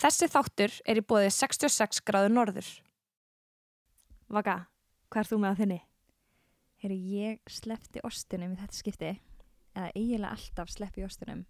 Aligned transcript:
Þessi 0.00 0.30
þáttur 0.32 0.74
er 0.88 0.96
í 0.96 1.04
bóðið 1.04 1.34
66 1.36 1.98
gráður 2.08 2.32
norður. 2.32 2.68
Vaka, 4.32 4.54
hvað 5.12 5.20
er 5.20 5.28
þú 5.28 5.38
með 5.42 5.52
á 5.52 5.58
þinni? 5.58 5.80
Heyri, 6.80 6.96
ég 7.20 7.52
sleppti 7.52 8.00
ostinum 8.08 8.54
í 8.54 8.60
þetta 8.62 8.78
skipti 8.78 9.10
eða 9.74 9.90
eiginlega 9.92 10.32
alltaf 10.32 10.72
sleppi 10.72 11.04
ostinum 11.04 11.44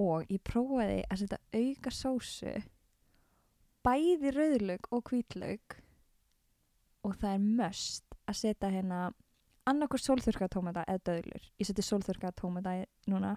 og 0.00 0.24
ég 0.32 0.40
prófaði 0.46 1.02
að 1.10 1.20
setja 1.20 1.38
auka 1.58 1.92
sósu 1.92 2.54
bæði 3.84 4.32
rauðlaug 4.32 4.88
og 4.94 5.04
hvítlaug 5.10 5.78
og 7.04 7.16
það 7.20 7.34
er 7.34 7.46
möst 7.60 8.16
að 8.24 8.40
setja 8.40 8.72
hérna 8.72 9.02
annarkur 9.68 10.00
sólþurka 10.00 10.48
tómata 10.54 10.86
eða 10.88 11.04
döðlur 11.10 11.48
ég 11.60 11.68
seti 11.68 11.84
sólþurka 11.84 12.32
tómata 12.38 12.78
núna 13.10 13.36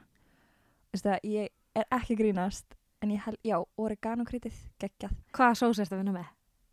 ég 1.28 1.52
er 1.76 1.88
ekki 1.92 2.16
að 2.16 2.22
grínast 2.24 2.78
en 3.02 3.12
ég 3.16 3.24
held, 3.26 3.40
já, 3.46 3.58
oregano 3.82 4.26
krytið 4.28 4.58
geggjað, 4.82 5.18
Hvaða 5.36 5.58
sós 5.58 5.82
ertu 5.82 5.98
að 5.98 6.04
vinna 6.04 6.16
með? 6.20 6.30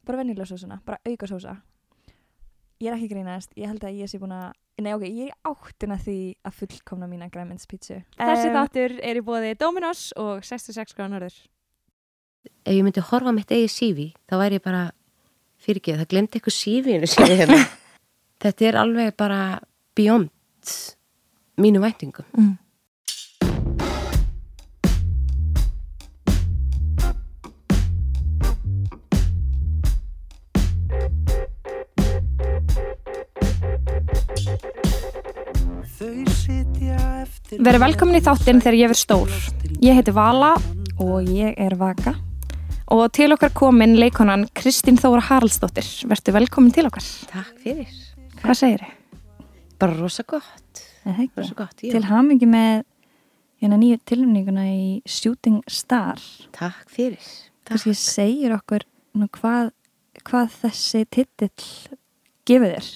bara 0.08 0.22
venjulega 0.22 0.48
sósuna, 0.48 0.80
bara 0.86 1.00
auka 1.04 1.28
sósa 1.28 1.58
ég 2.80 2.88
er 2.88 2.96
ekki 2.96 3.08
að 3.10 3.14
grínast, 3.16 3.52
ég 3.58 3.68
held 3.68 3.84
að 3.84 4.00
ég 4.00 4.10
sé 4.10 4.20
búin 4.22 4.34
að 4.36 4.52
nei 4.84 4.92
ok, 4.94 5.04
ég 5.08 5.24
er 5.26 5.32
í 5.32 5.38
áttina 5.50 5.98
því 5.98 6.18
að 6.46 6.58
fullkomna 6.60 7.08
mína 7.10 7.28
græmindspítsu 7.34 7.98
Þessi 8.16 8.52
þáttur 8.54 8.94
er 9.02 9.18
í 9.18 9.24
bóði 9.26 9.54
Dominos 9.58 10.08
og 10.20 10.44
66 10.46 10.94
gráður 10.94 11.16
norður. 11.16 11.40
ef 12.64 12.72
ég 12.76 12.84
myndi 12.86 13.04
horfa 13.10 13.34
mitt 13.34 13.50
eigið 13.50 13.74
sífi 13.74 14.08
þá 14.30 14.36
væri 14.44 14.60
ég 14.60 14.64
bara 14.64 14.84
fyrirgeð, 15.58 15.98
það 15.98 16.10
glemdi 16.12 16.38
eitthvað 16.38 16.54
sífinu 16.54 17.10
sinni 17.10 17.38
hérna. 17.40 17.58
þetta 18.42 18.68
er 18.68 18.78
alveg 18.78 19.16
bara 19.18 19.42
beyond 19.98 20.30
mínu 21.58 21.82
væntingum 21.82 22.28
mm. 22.32 22.54
Verið 37.48 37.80
velkomin 37.80 38.18
í 38.18 38.24
þáttinn 38.24 38.60
þegar 38.60 38.76
ég 38.76 38.90
verð 38.92 39.00
stór. 39.00 39.36
Ég 39.80 39.96
heiti 39.96 40.12
Vala 40.12 40.50
og 41.00 41.30
ég 41.32 41.54
er 41.56 41.76
vaka 41.80 42.12
og 42.92 43.06
til 43.12 43.30
okkar 43.34 43.52
komin 43.56 43.96
leikonan 44.00 44.46
Kristín 44.56 44.96
Þóra 45.00 45.22
Haraldsdóttir. 45.28 45.88
Vertu 46.08 46.32
velkomin 46.32 46.72
til 46.72 46.86
okkar. 46.88 47.04
takk 47.32 47.56
fyrir, 47.64 47.88
Hvað 48.42 48.56
segir 48.56 48.84
þið? 48.84 48.94
bara 49.78 49.94
rosa 49.94 50.24
gott 50.26 50.82
það 51.04 51.28
rosa 51.38 51.54
gott, 51.54 51.76
til 51.78 52.04
hamingi 52.08 52.46
með 52.50 52.82
hérna 53.62 53.78
nýju 53.78 53.98
tilnefninguna 54.10 54.64
í 54.70 55.02
Shooting 55.06 55.60
Star 55.70 56.18
takk 56.56 56.88
fyrir 56.90 57.18
takk. 57.22 57.70
kannski 57.70 57.94
segir 57.94 58.54
okkur 58.56 58.84
nú, 59.14 59.28
hvað, 59.28 59.70
hvað 60.26 60.56
þessi 60.64 61.04
titill 61.06 61.68
gefur 62.48 62.74
þér 62.74 62.90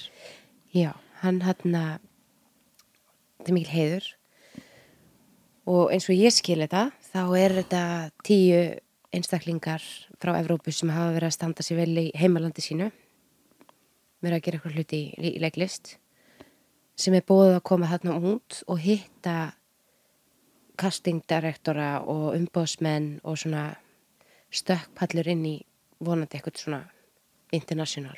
já, 0.75 0.91
hann 1.23 1.41
hann 1.47 1.63
þetta 1.63 3.47
er 3.49 3.57
mikil 3.57 3.73
heiður 3.77 4.11
og 5.69 5.93
eins 5.95 6.09
og 6.11 6.19
ég 6.19 6.35
skil 6.35 6.61
þetta 6.65 6.89
þá 7.13 7.23
er 7.39 7.55
þetta 7.61 7.83
tíu 8.27 8.61
einstaklingar 9.13 9.85
frá 10.21 10.35
Evrópu 10.39 10.73
sem 10.73 10.91
hafa 10.91 11.15
verið 11.15 11.29
að 11.29 11.37
standa 11.37 11.65
sér 11.65 11.83
vel 11.83 12.05
í 12.07 12.07
heimalandi 12.19 12.65
sínu 12.65 12.91
verið 14.23 14.37
að 14.39 14.45
gera 14.47 14.59
eitthvað 14.59 14.79
hluti 14.79 15.03
í, 15.03 15.33
í 15.37 15.43
leiklist 15.43 15.97
sem 16.99 17.15
er 17.17 17.27
búið 17.27 17.57
að 17.57 17.67
koma 17.69 17.91
þarna 17.91 18.19
út 18.33 18.63
og 18.67 18.83
hitta 18.83 19.37
castingdirektora 20.81 22.03
og 22.09 22.33
umbóðsmenn 22.37 23.19
og 23.23 23.39
svona 23.39 23.69
stökkpallur 24.53 25.31
inn 25.33 25.45
í 25.47 25.57
vonandi 26.03 26.39
eitthvað 26.39 26.63
svona 26.65 26.83
international 27.53 28.17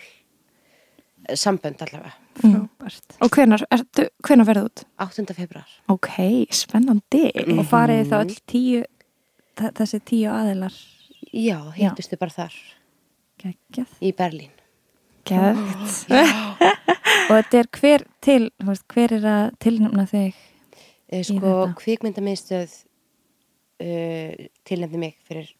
sambönd 1.34 1.82
allavega 1.82 2.23
frábært 2.40 3.16
Og 3.24 3.30
hvenar, 3.36 3.64
ertu, 3.74 4.06
hvenar 4.26 4.48
verðu 4.48 4.68
út? 4.70 4.84
8. 5.04 5.26
februar 5.36 5.68
Ok, 5.92 6.10
spennandi. 6.54 7.28
Mm. 7.44 7.60
og 7.62 7.68
farið 7.70 8.10
þá 8.12 8.16
öll 8.22 8.38
tíu 8.50 8.82
þessi 9.60 10.00
tíu 10.04 10.32
aðilar 10.34 10.74
Já, 11.34 11.58
hittustu 11.76 12.18
bara 12.20 12.34
þar 12.34 12.56
geggjað 13.42 13.94
í 14.04 14.12
Berlín 14.16 14.52
Gæðt. 15.24 16.10
og 17.30 17.36
þetta 17.38 17.60
er 17.62 17.68
hver 17.78 18.02
til 18.24 18.42
þú 18.60 18.66
veist, 18.68 18.84
hver 18.92 19.14
er 19.16 19.30
að 19.30 19.46
tilnefna 19.64 20.04
þig 20.10 20.34
Eh, 21.14 21.20
Í 21.20 21.36
Sko, 21.36 21.50
kvikmyndamiðstöð 21.78 22.72
uh, 23.84 24.46
tilnefndi 24.66 25.00
mig 25.00 25.18
fyrir 25.28 25.50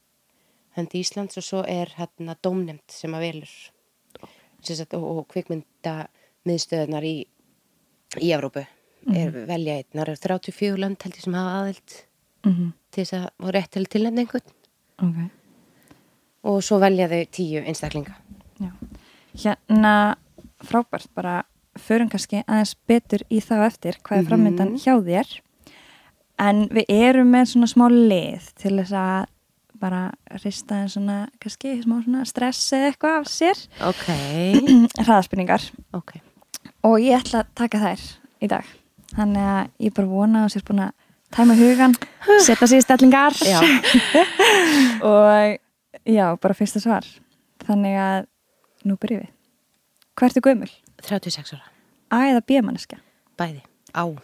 höndi 0.79 1.03
Íslands 1.05 1.39
og 1.39 1.45
svo 1.47 1.61
er 1.69 1.93
hérna 1.99 2.35
dómnefnd 2.43 2.91
sem 2.91 3.15
að 3.15 3.27
velur 3.29 3.53
og, 4.97 5.05
og 5.05 5.27
kvikmyndamiðstöðunar 6.45 7.05
í, 7.09 7.27
í 8.21 8.33
Evrópu. 8.35 8.65
Er 9.05 9.33
velja 9.49 9.77
einn, 9.81 9.91
það 9.93 10.03
eru 10.07 10.17
34 10.17 10.81
lönd 10.81 11.03
held 11.05 11.17
ég 11.19 11.25
sem 11.25 11.35
hafa 11.37 11.61
aðild 11.63 12.01
mm 12.47 12.73
til 12.95 13.03
þess 13.03 13.15
að 13.19 13.25
og 13.43 13.49
rétt 13.51 13.71
til 13.75 13.87
tilnefningu 13.91 14.39
okay. 15.03 15.25
og 16.47 16.61
svo 16.63 16.77
velja 16.79 17.09
þau 17.11 17.25
tíu 17.35 17.63
einstaklinga. 17.67 18.13
Hérna 19.35 20.15
frábært 20.63 21.09
bara 21.17 21.41
förum 21.75 22.07
kannski 22.13 22.45
aðeins 22.47 22.77
betur 22.87 23.25
í 23.35 23.41
það 23.43 23.65
á 23.67 23.67
eftir 23.67 23.99
hvað 23.99 24.17
er 24.17 24.23
Mhm. 24.23 24.29
framöndan 24.31 24.77
hjá 24.79 24.95
þér. 25.03 25.41
En 26.39 26.69
við 26.69 26.85
erum 26.89 27.33
með 27.35 27.51
svona 27.51 27.67
smá 27.67 27.89
lið 27.91 28.55
til 28.63 28.79
þess 28.79 28.93
að 28.93 29.27
bara 29.81 30.13
rista 30.45 30.75
en 30.85 30.89
svona 30.89 31.19
kannski 31.41 31.83
smá 31.83 31.99
svona 32.05 32.25
stress 32.25 32.73
eða 32.73 32.93
eitthvað 32.93 33.19
af 33.19 33.27
sér. 33.27 33.67
Ok, 33.91 34.07
hraðaspurningar. 35.03 35.67
Ok 35.93 36.21
og 36.85 36.99
ég 37.03 37.17
ætla 37.19 37.43
að 37.45 37.53
taka 37.59 37.81
þær 37.83 38.03
í 38.45 38.51
dag 38.53 38.69
þannig 39.15 39.49
að 39.55 39.87
ég 39.87 39.95
bara 39.97 40.11
vona 40.11 40.45
að 40.45 40.53
sér 40.55 40.65
búin 40.69 40.85
að 40.87 40.93
tæma 41.35 41.57
hugan 41.59 41.95
Setta 42.45 42.67
sig 42.71 42.79
í 42.81 42.85
stellingar. 42.85 43.35
Já, 43.45 43.59
og 45.11 45.59
já, 46.09 46.27
bara 46.41 46.57
fyrsta 46.57 46.81
svar 46.83 47.07
þannig 47.67 47.97
að 48.01 48.27
nú 48.89 48.97
byrjum 49.01 49.25
við 49.25 49.31
hvað 50.15 50.29
ertu 50.31 50.45
gömul? 50.47 50.71
36 51.05 51.55
ára, 51.57 51.67
A 52.15 52.19
eða 52.31 52.45
B 52.47 52.61
manneska? 52.65 53.01
bæði, 53.39 53.63
á 53.97 54.05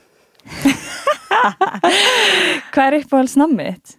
Hvað 2.70 2.86
er 2.86 2.96
uppáhalds 3.00 3.36
nammið 3.40 3.72
þitt? 3.74 3.96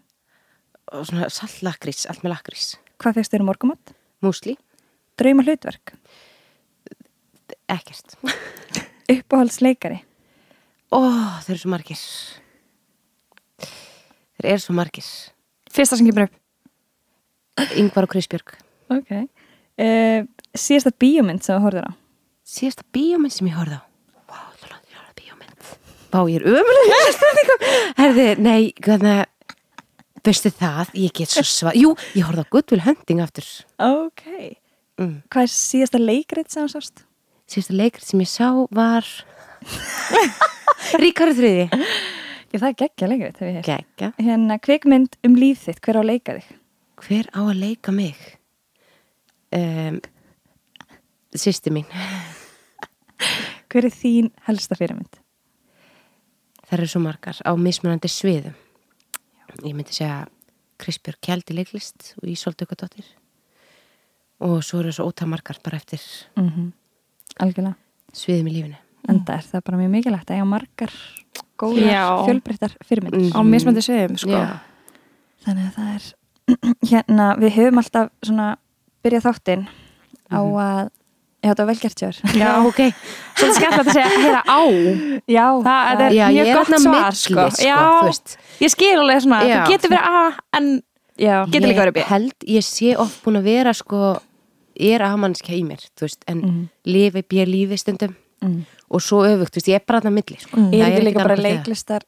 og 0.91 1.05
svona 1.07 1.29
sallakrís, 1.31 2.03
allt 2.11 2.23
með 2.25 2.33
lakrís 2.35 2.65
Hvað 3.01 3.17
fegst 3.19 3.31
þér 3.33 3.43
um 3.45 3.49
morgumótt? 3.51 3.93
Músli, 4.21 4.57
Drauma 5.17 5.45
hlutverk? 5.45 5.93
Ekkert 7.73 8.15
Uppáhalds 9.11 9.59
leikari? 9.63 9.99
Ó, 10.91 10.99
þeir 11.43 11.53
eru 11.55 11.59
svo 11.61 11.71
margir. 11.71 11.99
Þeir 14.39 14.49
eru 14.53 14.63
svo 14.63 14.75
margir. 14.75 15.07
Fyrsta 15.71 15.97
sem 15.99 16.07
kemur 16.07 16.27
upp. 16.27 16.37
Yngvar 17.79 18.07
og 18.07 18.13
Krisbjörg. 18.13 18.53
Ok 18.91 19.11
uh, 19.15 20.23
Síðasta 20.57 20.91
bíómynd 20.99 21.43
sem 21.45 21.55
þú 21.55 21.65
horfður 21.65 21.87
á? 21.87 21.91
Síðasta 22.47 22.83
bíómynd 22.95 23.35
sem 23.35 23.47
ég 23.47 23.55
horfði 23.59 23.79
á. 23.79 23.83
Vá, 24.31 24.39
er 24.51 24.71
langt 24.73 24.91
ég 24.91 24.97
horfði 24.99 25.11
á 25.11 25.19
bíómynd. 25.21 25.69
Vá, 26.11 26.19
ég 26.31 26.39
er 26.39 26.47
ömulega. 26.51 27.59
Herði, 27.99 28.25
nei, 28.43 28.71
hvernig, 28.83 29.55
veistu 30.27 30.51
það, 30.55 30.91
ég 30.99 31.15
get 31.21 31.31
svo 31.31 31.45
svað. 31.47 31.79
Jú, 31.79 31.93
ég 32.17 32.27
horfði 32.27 32.43
á 32.43 32.51
Good 32.55 32.75
Will 32.75 32.85
Hunting 32.87 33.23
aftur. 33.23 33.47
Ok 33.79 34.27
Mm. 35.01 35.23
Hvað 35.33 35.47
er 35.47 35.49
síðasta 35.49 35.97
leikrit 35.97 36.51
sem 36.53 36.67
þú 36.67 36.75
sást? 36.75 36.99
Síðasta 37.51 37.75
leikrið 37.75 38.07
sem 38.07 38.21
ég 38.23 38.29
sá 38.31 38.47
var 38.71 39.07
Ríkari 41.01 41.33
þriði. 41.35 41.65
Já, 42.51 42.57
það 42.57 42.67
er 42.69 42.77
geggja 42.81 43.09
leikrit 43.09 43.41
hef 43.41 43.47
ég 43.47 43.57
heyrt. 43.57 43.67
Gekka. 43.67 44.09
Hérna, 44.19 44.57
kvikmynd 44.63 45.17
um 45.27 45.35
líf 45.39 45.65
þitt, 45.65 45.81
hver 45.83 45.99
á 45.99 46.01
að 46.01 46.09
leika 46.09 46.37
þig? 46.37 46.49
Hver 47.01 47.29
á 47.31 47.41
að 47.41 47.59
leika 47.59 47.93
mig? 47.95 48.23
Um, 49.55 49.99
Sýsti 51.31 51.71
mín. 51.71 51.87
Hver 53.71 53.87
er 53.87 53.95
þín 53.95 54.31
helsta 54.47 54.75
fyrirmynd? 54.79 55.21
Það 56.65 56.75
eru 56.77 56.89
svo 56.91 57.03
margar 57.03 57.39
á 57.43 57.51
mismunandi 57.59 58.11
sviðum. 58.11 58.55
Ég 59.63 59.75
myndi 59.75 59.95
segja 59.95 60.25
Krispjörg 60.79 61.19
Kjaldi 61.23 61.55
leiklist 61.55 62.13
og 62.19 62.27
Ísoldi 62.31 62.67
Ykadóttir. 62.67 63.07
Og 64.43 64.59
svo 64.65 64.81
eru 64.81 64.91
svo 64.95 65.07
ótal 65.11 65.29
margar 65.31 65.59
bara 65.63 65.79
eftir 65.83 66.03
Mm 66.39 66.71
Algjörlega 67.39 67.75
sviðum 68.13 68.47
í 68.51 68.55
lífinu. 68.57 68.79
Enda 69.09 69.37
er 69.39 69.45
það 69.47 69.63
bara 69.67 69.77
mjög 69.81 69.91
mikilvægt 69.95 70.29
að 70.31 70.35
eiga 70.37 70.47
margar 70.51 70.91
góðar, 71.61 72.25
fjölbreyttar 72.27 72.73
fyrirmyndir. 72.85 73.29
Mm. 73.31 73.37
Á 73.37 73.39
mismöndi 73.47 73.83
sviðum, 73.85 74.17
sko. 74.21 74.41
Þannig 75.45 75.69
að 75.69 75.77
það 75.77 75.93
er 75.95 76.09
hérna, 76.91 77.27
við 77.41 77.55
höfum 77.57 77.81
alltaf 77.81 78.09
svona 78.25 78.47
byrjað 79.05 79.25
þáttinn 79.29 79.63
á 80.31 80.39
að 80.41 80.81
já, 81.41 81.49
þetta 81.49 81.63
var 81.63 81.69
vel 81.71 81.79
gert 81.81 82.03
sér 82.03 82.19
Já, 82.37 82.49
ok. 82.69 82.81
Svolítið 83.39 83.57
skemmtilegt 83.57 83.81
að 83.81 83.95
segja, 83.95 84.11
heyra 84.21 84.41
á. 84.45 84.61
já, 85.25 85.45
Það 85.65 86.05
er 86.05 86.15
Já, 86.17 86.25
mjög 86.29 86.51
ég 86.51 86.59
gott 86.59 86.73
svar, 86.85 87.17
sko. 87.17 87.47
sko. 87.57 88.37
Ég 88.61 88.73
skil 88.75 88.93
alveg 89.01 89.23
svona, 89.25 89.41
Já. 89.49 89.61
þú 89.65 89.73
getur 89.73 89.95
verið 89.95 90.09
A, 90.11 90.23
en 90.59 90.71
Já, 91.21 91.35
Getur 91.51 91.67
líka 91.69 91.83
verið 91.85 91.95
B. 91.97 92.01
Ég 92.01 92.09
held, 92.09 92.45
ég 92.49 92.65
sé 92.65 92.93
oft 92.97 93.19
búin 93.25 93.37
að 93.41 93.49
vera 93.49 93.73
sko, 93.77 93.97
er 94.75 95.03
aðmannskja 95.05 95.55
í 95.57 95.63
mér, 95.67 95.81
þú 95.97 96.07
veist, 96.07 96.23
en 96.27 96.41
Mhm. 96.41 96.69
lifi 96.85 97.21
björ 97.23 97.47
lífi 97.47 97.77
stundum 97.79 98.15
mm. 98.41 98.61
og 98.89 99.01
svo 99.01 99.23
öfugt, 99.25 99.53
þú 99.53 99.59
veist, 99.61 99.67
ég 99.67 99.75
er 99.75 99.85
bara 99.87 100.01
þarna 100.01 100.13
milli, 100.13 100.37
sko. 100.39 100.57
Mm. 100.57 100.73
Er 100.73 100.85
Það 100.85 100.91
ekki 100.91 101.05
líka 101.07 101.23
bara 101.23 101.35
leiklistar 101.35 102.01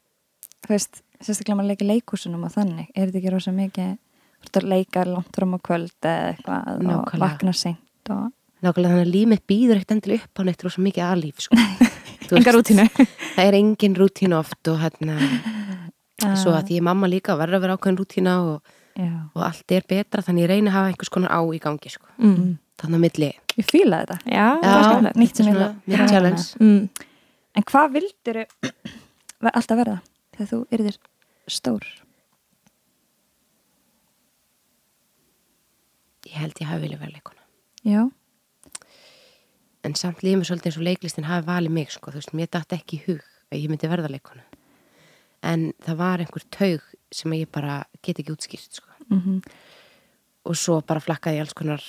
þú 0.66 0.68
veist, 0.68 1.02
sérstaklega 1.20 1.56
maður 1.58 1.70
leikir 1.74 1.88
leikúsunum 1.92 2.44
og 2.44 2.52
þannig, 2.54 2.88
er 2.94 3.06
þetta 3.10 3.18
ekki 3.20 3.32
rosa 3.32 3.52
mikið 3.52 3.90
þú 3.94 4.46
ert 4.48 4.56
að 4.62 4.68
leika 4.68 5.04
langt 5.08 5.34
fram 5.36 5.54
á 5.54 5.58
kvöld 5.64 5.92
eða 6.02 6.36
eitthvað 6.36 6.94
og 6.94 7.18
vakna 7.20 7.52
seint 7.52 8.10
og 8.10 8.32
Nákvæmlega 8.64 8.94
þannig 8.94 9.06
að 9.06 9.12
líf 9.12 9.28
mitt 9.28 9.46
býður 9.46 9.76
ekkert 9.76 9.90
endilega 9.92 10.24
upp 10.24 10.40
á 10.40 10.42
neitt 10.44 10.62
rosa 10.64 10.80
mikið 10.80 11.04
aðlíf, 11.04 11.40
sko. 11.44 11.56
Þú 12.28 12.36
Enga 12.38 12.52
veist, 12.52 12.56
rútínu. 12.56 12.84
Það 13.36 13.44
er 13.44 13.56
engin 13.58 13.94
rútínu 13.98 14.38
oft 14.38 14.68
og 14.72 14.78
hérna, 14.80 15.18
Ah, 16.24 16.36
svo 16.38 16.52
að 16.54 16.68
því 16.68 16.76
ég 16.76 16.80
er 16.80 16.84
mamma 16.86 17.08
líka 17.10 17.34
verður 17.36 17.58
að 17.58 17.62
vera 17.64 17.74
ákveðin 17.76 17.98
rútína 17.98 18.34
og, 18.46 18.73
já, 18.96 19.10
og 19.34 19.42
allt 19.42 19.72
er 19.74 19.82
betra, 19.88 20.22
þannig 20.22 20.44
ég 20.46 20.50
reyna 20.52 20.70
að 20.70 20.76
hafa 20.78 20.90
einhvers 20.92 21.10
konar 21.14 21.32
á 21.34 21.40
í 21.54 21.58
gangi, 21.62 21.90
sko. 21.90 22.06
Mm. 22.18 22.58
Þannig 22.78 22.98
að 22.98 23.04
milli, 23.04 23.28
ég 23.58 23.66
fíla 23.70 24.00
þetta 24.02 24.16
Já, 24.26 24.46
Já. 24.62 24.72
er 25.08 25.18
nýtt 25.20 25.36
sem 25.36 25.46
ég 25.50 26.08
challenge. 26.10 26.46
Mm. 26.60 26.88
en 27.54 27.62
hvað 27.70 27.92
vildur 27.94 28.40
alltaf 29.52 29.78
verða 29.78 30.00
þegar 30.34 30.50
þú 30.50 30.58
yrðir 30.74 30.98
stór 31.46 31.84
Ég 36.24 36.38
held 36.40 36.56
ég 36.60 36.66
hafi 36.70 36.82
viljað 36.86 37.02
vera 37.04 37.14
leikona. 37.14 37.42
já, 37.84 38.10
En 39.84 39.92
samt 39.94 40.22
lífið 40.24 40.38
mér 40.40 40.46
svolítið 40.48 40.66
eins 40.70 40.76
og 40.80 40.84
leiklistin 40.86 41.24
hafi 41.28 41.44
valið 41.46 41.70
mig, 41.76 41.90
sko. 41.92 42.08
Þú 42.10 42.16
veist, 42.22 42.30
mér 42.32 42.48
dætt 42.48 42.72
ekki 42.72 42.96
í 42.96 43.02
hug 43.04 43.20
að 43.52 43.58
ég 43.60 43.68
myndi 43.68 43.90
verða 43.92 44.08
leikona. 44.08 44.40
En 45.44 45.68
það 45.84 45.96
var 46.00 46.22
einhver 46.24 46.44
taug 46.50 46.80
sem 47.14 47.34
ég 47.36 47.50
bara 47.52 47.82
get 48.02 48.18
ekki 48.22 48.32
útskýrt, 48.34 48.80
sko. 48.80 48.88
mm 49.10 49.40
Og 50.44 50.56
svo 50.60 50.82
bara 50.84 51.00
flakkaði 51.00 51.38
alls 51.40 51.54
konar 51.56 51.80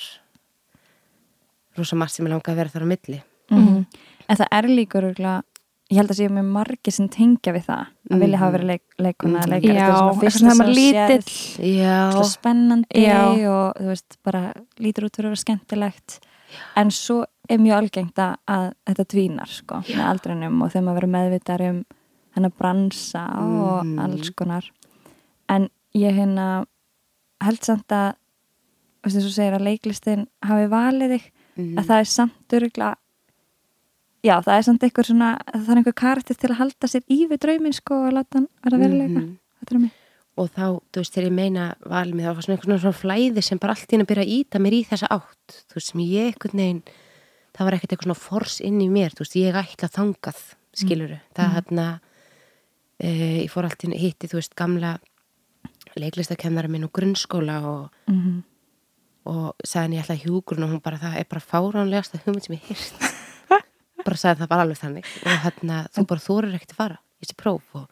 rosa 1.76 1.96
margt 2.00 2.14
sem 2.16 2.24
ég 2.28 2.32
langaði 2.32 2.54
að 2.54 2.60
vera 2.62 2.72
þar 2.76 2.86
á 2.88 2.92
milli. 2.94 3.18
Mhm. 3.52 3.86
en 4.28 4.38
það 4.40 4.48
er 4.58 4.64
líka 4.72 4.98
örugglega- 5.00 5.44
ég 5.92 5.98
held 6.00 6.10
að 6.10 6.18
séu 6.18 6.30
með 6.34 6.46
margir 6.50 6.92
sem 6.94 7.08
tengja 7.10 7.54
við 7.54 7.66
það 7.68 7.86
að 8.10 8.20
vilja 8.24 8.38
hafa 8.40 8.58
verið 8.58 8.66
leik, 8.72 8.82
leikona 8.98 9.38
Mhm. 9.38 9.44
eða 9.44 9.52
leikari, 9.54 9.76
Já, 9.76 10.14
fyrsta 10.22 10.40
sem 10.40 10.58
maður 10.58 10.74
lítill. 10.74 11.78
Já, 11.78 12.24
spennandi 12.24 13.06
Já. 13.06 13.28
og 13.52 13.74
þú 13.76 13.86
veist, 13.92 14.18
bara 14.24 14.54
lítur 14.80 15.04
út 15.06 15.12
fyrir 15.16 15.30
að 15.30 15.36
vera 15.36 15.44
skemmtilegt 15.46 16.20
en 16.76 16.88
svo 16.90 17.26
er 17.50 17.58
mjög 17.60 17.78
algengt 17.84 18.16
að, 18.48 18.74
þetta 18.88 19.06
dvínar 19.14 19.48
sko, 19.48 19.76
með 19.86 20.06
aldrinum 20.10 20.62
og 20.64 20.72
þegar 20.72 20.84
maður 20.84 21.02
verður 21.02 21.14
meðvitar 21.16 21.70
um 21.70 21.86
hennar 22.36 22.52
bransa 22.60 23.24
og 23.40 23.86
Mhm. 23.86 24.00
alls 24.00 24.30
konar. 24.32 24.66
En 25.50 25.70
ég 25.96 26.14
hérna 26.16 26.66
held 27.42 27.62
samt 27.64 27.88
að 27.88 28.16
þú 29.04 29.04
veist, 29.06 29.18
þess 29.18 29.30
að 29.30 29.38
segir 29.40 29.54
að 29.60 29.68
leiklistin 29.70 30.28
hafi 30.44 30.68
valið 30.70 31.10
þig 31.16 31.32
Mhm. 31.58 31.78
að 31.80 31.86
það 31.86 32.00
er 32.00 32.06
samt 32.06 32.50
örugla 32.52 32.96
já, 34.26 34.40
það 34.42 34.58
er 34.58 34.64
samt 34.64 34.84
einhver 34.84 35.06
svona 35.06 35.30
það 35.54 35.70
er 35.70 35.80
einhver 35.82 35.94
karakter 35.96 36.36
til 36.36 36.50
að 36.50 36.60
halda 36.62 36.88
sér 36.90 37.04
í 37.10 37.28
við 37.30 37.38
drauminn 37.46 37.74
sko 37.74 38.08
og 38.08 38.14
láta 38.14 38.40
hann 38.40 38.48
vera 38.64 38.78
veruleika. 38.82 39.22
Mhm. 39.22 39.38
þetta 39.62 39.76
er 39.76 39.80
mér 39.80 39.92
og 40.38 40.50
þá, 40.52 40.64
þú 40.92 41.00
veist, 41.00 41.14
þegar 41.16 41.28
ég 41.30 41.32
meina 41.32 41.76
valið 41.86 42.14
mig, 42.14 42.26
það 42.26 42.36
var 42.36 42.44
svona 42.44 42.58
einhvern 42.58 42.80
svona 42.82 43.00
flæði 43.00 43.44
sem 43.44 43.58
bara 43.58 43.72
allt 43.72 43.88
í 43.88 43.92
henni 43.96 44.06
byrja 44.10 44.26
að 44.26 44.34
íta 44.36 44.60
mér 44.60 44.74
í 44.74 44.82
þessa 44.86 45.08
átt. 45.16 45.64
Þú 45.70 45.74
veist, 45.78 45.92
sem 45.92 46.02
ég 46.02 46.34
einhvern 46.34 46.60
veginn 46.60 46.82
það 47.56 47.64
var 47.66 47.72
ekkert 47.78 47.92
eitthvað 47.96 48.04
svona 48.10 48.20
fors 48.20 48.60
inn 48.60 48.82
í 48.82 48.90
mér. 48.92 49.12
Þú 49.16 49.24
veist, 49.24 49.38
ég 49.40 49.56
ætla 49.56 49.88
þangað, 49.96 50.42
skiluru 50.76 51.20
það 51.34 51.54
hérna 51.56 51.86
e, 51.96 52.00
ég 53.04 53.50
fór 53.52 53.66
allt 53.68 53.84
í 53.84 53.88
henni 53.88 54.00
hitti, 54.00 54.28
þú 54.28 54.40
veist, 54.40 54.56
gamla 54.56 54.98
leiklistakennara 55.96 56.68
minn 56.72 56.84
og 56.88 56.92
grunnskóla 56.96 57.58
og, 57.64 57.90
mm 58.08 58.20
-hmm. 58.22 58.42
og 59.26 59.56
sagði 59.64 59.84
henni 59.84 59.98
ég 59.98 60.04
ætla 60.04 60.24
hjúgrun 60.24 60.64
og 60.64 60.70
hún 60.72 60.82
bara, 60.84 60.98
það 60.98 61.18
er 61.20 61.26
bara 61.30 61.42
fáránlegasta 61.52 62.20
hugmynd 62.26 62.44
sem 62.44 62.56
ég 62.56 62.68
hýrt 62.70 62.94
bara 64.06 64.18
sagði 64.18 64.42
það 64.42 64.48
bara 64.50 64.62
alveg 64.62 64.78
þannig 64.78 65.06
og 65.26 65.32
hérna, 65.44 65.88
þú 65.94 66.06
bara 66.06 66.20
þorir 66.20 66.56
ekkert 66.56 66.72
að 66.72 66.76
fara 66.76 66.98
í 67.22 67.26
þessi 67.26 67.36
próf 67.38 67.64
og 67.74 67.90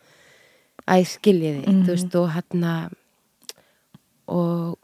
æ, 0.88 1.03
skiljiði, 1.06 1.67
Mhm. 1.67 1.83
þú 1.85 1.89
veist, 1.91 2.15
og 2.15 2.29
hérna 2.31 2.89
og 4.27 4.79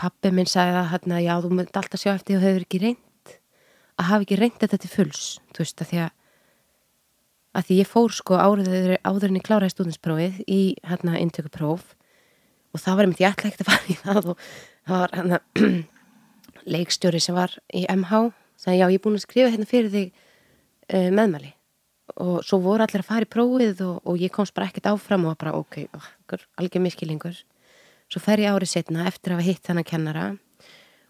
pappi 0.00 0.30
minn 0.30 0.46
sagði 0.46 0.76
að 0.80 0.90
hérna, 0.94 1.20
já, 1.20 1.34
þú 1.42 1.50
myndi 1.50 1.76
alltaf 1.76 2.00
sjá 2.00 2.14
eftir 2.14 2.38
þú 2.38 2.40
hefur 2.46 2.64
ekki 2.64 2.80
reynd 2.80 3.34
að 4.00 4.04
hafa 4.08 4.22
ekki 4.24 4.38
reynd 4.40 4.58
þetta 4.60 4.78
til 4.78 4.90
fulls 4.90 5.40
þú 5.52 5.58
veist, 5.64 5.80
að 5.82 5.88
því 5.90 5.98
að 6.06 6.10
að 7.56 7.68
því 7.68 7.78
ég 7.80 7.90
fór 7.90 8.14
sko 8.14 8.38
áður 8.38 9.28
en 9.30 9.38
ég 9.38 9.46
kláraði 9.46 9.74
stúdinsprófið 9.74 10.42
í 10.46 10.60
hérna 10.86 11.18
inntökupróf. 11.20 11.94
Og 12.70 12.82
það 12.82 12.96
var 12.96 13.06
einmitt 13.06 13.22
ég 13.22 13.32
ætla 13.32 13.50
ekkert 13.50 13.64
að 13.64 13.70
fara 13.70 13.90
í 13.90 13.96
það 13.98 14.28
og 14.32 14.44
það 14.86 15.00
var 15.04 15.14
hérna 15.18 15.40
leikstjóri 16.76 17.22
sem 17.22 17.38
var 17.38 17.56
í 17.74 17.86
MH 17.90 18.26
sagði 18.60 18.82
já 18.82 18.86
ég 18.86 18.98
er 19.00 19.04
búin 19.04 19.18
að 19.18 19.24
skrifa 19.24 19.54
hérna 19.54 19.70
fyrir 19.70 19.94
þig 19.94 20.12
uh, 20.12 21.08
meðmæli. 21.10 21.54
Og 22.20 22.42
svo 22.46 22.58
voru 22.62 22.84
allir 22.84 23.02
að 23.02 23.10
fara 23.10 23.26
í 23.26 23.30
prófið 23.30 23.82
og, 23.86 24.02
og 24.06 24.20
ég 24.22 24.34
komst 24.34 24.54
bara 24.54 24.70
ekkert 24.70 24.90
áfram 24.92 25.26
og 25.30 25.38
bara 25.40 25.56
ok, 25.58 25.82
oh, 25.96 26.10
algjör 26.58 26.84
miskilingur 26.84 27.38
svo 28.10 28.22
fer 28.22 28.42
ég 28.42 28.50
árið 28.50 28.72
setna 28.72 29.06
eftir 29.06 29.32
að 29.32 29.40
hafa 29.40 29.46
hitt 29.46 29.66
þannig 29.68 29.88
kennara 29.90 30.24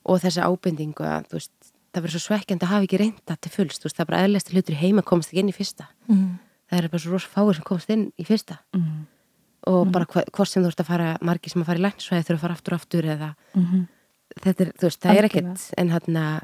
og 0.04 0.20
þessa 0.22 0.48
ábendingu 0.48 1.06
að 1.06 1.31
þú 1.31 1.38
veist, 1.38 1.54
það 1.92 2.02
verður 2.02 2.14
svo 2.16 2.22
svekkjandi 2.28 2.64
að 2.66 2.72
hafa 2.72 2.84
ekki 2.87 2.98
reynda 2.98 3.37
til 3.40 3.50
fullst, 3.50 3.81
þú 3.82 3.84
veist, 3.88 3.96
það 3.96 4.04
er 4.04 4.10
bara 4.10 4.22
eðlæsti 4.26 4.52
hlutur 4.54 4.75
í 4.75 4.81
heima 4.81 5.02
komast 5.02 5.31
ekki 5.32 5.40
inn 5.42 5.48
í 5.52 5.56
fyrsta 5.56 5.87
Mm. 6.08 6.38
það 6.70 6.78
er 6.84 6.88
bara 6.88 6.98
svo 7.02 7.12
rosa 7.12 7.28
fáir 7.34 7.54
sem 7.54 7.64
komast 7.64 7.90
inn 7.90 8.12
í 8.19 8.25
fyrsta 8.26 8.58
Mm 8.75 9.06
og 9.69 9.90
bara 9.92 10.06
hva, 10.08 10.22
hvort 10.32 10.48
sem 10.48 10.62
þú 10.64 10.69
ert 10.70 10.81
að 10.81 10.87
fara 10.88 11.19
margir 11.20 11.50
sem 11.52 11.60
að 11.62 11.66
fara 11.66 11.78
í 11.78 11.82
lænsvæði 11.84 12.25
þurfa 12.25 12.38
að 12.38 12.40
fara 12.40 12.54
aftur 12.54 12.72
og 12.72 12.81
aftur 12.81 13.04
eða 13.04 13.34
-hmm. 13.54 13.82
þetta 14.40 14.60
er, 14.64 14.70
þú 14.72 14.84
veist, 14.88 15.00
það 15.02 15.16
er 15.19 15.25
ekkert 15.28 15.75
en 15.76 15.90
hérna 15.90 16.40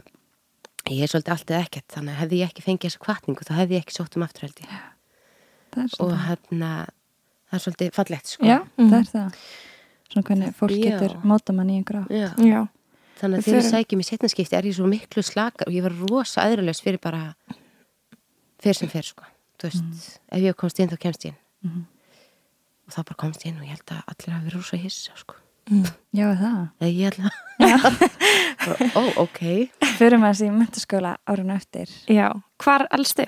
ég 0.91 1.03
er 1.03 1.09
svolítið 1.09 1.33
alltaf 1.33 1.57
ekkert, 1.65 1.89
þannig 1.89 2.13
að 2.13 2.21
hefði 2.21 2.37
ég 2.43 2.49
ekki 2.51 2.63
fengið 2.63 2.85
þessa 2.91 2.99
kvartningu, 3.07 3.41
þá 3.49 3.55
hefði 3.57 3.73
ég 3.75 3.81
ekki 3.87 3.97
sótt 3.97 4.17
um 4.17 4.23
aftur 4.23 4.43
held 4.43 4.61
ég 4.61 4.69
og 5.77 5.89
svona 5.91 6.17
hérna 6.29 6.87
það 7.49 7.57
er 7.57 7.59
svolítið 7.65 7.91
fallegt 7.97 8.27
sko 8.27 8.45
já, 8.45 8.59
Mhm. 8.77 8.91
það 8.91 8.99
er 9.01 9.09
það 9.15 9.35
svona 10.13 10.27
hvernig 10.29 10.55
fólk 10.55 10.71
Já. 10.71 10.85
getur 11.01 11.17
móta 11.25 11.53
mann 11.55 11.71
í 11.71 11.77
einhver 11.81 11.97
á 11.97 12.05
Já. 12.11 12.29
Já. 12.37 12.69
Þannig 13.17 13.41
að 13.41 13.47
þegar 13.49 13.63
ég 13.63 13.71
sækjum 13.71 14.03
í 14.03 14.07
setnaskipti 14.11 14.57
er 14.59 14.69
ég 14.69 14.77
svo 14.77 14.87
miklu 14.91 15.23
slakar 15.25 15.69
og 15.71 15.75
ég 15.77 15.85
var 15.87 15.95
rosa 16.11 16.45
aðralaus 16.45 16.83
fyrir 16.85 17.01
bara 17.03 17.23
fyrir 18.63 18.77
sem 18.79 18.91
fyrir 18.93 19.09
sko. 19.13 19.25
Veist, 19.63 20.19
ef 20.29 20.43
ég 20.45 20.57
komst 20.59 20.79
inn 20.83 20.91
þá 20.93 20.99
kemst 21.01 21.25
ég 21.25 21.33
inn. 21.33 21.41
Mhm. 21.71 21.85
og 22.87 22.93
þá 22.95 23.01
bara 23.09 23.17
komst 23.25 23.43
ég 23.47 23.51
inn 23.51 23.59
og 23.59 23.65
ég 23.67 23.73
held 23.75 23.91
að 23.97 24.03
allir 24.13 24.35
hafi 24.37 24.47
verið 24.51 24.61
rosa 24.61 24.77
hissa 24.77 25.17
sko. 25.17 25.35
Já, 26.15 26.29
er 26.31 26.37
það? 26.39 26.59
Eða 26.81 26.93
ég 26.95 27.05
held 27.09 27.19
að 27.27 27.33
ó, 29.01 29.03
ok. 29.25 29.41
Fyrir 29.99 30.21
maður 30.23 30.37
þessi 30.37 30.51
mentaskóla 30.55 31.17
árun 31.27 31.51
eftir. 31.57 31.91
Já. 32.07 32.29
Hvar 32.63 32.87
alls 32.95 33.15
þau? 33.19 33.27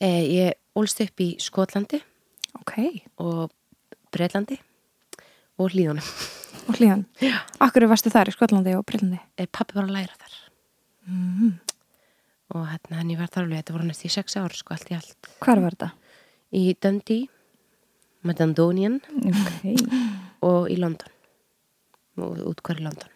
eh, 0.00 0.22
ég 0.30 0.54
ólst 0.78 1.00
upp 1.02 1.20
í 1.20 1.32
Skotlandi 1.42 1.98
Ok. 2.60 2.76
og 3.18 3.50
Breitlandi 4.14 4.56
og 5.58 5.70
Hlíðunum 5.74 6.06
Og 6.70 6.78
hlýðan. 6.78 7.02
Akkur 7.64 7.88
varstu 7.90 8.12
þar 8.12 8.30
í 8.30 8.34
Skotlandi 8.36 8.76
og 8.78 8.84
Bryllandi? 8.86 9.18
eh, 9.36 9.48
pappi 9.50 9.74
var 9.74 9.88
að 9.88 9.96
læra 9.96 10.14
þar? 10.14 10.36
Mm. 11.10 11.58
og 12.54 12.66
hérna 12.68 12.98
hann 13.00 13.10
ég 13.10 13.18
var 13.18 13.30
þar 13.32 13.44
alveg, 13.44 13.62
þetta 13.62 13.74
voru 13.74 13.86
næst 13.88 14.04
í 14.06 14.10
sex 14.12 14.36
ár 14.38 14.54
sko 14.54 14.74
allt 14.74 14.90
í 14.90 14.94
allt. 14.94 15.30
Hvar 15.42 15.62
var 15.62 15.74
þetta? 15.74 15.90
í 16.54 16.62
Dundee 16.82 17.26
með 18.26 18.42
Dundonian 18.42 19.00
ok, 19.30 19.66
og 20.46 20.70
í 20.70 20.76
London. 20.78 21.10
Og 22.20 22.38
út 22.50 22.62
hver 22.62 22.82
í 22.82 22.86
London. 22.86 23.10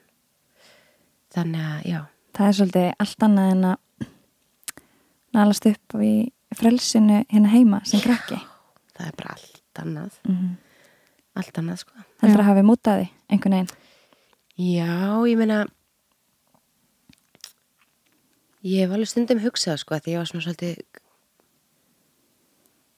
Þannig 1.35 1.65
að 1.71 1.87
já. 1.91 2.01
Það 2.35 2.49
er 2.49 2.59
svolítið 2.59 2.91
allt 3.05 3.27
annað 3.29 3.55
en 3.55 3.65
að 3.71 4.09
nálast 5.35 5.71
upp 5.71 5.99
í 6.03 6.13
frelsinu 6.55 7.23
hérna 7.31 7.55
heima 7.55 7.83
sem 7.87 8.03
krakki. 8.03 8.39
Það 8.95 9.11
er 9.11 9.19
bara 9.19 9.39
allt 9.39 9.85
annað. 9.85 10.23
Mm 10.27 10.55
allt 11.39 11.59
annað 11.59 11.81
sko 11.83 12.05
heldur 12.25 12.43
að 12.45 12.51
hafi 12.51 12.63
mútaði 12.69 13.09
einhvern 13.31 13.57
veginn 13.59 13.73
já, 14.57 14.91
ég 15.29 15.37
meina 15.41 15.59
ég 18.65 18.85
hef 18.85 18.95
alveg 18.97 19.11
stundum 19.11 19.43
hugsað 19.45 19.81
sko 19.83 19.99
því 20.01 20.15
ég 20.15 20.21
var 20.23 20.31
svona 20.31 20.45
svolítið 20.47 20.79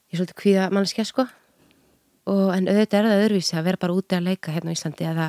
ég 0.07 0.15
er 0.15 0.19
svolítið 0.21 0.39
kvíða 0.41 0.69
mannskja 0.75 1.05
sko 1.09 1.27
og 2.27 2.49
en 2.55 2.67
auðvitað 2.67 2.99
er 2.99 3.07
það 3.09 3.23
öðruvísi 3.25 3.57
að 3.59 3.67
vera 3.69 3.81
bara 3.81 3.95
úti 3.97 4.17
að 4.17 4.27
leika 4.29 4.51
hérna 4.55 4.71
á 4.71 4.75
Íslandi 4.77 5.07
eða 5.07 5.27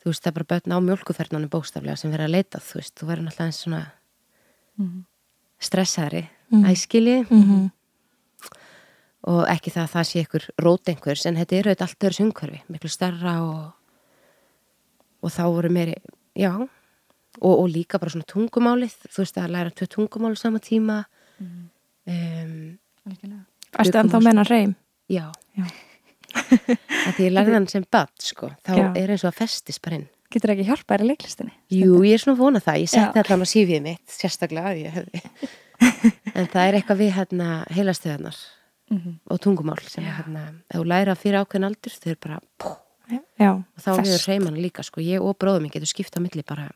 þú 0.00 0.10
veist 0.10 0.22
það 0.24 0.30
er 0.30 0.36
bara 0.38 0.50
börn 0.54 0.74
á 0.76 0.78
mjölkuferðnánum 0.88 1.52
bóstaflega 1.52 1.96
sem 2.00 2.12
vera 2.12 2.24
að 2.28 2.34
leita 2.38 2.60
þú 2.64 2.80
veist, 2.80 2.94
þú 2.96 3.08
verður 3.10 3.26
náttúrulega 3.28 3.48
eins 3.50 3.60
svona 3.64 3.82
Mhm. 4.80 5.04
stressaðri 5.60 6.22
Mhm. 6.50 6.60
mm. 6.60 6.64
æskili 6.70 7.16
Mm 7.30 7.42
-hmm. 7.42 7.70
Og 9.28 9.42
ekki 9.52 9.72
það 9.74 9.82
að 9.84 9.92
það 9.94 10.06
sé 10.08 10.22
ykkur 10.24 10.46
rót 10.64 10.88
einhvers 10.88 11.26
en 11.28 11.36
þetta 11.36 11.56
eru 11.58 11.70
auðvitað 11.72 11.86
allt 11.88 12.06
öðru 12.08 12.16
sungkörfi 12.16 12.60
miklu 12.72 12.90
starra 12.92 13.34
og 13.44 13.66
og 15.20 15.32
þá 15.34 15.42
voru 15.52 15.70
meiri, 15.72 15.96
já 16.38 16.52
og, 16.56 17.52
og 17.52 17.66
líka 17.68 18.00
bara 18.00 18.12
svona 18.14 18.28
tungumálið 18.30 18.94
þú 19.08 19.22
veist 19.22 19.40
að 19.40 19.52
læra 19.54 19.74
tvö 19.76 19.88
tungumál 19.92 20.32
á 20.32 20.38
sama 20.40 20.62
tíma 20.64 21.02
um, 21.40 22.78
Algjörlega. 23.06 23.44
Varstu 23.76 24.00
ennþá 24.00 24.20
með 24.20 24.32
hennar 24.32 24.50
reym? 24.50 24.72
já 25.10 25.26
Já. 25.58 25.66
að 27.10 27.16
því 27.16 27.26
ég 27.26 27.34
lærði 27.34 27.56
hann 27.58 27.68
sem 27.68 27.84
bad 27.90 28.12
sko, 28.22 28.52
þá 28.64 28.72
Já. 28.78 28.86
er 29.02 29.12
eins 29.12 29.24
og 29.26 29.32
að 29.32 29.42
festist 29.42 29.82
bara 29.84 30.00
inn 30.00 30.08
Getur 30.30 30.52
ekki 30.54 30.62
hjálpa 30.68 30.94
þér 30.94 31.02
í 31.02 31.06
leiklistinni? 31.08 31.52
Jú, 31.74 31.96
ég 32.06 32.14
er 32.14 32.20
svona 32.22 32.36
að 32.36 32.42
vona 32.44 32.60
það, 32.62 32.76
ég 32.84 32.92
Já. 32.94 33.08
allan 33.18 33.42
á 33.42 33.48
sífið 33.50 33.80
mitt 33.82 34.14
sérstaklega 34.14 34.70
að 34.70 34.82
ég 34.84 34.94
hefði 34.94 35.22
en 36.38 36.46
það 36.52 36.62
er 36.64 36.78
eitthvað 36.78 37.00
við 37.02 37.12
hérna 37.18 37.48
heilastöðarnar 38.90 39.04
Mhm. 39.04 39.20
og 39.30 39.40
tungumál 39.40 39.80
sem 39.88 40.04
er 40.04 40.12
hérna, 40.12 40.54
ef 40.70 40.80
þú 40.80 40.84
læra 40.86 41.14
fyrir 41.16 41.44
ákveðin 41.44 41.66
aldur 41.66 41.92
þau 41.92 42.06
eru 42.10 42.16
bara, 42.20 42.40
pú, 42.58 42.76
Já, 43.40 43.50
og 43.54 43.64
þá 43.78 43.90
við 44.02 44.28
reyman 44.28 44.54
líka 44.62 44.82
sko, 44.84 45.00
ég 45.00 45.20
og 45.20 45.36
bróðum 45.38 45.62
minn 45.62 45.70
getur 45.70 45.86
skipt 45.86 46.14
á 46.16 46.20
milli 46.20 46.42
bara 46.46 46.70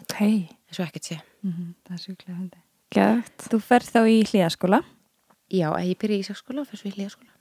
Ok, 0.00 0.14
eins 0.20 0.78
og 0.80 0.86
ekkert 0.86 1.04
sé 1.04 1.20
Mhm, 1.44 1.74
Það 1.86 1.92
er 1.94 1.98
sjúklega 1.98 2.36
hundi. 2.36 2.58
gett. 2.90 3.38
Þú 3.38 3.60
ferð 3.62 3.90
þá 3.92 4.00
í 4.08 4.22
hlíðaskóla. 4.24 4.82
Já, 5.50 5.70
ég 5.80 5.96
byrja 5.96 6.16
í 6.18 6.20
Ísaksskóla 6.24 6.60
og 6.60 6.66
fyrir 6.66 6.82
svo 6.82 6.90
í 6.90 6.96
Líðaskóla 6.98 7.32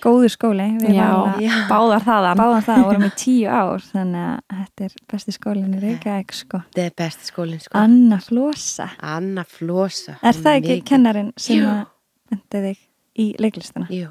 Góður 0.00 0.30
skóli. 0.32 0.78
Við 0.80 0.94
Já, 0.94 1.36
Já. 1.40 1.68
báðar 1.68 2.00
þaðan. 2.00 2.36
Báðum 2.38 2.62
það, 2.64 2.84
vorum 2.84 3.02
í 3.04 3.10
tíu 3.16 3.48
ár, 3.50 3.80
þannig 3.80 4.24
að 4.24 4.40
þetta 4.64 4.84
er 4.84 4.92
besti 5.08 5.32
skólinn 5.32 5.74
í 5.74 5.80
Reykjavík, 5.82 6.32
sko. 6.32 6.62
Þetta 6.72 6.86
er 6.86 6.90
besti 6.96 7.24
skólinn 7.32 7.60
sko 7.60 7.76
Anna 7.78 8.18
Flosa. 8.20 8.90
Anna 9.00 9.44
Flosa 9.44 10.16
Er 10.22 10.32
það 10.32 10.62
ekki 10.62 10.82
kennarinn 10.84 11.32
sem 11.36 11.58
að 11.60 11.86
menti 12.30 12.58
þig 12.64 12.78
í 13.18 13.34
leiklistina? 13.38 13.86
Jú, 13.92 14.10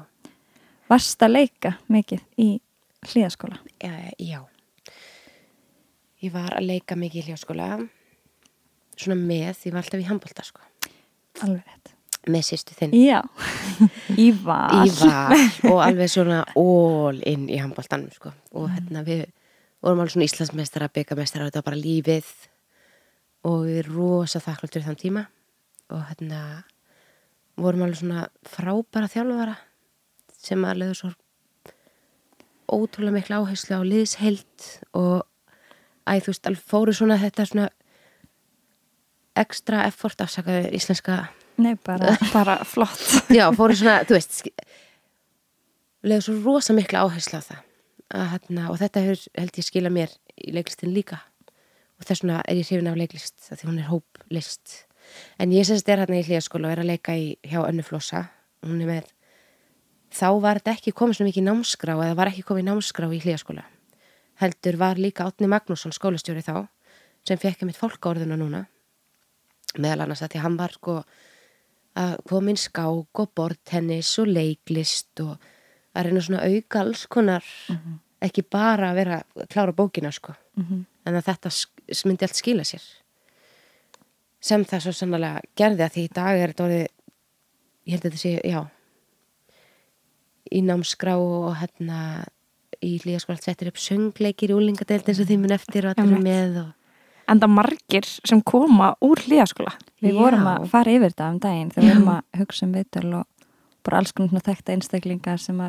Varst 0.88 1.22
að 1.24 1.32
leika 1.38 1.74
mikið 1.88 2.20
í 2.40 2.48
hlíðaskóla? 3.10 3.58
já, 3.82 3.92
já 4.18 4.40
Ég 6.24 6.32
var 6.32 6.54
að 6.56 6.64
leika 6.70 6.96
mikið 6.96 7.20
í 7.20 7.26
hljóskóla 7.28 7.66
svona 8.96 9.16
með, 9.18 9.58
ég 9.66 9.72
var 9.74 9.82
alltaf 9.82 10.00
í 10.00 10.06
handbolta 10.08 10.44
sko 10.46 10.62
Alveg 11.44 11.64
rétt. 11.66 11.90
með 12.30 12.44
sýstu 12.48 12.76
þinn 12.78 12.94
Já, 12.96 13.18
í 14.24 14.30
val. 14.44 14.88
og 15.72 15.80
alveg 15.84 16.08
svona 16.12 16.42
all 16.56 17.18
in 17.28 17.48
í 17.50 17.58
handbóltanum 17.60 18.12
sko. 18.14 18.32
og 18.56 18.70
hérna 18.72 19.02
við 19.04 19.26
vorum 19.84 20.00
alveg 20.04 20.14
svona 20.14 20.28
Íslandsmeistara, 20.30 20.88
byggamestara 20.94 21.48
þetta 21.50 21.60
var 21.60 21.68
bara 21.72 21.82
lífið 21.82 22.30
og 23.44 23.64
við 23.66 23.80
erum 23.82 23.98
rosa 23.98 24.40
þakkláttur 24.40 24.80
í 24.80 24.86
þann 24.86 25.00
tíma 25.02 25.26
og 25.92 26.06
hérna 26.08 26.40
vorum 27.60 27.84
alveg 27.86 28.00
svona 28.00 28.26
frábæra 28.48 29.10
þjálfara 29.12 29.54
sem 30.44 30.64
að 30.66 30.80
leiður 30.82 30.98
svo 30.98 31.12
ótrúlega 32.74 33.18
mikla 33.18 33.40
áherslu 33.42 33.78
á 33.78 33.82
liðsheild 33.86 34.68
og 34.96 35.24
æ, 36.08 36.20
þú 36.24 36.32
veist, 36.32 36.48
alveg 36.48 36.68
fóru 36.72 36.94
svona 36.96 37.18
þetta 37.20 37.46
svona 37.48 37.68
ekstra 39.38 39.84
effort 39.88 40.22
afsakaði 40.22 40.70
íslenska. 40.76 41.24
Nei, 41.58 41.74
bara, 41.86 42.16
Bara 42.34 42.58
flott. 42.66 43.02
Já, 43.32 43.46
fóru 43.56 43.76
svona, 43.78 44.00
þú 44.08 44.16
veist 44.18 44.42
leður 46.04 46.26
svo 46.26 46.34
rosa 46.44 46.76
mikla 46.76 47.04
áherslu 47.06 47.40
á 47.40 47.42
það. 47.44 47.62
Að, 48.14 48.26
hérna, 48.34 48.66
og 48.70 48.80
þetta 48.82 49.04
hefur, 49.06 49.22
held 49.40 49.58
ég 49.58 49.66
skila 49.66 49.92
mér 49.92 50.12
í 50.36 50.52
leiklistin 50.54 50.92
líka. 50.94 51.22
Og 51.98 52.06
þess 52.06 52.24
vegna 52.24 52.42
er 52.44 52.58
ég 52.58 52.68
hrifin 52.68 52.90
af 52.90 52.98
leiklist 52.98 53.46
því 53.48 53.68
hún 53.68 53.80
er 53.80 53.88
hóplist 53.88 54.74
en 55.38 55.52
ég 55.52 55.66
sérst 55.68 55.88
er 55.88 56.02
hérna 56.02 56.20
í 56.20 56.24
hlýjaskóla 56.26 56.70
og 56.70 56.76
er 56.76 56.84
að 56.84 56.90
leika 56.92 57.14
í, 57.18 57.34
hjá 57.44 57.60
Önnu 57.64 57.84
Flossa. 57.86 58.26
Hún 58.64 58.80
er 58.82 58.90
með 58.90 59.12
þá 60.14 60.28
var 60.40 60.60
þetta 60.60 60.76
ekki 60.78 60.94
komið 60.96 61.18
svo 61.18 61.28
mikið 61.28 61.48
námskrá 61.48 61.96
eða 61.98 62.18
var 62.18 62.30
ekki 62.30 62.46
komið 62.46 62.68
námskrá 62.70 63.10
í 63.10 63.22
hlýjaskóla 63.22 63.64
heldur 64.40 64.78
var 64.78 64.98
líka 64.98 65.26
Átni 65.28 65.48
Magnússon 65.50 65.94
skólastjóri 65.94 66.42
þá 66.44 66.66
sem 67.26 67.40
fekk 67.40 67.64
mitt 67.64 67.78
fólkaorðuna 67.78 68.36
núna. 68.38 68.64
Meðal 69.78 70.04
annars 70.04 70.22
að 70.24 70.34
því 70.34 70.42
hann 70.44 70.58
var 70.58 70.74
sko 70.74 70.96
að 71.98 72.16
koma 72.28 72.52
inn 72.52 72.60
skák 72.60 73.22
og 73.22 73.30
bortennis 73.38 74.10
og 74.22 74.30
leiklist 74.30 75.22
og 75.22 75.36
að 75.94 76.08
reyna 76.08 76.24
svona 76.26 76.42
auka 76.42 76.82
alls 76.82 77.06
konar 77.06 77.46
ekki 78.24 78.42
bara 78.50 78.90
að 78.90 78.98
vera 78.98 79.20
að 79.22 79.48
klára 79.52 79.72
bókina 79.76 80.10
sko. 80.12 80.34
En 81.06 81.14
að 81.14 81.26
þetta 81.28 81.50
myndi 82.08 82.26
allt 82.26 82.40
skila 82.40 82.64
sér 82.64 82.82
sem 84.44 84.64
það 84.68 84.84
svo 84.84 84.92
sannlega 84.98 85.40
gerði 85.58 85.86
að 85.86 85.94
því 85.96 86.04
í 86.04 86.12
dag 86.20 86.38
er 86.42 86.52
þetta 86.52 86.66
orðið 86.68 86.84
ég 86.84 87.94
held 87.94 88.04
að 88.04 88.08
þetta 88.10 88.22
sé, 88.22 88.32
já 88.44 88.60
í 90.54 90.60
námskrá 90.64 91.16
og 91.18 91.50
hérna 91.58 91.98
í 92.84 92.96
hlýjaskóla 93.00 93.40
settir 93.40 93.70
upp 93.70 93.80
söngleikir 93.80 94.52
í 94.52 94.56
úlingadeild 94.58 95.08
eins 95.08 95.20
og 95.22 95.28
því 95.30 95.38
mun 95.40 95.54
eftir 95.56 95.88
og 95.88 96.00
allir 96.00 96.24
með 96.24 96.58
og 96.64 96.72
En 97.24 97.40
það 97.40 97.54
margir 97.56 98.04
sem 98.28 98.40
koma 98.44 98.90
úr 99.00 99.16
hlýjaskóla. 99.24 99.72
við 100.02 100.12
Já. 100.12 100.18
vorum 100.20 100.48
að 100.50 100.66
fara 100.68 100.92
yfir 100.92 101.08
þetta 101.14 101.28
um 101.32 101.38
daginn 101.40 101.70
þegar 101.72 101.86
við 101.86 101.94
vorum 101.94 102.10
að 102.12 102.40
hugsa 102.42 102.66
um 102.66 102.74
viðtöl 102.76 103.14
og 103.16 103.48
bara 103.84 104.00
alls 104.02 104.12
konar 104.12 104.44
þekkta 104.44 104.74
einstaklingar 104.74 105.40
sem 105.40 105.62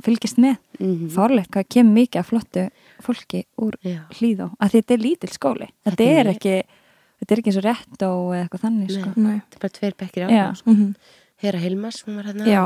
fylgist 0.00 0.38
með. 0.40 0.56
mm 0.80 1.10
Fárlegt 1.12 1.50
hvað 1.52 1.68
kemur 1.68 1.92
mikið 1.98 2.20
af 2.22 2.30
flottu 2.30 2.64
fólki 3.04 3.44
úr 3.60 3.76
já, 3.84 4.00
hlýðó. 4.16 4.48
Að 4.58 4.78
þetta 4.78 4.94
er 4.94 5.04
lítill 5.04 5.32
skóli. 5.34 5.68
Þetta 5.84 5.96
Þetta 5.96 6.20
er 6.20 6.32
ekki, 6.32 6.56
þetta 7.18 7.34
er 7.34 7.38
ekki 7.42 7.50
eins 7.52 7.60
og 7.60 7.66
rétt 7.66 8.02
og 8.06 8.34
eitthvað 8.38 8.64
þannig, 8.66 8.90
Nei. 8.90 9.00
sko. 9.02 9.12
Nei. 9.20 9.38
þetta 9.40 9.56
er 9.58 9.62
bara 9.64 9.76
tveir 9.78 9.96
bekkir 10.02 10.26
á 10.26 10.54
sko. 10.56 10.70
Mm 10.76 10.94
Hera 11.38 11.58
Hilmas, 11.62 12.00
hún 12.02 12.16
var 12.18 12.24
hérna 12.26 12.46
Já, 12.50 12.62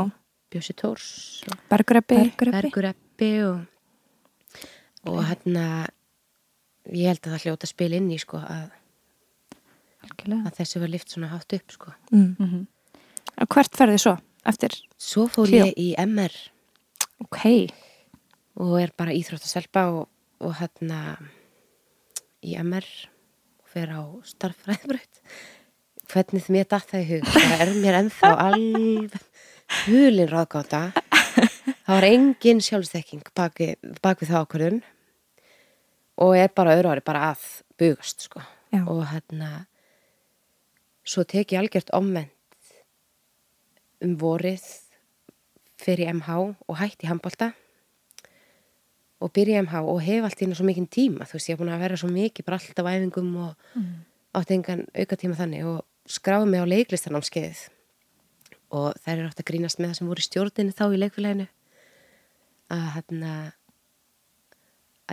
Bjössi 0.51 0.73
Tórs 0.73 1.09
og 1.51 1.59
Bergreppi. 1.69 2.17
Bergur 2.17 2.49
uppi. 2.49 2.55
Bergur 2.57 2.87
Eppi 2.89 3.29
og, 3.45 3.67
og 5.13 5.19
hérna 5.29 5.65
ég 6.89 7.11
held 7.11 7.21
að 7.21 7.35
það 7.35 7.43
hljóta 7.45 7.67
að 7.69 7.73
spila 7.75 7.97
inn 8.01 8.09
í 8.11 8.17
sko 8.19 8.41
að, 8.41 8.71
að 10.03 10.57
þessu 10.57 10.81
var 10.81 10.89
lift 10.93 11.13
svona 11.13 11.29
hátt 11.35 11.53
upp 11.59 11.71
sko 11.77 11.93
Mm. 12.13 12.37
Mhm. 12.39 12.67
Og 13.43 13.49
Hvert 13.49 13.77
ferði 13.77 13.99
svo 14.01 14.17
eftir? 14.47 14.71
svo 14.99 15.27
fór 15.29 15.47
Hljó. 15.49 15.67
ég 15.67 15.75
í 15.77 15.95
MR 15.99 16.33
Ok. 17.21 17.71
og 18.57 18.81
er 18.81 18.91
bara 18.97 19.13
íþrótt 19.13 19.45
að 19.45 19.53
svelpa 19.53 19.85
og, 19.93 20.09
og 20.41 20.55
hérna 20.59 21.19
í 22.43 22.57
MR 22.57 22.85
fer 23.73 23.93
á 23.93 24.03
starffræðibraut 24.29 25.23
hvernig 26.13 26.49
mér 26.53 26.69
datt 26.69 26.91
það 26.91 27.03
í 27.03 27.09
hug 27.11 27.29
það 27.33 27.63
er 27.65 27.75
mér 27.81 27.99
ennþá 28.03 28.33
alveg 28.47 29.21
hulin 29.87 30.29
ráðgáta. 30.29 30.91
Það 31.83 31.97
var 31.97 32.07
engin 32.07 32.61
sjálfstekking 32.63 33.25
bak 33.37 33.57
við, 33.61 33.77
bak 34.05 34.21
við 34.21 34.33
það 34.33 34.45
ákvörðun 34.45 34.81
og 36.23 36.35
er 36.39 36.53
bara 36.55 36.77
öðru 36.77 36.93
ári 36.93 37.05
bara 37.05 37.31
að 37.33 37.47
bugast 37.81 38.29
sko. 38.29 38.43
Já. 38.73 38.87
og 38.89 39.03
hérna 39.11 39.67
svo 41.05 41.27
tek 41.29 41.53
ég 41.53 41.61
algjört 41.61 41.91
omment 41.93 42.33
um 44.01 44.15
vorið 44.17 44.65
fyrir 45.83 46.09
MH 46.15 46.39
og 46.69 46.79
hætti 46.81 47.11
handbolta 47.11 47.51
og 49.23 49.31
byrja 49.35 49.63
MH 49.63 49.83
og 49.87 50.01
hef 50.03 50.27
allt 50.27 50.41
í 50.41 50.47
hennar 50.47 50.59
svo 50.59 50.67
mikinn 50.67 50.89
tíma. 50.91 51.27
Þú 51.29 51.39
veist 51.39 51.51
ég 51.51 51.57
er 51.57 51.61
búin 51.61 51.73
að 51.73 51.85
vera 51.85 51.99
svo 52.01 52.11
mikið 52.11 52.47
bara 52.49 52.59
alltaf 52.59 52.91
æfingum 52.91 53.31
og 53.45 53.79
átti 54.39 54.57
engan 54.57 54.85
auka 54.97 55.19
tíma 55.21 55.39
þannig 55.39 55.69
og 55.69 55.81
skráði 56.11 56.51
mig 56.51 56.65
á 56.65 56.73
leiklistanámskeiðið. 56.73 57.63
Og 58.73 58.89
þær 59.05 59.17
eru 59.19 59.31
átt 59.31 59.43
að 59.43 59.49
grínast 59.51 59.81
með 59.81 59.93
það 59.93 59.99
sem 59.99 60.11
voru 60.11 60.25
í 60.25 60.29
stjórninu 60.29 60.77
þá 60.77 60.85
í 60.89 61.01
leikfélaginu. 61.03 61.49
Að 62.73 62.87
hérna 62.97 63.33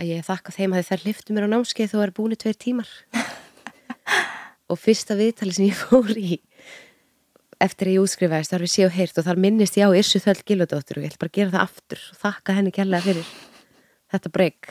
að 0.00 0.10
ég 0.10 0.26
þakka 0.26 0.56
þeim 0.56 0.74
að 0.74 0.88
þær 0.88 1.06
liftu 1.06 1.36
mér 1.36 1.46
á 1.46 1.52
námskeið 1.54 1.92
þó 1.92 1.98
er 2.02 2.14
búinu 2.16 2.38
tveir 2.40 2.56
tímar. 2.56 2.90
Og 4.70 4.78
fyrsta 4.78 5.16
viðtali 5.18 5.54
sem 5.54 5.68
ég 5.68 5.76
fór 5.76 6.14
í 6.16 6.40
eftir 7.60 7.90
að 7.90 7.96
ég 7.98 8.04
útskrifaðist 8.06 8.54
þar 8.54 8.64
við 8.64 8.72
séu 8.72 8.90
heyrt 8.94 9.18
og 9.20 9.26
þar 9.26 9.40
minnist 9.44 9.76
ég 9.76 9.90
á 9.90 9.92
Irsu 9.92 10.20
Þöld 10.22 10.46
Gilvadóttur 10.48 10.96
og 10.96 11.04
ég 11.04 11.12
ætla 11.12 11.20
bara 11.20 11.32
að 11.32 11.36
gera 11.36 11.52
það 11.52 11.64
aftur 11.66 12.04
og 12.06 12.20
þakka 12.22 12.56
henni 12.56 12.72
kærlega 12.72 13.04
fyrir 13.04 13.32
þetta 14.12 14.32
breyk 14.34 14.70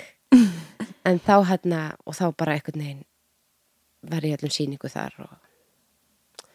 en 1.09 1.19
þá 1.25 1.35
hérna 1.49 1.83
og 2.05 2.15
þá 2.17 2.25
bara 2.37 2.55
einhvern 2.57 2.81
veginn 2.83 3.05
var 4.09 4.25
ég 4.27 4.37
öllum 4.39 4.53
sýningu 4.53 4.91
þar 4.91 5.15
og 5.25 5.37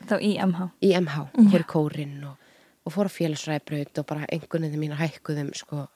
Þá 0.04 0.18
í 0.20 0.34
MH. 0.36 0.64
í 0.84 0.90
MH, 1.00 1.20
fór 1.48 1.62
í 1.62 1.66
kórin 1.70 2.16
og, 2.28 2.36
og 2.84 2.92
fór 2.92 3.08
á 3.08 3.12
félagsræðbraut 3.14 4.00
og 4.02 4.06
bara 4.10 4.26
einhvern 4.28 4.66
veginn 4.66 4.82
mína 4.82 4.98
hækkuðum 5.00 5.52
sko, 5.56 5.86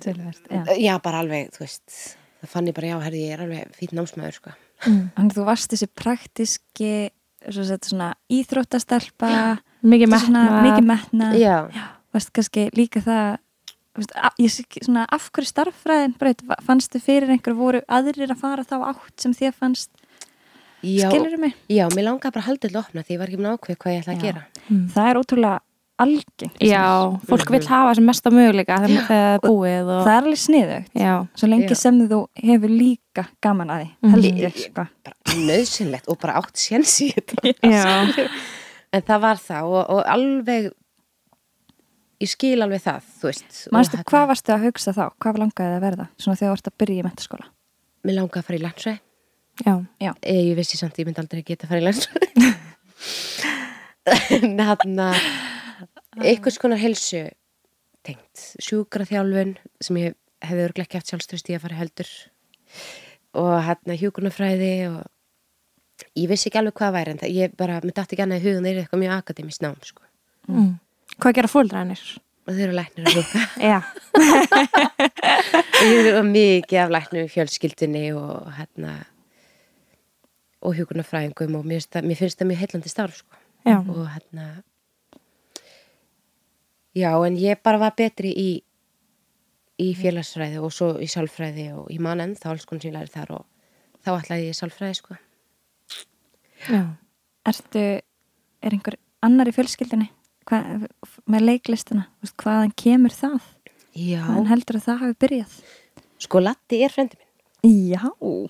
Tölvert, 0.00 0.44
já. 0.50 0.62
já 0.78 0.94
bara 1.02 1.18
alveg, 1.24 1.50
þú 1.52 1.64
veist 1.64 1.94
það 2.40 2.52
fann 2.52 2.68
ég 2.70 2.76
bara, 2.76 2.90
já, 2.92 2.98
herði, 3.04 3.22
ég 3.26 3.32
er 3.34 3.42
alveg 3.44 3.72
fýtt 3.76 3.94
námsmaður 3.98 4.36
sko. 4.38 4.52
Þannig 4.86 5.34
þú 5.36 5.44
varst 5.48 5.74
þessi 5.74 5.88
praktiski 5.98 6.92
svo 7.50 7.64
sett, 7.68 7.88
svona 7.90 8.12
íþróttastelpa 8.32 9.32
Mikið 9.82 10.12
metna. 10.14 10.44
mikið 10.64 10.86
metna 10.88 11.28
já, 11.36 11.56
varst 12.14 12.32
kannski 12.36 12.68
líka 12.78 13.02
það 13.04 13.38
svona 13.98 15.06
af 15.10 15.30
hverju 15.34 15.50
starffræðin 15.50 16.14
braut, 16.18 16.42
Va- 16.48 16.60
fannstu 16.66 17.00
fyrir 17.02 17.30
einhver 17.34 17.56
voru 17.58 17.80
aðrir 17.88 18.30
að 18.30 18.38
fara 18.40 18.62
þá 18.64 18.76
átt 18.92 19.16
sem 19.20 19.32
þér 19.34 19.52
fannst? 19.58 19.90
Já, 20.82 21.10
skilur 21.10 21.36
mig? 21.38 21.54
já, 21.68 21.88
mér 21.92 22.06
langaði 22.06 22.32
bara 22.32 22.40
að 22.40 22.46
halda 22.48 22.68
þetta 22.68 22.78
opna 22.84 23.02
því 23.04 23.12
ég 23.12 23.18
var 23.20 23.28
ekki 23.28 23.40
með 23.42 23.56
ákveð 23.58 23.76
hvað 23.82 23.92
ég 23.92 24.00
ætla 24.00 24.14
að 24.14 24.20
Já. 24.20 24.22
gera. 24.22 24.46
Það 24.94 25.10
er 25.10 25.18
ótrúlega 25.20 25.58
algengt 26.00 26.62
Já, 26.64 26.84
fólk 27.28 27.50
vil 27.52 27.66
hafa 27.68 27.94
sem 27.98 28.06
mesta 28.08 28.30
möguleika 28.32 28.78
þegar 28.80 29.04
það 29.10 29.26
er 29.34 29.42
búið 29.44 29.90
og... 29.92 29.98
það 30.06 30.14
er 30.14 30.22
alveg 30.22 30.40
sniðugt. 30.40 30.94
Já, 30.96 31.12
svo 31.36 31.50
lengi 31.50 31.68
Já. 31.68 31.76
sem 31.82 31.98
þú 32.08 32.20
hefur 32.40 32.72
líka 32.72 33.26
gaman 33.44 33.68
að 33.74 33.82
því 33.82 33.90
Mhm. 34.00 34.10
held 34.14 34.24
Ég- 34.24 34.40
ég 34.46 34.56
sko. 34.64 34.86
Bara 35.04 35.36
nöðsynlegt 35.36 36.08
og 36.08 36.18
bara 36.22 36.38
átt 36.40 36.56
séns 36.56 36.94
í 37.04 37.10
þetta. 37.12 37.52
Já, 37.60 38.30
en 38.96 39.02
það 39.02 39.20
var 39.20 39.36
það 39.36 39.62
og, 39.68 39.90
og 39.90 40.00
alveg 40.16 40.70
ég 42.20 42.28
skil 42.30 42.60
alveg 42.64 42.82
það, 42.84 43.00
þú 43.20 43.24
veist 43.30 43.50
og 43.66 43.72
Manstu, 43.76 43.96
hérna, 43.98 44.08
hvað 44.10 44.26
varstu 44.30 44.52
að 44.54 44.64
hugsa 44.68 44.90
þá? 44.96 45.04
Hvað 45.22 45.38
langaði 45.42 45.68
það 45.70 45.76
að 45.78 45.84
verða? 45.86 46.06
Svona 46.20 46.38
þegar 46.40 46.50
þú 46.50 46.56
ert 46.60 46.70
að 46.70 46.76
byrja 46.82 47.00
í 47.00 47.06
mentaskóla. 47.06 47.46
Mér 48.04 48.16
langaði 48.18 48.40
að 48.42 48.46
fara 48.50 48.58
í 48.60 48.64
landsræði 48.64 49.00
Já, 50.00 50.10
Eh, 50.22 50.42
Ég 50.50 50.56
vissi 50.56 50.76
samt 50.80 50.94
að 50.96 51.00
ég 51.02 51.06
myndi 51.10 51.20
aldrei 51.20 51.42
geta 51.44 51.66
að 51.66 51.70
fara 51.74 51.80
í 51.80 51.86
landsræði 51.88 52.26
En 54.40 54.58
hérna 54.58 55.10
einhvers 56.20 56.58
konar 56.60 56.80
helsu 56.80 57.26
tengt, 58.06 58.44
sjúkraþjálfun 58.64 59.54
sem 59.84 59.98
ég 60.00 60.16
hefði 60.40 60.64
örglega 60.64 60.86
ekki 60.88 60.98
haft 61.00 61.10
sjálfströst 61.12 61.50
í 61.52 61.56
að 61.56 61.64
fara 61.66 61.76
heldur 61.82 62.10
og 63.40 63.50
hérna 63.66 63.96
hjúkunarfræði 64.00 64.70
og 64.88 65.00
ég 66.16 66.30
vissi 66.32 66.48
ekki 66.48 66.60
alveg 66.62 66.76
hvað 66.80 66.94
væri 66.96 67.12
en 67.14 67.20
það, 67.20 67.34
ég 67.36 67.48
bara, 67.60 67.76
mér 67.84 67.94
dætti 67.98 68.16
ekki 68.16 68.24
annað 68.24 68.40
í 68.40 68.46
hugun 68.48 68.64
þeir 68.66 68.72
eru 68.72 68.82
eitthvað 68.86 69.02
mjög 69.04 69.14
akademist 69.18 69.64
nám 69.66 69.76
sko. 69.84 70.02
mm. 70.48 70.72
Hvað 71.24 71.36
gera 71.38 71.50
fóldræðinir? 71.52 72.02
og 72.48 72.54
þeir 72.56 72.64
eru 72.66 72.76
læknir 72.78 73.10
sjúka 73.14 73.40
Já, 73.70 73.78
og 75.80 75.84
ég 75.86 75.98
eru 76.00 76.22
mikið 76.26 76.80
af 76.84 76.90
læknum 76.96 77.26
í 77.28 77.30
fjölskyldunni 77.34 78.04
og 78.16 78.48
hérna 78.56 78.94
og 80.60 80.74
hjúkunarfræðingum 80.76 81.54
og 81.60 81.64
mér, 81.68 81.84
finnst 82.18 82.38
það- 82.40 82.48
mjög 82.50 82.60
heillandi 82.64 82.90
starf 82.92 83.16
sko. 83.22 83.36
já, 83.64 83.76
og 83.80 84.08
hérna 84.14 84.46
já 86.96 87.12
en 87.26 87.36
ég 87.38 87.62
bara 87.62 87.78
var 87.78 87.94
betri 87.96 88.32
í 88.34 88.50
í 89.80 89.94
félagsfræði 89.96 90.58
og 90.60 90.72
svo 90.72 90.90
í 91.00 91.06
sálfræði 91.08 91.70
og 91.72 91.86
í 91.92 91.98
mann 92.02 92.34
þá 92.36 92.50
alls 92.50 92.66
konar 92.68 92.82
sem 92.82 92.90
ég 92.92 92.96
lærið 92.98 93.14
þar 93.14 93.30
og 93.38 93.44
þá 94.04 94.10
ætlaði 94.18 94.48
ég 94.48 94.54
í 94.56 94.58
sálfræði 94.58 94.94
sko 94.98 95.16
já. 96.68 96.82
Ertu, 97.48 97.84
er 98.60 98.74
einhver 98.76 98.96
annar 99.24 99.48
í 99.48 99.54
fjölskyldinni? 99.56 100.10
Hva, 100.50 100.58
með 101.30 101.44
leiklistina? 101.46 102.08
Veist, 102.24 102.34
hvaðan 102.42 102.72
kemur 102.78 103.14
það? 103.14 103.40
já, 103.94 104.20
Hvaðan 104.26 104.48
heldur 104.50 104.78
að 104.80 104.86
það 104.88 105.00
hafi 105.04 105.16
byrjað? 105.24 105.52
sko 106.20 106.40
Latti 106.42 106.82
er 106.84 106.92
frendi 106.92 107.16
minn 107.20 107.28
Já. 107.92 108.02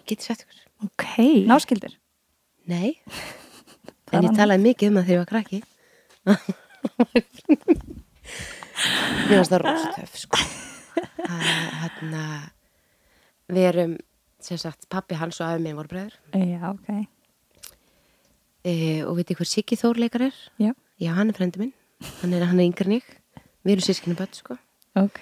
getið 0.08 0.24
svett 0.26 0.42
ykkur 0.46 0.58
Ok, 0.88 1.04
Náskildur? 1.50 1.92
nei, 2.70 2.96
en 4.14 4.24
ég 4.26 4.36
talaði 4.38 4.62
mikið 4.64 4.88
um 4.90 4.96
það 5.00 5.06
þegar 5.10 5.16
ég 5.16 5.22
var 5.22 5.30
krakki 5.34 5.60
mér 9.28 9.40
finnst 9.40 9.52
það 9.52 9.62
rostöf 9.64 10.12
sko 10.24 10.40
hérna 11.30 12.22
við 13.50 13.64
erum 13.70 13.94
sem 14.40 14.58
sagt 14.60 14.86
pappi 14.92 15.18
hans 15.20 15.40
og 15.42 15.48
afi 15.50 15.62
minn 15.64 15.76
voru 15.78 15.90
bræður 15.92 16.14
Já, 16.38 16.70
ok. 16.72 16.88
e, 18.64 18.72
og 19.04 19.16
veitir 19.18 19.36
hver 19.40 19.48
Siggi 19.50 19.76
Þór 19.80 20.00
leikar 20.00 20.26
er 20.30 20.36
Já. 20.62 20.72
já, 21.00 21.10
hann 21.16 21.30
er 21.32 21.36
frendi 21.36 21.60
minn 21.62 21.74
hann 22.20 22.34
er, 22.34 22.46
hann 22.48 22.60
er 22.60 22.68
yngri 22.68 22.86
en 22.86 22.96
ég. 22.98 23.08
Við 23.64 23.74
erum 23.74 23.86
sískinu 23.86 24.16
börn 24.18 24.36
sko. 24.36 24.56
Ok. 24.98 25.20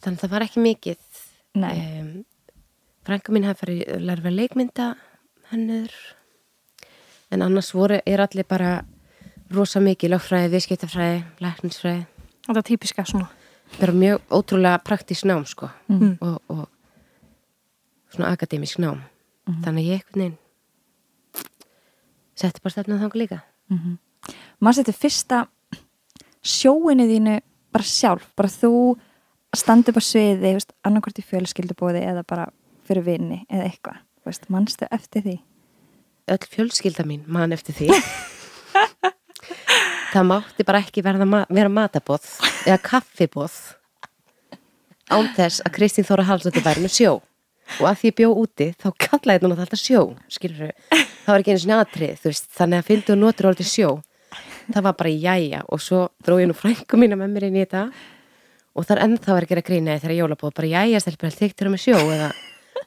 þannig 0.00 0.16
að 0.16 0.22
það 0.22 0.32
var 0.32 0.44
ekki 0.46 0.62
mikið. 0.64 1.20
Um, 1.60 2.10
frænka 3.06 3.34
mín 3.34 3.46
hafði 3.48 3.60
farið 3.60 3.82
að 3.94 4.06
læra 4.08 4.30
að 4.30 4.38
leikmynda 4.38 4.88
hennur 5.50 5.94
en 7.30 7.42
annars 7.42 7.72
voru, 7.74 7.98
er 8.06 8.22
allir 8.22 8.46
bara 8.46 8.80
rosa 9.54 9.82
mikið 9.82 10.14
lögfræði, 10.14 10.50
viðskiptafræði 10.54 11.22
lækningsfræði, 11.42 12.04
þetta 12.46 12.60
er 12.60 12.68
típiska 12.68 13.06
svona. 13.06 13.30
Bara 13.78 13.94
mjög 13.94 14.22
ótrúlega 14.34 14.82
praktísk 14.82 15.26
nám 15.30 15.44
sko. 15.46 15.70
Mm. 15.90 16.16
og, 16.20 16.38
og 16.50 18.14
svona 18.14 18.32
akademisk 18.34 18.82
nám. 18.82 19.04
Þannig 19.46 19.82
að 19.82 19.90
ég 19.90 20.00
einhvern 20.00 20.22
veginn 20.24 20.38
setti 22.40 22.62
bara 22.64 22.74
stefnað 22.74 23.02
þanga 23.04 23.20
líka. 23.20 23.40
Maður 24.60 24.80
setið 24.80 25.00
fyrsta 25.00 25.40
sjóinu 26.42 27.06
þínu 27.10 27.36
bara 27.70 27.86
sjálf, 27.86 28.26
bara 28.38 28.50
þú 28.50 28.72
standi 29.56 29.92
upp 29.92 30.00
á 30.00 30.04
sviði, 30.04 30.54
veist, 30.56 30.74
annarkvort 30.86 31.20
í 31.20 31.26
fjölskyldubóði 31.26 32.02
eða 32.06 32.24
bara 32.26 32.48
fyrir 32.88 33.06
vinni 33.06 33.44
eða 33.50 33.68
eitthvað, 33.68 34.02
mannstu 34.50 34.88
eftir 34.90 35.26
því? 35.26 35.38
öll 36.30 36.46
fjölskylda 36.50 37.04
mín 37.06 37.24
man 37.26 37.52
eftir 37.54 37.74
því. 37.74 37.88
Það 40.10 40.26
mátti 40.26 40.66
bara 40.66 40.80
ekki 40.82 41.02
ma 41.24 41.44
vera 41.48 41.70
matabóð 41.70 42.26
eða 42.66 42.78
kaffibóð 42.82 43.56
án 45.10 45.28
þess 45.36 45.62
að 45.64 45.74
Kristín 45.74 46.06
Þóra 46.06 46.26
Halsdóttir 46.26 46.64
væri 46.66 46.82
með 46.82 46.94
sjó. 46.94 47.12
Og 47.78 47.86
að 47.86 47.98
því 48.00 48.10
ég 48.10 48.16
bjó 48.18 48.28
úti 48.34 48.66
þá 48.74 48.88
kallaði 48.98 49.40
þetta 49.46 49.62
alltaf 49.62 49.78
sjó 49.80 50.00
skilur 50.26 50.72
það 50.90 51.30
var 51.30 51.42
ekki 51.42 51.52
einu 51.54 51.62
sinni 51.62 51.76
atrið 51.76 52.16
þú 52.18 52.30
veist, 52.32 52.48
þannig 52.56 52.80
að 52.80 52.88
fyndu 52.88 53.14
og 53.14 53.20
notur 53.20 53.50
orðið 53.52 53.70
sjó 53.70 53.90
það 54.74 54.86
var 54.88 54.96
bara 54.98 55.12
jæja. 55.12 55.60
Og 55.68 55.82
svo 55.82 56.06
dró 56.24 56.38
ég 56.40 56.48
nú 56.50 56.56
frængu 56.56 56.98
mína 57.00 57.18
með 57.18 57.34
mér 57.34 57.48
inn 57.48 57.58
í 57.58 57.64
þetta. 57.64 57.86
Og 58.74 58.86
það 58.86 58.96
er 58.96 59.02
ennþá 59.06 59.36
verið 59.36 59.48
að 59.48 59.52
gera 59.52 59.66
grína 59.66 59.96
þegar 59.98 60.16
jólabóð 60.18 60.56
bara 60.56 60.70
jæja 60.70 61.00
stelpur 61.02 61.28
held 61.28 61.40
þyktir 61.40 61.70
með 61.72 61.82
sjó 61.84 61.96
eða 61.98 62.28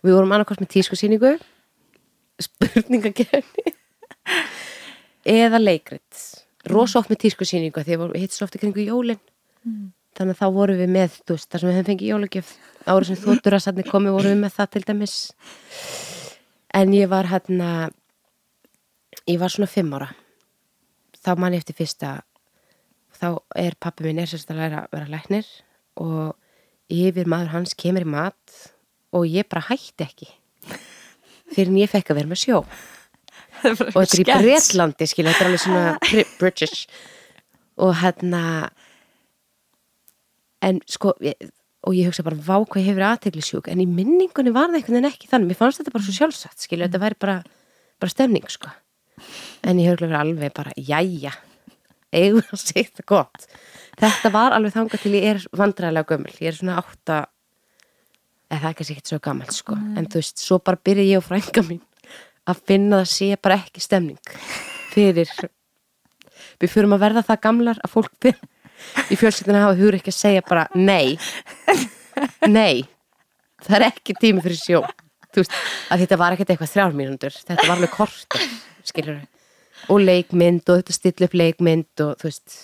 við 0.04 0.15
vorum 0.15 0.36
annarkvæmt 0.36 0.63
með 0.63 0.72
tískusýningu. 0.78 1.34
Spurningagerni 2.43 3.74
eða 5.34 5.60
leikrit. 5.60 6.24
Rosa 6.72 7.02
oft 7.02 7.12
með 7.12 7.26
tískusýningu 7.26 7.84
því 7.84 8.00
að 8.00 8.15
hitt 8.22 8.36
svo 8.36 8.48
oft 8.48 8.56
í 8.56 8.62
kringu 8.63 8.86
jólin. 8.86 9.19
Þannig 10.13 10.38
að 10.38 10.39
þá 10.39 10.48
vorum 10.56 10.80
við 10.80 10.91
með 10.93 11.19
veist, 11.28 11.50
þar 11.50 11.60
sem 11.60 11.69
við 11.69 11.78
hefum 11.78 11.89
fengið 11.91 12.12
jólagjöf 12.13 12.56
árið 12.86 13.10
sem 13.10 13.22
þóttur 13.24 13.58
að 13.58 13.63
sannig 13.65 13.89
komið 13.89 14.15
vorum 14.17 14.34
við 14.36 14.41
með 14.43 14.58
það 14.58 14.74
til 14.74 14.84
dæmis. 14.88 15.15
En 16.74 16.93
ég 16.96 17.10
var 17.12 17.30
hérna 17.32 17.69
ég 19.28 19.39
var 19.39 19.54
svona 19.54 19.72
fimm 19.72 19.93
ára 19.96 20.12
þá 21.23 21.31
man 21.39 21.55
ég 21.55 21.63
eftir 21.63 21.77
fyrsta 21.79 22.13
þá 23.19 23.27
er 23.59 23.75
pappi 23.79 24.05
minn 24.07 24.19
er 24.23 24.29
sérst 24.31 24.49
að 24.51 24.59
læra 24.63 24.83
að 24.86 24.95
vera 24.97 25.12
læknir 25.13 25.49
og 26.03 26.33
yfir 26.93 27.29
maður 27.29 27.53
hans 27.53 27.75
kemur 27.79 28.03
í 28.05 28.09
mat 28.13 28.57
og 29.15 29.27
ég 29.29 29.47
bara 29.49 29.67
hætti 29.69 30.03
ekki 30.07 30.29
fyrir 31.53 31.69
en 31.69 31.79
ég 31.83 31.91
fekk 31.91 32.09
að 32.12 32.17
vera 32.19 32.31
með 32.31 32.39
sjó. 32.41 32.59
Og 33.63 33.75
þetta 33.93 34.15
er 34.15 34.21
í 34.23 34.25
Bretlandi 34.47 35.05
skilja, 35.07 35.31
þetta 35.36 35.43
er 35.45 35.49
alveg 35.51 35.62
svona 35.62 35.83
Bri- 36.07 36.25
British. 36.39 36.88
Og 37.83 37.93
hérna 38.01 38.41
en 40.63 40.79
sko 40.89 41.13
ég, 41.23 41.38
og 41.83 41.95
ég 41.97 42.07
hugsa 42.09 42.25
bara 42.25 42.39
vá 42.39 42.57
hvað 42.63 42.88
hefur 42.88 43.05
aðtegli 43.07 43.43
sjúk 43.45 43.69
en 43.71 43.81
í 43.83 43.88
minningunni 43.89 44.53
var 44.55 44.69
það 44.71 44.79
einhvern 44.79 44.97
veginn 44.97 45.09
ekki 45.12 45.29
þannig. 45.31 45.51
Mér 45.51 45.59
fannst 45.62 45.81
þetta 45.81 45.93
bara 45.95 46.07
svo 46.07 46.15
sjálfsagt 46.17 46.65
skilja, 46.65 46.88
þetta 46.89 47.03
væri 47.03 47.19
bara, 47.21 47.38
bara 48.01 48.13
stemning 48.15 48.49
sko 48.51 48.71
en 49.63 49.82
ég 49.82 49.91
höfðu 49.91 50.08
verið 50.08 50.19
alveg 50.19 50.56
bara 50.56 50.73
jæja, 50.78 51.34
eigum 52.13 52.43
að 52.49 52.62
segja 52.63 52.89
þetta 52.89 53.08
gott? 53.13 53.47
Þetta 54.02 54.32
var 54.34 54.56
alveg 54.56 54.76
þangað 54.76 55.04
til 55.04 55.13
ég 55.15 55.30
er 55.30 55.43
vandræðilega 55.54 56.10
gömul. 56.10 56.36
Ég 56.41 56.49
er 56.49 56.58
svona 56.58 56.78
átta 56.82 57.17
eða 58.49 58.60
það 58.60 58.69
er 58.69 58.78
kannski 58.78 58.95
ekkert 58.95 59.12
svo 59.12 59.19
gammal 59.23 59.52
sko. 59.54 59.78
En 59.97 60.08
þú 60.10 60.21
veist, 60.21 60.41
svo 60.41 60.60
bara 60.62 60.82
byrja 60.89 61.06
ég 61.10 61.21
og 61.21 61.28
frænka 61.28 61.65
mín 61.67 61.84
að 62.49 62.63
finna 62.67 63.04
það 63.04 63.12
sé 63.13 63.28
bara 63.39 63.60
ekki 63.62 63.84
stemning 63.84 64.34
fyrir 64.93 65.30
við 66.60 66.73
fyrum 66.73 66.95
að 66.97 67.06
verða 67.06 67.23
það 67.30 67.43
gamlar 67.45 67.80
að 67.80 67.93
fólk 67.93 68.17
byrja 68.23 68.49
í 69.13 69.15
fjölskyldinu 69.15 69.62
hafa 69.63 69.78
hugur 69.80 69.95
ekki 69.95 70.12
að 70.12 70.17
segja 70.17 70.43
bara 70.43 70.65
nei 70.76 71.15
nei, 72.58 72.84
það 73.63 73.78
er 73.80 73.88
ekki 73.88 74.15
tími 74.19 74.43
fyrir 74.43 74.60
sjó. 74.60 74.84
Þú 75.34 75.41
veist, 75.41 75.56
að 75.89 76.04
þetta 76.04 76.19
var 76.21 76.36
ekkert 76.36 76.52
eitthvað 76.54 76.73
þrjár 76.76 76.97
mínútur, 76.97 77.38
þetta 77.39 77.65
var 77.65 77.78
alveg 77.78 77.93
kortur 77.95 78.43
skilur 78.88 79.24
og 79.91 80.00
leikmynd 80.04 80.63
og 80.69 80.82
þetta 80.82 80.96
stilla 80.96 81.28
upp 81.28 81.36
leikmynd 81.38 82.06
og 82.06 82.13
þú 82.22 82.30
veist 82.30 82.58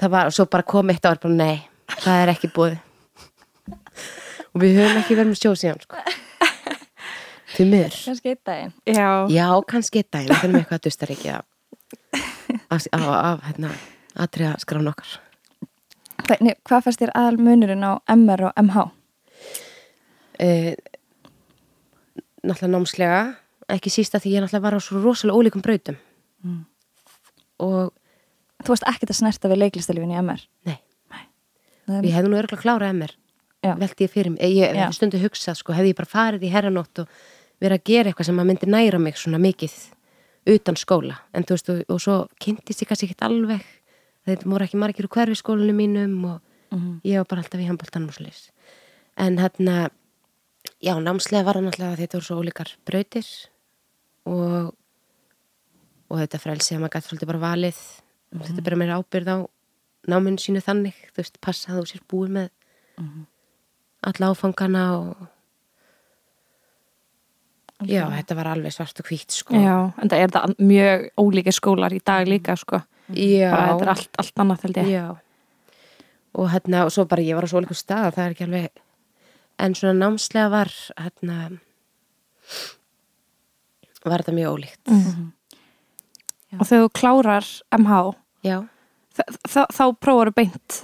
það 0.00 0.14
var, 0.14 0.30
og 0.30 0.36
svo 0.36 0.46
bara 0.50 0.66
kom 0.66 0.92
eitt 0.92 1.04
ár 1.04 1.20
bara 1.22 1.36
nei, 1.36 1.56
það 2.00 2.22
er 2.24 2.32
ekki 2.34 2.52
búið 2.54 2.78
og 4.50 4.62
við 4.62 4.80
höfum 4.80 5.00
ekki 5.02 5.16
verið 5.18 5.32
með 5.32 5.40
sjó 5.42 5.54
síðan 5.58 5.82
sko. 5.84 6.00
Því 7.50 7.66
miður. 7.66 7.96
Kannski 8.06 8.30
einn 8.30 8.38
daginn. 8.46 8.74
Já, 8.86 9.08
Já, 9.34 9.46
kannski 9.68 10.02
einn 10.02 10.10
daginn, 10.14 10.30
það 10.34 10.44
er 10.46 10.52
með 10.52 10.62
eitthvað 10.62 10.84
dustar 10.86 11.12
ekki 11.14 11.32
af, 11.34 12.86
af, 12.94 13.42
hérna, 13.48 13.72
atriða 14.22 14.54
skrán 14.62 14.90
okkar. 14.90 15.16
Hvernig, 16.28 16.58
hvað 16.68 16.86
fannst 16.86 17.02
þér 17.02 17.12
aðal 17.18 17.40
munurinn 17.42 17.86
á 17.86 17.92
MR 18.14 18.46
og 18.50 18.62
MH? 18.62 18.86
Uh, 20.40 20.72
náttúrulega 22.46 22.72
námslega, 22.76 23.20
ekki 23.74 23.90
sísta 23.92 24.18
því 24.20 24.32
ég 24.36 24.42
náttúrulega 24.44 24.62
var 24.66 24.76
á 24.76 24.80
svo 24.80 25.00
rosalega 25.02 25.38
ólíkum 25.38 25.62
brautum. 25.64 25.96
Og, 27.60 27.92
Þú 28.60 28.68
varst 28.74 28.84
ekkert 28.90 29.10
að 29.14 29.16
snerta 29.16 29.48
við 29.48 29.56
leiklistalífin 29.62 30.10
í 30.12 30.18
MR? 30.20 30.40
nei, 30.68 30.76
er- 31.88 32.04
ég 32.04 32.12
hefði 32.12 32.28
nú 32.28 32.36
örgulega 32.36 32.60
klárað 32.60 32.90
MR, 32.92 33.14
Já. 33.64 33.74
velti 33.78 34.04
ég 34.04 34.10
fyrir 34.12 34.30
mig. 34.34 34.40
Ég 34.42 34.74
hef 34.76 34.92
stundu 34.94 35.16
hugsað, 35.18 35.56
sko, 35.56 35.72
hefði 35.72 35.92
ég 35.94 35.96
bara 35.96 36.10
farið 36.12 36.42
í 36.44 36.50
herranótt 36.52 36.98
og 37.00 37.08
verið 37.60 37.78
að 37.78 37.84
gera 37.84 38.10
eitthvað 38.10 38.26
sem 38.26 38.36
að 38.38 38.46
myndi 38.50 38.66
næra 38.68 38.98
mig 39.00 39.16
svona 39.16 39.38
mikið 39.40 39.72
utan 40.46 40.76
skóla. 40.76 41.16
En 41.32 41.44
þú 41.44 41.56
veist, 41.56 41.68
og, 41.70 41.82
og 41.88 42.00
svo 42.00 42.28
kynntist 42.38 42.82
ég 42.84 42.88
kannski 42.88 43.08
ekkert 43.08 43.24
alveg, 43.30 43.64
þetta 44.28 44.44
voru 44.44 44.64
ekki 44.64 44.76
margir 44.78 45.08
úr 45.08 45.14
hverfi 45.16 45.72
mínum 45.72 46.24
og 46.34 46.40
Mhm. 46.70 47.00
ég 47.02 47.16
var 47.16 47.24
bara 47.24 47.42
alltaf 47.42 47.60
í 47.60 47.66
handbóltanum 47.66 48.08
og 48.08 48.14
slis 48.14 48.50
en 49.16 49.38
hérna 49.38 49.90
já, 50.80 50.94
námslega 51.02 51.44
var 51.44 51.54
það 51.56 51.64
náttúrulega 51.66 51.96
þetta 51.98 52.12
voru 52.14 52.24
svo 52.28 52.42
ólíkar 52.44 52.68
brautir 52.86 53.26
og 54.26 54.74
og 56.10 56.18
þetta 56.18 56.38
frelsi 56.42 56.74
að 56.74 56.80
maður 56.82 56.94
gæti 56.96 57.08
svolítið 57.08 57.26
bara 57.32 57.38
valið 57.46 57.80
Mhm. 58.30 58.42
þetta 58.46 58.62
byrja 58.66 58.78
meira 58.78 58.98
ábyrð 59.00 59.28
á 59.30 59.38
náminu 60.08 60.38
sínu 60.38 60.60
þannig, 60.62 60.94
þú 61.14 61.16
veist, 61.18 61.40
passa 61.40 61.72
að 61.72 61.80
þú 61.80 61.86
sér 61.90 62.02
búið 62.08 62.30
með 62.30 62.50
alla 64.02 64.30
áfangana 64.30 64.82
og 64.98 65.16
já, 67.88 68.04
þetta 68.10 68.36
var 68.36 68.46
alveg 68.52 68.72
svart 68.74 69.00
og 69.00 69.06
hvít 69.08 69.30
sko. 69.32 69.54
Já, 69.56 69.92
en 70.02 70.08
það 70.08 70.22
er 70.24 70.28
það 70.34 70.54
mjög 70.58 71.06
ólíkir 71.18 71.56
skólar 71.56 71.92
í 71.96 72.00
dag 72.04 72.26
líka, 72.28 72.56
sko. 72.56 72.82
já, 73.14 73.50
Bara 73.50 73.66
þetta 73.72 73.82
er 73.82 73.92
allt, 73.94 74.10
allt 74.18 74.34
annað, 74.44 74.62
held 74.62 74.76
ég. 74.76 74.90
já. 74.94 75.16
og 76.34 76.48
hérna, 76.52 76.84
og 76.86 76.92
svo 76.94 77.04
bara 77.08 77.22
ég 77.22 77.34
var 77.34 77.42
á 77.44 77.50
svo 77.50 77.60
líka 77.60 77.74
stað, 77.74 78.14
það 78.14 78.26
er 78.26 78.34
ekki 78.34 78.44
alveg 78.46 78.68
en 79.58 79.74
svona 79.74 79.98
námslega 79.98 80.50
var 80.50 80.68
hérna 80.96 81.58
var 84.04 84.22
þetta 84.22 84.34
mjög 84.38 84.56
ólíkt 84.56 84.90
Mhm. 84.90 85.32
Og 86.58 86.66
þegar 86.66 86.82
þú 86.82 86.90
klárar 86.98 87.46
MH, 87.78 87.98
þá 89.46 89.84
prófar 90.00 90.30
þú 90.30 90.34
beint 90.34 90.78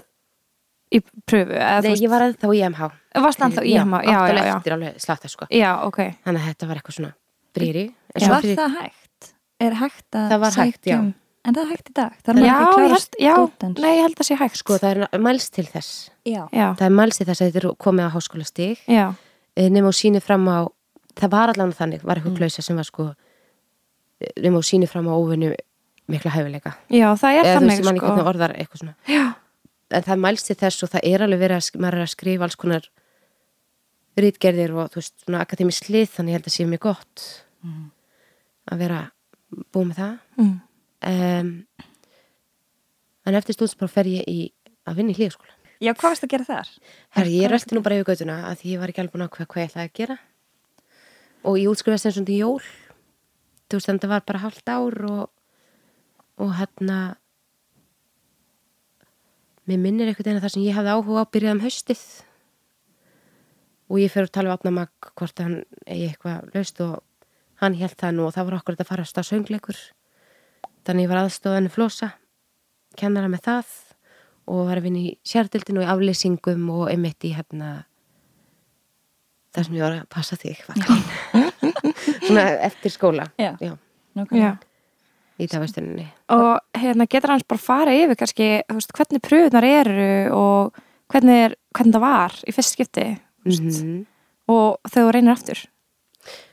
í 0.94 1.00
pröfu, 1.26 1.50
nei, 1.56 1.80
veist, 1.82 2.02
ég 2.04 2.10
var 2.12 2.22
ennþá 2.28 2.50
í 2.54 2.60
MH 2.68 2.90
varst 3.24 3.42
ennþá 3.42 3.64
í 3.66 3.74
MH, 3.80 4.02
já, 4.06 4.18
já, 4.30 4.44
já. 4.46 4.56
eftir 4.60 4.74
alveg 4.76 5.00
slatta 5.02 5.28
sko 5.32 5.48
Já, 5.50 5.70
ok. 5.86 5.98
þannig 6.24 6.40
að 6.44 6.48
þetta 6.52 6.68
var 6.70 6.76
eitthvað 6.80 6.96
svona 7.00 7.12
brýri. 7.56 7.84
Var 8.14 8.42
það 8.46 8.76
hægt? 8.80 9.30
Er 9.58 9.72
hægt 9.80 10.10
að 10.12 10.28
Það 10.30 10.40
var 10.44 10.50
hægt, 10.52 10.84
já. 10.86 10.96
sækja 10.96 10.98
um- 11.00 11.14
En 11.46 11.54
það 11.54 11.62
er 11.62 11.70
hægt 11.70 11.90
í 11.90 11.94
dag? 11.94 12.12
Það 12.26 12.36
er 12.36 12.42
ég 12.42 12.52
ekki 12.52 12.74
klárast 12.76 13.14
já, 13.20 13.34
stúdents. 13.34 13.80
nei, 13.80 13.90
ég 13.96 14.02
held 14.02 14.16
að 14.16 14.26
sé 14.26 14.36
hægt. 14.36 14.56
sko 14.56 14.78
það 14.78 15.08
er 15.12 15.18
mælst 15.18 15.50
til 15.52 15.64
þess 15.66 16.10
Já. 16.26 16.46
Það 16.52 16.82
er 16.86 16.90
mælst 16.90 17.18
til 17.18 17.26
þess 17.26 17.40
að 17.42 17.50
þetta 17.52 17.64
er 17.64 17.74
komið 17.76 18.06
á 18.06 18.10
háskólastig 18.14 18.78
já, 18.86 19.14
nema 19.56 19.86
og 19.88 19.94
síni 19.94 20.20
fram 20.22 20.46
á 20.48 20.68
það 21.16 21.32
var 21.32 21.52
allan 21.52 21.72
þannig, 21.76 22.04
var 22.06 22.20
eitthvað 22.20 22.36
klausa 22.40 22.64
sem 22.64 22.78
var 22.78 22.88
sko 22.88 23.08
nema 24.40 24.60
og 24.60 24.66
síni 24.66 24.88
fram 24.88 25.08
á 25.08 25.14
óvinnu 25.16 25.54
mikla 26.10 26.32
hæfileika. 26.36 26.76
Já, 26.92 27.08
það 27.18 27.32
er 27.32 27.40
eða 27.40 27.46
veist, 27.46 27.58
þannig, 27.58 27.82
hvernig 27.82 28.22
sko. 28.22 28.28
orðar 28.30 28.54
en 29.96 30.06
það 30.06 30.22
mælst 30.22 30.48
til 30.50 30.56
þess 30.58 30.86
og 30.86 30.92
það 30.92 31.08
er 31.10 31.24
alveg 31.26 31.42
verið 31.42 31.58
að 31.58 31.88
er 31.88 31.98
að 32.02 32.12
skrifa 32.12 32.46
alls 32.46 32.58
konar 32.58 32.88
rítgerðir 34.16 34.72
og 34.74 34.92
þú 34.92 35.02
veist, 35.02 35.16
svona 35.24 35.42
akademisk 35.44 35.86
slið 35.86 36.08
þannig 36.14 36.32
ég 36.32 36.38
held 36.38 36.48
að 36.50 36.56
sé 36.56 36.68
mjög 36.70 36.84
gott 36.86 37.26
að 38.66 38.82
vera 38.82 39.02
búið 39.74 39.90
með 39.90 40.00
það. 40.00 40.14
Mm. 40.36 40.54
um, 41.10 41.52
en 43.26 43.38
eftir 43.38 43.56
stúdspróf 43.58 43.94
fer 43.94 44.10
ég 44.10 44.26
í 44.26 44.40
að 44.86 45.00
vinna 45.00 45.14
í 45.14 45.18
hlýjaskóla 45.18 45.54
Já, 45.76 45.92
hvað 45.92 46.08
varst 46.08 46.24
að 46.24 46.32
gera 46.32 46.46
þar? 46.48 46.68
Herri, 47.12 47.32
ég 47.42 47.50
rölti 47.52 47.76
nú 47.76 47.82
bara 47.84 47.98
yfir 47.98 48.08
göttuna 48.08 48.36
að 48.48 48.62
ég 48.64 48.80
var 48.80 48.88
ekki 48.88 49.02
alveg 49.02 49.12
búin 49.12 49.26
að 49.26 49.32
hvað, 49.34 49.48
hvað 49.52 49.62
ég 49.62 49.70
ætlaði 49.70 49.90
að 49.90 49.96
gera 49.98 50.16
og 51.46 51.58
ég 51.60 51.70
útskrifast 51.70 52.08
eins 52.08 52.18
og 52.20 52.26
því 52.26 52.40
jól. 52.40 52.66
Þú 53.66 53.78
veist, 53.78 53.90
það 54.02 54.12
var 54.12 54.26
bara 54.26 54.42
hálft 54.42 54.70
ár 54.70 54.98
og, 55.06 55.24
og 56.42 56.52
hérna 56.58 56.98
mér 59.66 59.82
minnir 59.82 60.10
einhvern 60.10 60.26
veginn 60.26 60.40
að 60.40 60.46
það 60.46 60.54
sem 60.54 60.66
ég 60.66 60.78
hafði 60.78 60.94
áhuga 60.94 61.26
á 61.26 61.32
byrjað 61.34 61.56
um 61.56 61.64
haustið. 61.64 62.04
Og 63.86 64.02
ég 64.02 64.12
fyrir 64.12 64.28
að 64.28 64.34
tala 64.34 64.50
við 64.50 64.58
opna 64.58 64.74
mag 64.80 65.10
hvort 65.18 65.42
hann 65.42 65.58
eigi 65.86 66.10
eitthvað 66.10 66.54
laust 66.54 66.82
og 66.82 66.94
hann 67.62 67.78
held 67.78 67.98
það 67.98 68.16
nú 68.16 68.26
og 68.26 68.34
það 68.34 68.48
var 68.48 68.58
okkur 68.60 68.78
að 68.78 68.88
fara 68.90 69.06
að 69.06 69.28
söngleikur. 69.30 69.82
Þannig 70.86 71.06
ég 71.06 71.10
var 71.10 71.22
aðstofan 71.24 71.72
flosa 71.74 72.12
kennara 72.98 73.30
með 73.30 73.46
það 73.46 73.74
og 74.46 74.68
var 74.68 74.78
að 74.78 74.86
vinna 74.86 75.02
í 75.02 75.14
sérdildinu 75.26 75.82
og 75.82 75.86
í 75.86 75.90
afleysingum 75.94 76.68
og 76.74 76.88
einmitt 76.92 77.26
í 77.26 77.34
hérna 77.34 77.70
það 79.56 79.68
sem 79.68 79.76
ég 79.76 79.84
var 79.84 79.96
að 79.96 80.08
passa 80.12 80.38
þig 80.40 80.62
svona 82.26 82.46
eftir 82.66 82.92
skóla 82.92 83.28
Já. 83.40 83.52
Já, 83.60 83.72
já. 84.30 84.50
í 85.40 85.48
dagvestuninni 85.50 86.06
Og 86.34 86.80
hérna 86.80 87.06
getur 87.10 87.34
hans 87.34 87.46
bara 87.48 87.62
fara 87.62 87.94
yfir 87.96 88.18
kannski, 88.20 88.50
veist, 88.72 88.92
hvernig 88.96 89.24
pröfunar 89.24 89.66
eru 89.68 90.10
og 90.36 90.82
hvernig, 91.12 91.38
er, 91.46 91.56
hvernig 91.76 91.96
það 91.96 92.04
var 92.04 92.36
í 92.42 92.54
fyrst 92.56 92.76
skipti 92.76 93.06
mm 93.14 93.70
-hmm. 93.70 94.02
og 94.52 94.92
þú 94.92 95.06
reynir 95.10 95.32
aftur. 95.32 95.64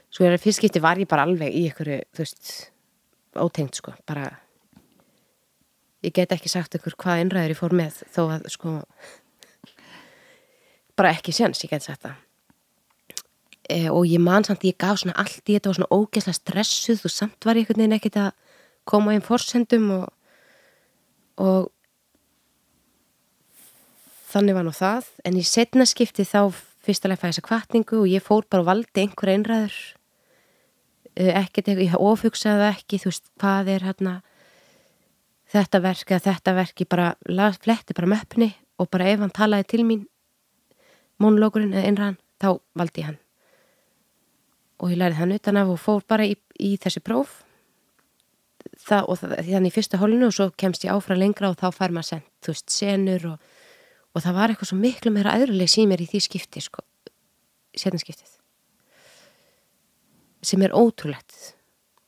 svo 0.09 0.25
er 0.25 0.37
að 0.37 0.45
fyrst 0.45 0.61
skipti 0.61 0.79
var 0.79 0.97
ég 0.97 1.07
bara 1.07 1.23
alveg 1.23 1.53
í 1.53 1.65
einhverju 1.67 2.01
þú 2.13 2.19
veist, 2.19 2.71
ótengt 3.35 3.75
sko 3.75 3.93
bara 4.05 4.39
ég 6.03 6.13
get 6.13 6.31
ekki 6.31 6.49
sagt 6.49 6.75
ykkur 6.75 6.95
hvað 6.97 7.19
einræður 7.19 7.49
ég 7.49 7.57
fór 7.59 7.73
með 7.73 8.03
þó 8.13 8.21
að 8.29 8.49
sko 8.49 8.83
bara 10.95 11.09
ekki 11.09 11.31
séns, 11.31 11.63
ég 11.63 11.69
get 11.69 11.83
sagt 11.83 12.01
það 12.01 12.22
e, 13.69 13.89
og 13.89 14.07
ég 14.09 14.21
man 14.23 14.45
samt 14.45 14.65
ég 14.67 14.77
gaf 14.79 15.01
svona 15.01 15.15
allt 15.21 15.43
í 15.47 15.55
þetta 15.55 15.71
og 15.71 15.77
svona 15.77 15.93
ógeðslega 15.95 16.39
stressuð 16.39 17.05
og 17.07 17.13
samt 17.13 17.47
var 17.47 17.59
ég 17.59 17.65
einhvern 17.65 17.83
veginn 17.83 17.97
ekkert 17.97 18.19
að 18.21 18.59
koma 18.89 19.15
inn 19.15 19.23
forsendum 19.23 19.89
og, 19.95 20.05
og 21.39 21.71
þannig 24.33 24.57
var 24.57 24.67
nú 24.67 24.75
það. 24.75 25.09
En 25.23 25.39
í 25.39 25.45
setna 25.47 25.87
skipti 25.87 26.25
þá 26.27 26.51
fyrstulega 26.83 27.21
fæði 27.21 27.35
þessa 27.35 27.47
kvartningu 27.47 28.01
og 28.01 28.11
ég 28.11 28.25
fór 28.25 28.47
bara 28.49 28.65
og 28.65 28.71
valdi 28.71 29.05
einhver 29.05 29.31
einræður. 29.31 29.77
Eh, 31.13 31.31
ekkert 31.37 31.69
eitthvað, 31.69 31.85
ég 31.85 31.97
ofugsaði 32.01 32.69
ekki 32.71 32.99
þú 33.03 33.11
veist, 33.11 33.27
hvað 33.39 33.75
er 33.75 33.87
hérna 33.87 34.13
þetta 35.53 35.81
verk 35.83 36.11
eða 36.11 36.25
þetta 36.31 36.55
verk 36.57 36.81
ég 36.81 36.89
bara 36.89 37.51
fletti 37.61 37.93
bara 37.93 38.09
möppni 38.15 38.49
og 38.81 38.89
bara 38.89 39.11
ef 39.11 39.21
hann 39.21 39.33
talaði 39.33 39.69
til 39.69 39.83
mín 39.85 40.07
mónulókurinn 41.21 41.75
eða 41.75 41.91
einræðan 41.91 42.17
þá 42.41 42.49
valdi 42.73 43.03
ég 43.03 43.11
hann 43.11 43.22
og 44.83 44.91
ég 44.91 44.99
lærið 44.99 45.19
hann 45.21 45.35
utan 45.37 45.59
af 45.61 45.71
og 45.71 45.79
fór 45.79 46.03
bara 46.11 46.27
í, 46.27 46.35
í 46.59 46.75
þessi 46.81 46.99
próf. 47.05 47.39
Það, 48.83 49.07
og 49.07 49.19
það, 49.21 49.33
þannig 49.47 49.71
í 49.71 49.75
fyrsta 49.75 49.99
hólinu 50.01 50.27
og 50.27 50.35
svo 50.35 50.49
kemst 50.59 50.83
ég 50.83 50.91
áfram 50.91 51.19
lengra 51.21 51.51
og 51.51 51.59
þá 51.59 51.69
fær 51.71 51.93
maður 51.95 52.09
sent, 52.09 52.29
þú 52.43 52.55
veist, 52.55 52.73
senur 52.73 53.25
og, 53.31 53.49
og 54.11 54.23
það 54.25 54.37
var 54.37 54.53
eitthvað 54.53 54.71
svo 54.71 54.79
miklu 54.79 55.13
meira 55.15 55.35
aðruleg 55.37 55.71
símir 55.71 56.03
í 56.03 56.07
því 56.11 56.23
skipti, 56.27 56.63
sko 56.63 56.83
setna 57.79 58.01
skiptið. 58.01 58.37
Sem 60.43 60.63
er 60.65 60.75
ótrúlegt 60.75 61.53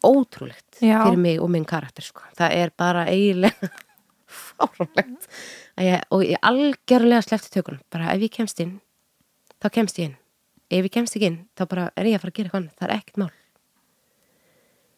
ótrúlegt 0.05 0.81
Já. 0.83 0.99
fyrir 1.01 1.17
mig 1.17 1.39
og 1.41 1.49
minn 1.49 1.65
karakter, 1.65 2.05
sko. 2.05 2.21
Það 2.37 2.57
er 2.59 2.73
bara 2.77 3.05
eiginlega 3.09 3.71
fáránlegt 4.45 5.29
ég, 5.81 6.03
og 6.13 6.25
ég 6.27 6.43
algjörlega 6.45 7.23
sleppti 7.25 7.55
tökunum. 7.55 7.81
Bara 7.89 8.11
ef 8.13 8.27
ég 8.27 8.35
kemst 8.35 8.61
inn, 8.61 8.77
þá 9.63 9.71
kemst 9.79 9.99
ég 10.01 10.11
inn 10.11 10.19
ef 10.69 10.85
ég 10.87 10.93
kemst 10.93 11.17
ekki 11.17 11.29
inn, 11.29 11.41
þá 11.57 11.63
bara 11.69 11.85
er 11.95 12.09
ég 12.09 12.17
að 12.17 12.23
fara 12.23 12.33
að 12.33 12.37
gera 12.37 12.49
eitthvað 12.49 12.61
annað, 12.61 12.77
það 12.79 12.87
er 12.87 12.95
ekkert 12.95 13.19
mál. 13.21 13.33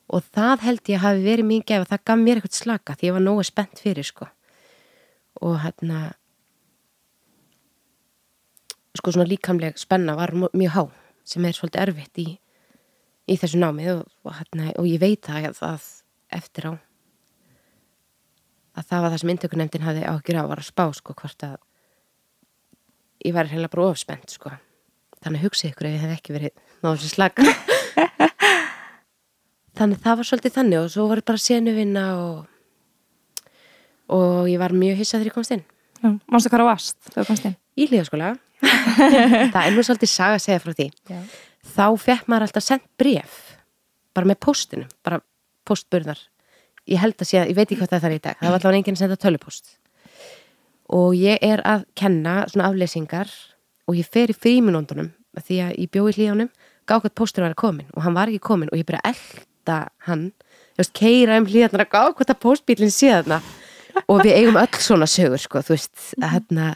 Og 0.07 0.23
það 0.37 0.63
held 0.63 0.91
ég 0.93 1.03
hafi 1.03 1.25
verið 1.25 1.47
mín 1.49 1.65
gef 1.67 1.87
það 1.89 2.03
gaf 2.07 2.21
mér 2.21 2.39
eitthvað 2.39 2.55
slaka 2.55 2.95
því 2.95 3.09
ég 3.09 3.17
var 3.17 3.25
nógu 3.25 3.43
spennt 3.43 3.81
fyrir 3.83 4.07
sko. 4.07 4.29
Og 5.43 5.57
hérna 5.65 6.01
sko 8.97 9.13
svona 9.13 9.27
líkamleg 9.29 9.77
spenna 9.77 10.15
var 10.17 10.31
mjög 10.33 10.73
há 10.77 10.83
sem 11.27 11.45
er 11.45 11.57
svolítið 11.57 11.83
erfitt 11.83 12.21
í, 12.23 12.27
í 13.27 13.35
þessu 13.35 13.59
námi. 13.59 13.89
Og, 13.91 14.05
og, 14.23 14.37
hérna, 14.39 14.71
og 14.79 14.87
ég 14.87 15.03
veit 15.03 15.27
það 15.27 15.49
að, 15.51 15.63
að 15.67 16.37
eftir 16.39 16.69
á 16.71 16.73
að 18.77 18.85
það 18.87 19.03
var 19.03 19.11
það 19.11 19.21
sem 19.21 19.33
inntökunemdin 19.33 19.85
hafði 19.87 20.07
ágjur 20.07 20.39
á 20.39 20.43
að 20.45 20.63
spá 20.67 20.85
sko 20.93 21.15
hvort 21.17 21.43
að 21.43 21.57
ég 23.25 23.35
var 23.35 23.49
heila 23.49 23.69
bara 23.73 23.91
ofspennt 23.91 24.31
sko 24.31 24.53
þannig 25.25 25.45
hugsið 25.47 25.71
ykkur 25.71 25.89
ef 25.89 25.95
ég 25.95 26.03
hef 26.05 26.17
ekki 26.17 26.35
verið 26.35 26.53
náðu 26.83 26.97
þessi 26.97 27.13
slaka 27.15 27.45
þannig 29.77 30.03
það 30.03 30.19
var 30.19 30.29
svolítið 30.29 30.55
þannig 30.57 30.79
og 30.81 30.91
svo 30.93 31.07
var 31.11 31.23
bara 31.27 31.41
senuvinna 31.41 32.05
og 32.21 32.37
og 34.13 34.47
ég 34.47 34.59
var 34.61 34.71
mjög 34.75 35.01
hissað 35.01 35.19
þegar 35.21 35.29
ég 35.31 35.35
komst 35.35 35.53
inn. 35.55 35.63
Já, 35.97 36.09
Manstu 36.31 36.51
hvað 36.51 36.61
það 36.61 36.69
varst 36.69 36.97
þegar 37.09 37.17
þú 37.17 37.27
komst 37.31 37.47
inn? 37.49 37.57
í 37.77 37.87
hlýðaskóla 37.89 38.29
það 39.53 39.59
er 39.63 39.73
nú 39.75 39.83
svolítið 39.85 40.09
saga 40.09 40.37
að 40.37 40.43
segja 40.45 40.61
frá 40.63 40.73
því. 40.77 40.87
Já. 41.11 41.19
þá 41.75 41.85
fekk 42.01 42.29
maður 42.31 42.47
alltaf 42.47 42.65
sendt 42.65 42.87
bref 42.97 43.35
bara 44.17 44.29
með 44.31 44.39
postinu, 44.41 44.87
bara 45.05 45.19
postburðar 45.67 46.21
ég 46.87 47.01
held 47.03 47.17
að 47.19 47.29
sé 47.29 47.41
að, 47.41 47.51
ég 47.51 47.57
veit 47.57 47.67
ekki 47.67 47.81
hvað 47.83 47.91
það 47.97 48.07
er 48.07 48.15
í 48.15 48.23
dag. 48.23 48.39
Það 48.39 48.47
var 48.47 48.57
alltaf 48.57 48.77
enginn 48.79 48.97
að 48.97 49.03
senda 49.03 49.19
tölupost 49.21 49.73
og 50.97 51.17
ég 51.19 51.43
er 51.43 51.61
að 51.67 51.83
kenna 51.99 52.37
svona 52.47 52.69
afleysingar 52.71 53.33
og 53.87 53.97
ég 53.97 54.09
fer 54.11 54.33
í 54.33 54.35
fríminúndunum 54.37 55.13
því 55.37 55.59
að 55.63 55.75
ég 55.77 55.91
bjóði 55.93 56.15
hlýðanum 56.17 56.51
gá 56.87 56.95
hvað 56.97 57.13
postur 57.19 57.45
var 57.45 57.53
að 57.53 57.61
komin 57.61 57.89
og 57.93 58.03
hann 58.05 58.15
var 58.17 58.31
ekki 58.31 58.43
komin 58.47 58.71
og 58.71 58.79
ég 58.79 58.87
byrja 58.87 59.03
að 59.03 59.13
elda 59.13 59.79
hann. 60.07 60.27
Veist, 60.77 60.93
keira 60.97 61.39
um 61.41 61.47
hlýðanar 61.49 61.85
að 61.85 61.93
gá 61.93 62.01
hvað 62.17 62.29
það 62.31 62.39
postbílinn 62.45 62.93
sé 62.93 63.11
þarna. 63.11 63.41
Og 64.07 64.21
við 64.21 64.37
eigum 64.37 64.59
öll 64.61 64.81
svona 64.81 65.07
sögur 65.09 65.41
sko, 65.41 65.63
þú 65.65 65.73
veist, 65.73 65.93
að 66.21 66.33
hérna 66.35 66.67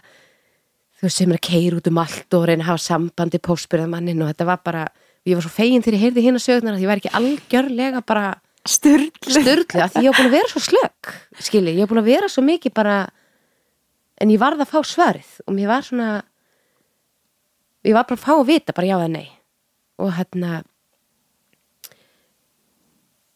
þú 1.02 1.08
veist, 1.08 1.18
sem 1.18 1.32
er 1.32 1.38
að 1.40 1.46
keira 1.48 1.78
út 1.80 1.90
um 1.90 2.00
allt 2.02 2.36
og 2.38 2.46
reyna 2.46 2.66
að 2.66 2.70
hafa 2.72 2.84
sambandi 2.86 3.42
póstbyrðamannin 3.42 4.22
og 4.22 4.32
þetta 4.32 4.48
var 4.50 4.62
bara, 4.66 4.84
ég 5.26 5.38
var 5.38 5.46
svo 5.46 5.54
fegin 5.54 5.82
þegar 5.86 5.98
ég 5.98 6.04
heyrði 6.06 6.26
hérna 6.28 6.42
sögurnar 6.42 6.78
að 6.78 6.84
ég 6.84 6.92
var 6.92 7.02
ekki 7.02 7.14
algjörlega 7.18 8.02
bara 8.06 8.26
störtlu 8.70 9.42
að 9.82 9.96
því 9.96 10.04
ég 10.06 10.12
var 10.12 10.20
búin 10.20 10.30
að 10.30 10.36
vera 10.36 10.52
svo 10.52 10.62
slögg 10.62 11.14
skilji, 11.42 11.74
ég 11.74 11.82
var 11.82 11.90
búin 11.90 12.02
að 12.04 12.12
vera 12.12 12.30
svo 12.30 12.44
mikið 12.46 12.76
bara 12.78 12.98
en 14.22 14.34
ég 14.34 14.42
varð 14.42 14.62
að 14.62 14.70
fá 14.76 14.80
svarið 14.86 15.32
og 15.48 15.58
mér 15.58 15.72
var 15.72 15.88
svona 15.88 16.10
ég 17.88 17.96
var 17.96 18.06
bara 18.06 18.18
að 18.20 18.26
fá 18.26 18.34
að 18.36 18.50
vita 18.50 18.76
bara 18.76 18.90
já 18.90 18.96
eða 18.98 19.12
nei. 19.12 19.28
Og 20.02 20.14
hérna 20.18 20.62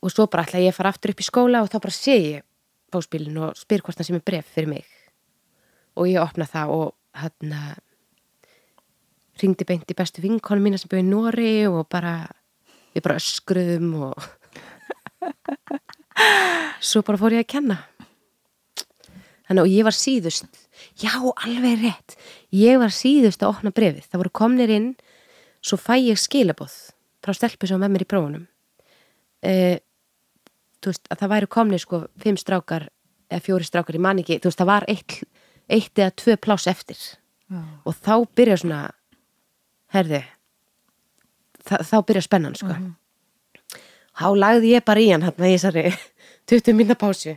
og 0.05 0.13
svo 0.13 0.27
bara 0.29 0.45
ætla 0.45 0.61
ég 0.61 0.73
að 0.73 0.77
fara 0.77 0.91
aftur 0.93 1.13
upp 1.15 1.23
í 1.23 1.25
skóla 1.25 1.63
og 1.65 1.71
þá 1.71 1.79
bara 1.81 1.95
sé 1.97 2.15
ég 2.19 2.45
pósbílinn 2.93 3.41
og 3.41 3.57
spyr 3.57 3.81
hvort 3.81 3.97
það 3.97 4.09
sem 4.09 4.19
er 4.19 4.25
bref 4.25 4.51
fyrir 4.53 4.69
mig. 4.69 4.85
Og 5.97 6.09
ég 6.11 6.21
opna 6.21 6.47
það 6.49 6.73
og 6.75 6.93
hann 7.17 7.55
ringdi 9.41 9.67
beint 9.67 9.91
í 9.91 9.97
bestu 9.97 10.23
vinkonu 10.23 10.63
mína 10.63 10.79
sem 10.79 10.91
byrði 10.91 11.03
í 11.03 11.09
Nóri 11.09 11.53
og 11.67 11.87
bara 11.91 12.15
við 12.93 13.03
bara 13.03 13.17
öskruðum 13.19 13.89
og 14.07 14.29
svo 16.89 17.01
bara 17.03 17.19
fór 17.19 17.35
ég 17.35 17.43
að 17.43 17.51
kenna. 17.57 17.79
Þannig 19.45 19.65
og 19.65 19.73
ég 19.73 19.87
var 19.87 19.95
síðust 19.95 20.64
já, 21.01 21.13
alveg 21.19 21.79
rétt. 21.83 22.17
Ég 22.55 22.79
var 22.81 22.93
síðust 22.93 23.43
að 23.43 23.53
opna 23.53 23.73
brefið 23.75 24.07
það 24.09 24.21
voru 24.23 24.33
komnir 24.41 24.73
inn, 24.73 24.91
svo 25.65 25.79
fæ 25.81 25.95
ég 25.99 26.19
skilabóð 26.21 26.75
frá 27.25 27.33
stelpu 27.35 27.67
sem 27.67 27.79
var 27.79 27.87
með 27.87 27.95
mér 27.95 28.05
í 28.05 28.09
prófunum. 28.13 28.45
Uh, 29.45 29.77
þú 30.81 30.93
veist, 30.93 31.07
að 31.09 31.21
það 31.21 31.33
væri 31.33 31.51
komnir 31.57 31.81
sko 31.81 32.03
fimm 32.21 32.37
strákar 32.39 32.89
eða 33.31 33.45
fjóri 33.45 33.67
strákar, 33.67 33.97
ég 33.97 34.05
man 34.05 34.21
ekki 34.21 34.39
þú 34.39 34.51
veist, 34.51 34.61
það 34.61 34.71
var 34.71 34.87
eitt, 34.91 35.17
eitt 35.69 36.01
eða 36.01 36.13
tvö 36.21 36.37
pláss 36.41 36.69
eftir. 36.69 37.01
Og 37.85 37.93
þá 38.01 38.25
byrja 38.37 38.57
svona 38.61 38.79
herði 39.93 40.23
þá, 41.65 41.75
þá 41.85 41.97
byrja 42.07 42.23
spennan 42.25 42.57
sko. 42.57 42.77
Þá 44.15 44.27
lagði 44.39 44.71
ég 44.73 44.85
bara 44.87 45.03
í 45.03 45.09
hann 45.11 45.25
hann 45.25 45.35
í 45.45 45.55
þessari 45.57 45.91
20 46.51 46.77
minna 46.77 46.97
pásu 46.99 47.35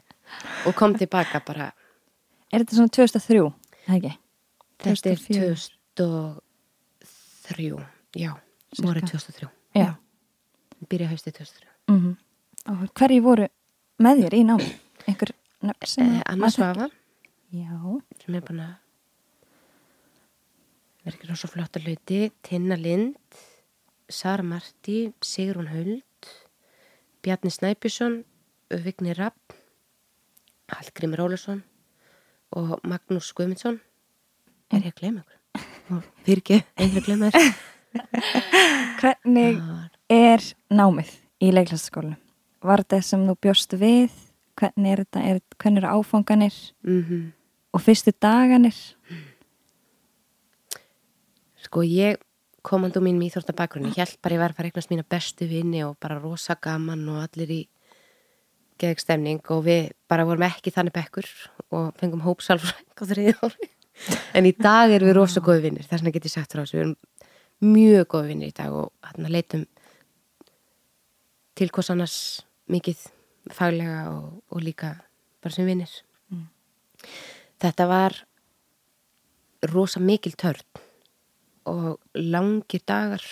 og 0.68 0.76
kom 0.76 0.94
tilbaka 0.98 1.40
bara 1.46 1.70
Er 2.52 2.62
þetta 2.62 2.78
svona 2.78 2.92
2003, 2.96 3.40
eða 3.86 3.96
ekki? 3.98 4.12
þetta 4.78 5.10
er 5.12 5.22
2004. 5.24 5.68
2003 5.98 7.86
já, 8.16 8.32
voru 8.82 9.00
Cirka. 9.00 9.18
2003 9.18 9.48
Já. 9.78 9.90
byrja 10.88 11.08
haustið 11.12 11.32
2003 11.42 11.68
Mm 11.88 12.16
Og 12.68 12.90
hverju 13.00 13.22
voru 13.24 13.46
með 14.04 14.22
þér 14.24 14.34
í 14.36 14.42
námi? 14.44 14.68
Einhver 15.08 15.30
nöfn 15.64 15.86
sem 15.88 16.10
eh, 16.18 16.22
Anna 16.28 16.50
Svafa 16.52 16.88
sem 17.50 18.34
er 18.36 18.44
búin 18.44 18.60
að 18.60 18.74
vera 21.04 21.16
ekki 21.16 21.30
rosa 21.30 21.48
flotta 21.48 21.80
hluti 21.80 22.20
Tinna 22.44 22.76
Lind 22.76 23.16
Sara 24.08 24.42
Marti, 24.44 25.12
Sigrun 25.24 25.70
Huld 25.72 26.30
Bjarni 27.24 27.50
Snæbjörnsson 27.50 28.20
Vigni 28.84 29.16
Rapp 29.16 29.56
Hallgrimur 30.68 31.24
Ólason 31.24 31.62
og 32.56 32.78
Magnús 32.88 33.32
Guðmundsson 33.36 33.80
er 34.72 34.84
ég 34.84 34.92
að 34.92 35.00
gleyma 35.02 35.24
ykkur 35.24 36.04
fyrir 36.26 36.42
ekki, 36.42 36.60
einhver 36.78 37.06
gleyma 37.06 37.32
þér 37.32 37.50
Hvernig 38.98 39.60
er 40.12 40.44
námið 40.74 41.10
í 41.44 41.50
leiklæstaskólinu? 41.54 42.18
Var 42.64 42.82
þetta 42.82 42.98
sem 43.06 43.24
þú 43.28 43.34
bjóst 43.46 43.74
við? 43.78 44.14
Hvernig 44.58 44.92
er 44.92 45.02
þetta? 45.04 45.22
Er, 45.30 45.40
hvernig 45.62 45.82
eru 45.84 45.90
áfanganir? 45.98 46.56
Mhm. 46.82 47.20
Og 47.76 47.84
fyrstu 47.84 48.12
daganir? 48.16 48.76
Sko 51.62 51.84
ég 51.86 52.18
komandu 52.64 53.00
mín 53.04 53.20
í 53.22 53.28
Íþórtabakgrunni, 53.28 53.94
held 53.96 54.18
bara 54.24 54.34
ég 54.36 54.42
var 54.42 54.52
að 54.52 54.58
fara 54.58 54.70
eignast 54.70 54.90
mína 54.90 55.04
bestu 55.08 55.46
vinni 55.48 55.84
og 55.86 55.96
bara 56.00 56.18
rosa 56.20 56.56
gaman 56.60 57.06
og 57.12 57.22
allir 57.22 57.52
í 57.54 57.60
geðstemning 58.82 59.42
og 59.54 59.64
við 59.66 59.92
bara 60.10 60.26
vorum 60.28 60.46
ekki 60.48 60.72
þannig 60.74 60.96
bekkur 60.96 61.28
og 61.74 61.90
fengum 62.00 62.22
hópsalfræng 62.24 62.88
á 62.96 63.02
þriði 63.10 63.34
ári. 63.42 63.68
En 64.38 64.46
í 64.46 64.52
dag 64.54 64.92
erum 64.94 65.10
við 65.10 65.16
rosa 65.18 65.42
góði 65.42 65.64
vinnir, 65.66 65.86
þess 65.88 66.00
vegna 66.02 66.14
get 66.14 66.28
ég 66.28 66.34
sagt 66.34 66.54
frá 66.54 66.62
þessu, 66.62 66.76
við 66.78 66.84
erum 66.84 67.72
mjög 67.74 68.08
góði 68.14 68.32
vinnir 68.32 68.52
í 68.52 68.56
dag 68.56 68.74
og 68.78 68.92
hérna 69.08 69.32
leitum 69.34 69.64
til 71.58 71.68
hvers 71.74 71.90
annars 71.90 72.18
mikið 72.70 73.00
faglega 73.50 74.04
og, 74.12 74.38
og 74.54 74.62
líka 74.62 74.92
bara 75.42 75.54
sem 75.54 75.66
vinnir. 75.66 75.90
Þetta 77.58 77.88
var 77.90 78.14
rosa 79.72 79.98
mikil 79.98 80.36
törn 80.38 80.62
og 81.68 81.98
langir 82.14 82.84
dagar 82.86 83.24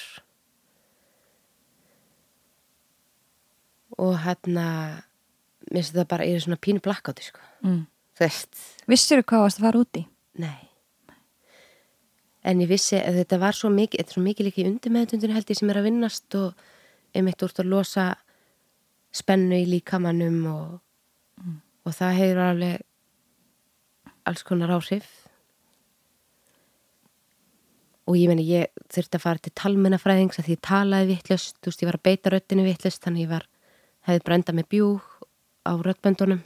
og 3.96 4.16
hérna 4.24 4.66
mér 5.70 5.80
finnst 5.80 5.94
þetta 5.94 6.08
bara, 6.10 6.26
er 6.26 6.42
svona 6.42 6.58
pínu 6.60 6.82
blackáti 6.84 7.24
sko, 7.30 7.40
Mm. 7.62 7.86
Þú 8.16 8.24
veist. 8.24 8.62
Vissir 8.90 9.22
þú 9.22 9.28
hvað 9.30 9.44
varst 9.46 9.60
að 9.60 9.68
fara 9.68 9.82
út 9.84 10.00
í? 10.00 10.06
nei. 10.40 10.68
En 12.46 12.62
ég 12.62 12.70
vissi 12.70 12.98
að 13.00 13.20
þetta 13.22 13.40
var 13.42 13.56
svo 13.58 13.72
mikið 13.74 14.00
þetta 14.00 14.12
er 14.12 14.16
svo 14.16 14.24
mikið 14.24 14.48
líka 14.48 14.62
í 14.62 14.66
undirmeðutundinu 14.70 15.34
held 15.34 15.50
ég 15.50 15.58
sem 15.58 15.70
er 15.72 15.80
að 15.80 15.88
vinnast 15.88 16.38
og 16.38 16.66
einmitt 17.16 17.42
úr 17.42 17.54
að 17.56 17.70
losa 17.72 18.06
spennu 19.16 19.58
í 19.58 19.68
líkamannum 19.70 20.42
og, 20.52 20.74
og 21.86 21.96
það 21.96 22.18
hefur 22.20 22.42
alveg 22.44 22.84
alls 24.26 24.44
konar 24.46 24.74
áhrif. 24.76 25.08
Og 28.06 28.14
ég 28.20 28.30
meni 28.30 28.46
ég 28.46 28.70
þurfti 28.94 29.18
að 29.18 29.24
fara 29.24 29.42
til 29.42 29.54
talmennafræðings 29.58 30.38
að 30.38 30.46
því 30.46 30.54
ég 30.54 30.66
talaði 30.68 31.08
vittlust, 31.14 31.56
þú 31.58 31.72
veist 31.72 31.82
ég 31.82 31.90
var 31.90 31.98
að 31.98 32.06
beita 32.06 32.32
röttinu 32.34 32.66
vittlust 32.66 33.02
þannig 33.02 33.26
ég 33.26 33.32
var, 33.32 33.48
hefði 34.06 34.26
brenda 34.28 34.54
með 34.54 34.68
bjúg 34.76 35.08
á 35.66 35.72
röttböndunum 35.82 36.44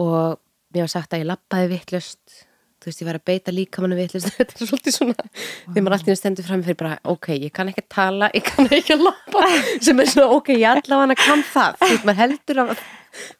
og 0.00 0.40
mér 0.72 0.86
var 0.86 0.92
sagt 0.94 1.14
að 1.14 1.24
ég 1.24 1.30
lappaði 1.30 1.70
vittlust 1.74 2.42
þú 2.82 2.90
veist 2.90 3.02
ég 3.02 3.06
var 3.06 3.18
að 3.20 3.26
beita 3.30 3.54
líkamannu 3.54 3.98
vittlust 3.98 4.32
þetta 4.38 4.58
er 4.58 4.70
svolítið 4.70 4.96
svona, 4.96 5.28
þegar 5.68 5.86
maður 5.86 5.96
alltaf 5.98 6.20
stendur 6.20 6.48
fram 6.48 6.64
fyrir 6.66 6.80
bara, 6.80 6.98
ok, 7.12 7.30
ég 7.36 7.54
kann 7.54 7.70
ekki 7.70 7.84
að 7.84 7.90
tala 7.94 8.30
ég 8.34 8.46
kann 8.48 8.68
ekki 8.68 8.96
að 8.96 9.06
lappa, 9.08 9.46
sem 9.86 10.02
er 10.02 10.12
svona 10.12 10.38
ok, 10.38 10.52
ég 10.56 10.68
allavega 10.72 11.18
kann 11.22 11.46
það, 11.52 11.80
þú 11.80 11.90
veist 11.94 12.06
maður 12.08 12.22
heldur 12.24 12.62
að 12.64 12.76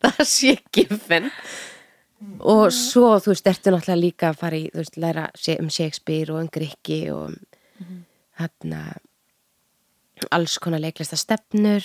það 0.05 0.25
sé 0.31 0.57
giffen 0.77 1.31
og 2.53 2.67
svo 2.77 3.17
þú 3.23 3.33
veist, 3.33 3.49
ertu 3.51 3.73
náttúrulega 3.75 3.99
líka 3.99 4.31
að 4.31 4.43
fara 4.45 4.61
í 4.61 4.67
þú 4.71 4.83
veist, 4.85 5.01
læra 5.03 5.29
um 5.59 5.73
Shakespeare 5.73 6.35
og 6.35 6.45
um 6.45 6.53
Grikki 6.53 7.01
og 7.15 7.33
um 7.33 8.03
hérna 8.39 8.85
alls 10.31 10.59
konar 10.63 10.83
leiklista 10.83 11.19
stefnur 11.19 11.83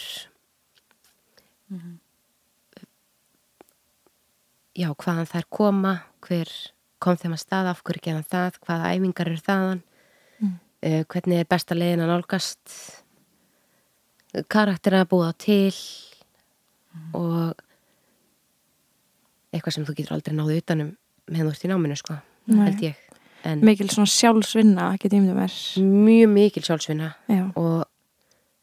já, 4.77 4.89
hvaðan 4.93 5.29
þær 5.29 5.47
koma 5.53 5.93
hver 6.25 6.51
kom 7.01 7.17
þeim 7.19 7.35
að 7.35 7.43
stað 7.43 7.69
af 7.71 7.83
hverju 7.85 8.03
gerðan 8.07 8.27
það, 8.31 8.59
hvaða 8.65 8.91
æfingar 8.95 9.31
eru 9.31 9.43
þaðan 9.45 9.81
mm. 10.41 10.55
hvernig 11.11 11.41
er 11.41 11.49
besta 11.49 11.77
leiðin 11.77 12.03
að 12.05 12.11
nálgast 12.13 12.75
karakter 14.51 14.97
að 14.99 15.09
búa 15.13 15.31
til 15.37 15.73
og 17.17 17.53
eitthvað 19.53 19.75
sem 19.75 19.85
þú 19.87 19.97
getur 19.97 20.17
aldrei 20.17 20.35
náðu 20.37 20.57
utanum 20.61 20.93
meðan 21.27 21.49
þú 21.49 21.53
ert 21.55 21.67
í 21.67 21.71
náminu 21.71 21.97
sko, 21.99 22.17
Nei. 22.49 22.63
held 22.67 22.85
ég 22.87 23.03
en 23.47 23.61
Mikil 23.63 23.87
svona 23.91 24.09
sjálfsvinna, 24.11 24.87
getið 24.99 25.19
ímyndum 25.21 25.37
mér. 25.39 25.53
mjög 26.07 26.31
mikil 26.33 26.63
sjálfsvinna 26.65 27.11
Já. 27.29 27.43
og 27.53 27.85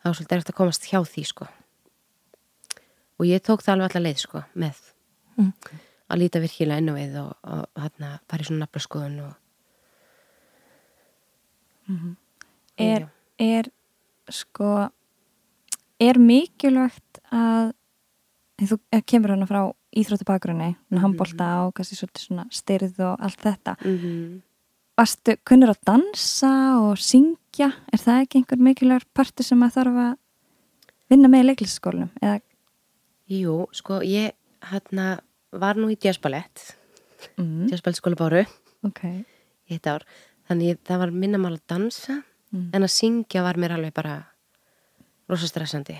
það 0.02 0.10
var 0.10 0.16
svolítið 0.18 0.38
eftir 0.38 0.54
að 0.54 0.58
komast 0.58 0.88
hjá 0.90 0.98
því 1.06 1.24
sko 1.30 1.48
og 3.14 3.28
ég 3.30 3.42
tók 3.46 3.62
það 3.62 3.76
alveg 3.76 3.94
alla 3.94 4.04
leið 4.08 4.26
sko 4.26 4.44
með 4.54 4.82
Mm. 5.34 5.50
Að 6.14 6.22
líta 6.22 6.42
virkilega 6.42 6.80
inn 6.82 6.92
á 6.92 6.94
við 6.94 7.16
og, 7.22 7.32
og 7.42 7.82
hérna 7.82 8.18
fara 8.30 8.44
í 8.44 8.48
svona 8.48 8.64
naflaskoðun 8.64 9.18
og 9.26 9.32
Er, 12.80 13.04
Já. 13.04 13.08
er 13.38 13.66
sko 14.32 14.88
er 16.00 16.18
mikilvægt 16.18 17.20
að 17.30 17.74
þú 18.58 18.78
er- 18.92 19.04
kemur 19.06 19.34
hana 19.34 19.46
frá 19.46 19.74
íþróttabakgrunni, 19.94 20.76
mm 20.90 20.98
handbolta 20.98 21.66
og 21.66 21.74
kannski 21.74 21.94
svolítið 21.98 22.24
svona 22.24 22.46
styrð 22.50 22.98
og 23.00 23.20
allt 23.20 23.40
þetta. 23.40 23.76
Mm 23.84 23.98
-hmm. 23.98 24.42
Varstu 24.96 25.36
kunnur 25.44 25.70
að 25.70 25.84
dansa 25.86 26.78
og 26.80 26.98
syngja? 26.98 27.72
Er 27.92 27.98
það 27.98 28.22
ekki 28.22 28.38
einhver 28.38 28.58
mikilvægur 28.58 29.04
partur 29.14 29.44
sem 29.44 29.62
að 29.62 29.74
þarf 29.74 29.96
að 29.96 30.16
vinna 31.10 31.28
með 31.28 31.42
í 31.42 31.46
leiklistaskólanum 31.46 32.10
eða? 32.22 32.40
Jú, 33.28 33.66
sko 33.72 34.00
ég 34.00 34.32
hérna 34.62 35.20
var 35.60 35.78
nú 35.78 35.88
í 35.92 35.96
jazzballett 36.00 36.62
mm, 37.38 37.68
jazzballettskóla 37.72 38.18
báru 38.18 38.42
ok. 38.84 39.00
Í 39.70 39.76
eitt 39.78 39.86
ár. 39.88 40.02
Þannig 40.48 40.78
það 40.84 40.98
var 41.00 41.10
minna 41.14 41.38
mál 41.40 41.54
að 41.56 41.66
dansa 41.70 42.22
Mm. 42.54 42.68
en 42.76 42.84
að 42.86 42.92
syngja 42.94 43.40
var 43.42 43.56
mér 43.58 43.72
alveg 43.74 43.90
bara 43.96 44.12
rosa 45.26 45.48
stressandi. 45.50 45.96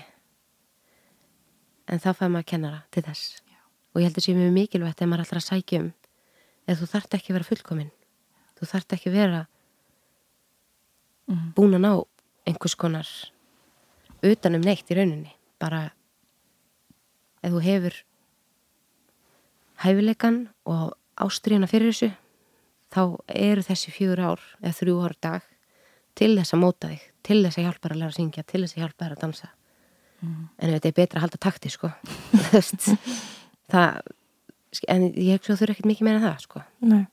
En 1.91 1.99
þá 1.99 2.13
fæði 2.15 2.29
maður 2.31 2.45
kennara 2.47 2.77
til 2.95 3.03
þess. 3.03 3.41
Já. 3.51 3.57
og 3.91 3.99
ég 3.99 4.07
held 4.07 4.19
að 4.21 4.23
sé 4.23 4.35
mjög 4.37 4.53
mikilvægt 4.55 5.01
ef 5.03 5.09
maður 5.09 5.19
er 5.19 5.25
alltaf 5.25 5.41
að 5.41 5.49
sækja 5.49 5.79
um 5.83 5.89
eða 6.67 6.77
þú 6.79 6.87
þarft 6.93 7.17
ekki 7.17 7.29
að 7.33 7.35
vera 7.35 7.49
fullkomin 7.49 7.91
þú 8.55 8.69
þarft 8.71 8.95
ekki 8.95 9.09
að 9.11 9.17
vera 9.19 9.41
Mhm. 11.27 11.53
búin 11.57 11.75
að 11.75 11.81
ná 11.83 11.91
einhvers 12.47 12.75
konar 12.77 13.07
utanum 14.23 14.61
neitt 14.61 14.87
í 14.89 14.95
rauninni. 14.95 15.31
Bara 15.59 15.91
ef 17.43 17.51
þú 17.51 17.61
hefur 17.65 17.95
hæfileikan 19.83 20.45
og 20.69 20.95
ástriðuna 21.21 21.69
fyrir 21.71 21.91
þessu 21.91 22.11
þá 22.95 23.01
eru 23.35 23.63
þessi 23.65 23.93
fjögur 23.93 24.23
ár 24.23 24.43
eða 24.61 24.77
þrjú 24.79 24.97
ár 25.03 25.15
dag 25.23 25.47
til 26.15 26.31
þess 26.37 26.55
að 26.55 26.61
móta 26.61 26.91
þig, 26.91 27.01
til 27.27 27.39
þess 27.43 27.59
að 27.59 27.65
hjálpa 27.67 27.87
þér 27.87 27.95
að 27.95 28.01
læra 28.01 28.13
að 28.13 28.19
syngja, 28.19 28.43
til 28.47 28.61
þess 28.61 28.75
að 28.75 28.83
hjálpa 28.83 29.05
þér 29.05 29.15
að 29.15 29.23
dansa 29.25 29.51
en 30.25 30.71
þetta 30.71 30.89
er 30.89 30.95
betra 30.95 31.19
að 31.19 31.25
halda 31.25 31.41
takti 31.43 31.71
sko 31.73 31.91
það 33.73 33.99
en 34.91 35.05
ég 35.15 35.39
að 35.39 35.59
þú 35.59 35.65
eru 35.65 35.75
ekkert 35.75 35.91
mikið 35.91 36.07
meira 36.07 36.19
en 36.19 36.25
það 36.25 36.41
sko. 36.43 36.61
Nei. 36.83 37.05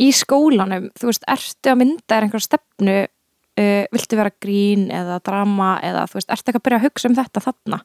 Í 0.00 0.06
skólanum, 0.16 0.86
þú 0.96 1.10
veist, 1.10 1.26
ertu 1.30 1.70
að 1.70 1.76
mynda 1.82 2.06
þér 2.08 2.24
einhverja 2.26 2.46
stefnu, 2.48 2.94
uh, 3.04 3.82
viltu 3.92 4.18
vera 4.18 4.32
grín 4.42 4.86
eða 4.88 5.18
drama 5.26 5.74
eða 5.84 6.06
þú 6.08 6.18
veist, 6.18 6.32
ertu 6.32 6.50
ekki 6.50 6.62
að 6.62 6.64
byrja 6.64 6.78
að 6.80 6.86
hugsa 6.88 7.10
um 7.10 7.18
þetta 7.18 7.44
þarna? 7.44 7.80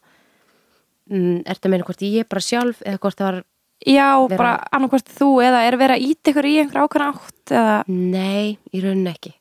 mm, 1.10 1.38
ertu 1.50 1.68
að 1.68 1.74
meina 1.74 1.88
hvort 1.88 2.04
ég 2.06 2.30
bara 2.30 2.44
sjálf 2.44 2.82
eða 2.86 3.02
hvort 3.04 3.20
það 3.20 3.30
var, 3.30 3.40
Já, 3.88 4.10
Vera- 4.28 4.38
bara 4.38 4.54
annarkvæmst 4.76 5.14
þú 5.16 5.28
eða 5.46 5.62
er 5.70 5.78
verið 5.80 5.96
að 5.96 6.08
íta 6.10 6.32
ykkur 6.34 6.48
í 6.50 6.56
einhverja 6.60 6.88
ákveðna 6.88 7.12
átt 7.14 7.54
eða, 7.56 7.76
nei, 7.88 8.58
í 8.76 8.82
rauninni 8.84 9.14
ekki 9.14 9.32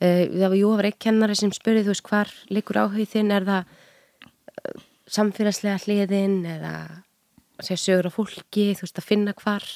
uh, 0.00 0.24
það 0.40 0.56
var 0.64 0.88
einn 0.88 0.98
kennari 1.04 1.36
sem 1.36 1.52
spurði 1.52 1.82
þú 1.84 1.92
veist 1.92 2.08
hvar 2.08 2.32
liggur 2.48 2.80
áhugð 2.80 3.10
þinn 3.12 3.30
er 3.36 3.44
það 3.44 3.68
uh, 3.68 4.82
samfélagslega 5.12 5.82
hliðin 5.84 6.38
eða 6.56 6.74
segja 7.60 7.82
sögur 7.84 8.08
á 8.08 8.16
fólki 8.16 8.70
þú 8.78 8.86
veist 8.86 9.02
að 9.02 9.08
finna 9.12 9.36
hvar 9.36 9.66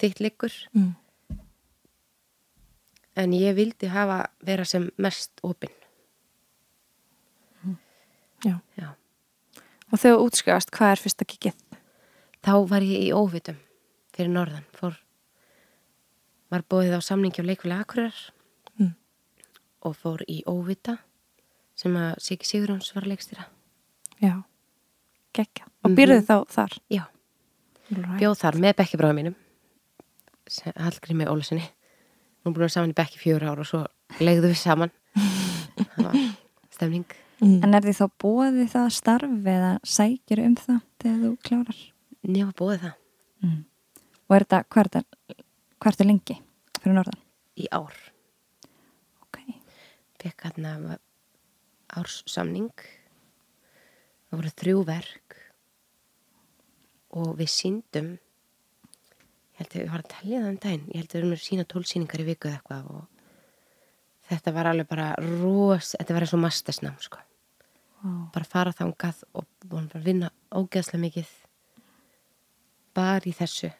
þitt 0.00 0.20
liggur 0.24 0.54
Mm. 0.72 0.94
en 3.20 3.32
ég 3.36 3.54
vildi 3.54 3.86
hafa 3.92 4.24
vera 4.42 4.64
sem 4.64 4.88
mest 4.98 5.30
opinn 5.44 5.70
Já. 8.44 8.58
Já. 8.76 8.88
og 9.92 10.00
þegar 10.02 10.20
útskjáðast, 10.24 10.72
hvað 10.74 10.90
er 10.96 11.00
fyrsta 11.00 11.24
kikið? 11.28 11.54
Þá 12.44 12.52
var 12.68 12.84
ég 12.84 13.08
í 13.08 13.12
óvitum 13.16 13.56
fyrir 14.14 14.30
norðan 14.32 14.66
fór, 14.76 14.94
var 16.52 16.64
bóðið 16.70 16.98
á 16.98 17.00
samningi 17.02 17.42
á 17.42 17.48
leikfélag 17.48 17.84
Akureyrar 17.84 18.30
Mm. 18.78 18.94
og 19.86 19.94
fór 19.96 20.22
í 20.28 20.42
óvita 20.50 20.98
sem 21.76 21.94
að 21.94 22.18
Siki 22.20 22.46
Sigurjóns 22.46 22.92
var 22.94 23.04
leikstýra 23.06 23.44
Já, 24.22 24.42
gekkja. 25.34 25.64
Og 25.84 25.90
Mhm. 25.90 25.96
býrðu 25.96 26.20
þá 26.26 26.46
þar? 26.48 26.78
Já. 26.90 27.04
Right. 27.90 28.20
bjóð 28.20 28.38
þar 28.40 28.54
með 28.54 28.74
bekkibráðum 28.74 29.14
mínum 29.20 29.34
Hallgrími 30.76 31.26
Ólusinni 31.28 31.62
nú 32.44 32.52
búin 32.52 32.58
vera 32.64 32.68
saman 32.68 32.90
í 32.90 32.94
bekki 32.94 33.18
fjögur 33.18 33.42
ár 33.50 33.58
og 33.60 33.66
svo 33.66 33.86
legðu 34.20 34.48
við 34.52 34.56
saman 34.56 34.90
það 35.14 36.02
var 36.04 36.36
stemning 36.70 37.04
Mm. 37.42 37.64
En 37.64 37.74
er 37.74 37.80
því 37.82 37.92
þá 37.98 38.10
bóðið 38.22 38.68
það 38.70 38.90
starf 38.94 39.44
eða 39.44 39.80
sækir 39.82 40.38
um 40.46 40.54
það 40.54 40.80
þegar 41.02 41.18
þú 41.18 41.38
klárar? 41.42 41.92
Nefn 42.24 42.50
að 42.52 42.58
bóði 42.60 42.78
það 42.86 43.00
Mm. 43.44 43.64
Og 44.30 44.34
er 44.36 44.44
þetta, 44.46 44.58
hvað 44.72 44.80
er 44.80 44.88
þetta, 44.88 45.34
hvað 45.76 45.88
er 45.90 45.96
þetta 45.96 46.04
lengi 46.08 46.36
fyrir 46.80 46.94
norðan? 46.96 47.18
í 47.60 47.66
ár 47.76 47.96
Ok. 49.22 49.38
fekk 50.22 50.44
hérna 50.46 50.98
árssamning 51.94 52.72
það 54.30 54.38
voru 54.38 54.52
þrjú 54.62 54.84
verk 54.88 55.36
og 57.14 57.34
við 57.38 57.52
síndum 57.52 58.08
ég 58.14 59.60
held 59.60 59.68
að 59.74 59.78
við 59.82 59.90
varum 59.92 60.06
að 60.08 60.14
tellja 60.16 60.40
það 60.40 60.48
um 60.54 60.58
daginn 60.64 60.88
ég 60.88 60.96
held 61.02 61.10
að 61.10 61.14
við 61.14 61.20
erum 61.22 61.36
að 61.36 61.44
sína 61.44 61.68
tólsýningar 61.74 62.24
í 62.24 62.28
viku 62.30 62.48
eða 62.48 62.58
eitthvað 62.62 62.90
og 62.94 63.04
þetta 64.30 64.54
var 64.56 64.70
alveg 64.72 64.88
bara 64.90 65.10
ros, 65.20 65.92
þetta 65.98 66.16
var 66.16 66.24
eins 66.26 66.34
og 66.38 66.44
mastersnám 66.46 66.96
sko 67.04 67.20
Wow. 68.04 68.26
bara 68.34 68.44
fara 68.44 68.72
þangað 68.76 69.22
og 69.32 69.46
vinna 70.04 70.28
ógeðslega 70.52 71.00
mikið 71.06 71.28
bara 72.94 73.24
í 73.28 73.32
þessu 73.34 73.70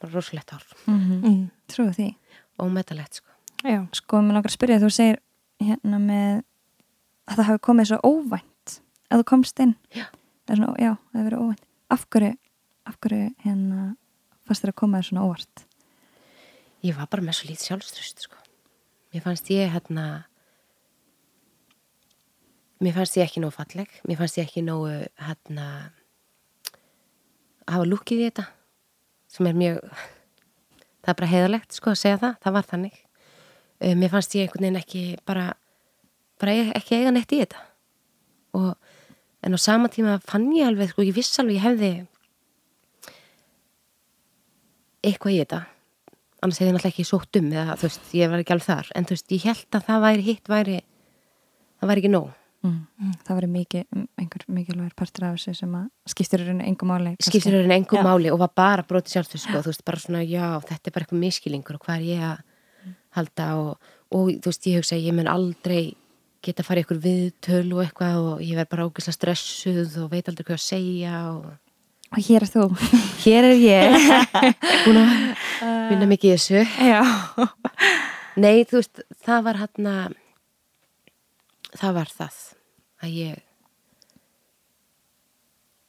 bara 0.00 0.12
rosalegt 0.12 0.52
ár 0.52 0.64
Mm 0.86 1.22
Mm. 1.22 1.50
Trúið 1.68 1.94
því. 1.98 2.08
ómetalegt 2.60 3.14
sko 3.20 3.30
Já, 3.64 3.86
Sko, 3.94 4.16
mér 4.22 4.32
langar 4.34 4.50
að 4.50 4.56
spyrja, 4.56 4.80
þú 4.82 4.88
segir 4.90 5.18
hérna 5.62 5.98
með 6.02 6.42
að 7.30 7.36
það 7.36 7.46
hafi 7.46 7.58
komið 7.62 7.86
svo 7.92 7.98
óvænt 8.02 8.80
að 9.12 9.20
þú 9.20 9.24
komst 9.30 9.60
inn. 9.62 9.74
Já. 9.94 10.06
Það 10.46 10.50
er 10.52 10.56
svona, 10.56 10.74
já, 10.82 10.92
það 11.12 11.18
hefur 11.20 11.28
verið 11.30 11.42
óvænt. 11.44 11.62
Af 11.94 12.06
hverju, 12.10 12.32
af 12.86 12.96
hverju 13.00 13.28
hérna 13.44 13.96
fannst 14.46 14.62
þér 14.64 14.72
að 14.72 14.80
koma 14.82 14.98
þér 14.98 15.06
svona 15.08 15.26
óvart? 15.28 15.64
ég 16.82 16.96
var 16.98 17.06
bara 17.06 17.22
með 17.22 17.36
svo 17.38 17.46
lítið 17.48 17.66
sjálfströst 17.68 18.18
sko. 18.26 18.36
mér 19.14 19.22
fannst 19.22 19.46
ég 19.54 19.70
hérna 19.70 20.24
mér 22.82 22.94
fannst 22.96 23.16
ég 23.16 23.28
ekki 23.28 23.40
nógu 23.42 23.54
falleg 23.54 23.90
mér 24.08 24.18
fannst 24.18 24.38
ég 24.40 24.48
ekki 24.48 24.62
nógu 24.66 24.90
hérna 25.22 25.66
hafa 27.68 27.88
lúkið 27.88 28.20
í 28.20 28.28
þetta 28.28 28.44
sem 29.32 29.48
er 29.48 29.56
mjög 29.56 29.80
það 31.02 31.12
er 31.12 31.18
bara 31.18 31.30
heiðalegt 31.32 31.76
sko 31.76 31.92
að 31.92 32.00
segja 32.02 32.20
það 32.22 32.38
það 32.44 32.56
var 32.56 32.68
þannig. 32.70 32.96
Uh, 33.82 33.94
mér 33.98 34.12
fannst 34.12 34.36
ég 34.36 34.46
einhvern 34.46 34.66
veginn 34.66 34.80
ekki 34.82 35.04
bara, 35.26 35.46
bara 36.42 36.56
e- 36.58 36.72
ekki 36.78 36.98
eiga 37.00 37.14
neitt 37.14 37.34
í 37.34 37.40
þetta. 37.42 37.62
Og 38.58 38.70
en 39.42 39.56
á 39.56 39.58
sama 39.58 39.90
tíma 39.90 40.18
fann 40.22 40.50
ég 40.54 40.68
alveg 40.68 40.92
sko, 40.92 41.06
ég 41.06 41.16
viss 41.16 41.40
alveg 41.42 41.58
ég 41.58 41.66
hefði 41.66 41.92
eitthvað 45.02 45.34
í 45.34 45.40
þetta. 45.42 45.64
Annars 46.42 46.58
hefði 46.58 46.70
ég 46.70 46.76
náttúrulega 46.76 46.94
ekki 46.94 47.08
sótt 47.08 47.38
um 47.38 47.50
eða 47.50 47.78
þú 47.78 47.88
veist, 47.88 48.06
ég 48.18 48.30
var 48.30 48.42
ekki 48.42 48.54
alveg 48.54 48.68
þar. 48.68 48.92
En 48.98 49.08
þú 49.08 49.16
veist, 49.16 49.34
ég 49.34 49.48
held 49.50 49.78
að 49.78 49.88
það 49.88 50.06
væri 50.06 50.28
hitt 50.28 50.52
væri 50.52 50.78
það 51.82 51.90
væri 51.90 52.02
ekki 52.04 52.14
nóg 52.14 52.30
Mm. 52.62 53.14
Það 53.26 53.38
verið 53.40 53.50
mikið, 53.56 53.84
einhver 54.22 54.42
mikilvægur 54.54 54.94
partur 54.94 55.24
af 55.26 55.32
þessu 55.34 55.54
sem 55.58 55.72
að 55.74 55.86
skiptir 56.12 56.44
í 56.44 56.44
rauninu 56.46 56.66
engum 56.70 56.92
máli. 56.92 57.14
kannski. 57.16 57.30
skiptir 57.32 57.56
en 57.58 57.74
engum 57.74 57.98
Já. 57.98 58.04
máli 58.06 58.30
og 58.30 58.38
var 58.38 58.52
bara 58.54 58.84
brotið 58.86 59.16
sjálfstöð 59.16 59.42
sko, 59.42 59.62
þú 59.64 59.72
veist, 59.72 59.84
bara 59.84 59.98
svona, 59.98 60.20
já, 60.22 60.46
þetta 60.68 60.86
er 60.86 60.94
bara 60.94 61.06
eitthvað 61.06 61.22
miskilingur 61.24 61.78
og 61.80 61.82
hvað 61.82 61.96
er 61.96 62.06
ég 62.12 62.22
að 62.28 62.44
halda 63.18 63.48
og, 63.58 63.90
og 64.14 64.30
þú 64.38 64.52
veist, 64.52 64.70
ég 64.70 64.78
hugsa 64.78 64.94
að 64.94 65.08
ég 65.08 65.18
mun 65.18 65.32
aldrei 65.32 65.82
geta 66.42 66.62
að 66.62 66.68
fara 66.70 66.78
í 66.78 66.84
eitthvað 66.84 67.02
viðtöl 67.08 67.66
og 67.74 67.82
eitthvað 67.82 68.22
og 68.30 68.46
ég 68.46 68.56
verð 68.58 68.70
bara 68.76 68.86
ógeðslega 68.86 69.18
stressuð 69.18 69.98
og 70.04 70.08
veit 70.14 70.30
aldrei 70.30 70.46
hvað 70.46 70.58
að 70.60 70.64
segja 70.68 71.18
og 71.34 71.50
Og 72.12 72.18
hér 72.20 72.44
er 72.44 72.50
þú. 72.52 72.64
hér 73.24 73.46
er 73.48 73.54
ég 73.56 73.94
búin 74.84 74.98
að 75.00 75.12
vinna 75.90 76.08
mikið 76.10 76.34
þessu 76.36 76.60
já. 76.78 77.00
Nei, 78.36 78.64
þú 78.68 78.82
veist, 78.82 79.00
það 79.24 79.46
var 79.48 79.62
hann 79.64 80.18
það 81.78 81.94
var 81.96 82.12
það 82.12 82.51
að 83.02 83.16
ég 83.18 83.42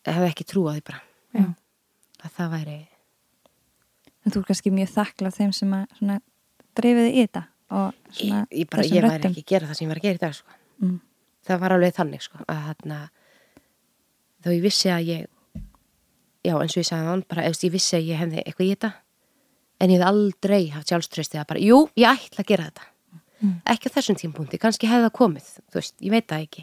hefði 0.07 0.29
ekki 0.31 0.45
trúað 0.49 0.79
því 0.79 0.83
bara 0.89 0.99
Já. 1.37 1.45
að 2.25 2.35
það 2.39 2.51
væri 2.57 2.79
En 4.23 4.31
þú 4.31 4.39
er 4.39 4.45
kannski 4.47 4.71
mjög 4.71 4.91
þakklað 4.93 5.33
þeim 5.35 5.49
sem 5.55 5.73
að 5.75 5.97
svona 5.97 6.13
dreifiði 6.79 7.09
í 7.11 7.23
þetta 7.25 7.41
og 7.73 7.89
ég, 7.89 8.19
svona 8.19 8.37
ég, 8.55 8.69
bara, 8.71 8.85
ég 8.87 9.03
væri 9.03 9.27
ekki 9.29 9.43
að 9.43 9.49
gera 9.51 9.67
það 9.67 9.77
sem 9.79 9.83
ég 9.85 9.91
var 9.91 9.99
að 9.99 10.05
gera 10.07 10.15
í 10.15 10.21
dag 10.21 10.35
sko. 10.37 10.55
Mm. 10.83 10.93
það 11.43 11.59
var 11.63 11.75
alveg 11.75 11.95
þannig 11.97 12.23
sko, 12.23 12.45
að 12.47 12.61
hann 12.67 12.93
þó 14.43 14.49
ég 14.53 14.63
vissi 14.63 14.91
að 14.91 15.09
ég 15.09 15.27
já, 16.43 16.53
eins 16.55 16.75
og 16.75 16.79
ég 16.81 16.87
sagði 16.87 17.09
hann 17.11 17.25
bara, 17.27 17.45
ég 17.51 17.73
vissi 17.73 17.97
að 17.99 18.07
ég 18.09 18.21
hefði 18.23 18.41
eitthvað 18.43 18.67
í 18.67 18.71
þetta 18.73 18.91
en 19.83 19.91
ég 19.91 19.99
hefði 19.99 20.09
aldrei 20.09 20.61
haft 20.73 20.91
sjálfströsti 20.91 21.39
að 21.41 21.49
bara, 21.51 21.63
jú, 21.63 21.77
ég 21.99 22.09
ætla 22.15 22.43
að 22.45 22.51
gera 22.53 22.69
þetta 22.71 22.89
Mm. 23.43 23.57
ekki 23.67 23.89
á 23.91 23.95
þessum 23.97 24.15
tímpúndi, 24.15 24.55
kannski 24.55 24.87
hefði 24.87 25.03
það 25.09 25.15
komið 25.17 25.47
þú 25.67 25.75
veist, 25.75 25.95
ég 25.99 26.11
veit 26.13 26.27
það 26.31 26.43
ekki 26.45 26.61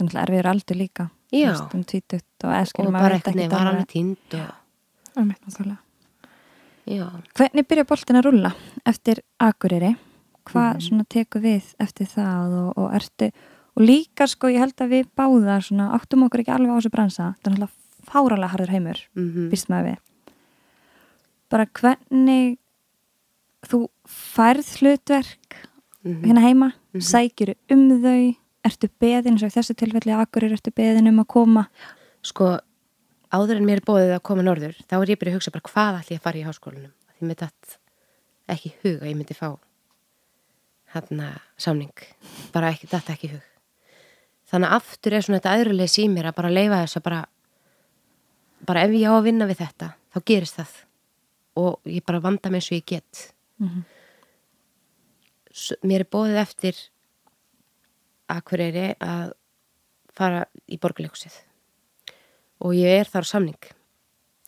Það 0.00 0.06
er 0.06 0.06
náttúrulega 0.06 0.26
erfiður 0.28 0.50
aldur 0.50 0.76
líka. 0.80 1.10
veist, 1.50 1.74
Um 1.74 1.84
tvítugt 1.84 2.44
og 2.44 2.52
eskil 2.56 2.86
og 2.86 2.92
bara 2.92 3.14
eitthvað, 3.18 3.50
var 3.50 3.66
alveg 3.70 3.86
tínd 3.86 4.34
og, 4.34 4.50
Hvernig 7.36 7.66
byrja 7.68 7.84
boltin 7.86 8.16
að 8.18 8.24
rulla 8.24 8.54
eftir 8.86 9.20
Akureyri? 9.38 9.96
Hvað 10.46 10.74
Mhm. 10.74 10.80
svona 10.80 11.04
tekur 11.08 11.40
við 11.42 11.74
eftir 11.78 12.06
það 12.06 12.54
og, 12.66 12.78
og 12.78 12.92
ertu 12.94 13.30
og 13.76 13.82
líka 13.86 14.26
sko 14.26 14.48
ég 14.48 14.58
held 14.58 14.74
að 14.76 14.88
við 14.90 15.06
báðar 15.16 15.62
svona 15.62 15.92
áttum 15.94 16.24
okkur 16.26 16.40
ekki 16.40 16.52
alveg 16.56 16.70
á 16.72 16.78
þessu 16.80 16.90
bransa 16.90 17.34
það 17.44 17.46
er 17.46 17.52
náttúrulega 17.52 17.70
fáralega 18.10 18.50
harður 18.50 18.68
heimur 18.74 18.98
mm 19.14 19.50
býst 19.50 19.68
maður 19.68 19.86
við 19.90 19.98
bara 21.50 21.66
hvernig 21.66 22.58
þú 23.62 23.88
færð 24.08 24.66
hlutverk 24.80 25.56
Mhm. 26.02 26.24
hérna 26.24 26.40
heima, 26.40 26.72
Mhm. 26.94 27.00
sækjur 27.02 27.54
um 27.70 27.90
þau 28.02 28.36
ertu 28.66 28.88
beðin, 29.00 29.34
eins 29.36 29.44
og 29.46 29.52
í 29.52 29.54
þessu 29.56 29.74
tilfelli 29.80 30.12
Akureyri 30.16 30.56
ertu 30.58 30.72
beðin 30.76 31.08
um 31.10 31.22
að 31.22 31.28
koma? 31.32 31.66
Sko, 32.26 32.50
áður 33.32 33.56
en 33.60 33.66
mér 33.68 33.80
er 33.80 33.86
bóðið 33.88 34.14
að 34.16 34.22
koma 34.28 34.44
norður, 34.44 34.76
þá 34.90 34.96
er 35.00 35.12
ég 35.14 35.20
byrjuð 35.20 35.34
að 35.34 35.38
hugsa 35.40 35.54
bara 35.54 35.68
hvað 35.70 36.00
ætli 36.02 36.16
ég 36.16 36.20
að 36.20 36.26
fara 36.26 36.40
í 36.40 36.46
háskólanum? 36.48 36.92
Því 37.18 37.28
mér 37.30 37.38
datt 37.44 37.76
ekki 38.50 38.72
hug 38.82 38.98
að 39.00 39.08
ég 39.12 39.16
myndi 39.20 39.36
fá 39.38 39.48
hérna 40.94 41.28
samning. 41.60 41.92
Bara 42.52 42.72
ekki, 42.74 42.88
datt 42.90 43.10
ekki 43.14 43.30
hug. 43.36 43.46
Þannig 44.50 44.72
aftur 44.74 45.14
er 45.14 45.22
svona 45.22 45.38
þetta 45.38 45.52
aðrulegs 45.56 45.98
í 46.02 46.08
mér 46.10 46.30
að 46.32 46.38
bara 46.40 46.50
leifa 46.50 46.80
þess 46.82 46.98
að 46.98 47.04
bara 47.06 47.20
bara 48.66 48.82
ef 48.84 48.92
ég 48.98 49.06
á 49.08 49.14
að 49.14 49.26
vinna 49.28 49.46
við 49.48 49.60
þetta 49.62 49.92
þá 50.10 50.18
gerist 50.26 50.58
það. 50.58 50.72
Og 51.62 51.78
ég 51.94 52.04
bara 52.06 52.20
vanda 52.24 52.50
eins 52.50 52.66
og 52.72 52.76
ég 52.80 52.84
get. 52.90 53.28
Mhm. 53.62 53.84
S- 55.54 55.78
mér 55.86 56.00
er 56.04 56.10
bóðið 56.10 56.40
eftir 56.42 56.76
Akureyri 58.30 58.86
að 59.02 59.32
fara 60.16 60.44
í 60.70 60.78
borgarleikusið 60.80 61.36
og 62.60 62.74
ég 62.76 63.00
er 63.00 63.08
þar 63.08 63.24
á 63.24 63.28
samning. 63.30 63.68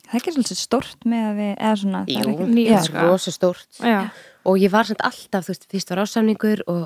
Það 0.02 0.12
er 0.12 0.18
ekki 0.18 0.32
svolítið 0.34 0.58
stort 0.60 1.04
með 1.08 1.22
að 1.24 1.38
við 1.38 1.52
eða 1.52 1.76
svona, 1.80 2.00
það 2.04 2.12
er 2.12 2.26
Jú, 2.26 2.32
ekki, 2.32 2.48
nýtt, 2.52 2.68
já, 2.68 2.78
það 2.82 2.98
er 3.00 3.06
rosa 3.08 3.32
stórt. 3.32 3.78
Já. 3.80 4.00
og 4.44 4.58
ég 4.60 4.72
var 4.74 4.88
samt 4.88 5.04
alltaf, 5.08 5.46
þú 5.46 5.52
veist, 5.54 5.68
fyrst 5.72 5.92
var 5.92 6.02
ásamningur 6.02 6.64
og, 6.68 6.82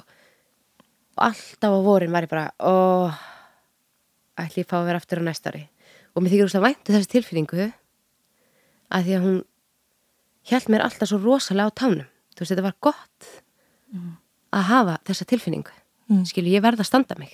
og 1.16 1.24
alltaf 1.26 1.74
á 1.74 1.80
vorin 1.86 2.14
var 2.14 2.26
ég 2.28 2.30
bara, 2.30 2.44
ó 2.62 3.11
ætli 4.36 4.62
ég 4.62 4.68
fá 4.70 4.76
að 4.78 4.90
vera 4.90 5.01
aftur 5.03 5.22
á 5.24 5.26
næsta 5.26 5.51
ári. 5.51 5.64
Og 6.14 6.22
mér 6.22 6.36
þykir 6.36 6.55
að 6.61 6.66
væntu 6.68 6.94
þessi 6.94 7.12
tilfinningu 7.16 7.66
að 8.94 9.09
því 9.09 9.16
að 9.16 9.26
hún 9.26 9.40
hjælt 10.47 10.70
mér 10.70 10.84
alltaf 10.86 11.11
svo 11.11 11.18
rosalega 11.24 11.72
á 11.72 11.78
tánum. 11.82 12.07
Þú 12.36 12.44
veist, 12.44 12.53
þetta 12.53 12.66
var 12.68 12.78
gott 12.84 13.30
að 14.53 14.68
hafa 14.70 14.99
þessa 15.09 15.26
tilfinningu 15.32 15.74
Mm. 16.07 16.23
skilu, 16.29 16.53
ég 16.55 16.63
verða 16.63 16.85
að 16.85 16.91
standa 16.91 17.17
mig. 17.19 17.33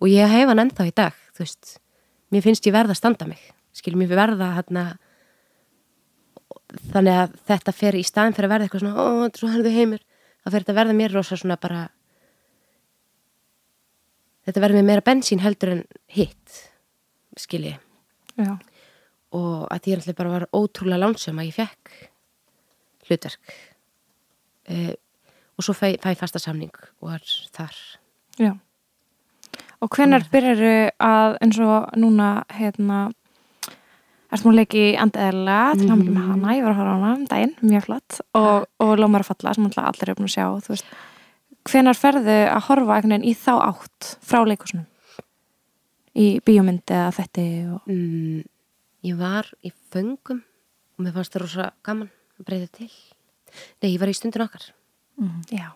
Og 0.00 0.08
ég 0.10 0.30
hef 0.30 0.48
hann 0.48 0.62
ennþá 0.64 0.88
í 0.88 0.94
dag 0.96 1.16
þú 1.40 1.46
veist, 1.46 1.78
mér 2.32 2.44
finnst 2.44 2.66
ég 2.68 2.74
verða 2.74 2.94
að 2.94 3.00
standa 3.00 3.28
mig. 3.30 3.40
Skilu, 3.76 3.98
mér 4.00 4.12
verða 4.12 4.50
hérna 4.58 4.84
þannig 6.90 7.16
að 7.16 7.36
þetta 7.48 7.74
fer 7.74 7.98
í 7.98 8.04
staðin 8.06 8.36
fyrir 8.36 8.48
að 8.48 8.54
verða 8.54 8.66
eitthvað 8.66 8.84
svona, 8.84 9.00
ó, 9.00 9.06
svo 9.34 9.50
herðu 9.50 9.72
heimur. 9.74 10.02
Þá 10.40 10.50
fer 10.50 10.62
þetta 10.62 10.74
að 10.74 10.80
verða 10.80 10.98
mér 11.00 11.14
rosa 11.16 11.38
svona 11.38 11.58
bara 11.60 11.84
þetta 14.46 14.64
verður 14.64 14.80
mér 14.80 14.88
meira 14.90 15.06
bensín 15.06 15.42
heldur 15.42 15.74
en 15.74 15.82
hitt 16.10 16.60
skilji. 17.38 17.76
Og 19.36 19.66
að 19.70 19.90
ég 19.90 20.00
alltaf 20.00 20.18
bara 20.18 20.34
var 20.34 20.48
ótrúlega 20.56 21.00
lánsum 21.00 21.38
að 21.40 21.50
ég 21.50 21.58
fekk 21.60 21.92
hlutverk. 23.08 23.54
Uh, 24.70 24.94
og 25.58 25.66
svo 25.66 25.74
fæ, 25.74 25.96
fæ 26.00 26.14
fasta 26.18 26.40
samning 26.42 26.74
og 27.02 27.14
er 27.16 27.24
þar 27.54 27.76
Já. 28.40 28.54
Og 29.80 29.88
hvenær 29.96 30.26
byrjaru 30.32 30.74
að 31.00 31.38
eins 31.40 31.58
og 31.64 31.96
núna 32.00 32.30
hérna 32.52 33.08
Erst 34.30 34.46
múin 34.46 34.60
leiki 34.60 34.92
andeðilega 35.00 35.72
til 35.74 35.88
hamingju 35.90 36.12
með 36.14 36.26
hana, 36.28 36.52
ég 36.54 36.62
var 36.62 36.70
að 36.70 36.76
horfa 36.78 36.90
á 36.94 36.94
hana 36.94 37.14
um 37.16 37.22
daginn, 37.26 37.54
mjög 37.66 37.86
flott 37.88 38.18
og, 38.38 38.68
og 38.78 38.92
Lómar 39.00 39.24
að 39.24 39.30
falla 39.32 39.54
sem 39.56 39.66
allir 39.66 40.04
eru 40.06 40.14
búin 40.20 40.28
að 40.28 40.34
sjá, 40.36 40.44
þú 40.62 40.70
veist. 40.70 40.92
Hvenar 41.66 41.98
ferðu 41.98 42.36
að 42.44 42.62
horfa 42.68 42.94
einhvern 42.94 43.14
veginn 43.16 43.26
í 43.26 43.32
þá 43.34 43.50
átt 43.56 44.12
frá 44.22 44.44
leikusunum 44.46 44.86
í 46.14 46.28
bíómyndi 46.46 46.94
eða 46.94 47.10
þetti 47.18 47.48
og... 47.74 47.90
mm, 47.90 48.38
ég 49.10 49.18
var 49.18 49.50
í 49.66 49.74
föngum 49.90 50.44
og 50.46 51.02
mér 51.02 51.18
fannst 51.18 51.34
það 51.34 51.46
rosa 51.48 51.68
gaman 51.86 52.14
að 52.38 52.46
breyta 52.46 52.70
til. 52.78 52.90
Nei, 53.82 53.90
ég 53.96 53.98
var 53.98 54.14
í 54.14 54.14
stundin 54.14 54.46
okkar. 54.46 54.70
Já, 55.50 55.72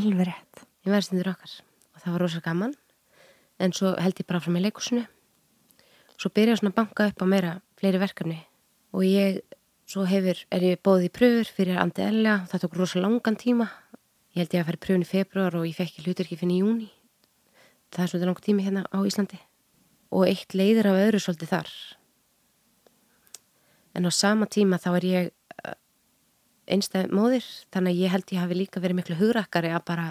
alveg 0.00 0.30
rétt. 0.32 0.68
Ég 0.88 0.94
var 0.94 1.04
í 1.04 1.10
stundin 1.10 1.34
okkar 1.36 1.58
og 1.98 2.04
það 2.04 2.14
var 2.14 2.24
rosa 2.24 2.42
gaman. 2.44 2.74
En 3.58 3.74
svo 3.74 3.96
held 3.98 4.22
ég 4.22 4.28
bara 4.28 4.40
frá 4.40 4.52
mig 4.54 4.62
leikusinu 4.62 5.04
svo 6.18 6.32
byrja 6.34 6.56
ég 6.56 6.58
svona 6.58 6.72
að 6.72 6.78
banka 6.80 7.06
upp 7.12 7.22
á 7.22 7.26
meira 7.30 7.50
fleiri 7.78 7.98
verkefni. 8.02 8.38
Og 8.90 9.04
ég 9.06 9.42
svo 9.86 10.02
hefur, 10.08 10.40
er 10.50 10.64
ég 10.66 10.80
bóðið 10.82 11.06
í 11.06 11.12
pröfur 11.14 11.50
fyrir 11.54 11.78
Andi 11.78 12.02
Elja, 12.02 12.40
það 12.50 12.64
tók 12.64 12.78
rosa 12.78 13.02
langan 13.02 13.38
tíma. 13.38 13.68
Ég 14.34 14.42
held 14.42 14.56
ég 14.56 14.64
að 14.64 14.70
fara 14.70 14.80
í 14.80 14.82
pröfun 14.82 15.04
í 15.06 15.10
februar 15.12 15.58
og 15.58 15.66
ég 15.68 15.76
fekk 15.78 15.92
ekki 15.92 16.06
hlutur 16.08 16.26
ekki 16.26 16.40
fyrir 16.40 16.62
júni 16.64 16.88
það 17.88 18.02
er 18.02 18.10
svolítið 18.10 18.28
langt 18.28 18.44
tími 18.44 18.64
hérna 18.66 18.84
á 18.84 18.98
Íslandi. 19.06 19.38
Og 20.12 20.28
eitt 20.28 20.54
leiðir 20.56 20.88
af 20.90 20.98
öðru 20.98 21.20
svolítið 21.22 21.52
þar. 21.52 21.70
En 23.96 24.08
á 24.08 24.10
sama 24.12 24.48
tíma 24.48 24.78
þá 24.80 24.90
er 24.98 25.06
ég 25.08 25.30
einstæð 26.68 27.12
móðir. 27.16 27.46
Þannig 27.72 27.94
að 27.94 28.02
ég 28.02 28.12
held 28.12 28.32
ég 28.34 28.42
hafi 28.42 28.58
líka 28.58 28.82
verið 28.84 29.00
miklu 29.00 29.18
hugrakkari 29.20 29.72
að 29.72 29.86
bara 29.88 30.08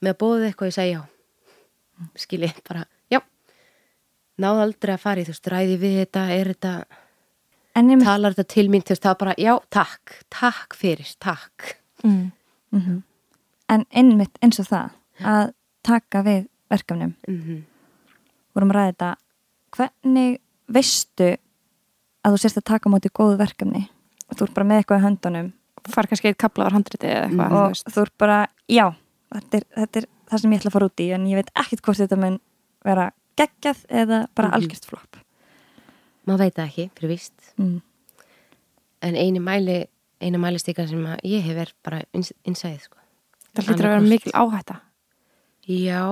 með 0.00 0.14
að 0.14 0.20
bóða 0.22 0.48
eitthvað 0.48 0.70
ég 0.70 0.76
segja 0.78 0.98
já. 0.98 1.02
Skilji 2.22 2.50
bara, 2.68 2.84
já. 3.10 3.20
Náðu 4.38 4.64
aldrei 4.66 4.94
að 4.94 5.04
fara 5.04 5.22
í 5.22 5.26
þú 5.26 5.34
veist, 5.34 5.52
ræði 5.54 5.78
við 5.82 6.00
þetta 6.02 6.24
er 6.34 6.52
þetta, 6.54 6.74
En 7.78 7.90
ég 7.92 8.00
talar 8.02 8.34
þetta 8.34 8.54
til 8.54 8.66
mín 8.72 8.82
þú 8.82 8.94
veist, 8.94 9.04
það 9.04 9.18
bara, 9.20 9.34
já, 9.38 9.52
takk 9.70 10.14
takk 10.34 10.74
fyrir, 10.78 11.14
takk. 11.22 11.74
Mm. 12.04 12.30
mm 12.74 13.02
En 13.68 13.82
einmitt 13.92 14.38
eins 14.40 14.56
og 14.62 14.64
það 14.70 14.94
að 15.28 15.50
taka 15.84 16.22
við 16.24 16.46
verkefnum. 16.72 17.12
Mm 17.28 17.66
vorum 18.58 18.72
að 18.72 18.78
ræða 18.78 18.92
þetta. 18.92 19.10
Hvernig 19.76 20.38
veistu 20.74 21.28
að 22.24 22.34
þú 22.34 22.40
sérst 22.42 22.60
að 22.60 22.68
taka 22.72 22.90
á 22.90 22.92
móti 22.92 23.12
góðu 23.14 23.38
verkefni? 23.40 23.84
Og 24.28 24.38
þú 24.38 24.48
ert 24.48 24.56
bara 24.56 24.68
með 24.68 24.82
eitthvað 24.82 25.00
í 25.00 25.06
höndunum. 25.06 25.52
Far 25.88 26.08
kannski 26.10 26.32
eitt 26.32 26.40
kaplaðar 26.40 26.76
handriti 26.76 27.08
eða 27.08 27.28
eitthvað 27.28 27.58
og 27.60 27.94
þú 27.94 28.04
ert 28.04 28.16
bara, 28.20 28.38
já 28.68 28.86
þetta 29.34 29.56
er, 29.60 29.64
þetta 29.76 30.00
er 30.02 30.06
það 30.30 30.40
sem 30.42 30.52
ég 30.52 30.60
ætla 30.60 30.70
að 30.70 30.76
fara 30.78 30.88
út 30.90 31.00
í 31.04 31.08
en 31.14 31.26
ég 31.30 31.38
veit 31.40 31.50
ekkert 31.54 31.82
hvort 31.86 31.98
þetta 32.02 32.16
mun 32.20 32.38
vera 32.84 33.10
geggjað 33.38 33.84
eða 33.88 34.18
bara 34.34 34.48
Mhm. 34.48 34.54
algjört 34.58 34.84
flopp 34.88 35.16
maður 36.28 36.38
veit 36.44 36.54
það 36.58 36.66
ekki, 36.68 36.90
fyrir 36.98 37.08
víst 37.14 37.52
mm. 37.56 37.80
en 39.02 39.14
einu 39.16 39.40
mæli, 39.40 39.78
einu 40.20 40.38
mæli 40.38 40.58
stíkan 40.60 40.88
sem 40.88 41.04
ég 41.24 41.42
hef 41.46 41.56
er 41.56 41.72
bara 41.84 42.02
innsæðið 42.12 42.80
sko. 42.84 42.98
það 43.54 43.64
hlýtur 43.68 43.86
að 43.86 43.94
vera 43.94 44.00
mikil 44.00 44.32
áhætta 44.32 44.80
já 45.68 46.02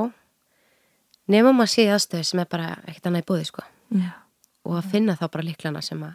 nema 1.28 1.52
maður 1.52 1.72
sé 1.74 1.86
aðstöðu 1.90 2.24
sem 2.24 2.40
er 2.40 2.46
bara 2.50 2.70
ekkert 2.86 3.06
annað 3.10 3.24
í 3.24 3.26
búði 3.26 3.44
sko. 3.48 3.62
Já. 3.90 4.12
og 4.64 4.78
að 4.78 4.90
finna 4.90 5.16
þá 5.16 5.26
bara 5.30 5.44
líklana 5.46 5.82
sem 5.82 6.02
að 6.02 6.14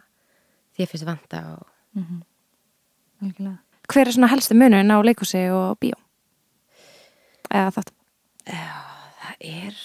þér 0.77 0.87
finnst 0.91 1.05
vanta 1.05 1.43
og 1.55 1.67
Algjörlega. 3.21 3.57
hver 3.91 4.07
er 4.07 4.11
svona 4.15 4.29
helstu 4.31 4.55
munun 4.57 4.91
á 4.91 4.97
leikúsi 5.03 5.43
og 5.53 5.77
bíó 5.79 5.93
eða 7.51 7.73
þátt. 7.77 7.91
Það 8.45 9.43
er 9.51 9.81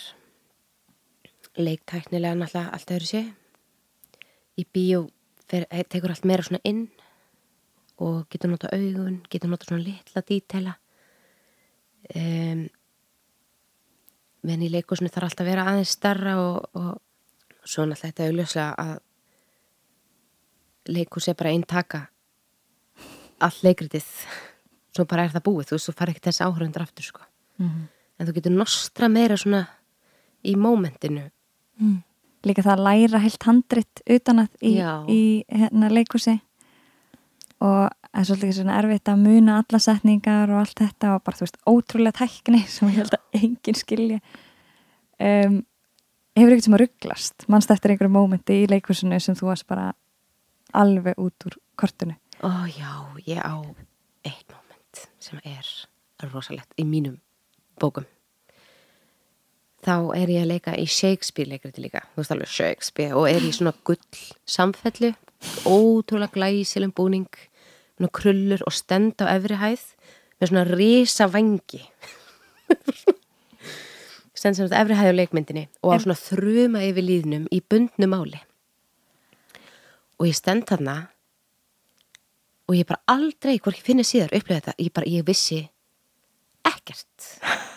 leiktæknilega 1.57 2.37
náttúrulega 2.37 2.73
allt 2.77 2.93
öðru 2.93 3.09
sé 3.09 3.23
í 4.57 4.64
bíó 4.73 5.07
fer, 5.49 5.67
eh, 5.71 5.85
tekur 5.85 6.11
allt 6.12 6.25
meira 6.25 6.43
svona 6.43 6.61
inn 6.64 6.89
og 7.99 8.29
getur 8.29 8.51
nota 8.51 8.69
augun 8.73 9.23
getur 9.31 9.51
nota 9.51 9.64
svona 9.64 9.85
litla 9.85 10.23
dítela. 10.23 10.77
Um, 12.14 12.69
menn 14.47 14.62
í 14.62 14.71
leikusinu 14.71 15.11
þarf 15.11 15.31
alltaf 15.31 15.45
að 15.45 15.51
vera 15.51 15.64
aðeins 15.67 15.95
starra 15.97 16.37
og, 16.39 16.69
og 16.75 17.01
svo 17.64 17.85
náttúrulega 17.85 18.03
þetta 18.05 18.27
augljóslega 18.27 18.75
að 18.79 18.99
leikus 20.87 21.29
er 21.29 21.35
bara 21.35 21.51
einn 21.51 21.67
taka 21.67 22.07
allt 23.41 23.62
leikritið. 23.64 24.07
Svo 24.95 25.05
bara 25.05 25.25
er 25.25 25.33
það 25.35 25.49
búið, 25.49 25.67
þú 25.69 25.77
veist, 25.77 25.89
þú 25.89 25.97
fara 25.97 26.12
ekki 26.12 26.29
þessi 26.29 26.45
áhörundur 26.47 26.85
aftur 26.85 27.05
sko 27.05 27.27
en 27.64 28.28
þú 28.28 28.34
getur 28.36 28.54
nostra 28.57 29.09
meira 29.12 29.36
svona 29.36 29.64
í 30.46 30.57
mómentinu. 30.57 31.30
Mm. 31.76 32.02
líka 32.46 32.62
það 32.64 32.72
að 32.72 32.84
læra 32.86 33.18
heilt 33.20 33.44
handrit 33.44 34.00
utan 34.09 34.38
að 34.44 34.62
í, 34.64 34.72
í 35.12 35.22
hérna, 35.50 35.90
leikúsi 35.92 36.38
og 37.61 37.90
það 37.90 38.20
er 38.20 38.28
svolítið 38.28 38.52
svona 38.57 38.76
erfitt 38.80 39.11
að 39.12 39.24
muna 39.26 39.57
alla 39.61 39.80
setningar 39.82 40.52
og 40.52 40.61
allt 40.62 40.80
þetta 40.80 41.11
og 41.16 41.24
bara 41.26 41.36
þú 41.36 41.44
veist 41.44 41.59
ótrúlega 41.68 42.18
tækni 42.22 42.62
sem 42.74 42.88
ég 42.92 43.00
held 43.02 43.16
að 43.18 43.40
enginn 43.42 43.76
skilja 43.76 44.20
um, 45.20 45.59
hefur 46.36 46.54
ekkert 46.54 46.68
sem 46.68 46.78
að 46.78 46.82
rugglast? 46.84 47.46
Mannst 47.52 47.74
eftir 47.74 47.92
einhverju 47.92 48.14
mómenti 48.14 48.62
í 48.62 48.70
leikúsinu 48.70 49.20
sem 49.20 49.36
þú 49.36 49.50
varst 49.50 49.68
bara 49.68 49.90
alveg 50.76 51.20
út 51.20 51.48
úr 51.48 51.59
kortinu? 51.76 52.16
Ó 52.40 52.64
já, 52.68 52.92
ég 53.26 53.40
á 53.40 53.57
eitt 54.24 54.48
moment 54.52 55.07
sem 55.20 55.40
er 55.44 55.68
rosalegt 56.32 56.72
í 56.80 56.88
mínum 56.88 57.18
bókum. 57.81 58.07
Þá 59.87 59.97
er 60.18 60.33
ég 60.33 60.43
að 60.43 60.51
leika 60.51 60.74
í 60.74 60.87
Shakespeare 60.91 61.51
leikriti 61.51 61.85
líka, 61.85 62.03
þú 62.14 62.22
veist 62.22 62.33
alveg 62.35 62.51
Shakespeare 62.51 63.14
og 63.14 63.29
er 63.31 63.45
í 63.47 63.53
svona 63.55 63.74
gull 63.87 64.01
samfellu, 64.51 65.12
ótrúlega 65.68 66.35
glæsilum 66.35 66.95
búning, 66.97 67.29
svona 67.95 68.11
krullur 68.18 68.64
og 68.66 68.74
stend 68.74 69.22
á 69.22 69.31
efri 69.37 69.61
hæð 69.61 69.85
með 70.41 70.51
svona 70.51 70.64
risa 70.72 71.29
vangi. 71.31 71.85
stend 74.37 74.59
sem 74.59 74.66
þetta 74.66 74.83
efri 74.83 74.99
hæð 74.99 75.12
á 75.14 75.18
leikmyndinni 75.20 75.64
og 75.83 75.95
á 75.95 75.97
svona 76.03 76.18
þruma 76.18 76.83
yfir 76.89 77.07
líðnum 77.07 77.47
í 77.55 77.62
bundnu 77.62 78.11
máli. 78.11 78.43
Og 80.18 80.27
ég 80.31 80.37
stend 80.37 80.66
þarna 80.66 80.97
og 82.66 82.74
ég 82.74 82.89
bara 82.89 83.05
aldrei, 83.07 83.61
hvort 83.61 83.79
ég 83.79 83.87
finna 83.87 84.07
síðar 84.07 84.35
upplega 84.35 84.64
þetta, 84.64 84.79
ég 84.83 84.93
bara, 84.97 85.11
ég 85.11 85.27
vissi 85.27 85.62
ekkert. 86.71 87.29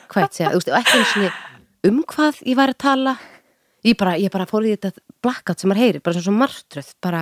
Hvað 0.09 0.25
ég 0.25 0.37
segja, 0.37 0.53
og 0.55 0.79
ekki 0.79 0.99
eins 0.99 1.15
og 1.19 1.89
um 1.89 1.99
hvað 2.09 2.41
ég 2.45 2.57
var 2.59 2.73
að 2.73 2.81
tala. 2.85 3.15
Ég 3.87 3.95
bara, 3.99 4.17
ég 4.19 4.31
bara 4.33 4.47
fór 4.49 4.67
í 4.67 4.73
þetta 4.75 5.03
blackout 5.23 5.61
sem 5.61 5.71
maður 5.71 5.85
heyrir, 5.85 6.03
bara 6.03 6.17
svona 6.17 6.27
svo 6.27 6.35
martröð 6.35 6.89
bara 7.03 7.21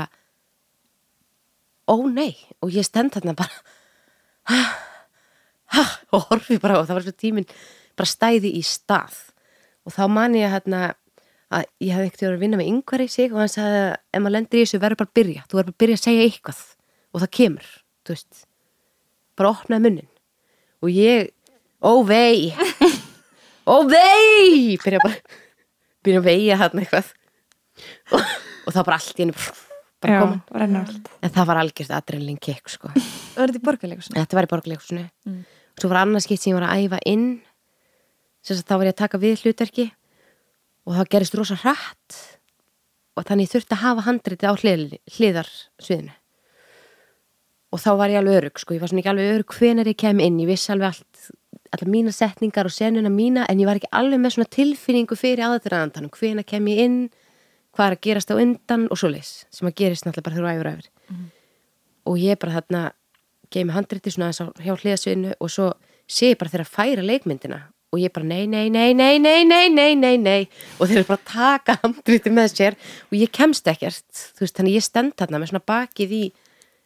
ó 1.87 1.95
nei, 2.09 2.33
og 2.65 2.73
ég 2.73 2.85
stend 2.85 3.13
þarna 3.13 3.35
bara 3.37 3.55
og 6.15 6.29
horfi 6.31 6.57
bara 6.61 6.79
og 6.79 6.87
það 6.87 6.97
var 6.97 7.05
svo 7.05 7.15
tíminn 7.15 7.47
bara 7.97 8.09
stæði 8.09 8.53
í 8.57 8.63
stað. 8.65 9.15
Og 9.87 9.93
þá 9.95 10.03
man 10.11 10.35
ég 10.37 10.51
hérna 10.51 10.81
að 11.53 11.67
ég 11.83 11.93
hefði 11.95 12.09
ekkert 12.09 12.27
að 12.27 12.41
vinna 12.41 12.59
með 12.59 12.71
yngvar 12.73 13.03
í 13.05 13.07
sig 13.11 13.31
og 13.31 13.39
hann 13.41 13.51
sagði 13.51 13.79
að 13.85 13.93
ef 13.95 14.21
maður 14.21 14.35
lendir 14.35 14.59
í 14.59 14.65
þessu 14.65 14.81
verður 14.83 15.01
bara 15.01 15.09
að 15.09 15.17
byrja. 15.19 15.45
Þú 15.47 15.59
verður 15.59 15.69
bara 15.69 15.75
að 15.75 15.81
byrja 15.83 15.97
að 15.97 16.03
segja 16.03 16.27
eitthvað. 16.27 16.61
Og 17.13 17.23
það 17.23 17.33
kemur, 17.39 17.69
þú 18.03 18.15
veist. 18.15 18.43
Bara 19.37 19.53
opnaði 19.53 19.85
munnin 19.85 20.09
og 20.83 20.93
ég, 20.93 21.31
ó 21.83 21.91
vei 22.07 22.53
ó 23.73 23.75
vei 23.89 24.77
byrja 24.81 25.01
bara 25.03 25.17
byrja 26.05 26.21
að 26.21 26.27
veia 26.29 26.57
þarna 26.61 26.83
eitthvað. 26.85 27.09
Og, 28.15 28.21
og 28.67 28.73
það 28.75 28.85
bara 28.87 28.97
allt 29.01 29.19
í 29.21 29.27
bara 29.97 30.13
Já, 30.13 30.19
koma, 30.21 30.37
rennur 30.61 30.85
allt 30.87 31.09
en 31.25 31.33
það 31.35 31.47
var 31.49 31.59
algjörst 31.63 31.93
adrenalin 31.97 32.37
kick 32.41 32.69
sko. 32.69 32.89
Er 32.93 33.49
þetta 33.49 33.59
í 33.59 33.65
borgarleikusinu? 33.65 34.17
þetta 34.21 34.37
var 34.39 34.47
í 34.47 34.51
borgarleikusinu 34.53 35.05
Mm. 35.27 35.41
og 35.75 35.81
svo 35.83 35.89
var 35.91 35.99
annars 36.05 36.25
skipt 36.25 36.41
sem 36.41 36.53
ég 36.53 36.59
var 36.59 36.69
að 36.69 36.85
æfa 36.87 36.99
inn. 37.05 37.27
Sem 38.45 38.55
sagt 38.57 38.69
þá 38.69 38.77
var 38.79 38.87
ég 38.87 38.93
að 38.95 39.01
taka 39.03 39.17
við 39.21 39.41
hlutverki. 39.43 39.87
Og 40.87 40.95
það 40.95 41.09
gerist 41.11 41.35
rosa 41.35 41.57
hratt. 41.59 42.15
Og 43.17 43.25
þannig 43.27 43.49
ég 43.49 43.51
þurfti 43.57 43.75
að 43.75 43.81
hafa 43.83 44.05
handriti 44.07 44.47
á 44.47 44.53
hlið, 44.55 44.97
hliðar 45.17 45.49
sviðinu 45.81 46.13
og 47.75 47.81
þá 47.83 47.89
var 47.99 48.07
ég 48.13 48.21
alveg 48.21 48.37
örug 48.39 48.59
sko, 48.61 48.73
ég 48.77 48.79
var 48.79 48.87
svona 48.87 49.01
ekki 49.03 49.09
alveg 49.11 49.31
örug 49.35 49.53
hvenar 49.57 49.89
ég 49.91 49.97
kem 49.99 50.21
inn, 50.23 50.37
ég 50.39 50.47
vissi 50.47 50.69
alveg 50.71 50.87
allt 50.93 51.25
allar 51.75 51.91
mína 51.91 52.13
setningar 52.15 52.69
og 52.69 52.73
senuna 52.75 53.11
mína 53.13 53.45
en 53.49 53.61
ég 53.61 53.69
var 53.69 53.79
ekki 53.79 53.91
alveg 53.91 54.21
með 54.21 54.35
svona 54.35 54.51
tilfinningu 54.53 55.17
fyrir 55.19 55.45
aðdraðandanum, 55.47 56.11
hvenar 56.13 56.47
kem 56.47 56.67
ég 56.71 56.83
inn? 56.85 56.99
Hvað 57.75 57.91
er 57.91 57.97
að 57.97 58.05
gerast 58.07 58.31
á 58.33 58.35
undan? 58.35 58.87
Og 58.91 58.99
svo 58.99 59.11
leys 59.13 59.33
sem 59.53 59.69
að 59.69 59.77
gerist 59.81 60.07
náttúrulega 60.07 60.29
bara 60.29 60.37
þú 60.37 60.51
æfur 60.53 60.71
æfur 60.73 60.93
og 62.07 62.19
ég 62.21 62.39
bara 62.39 62.59
þarna 62.59 62.83
geið 63.51 63.67
með 63.67 63.77
handriti 63.77 64.13
svona 64.13 64.29
aðeins 64.29 64.43
á 64.43 64.63
hjá 64.63 64.73
hliðasviðinu 64.81 65.33
og 65.43 65.51
svo 65.51 65.71
sé 66.07 66.31
ég 66.31 66.39
bara 66.39 66.53
þeirra 66.53 66.67
að 66.67 66.75
færa 66.75 67.05
leikmyndina 67.05 67.59
og 67.93 68.01
ég 68.01 68.11
bara 68.11 68.27
nei, 68.27 68.47
nei, 68.51 68.67
nei, 68.69 68.91
nei, 68.93 69.15
nei, 69.19 69.43
nei, 69.47 69.69
nei, 69.71 69.93
nei, 69.95 70.15
nei. 70.19 70.41
Og 70.77 70.89
þeir 70.89 71.05
bara 71.07 71.21
að 71.21 71.29
taka 71.31 71.77
handriti 71.83 72.33
með 72.33 72.49
sér 72.51 72.75
og 73.07 73.15
ég 73.15 73.31
kemst 73.31 73.67
ekkert. 73.71 74.03
Þú 74.35 74.43
veist, 74.43 74.57
þannig 74.57 74.75
ég 74.75 74.85
stend 74.85 75.15
þarna 75.19 75.39
með 75.39 75.53
svona 75.53 75.67
bakið 75.71 76.15
í 76.17 76.23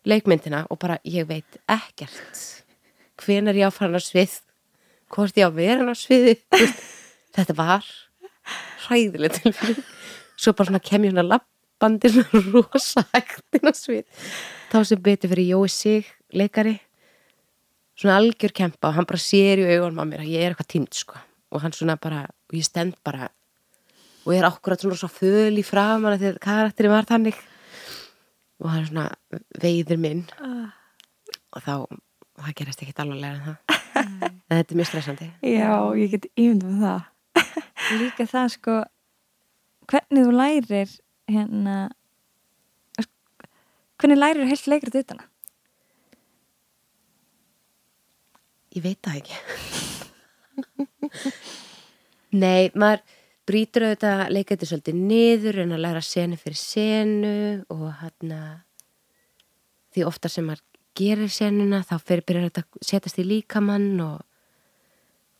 leikmyndina 0.05 0.67
og 0.69 0.79
bara 0.81 0.99
ég 1.09 1.25
veit 1.29 1.57
ekkert. 1.65 2.45
Hvenar 3.21 3.57
ég 3.57 3.69
á 3.69 3.71
farin 3.73 3.97
á 3.97 4.01
svið 4.01 4.37
hvort 5.11 5.37
ég 5.37 5.47
á 5.47 5.51
að 5.51 5.59
vera 5.59 5.91
á 5.91 5.95
sviði 5.97 6.37
þetta 7.35 7.57
var 7.57 7.87
hræðileg 8.87 9.37
tilfyrir 9.37 9.83
svo 10.41 10.53
bara 10.57 10.71
svona 10.71 10.81
kem 10.83 11.05
ég 11.05 11.13
hérna 11.13 11.25
lappandi 11.27 12.11
svona 12.11 12.41
rosa 12.53 13.03
hægt 13.13 13.57
inn 13.57 13.69
á 13.69 13.73
svið. 13.77 14.05
Þá 14.71 14.77
sem 14.87 15.03
betur 15.03 15.33
fyrir 15.33 15.51
Jói 15.53 15.69
Sig 15.69 16.09
leikari 16.33 16.79
svona 17.99 18.17
algjör 18.17 18.55
kempa 18.57 18.89
og 18.89 18.97
hann 18.97 19.09
bara 19.09 19.21
sér 19.21 19.61
í 19.61 19.67
augunum 19.75 20.01
á 20.01 20.05
mér 20.09 20.23
að 20.23 20.33
ég 20.33 20.45
er 20.45 20.55
eitthvað 20.55 20.71
tímt 20.73 20.97
sko. 20.97 21.19
Og 21.51 21.61
hann 21.61 21.75
svona 21.75 21.97
bara, 22.01 22.23
og 22.25 22.57
ég 22.57 22.65
stend 22.65 22.97
bara 23.05 23.29
og 24.23 24.33
ég 24.33 24.39
er 24.39 24.47
akkurat 24.47 24.81
svona 24.81 24.97
svo 24.97 25.09
föl 25.11 25.57
í 25.59 25.65
framan 25.65 26.15
að 26.15 26.23
því 26.23 26.31
að 26.31 26.43
karakterinn 26.45 26.95
var 26.95 27.09
þannig. 27.09 27.37
Og 28.61 28.71
hann 28.71 28.87
svona 28.87 29.09
veiður 29.61 30.01
minn. 30.01 30.23
Og 31.51 31.61
þá, 31.65 31.75
það 32.39 32.57
gerist 32.61 32.85
ekkit 32.85 33.03
alvarlega 33.03 33.37
en 33.37 33.45
það 33.51 33.80
en 34.51 34.59
þetta 34.59 34.75
er 34.75 34.81
mjög 34.81 34.91
stressandi 34.91 35.29
Já, 35.47 35.71
ég 35.95 36.13
get 36.15 36.27
ímyndum 36.35 36.75
með 36.75 36.85
það. 36.85 37.01
líka 38.03 38.27
það 38.29 38.53
sko 38.57 38.77
hvernig 39.91 40.27
þú 40.27 40.37
lærir 40.37 40.95
hérna 41.31 41.77
hvernig 44.01 44.19
lærir 44.19 44.49
heilt 44.49 44.67
leikrið 44.67 45.03
utana 45.05 45.31
Ég 48.71 48.83
veit 48.85 49.01
það 49.03 49.17
ekki. 49.19 49.35
Nei, 52.41 52.71
maður 52.71 53.01
brýtur 53.49 53.83
auðvitað 53.89 54.21
leikætti 54.31 54.67
svolítið 54.69 54.99
niður 55.09 55.57
en 55.65 55.75
að 55.75 55.83
læra 55.83 56.03
senu 56.05 56.37
fyrir 56.39 56.59
senu 56.59 57.33
og 57.73 57.89
hann 57.99 58.31
því 59.91 60.05
ofta 60.07 60.31
sem 60.31 60.47
maður 60.47 60.63
gerir 60.95 61.31
senuna 61.31 61.81
þá 61.83 61.95
fyrir 61.99 62.23
byrjar 62.29 62.47
þetta 62.47 62.63
að 62.63 62.87
setjast 62.87 63.19
í 63.19 63.27
líkamann 63.27 63.89
og, 64.05 64.21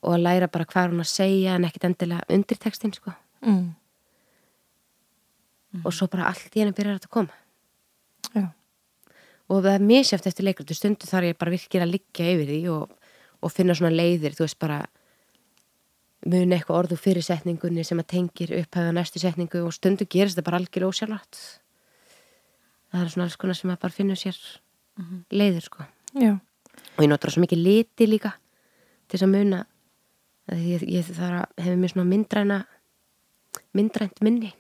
og 0.02 0.16
að 0.16 0.24
læra 0.26 0.48
bara 0.52 0.66
hvað 0.66 0.92
hún 0.94 1.04
að 1.04 1.12
segja 1.12 1.56
en 1.56 1.66
ekkit 1.68 1.84
endilega 1.90 2.26
undir 2.30 2.58
textin 2.58 2.94
sko 2.94 3.14
Mm. 3.42 3.72
og 5.86 5.94
svo 5.96 6.06
bara 6.12 6.28
allt 6.30 6.54
í 6.54 6.60
henni 6.62 6.76
byrjar 6.76 6.98
þetta 7.00 7.08
að 7.08 7.14
koma. 7.16 7.38
Já. 8.36 8.44
og 9.50 9.64
það 9.64 9.74
er 9.76 9.86
misjátt 9.88 10.28
eftir 10.30 10.46
leikratu 10.46 10.76
stundu 10.78 11.08
þar 11.10 11.26
ég 11.32 11.38
bara 11.40 11.52
virkilega 11.56 11.88
að 11.88 11.94
liggja 11.96 12.28
yfir 12.36 12.50
því 12.52 12.60
og, 12.72 12.92
og 13.42 13.52
finna 13.52 13.74
svona 13.76 13.96
leiðir, 13.96 14.36
þú 14.38 14.46
veist 14.46 14.60
bara 14.62 14.78
muni 16.30 16.54
eitthvað 16.56 16.78
orðu 16.84 16.98
fyrir 17.02 17.26
setningunni 17.26 17.84
sem 17.88 17.98
að 18.00 18.10
tengir 18.14 18.54
upphæða 18.62 18.94
næstu 18.94 19.20
setningu 19.24 19.64
og 19.66 19.74
stundu 19.74 20.06
gerist 20.06 20.38
það 20.38 20.46
bara 20.52 20.60
algjörlega 20.62 20.92
ósjálfrátt 20.94 21.42
það 22.92 23.02
er 23.02 23.10
svona 23.16 23.26
alls 23.26 23.40
konar 23.42 23.58
sem 23.58 23.74
að 23.74 23.82
bara 23.82 23.96
finna 23.98 24.16
sér 24.20 24.38
leiðir 25.34 25.66
sko 25.66 25.88
Já. 26.14 26.36
og 26.38 27.02
ég 27.02 27.10
notur 27.10 27.34
svo 27.34 27.42
mikið 27.42 27.64
liti 27.66 28.06
líka 28.12 28.36
til 29.08 29.18
þess 29.18 29.26
að 29.26 29.34
muna 29.40 29.64
ég, 30.60 30.86
ég 30.88 31.08
þarf 31.08 31.42
að 31.42 31.66
hefur 31.66 31.82
mér 31.82 31.94
svona 31.94 32.10
myndræna 32.12 32.60
myndrænt 33.78 34.24
minni 34.26 34.52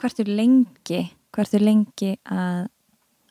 hvertu 0.00 0.26
lengi 0.28 1.04
hvertu 1.32 1.60
lengi 1.62 2.16
að 2.28 2.66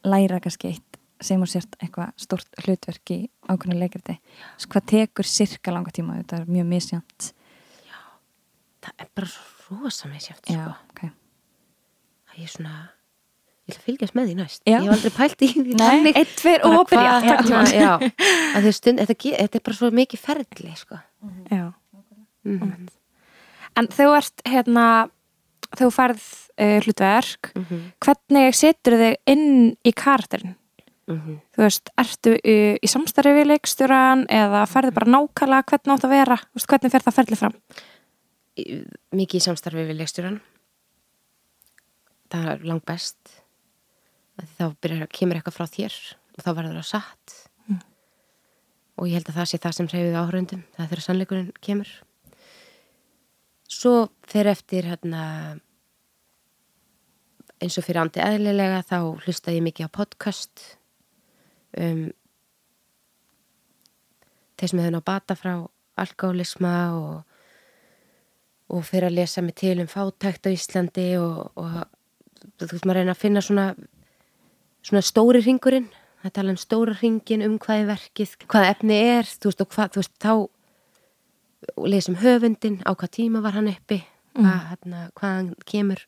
læra 0.07 0.41
kannski 0.41 0.73
eitt 0.73 0.99
sem 1.21 1.41
og 1.41 1.49
sért 1.51 1.75
eitthvað 1.77 2.15
stórt 2.17 2.49
hlutverk 2.63 3.13
í 3.13 3.19
ákveðinu 3.45 3.83
leikriti 3.83 4.17
hvað 4.65 4.87
tekur 4.93 5.29
sirka 5.29 5.73
langa 5.73 5.93
tíma 5.93 6.17
þetta 6.21 6.41
er 6.41 6.49
mjög 6.49 6.71
misjant 6.71 7.29
það 8.81 8.95
er 8.97 9.11
bara 9.13 9.29
rosa 9.69 10.09
já, 10.09 10.33
sko. 10.33 10.73
ok 10.89 11.05
að 12.31 12.41
ég 12.41 12.49
svona 12.49 12.75
ég 13.69 13.75
ætla 13.75 13.81
að 13.81 13.85
fylgjast 13.85 14.15
með 14.17 14.29
því 14.29 14.35
næst 14.39 14.63
Já. 14.65 14.73
ég 14.73 14.81
hef 14.87 14.93
aldrei 14.95 15.13
pælt 15.15 15.43
í 15.45 15.47
því 15.51 15.75
Nei. 15.79 16.13
Eitt, 16.15 16.39
Bara 16.43 16.71
og 16.71 16.87
byrja. 16.89 17.13
já, 17.21 17.35
þetta, 19.37 19.59
er 19.59 19.63
bara 19.67 19.77
svo 19.77 19.89
mikið 19.95 20.19
ferli 20.25 20.73
sko. 20.79 20.95
Já. 21.51 21.60
Mm 22.47 22.87
En 23.79 23.87
þegar 23.87 24.09
þú 24.09 24.15
ert 24.17 24.41
hérna, 24.51 24.85
þegar 25.69 25.79
þú 25.79 25.91
færð 25.95 26.23
uh, 26.59 26.79
hlutverk, 26.83 27.51
-hmm. 27.55 27.83
hvernig 28.03 28.55
setur 28.55 28.97
þig 28.99 29.15
inn 29.31 29.77
í 29.87 29.93
karakterin? 29.95 30.57
Mm 31.07 31.39
Þú 31.55 31.61
veist, 31.63 31.89
ertu 31.97 32.35
í, 32.43 32.57
í 32.83 32.87
samstarfi 32.87 33.31
við 33.31 33.47
leikstjóran 33.47 34.25
eða 34.27 34.65
færðu 34.67 34.91
bara 34.91 35.11
nákvæmlega 35.11 35.63
hvernig 35.63 35.93
átt 35.95 36.03
að 36.03 36.15
vera? 36.17 36.37
Veist, 36.53 36.67
hvernig 36.67 36.91
fer 36.91 37.01
það 37.01 37.15
ferli 37.15 37.35
fram? 37.35 37.55
mikið 39.15 39.39
í 39.39 39.43
samstarfi 39.45 39.85
við 39.87 39.99
leikstjóran 40.01 40.39
það 42.31 42.49
er 42.53 42.65
langt 42.67 42.85
best 42.87 43.37
þá 44.57 44.71
byrjar, 44.81 45.07
kemur 45.11 45.39
eitthvað 45.39 45.57
frá 45.57 45.69
þér 45.71 45.97
og 46.35 46.43
þá 46.43 46.51
verður 46.57 46.79
það 46.79 46.89
satt 46.89 47.37
og 48.99 49.07
ég 49.07 49.17
held 49.17 49.31
að 49.31 49.37
það 49.39 49.49
sé 49.49 49.59
það 49.63 49.77
sem 49.77 49.89
hreyfið 49.91 50.19
áhörundum 50.19 50.63
það 50.75 50.83
er 50.83 50.91
þegar 50.91 51.05
sannleikurinn 51.07 51.51
kemur 51.63 51.93
svo 53.71 54.11
fer 54.27 54.49
eftir 54.51 54.87
hérna 54.89 55.23
eins 57.61 57.77
og 57.77 57.85
fyrir 57.85 58.01
andi 58.01 58.23
eðlilega 58.23 58.81
þá 58.89 58.97
hlusta 59.23 59.53
ég 59.53 59.63
mikið 59.63 59.87
á 59.87 59.95
podcast 59.95 60.63
um 61.77 62.09
þeir 64.59 64.71
sem 64.71 64.81
hefur 64.81 64.95
ná 64.97 65.03
bata 65.05 65.37
frá 65.39 65.53
alkoholisma 66.01 66.75
og 66.97 67.13
og 68.71 68.85
fyrir 68.87 69.09
að 69.09 69.17
lesa 69.19 69.41
mig 69.43 69.57
til 69.59 69.81
um 69.83 69.89
fátækt 69.91 70.47
á 70.47 70.49
Íslandi 70.51 71.07
og, 71.19 71.51
og 71.59 71.81
þú 72.55 72.69
veist 72.71 72.85
maður 72.85 73.01
reyna 73.01 73.15
að 73.15 73.23
finna 73.23 73.43
svona 73.43 73.65
svona 74.81 75.03
stóri 75.03 75.41
ringurinn 75.43 75.89
það 76.21 76.35
tala 76.37 76.53
um 76.53 76.59
stóra 76.61 76.95
ringin 77.01 77.43
um 77.45 77.57
hvað 77.59 77.83
er 77.83 77.89
verkið 77.91 78.35
hvað 78.47 78.69
efni 78.69 78.99
er, 79.17 79.27
þú 79.27 79.51
veist 79.51 79.63
og 79.65 79.71
hvað 79.75 79.93
þú 79.93 80.03
veist 80.03 80.15
þá 80.23 80.33
lesum 81.85 82.17
höfundin 82.21 82.81
á 82.87 82.91
hvað 82.93 83.13
tíma 83.17 83.41
var 83.43 83.57
hann 83.57 83.69
uppi 83.71 84.01
hvað, 84.37 84.59
hérna, 84.71 85.03
hvað 85.17 85.35
hann 85.35 85.53
kemur 85.67 86.03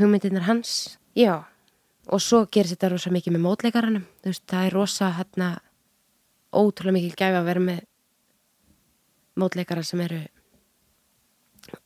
hugmyndirnar 0.00 0.46
hans 0.48 0.98
já, 1.18 1.44
og 2.08 2.22
svo 2.22 2.44
gerist 2.50 2.76
þetta 2.76 2.92
rosa 2.94 3.12
mikið 3.14 3.36
með 3.36 3.44
mótleikaranum 3.46 4.06
þú 4.22 4.32
veist, 4.32 4.44
það 4.50 4.66
er 4.66 4.76
rosa 4.76 5.10
hérna 5.18 5.50
ótrúlega 6.52 6.98
mikil 6.98 7.16
gæfi 7.16 7.38
að 7.38 7.48
vera 7.48 7.64
með 7.64 7.82
mótleikara 9.40 9.84
sem 9.86 10.02
eru 10.04 10.20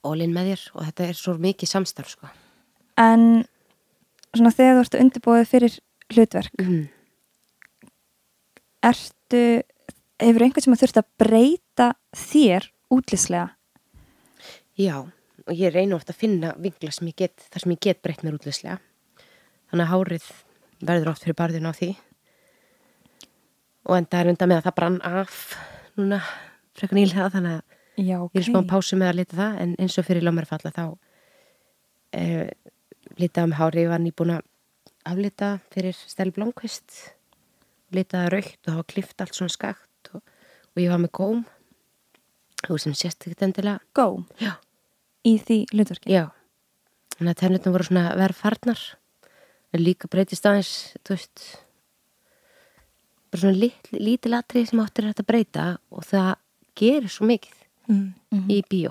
all-in 0.06 0.34
með 0.34 0.52
þér 0.52 0.64
og 0.72 0.88
þetta 0.88 1.06
er 1.06 1.18
svo 1.18 1.36
mikið 1.40 1.70
samstarf 1.70 2.14
sko. 2.14 2.30
en 2.98 3.44
svona 4.32 4.54
þegar 4.54 4.78
þú 4.78 4.84
ertu 4.84 5.02
undirbúið 5.02 5.50
fyrir 5.50 5.78
hlutverk 6.14 6.62
mm. 6.62 6.86
ertu 8.88 9.42
hefur 10.22 10.46
einhvern 10.46 10.64
sem 10.64 10.76
að 10.76 10.82
þurft 10.84 11.02
að 11.02 11.10
breyta 11.20 11.90
þér 12.16 12.70
útlýslega 12.92 13.56
Já, 14.76 15.00
og 15.00 15.54
ég 15.56 15.72
reyna 15.72 15.96
oft 15.96 16.10
að 16.12 16.18
finna 16.20 16.50
vingla 16.60 16.90
sem 16.92 17.08
ég 17.08 17.16
get, 17.16 17.46
þar 17.48 17.62
sem 17.62 17.72
ég 17.72 17.80
get 17.86 18.02
breytt 18.04 18.20
mér 18.26 18.34
útlislega. 18.36 18.76
Þannig 19.70 19.86
að 19.86 19.92
hárið 19.94 20.26
verður 20.84 21.10
oft 21.14 21.24
fyrir 21.24 21.38
barðinu 21.38 21.72
á 21.72 21.78
því. 21.78 21.88
Og 23.88 23.96
enda 23.96 24.20
er 24.20 24.30
undan 24.34 24.52
með 24.52 24.60
að 24.60 24.66
það 24.66 24.76
brann 24.76 24.98
af 25.08 25.38
núna 25.96 26.20
frekar 26.76 26.98
nýlega 26.98 27.30
þannig 27.32 27.56
að 27.56 28.04
já, 28.04 28.18
ég 28.20 28.38
er 28.42 28.46
smá 28.50 28.60
pásu 28.68 29.00
með 29.00 29.12
að 29.14 29.18
lita 29.22 29.40
það 29.40 29.58
en 29.64 29.74
eins 29.80 29.96
og 29.96 30.08
fyrir 30.10 30.26
lómarfalla 30.26 30.74
þá 30.76 30.84
eh, 32.20 32.52
litaði 33.16 33.52
með 33.54 33.60
hári 33.62 33.84
ég 33.86 33.92
var 33.94 34.04
nýbúin 34.04 34.36
að 34.36 34.46
aflita 35.08 35.52
fyrir 35.72 35.96
Stel 35.96 36.34
Blomqvist. 36.36 37.00
Litaði 37.96 38.34
raukt 38.34 38.68
og 38.68 38.82
var 38.82 38.90
klift 38.92 39.24
allt 39.24 39.40
svona 39.40 39.56
skakt 39.56 40.12
og, 40.12 40.20
og 40.20 40.84
ég 40.84 40.92
var 40.92 41.00
með 41.00 41.16
góm 41.16 41.46
þú 42.64 42.78
sem 42.80 42.94
sést 42.96 43.26
ekki 43.26 43.44
endilega 43.46 43.80
go 43.94 44.24
Já. 44.40 44.54
í 45.26 45.36
því 45.42 45.58
hlutverki 45.74 46.12
Já, 46.14 46.24
þannig 47.18 47.34
að 47.34 47.40
tennutnum 47.42 47.76
voru 47.76 47.88
svona 47.90 48.06
verð 48.16 48.40
farnar 48.40 48.80
en 49.74 49.82
líka 49.84 50.08
breytist 50.08 50.46
aðeins, 50.48 50.72
þú 51.04 51.16
veist 51.16 51.44
bara 53.30 53.40
svona 53.42 53.58
lítil, 53.60 53.98
lítil 54.00 54.34
atrið 54.38 54.68
sem 54.70 54.80
áttir 54.82 55.08
þetta 55.10 55.24
að 55.24 55.30
breyta 55.30 55.64
og 55.92 56.06
það 56.06 56.32
gerir 56.78 57.12
svo 57.12 57.28
mikið 57.32 57.62
Mm. 57.86 58.14
í 58.50 58.62
bíó. 58.66 58.90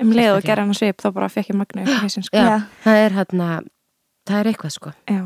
Um 0.00 0.14
leið 0.16 0.30
og 0.38 0.42
gera 0.46 0.62
hann 0.64 0.72
svip, 0.72 0.96
þá 0.96 1.10
bara 1.12 1.26
fekk 1.28 1.50
ég 1.50 1.56
magna 1.60 1.82
sko. 2.08 2.32
Já, 2.32 2.62
það 2.86 3.00
er 3.04 3.10
hérna, 3.12 3.48
það 4.24 4.38
er 4.40 4.48
eitthvað 4.48 4.72
sko. 4.72 4.92
Já. 5.04 5.18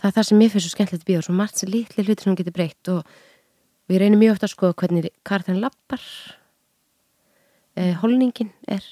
það 0.00 0.08
er 0.08 0.14
það 0.16 0.26
sem 0.26 0.38
mér 0.40 0.50
finnst 0.50 0.66
svo 0.66 0.72
skemmtilegt 0.74 1.04
í 1.06 1.12
bíó 1.12 1.20
svo 1.22 1.34
margt 1.38 1.56
sem 1.62 1.70
litli 1.70 2.02
hluti 2.02 2.22
sem 2.24 2.32
hún 2.32 2.36
getur 2.40 2.56
breytt 2.56 2.88
og 2.90 3.06
við 3.88 4.00
reynum 4.02 4.18
mjög 4.18 4.32
ofta 4.34 4.48
að 4.48 4.54
skoða 4.56 4.74
hvernig 4.82 5.06
karakterin 5.22 5.60
lappar 5.62 6.02
eh, 7.76 7.94
holningin 8.00 8.52
er. 8.68 8.84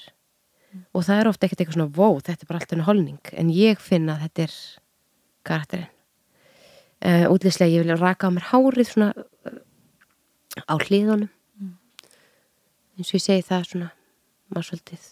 Og 0.93 1.05
það 1.05 1.19
er 1.19 1.29
ofta 1.29 1.45
ekkert 1.45 1.61
eitthvað 1.61 1.77
svona 1.77 1.93
vó, 1.93 2.07
þetta 2.17 2.45
er 2.45 2.49
bara 2.49 2.61
alltaf 2.63 2.87
holning. 2.87 3.19
En 3.37 3.51
ég 3.53 3.81
finna 3.81 4.15
að 4.15 4.27
þetta 4.27 4.47
er 4.47 4.55
karakterin 5.43 5.91
uh, 7.03 7.25
útlýslega 7.31 7.71
ég 7.71 7.83
vil 7.85 7.97
raka 7.99 8.29
á 8.31 8.33
mér 8.33 8.47
hárið 8.51 8.89
svona 8.91 9.11
uh, 9.13 9.59
á 10.65 10.75
hliðunum. 10.79 11.29
Eins 12.93 13.09
og 13.09 13.17
ég 13.17 13.25
segi 13.25 13.45
það 13.47 13.67
svona 13.69 13.91
maður 14.53 14.69
svolítið 14.69 15.05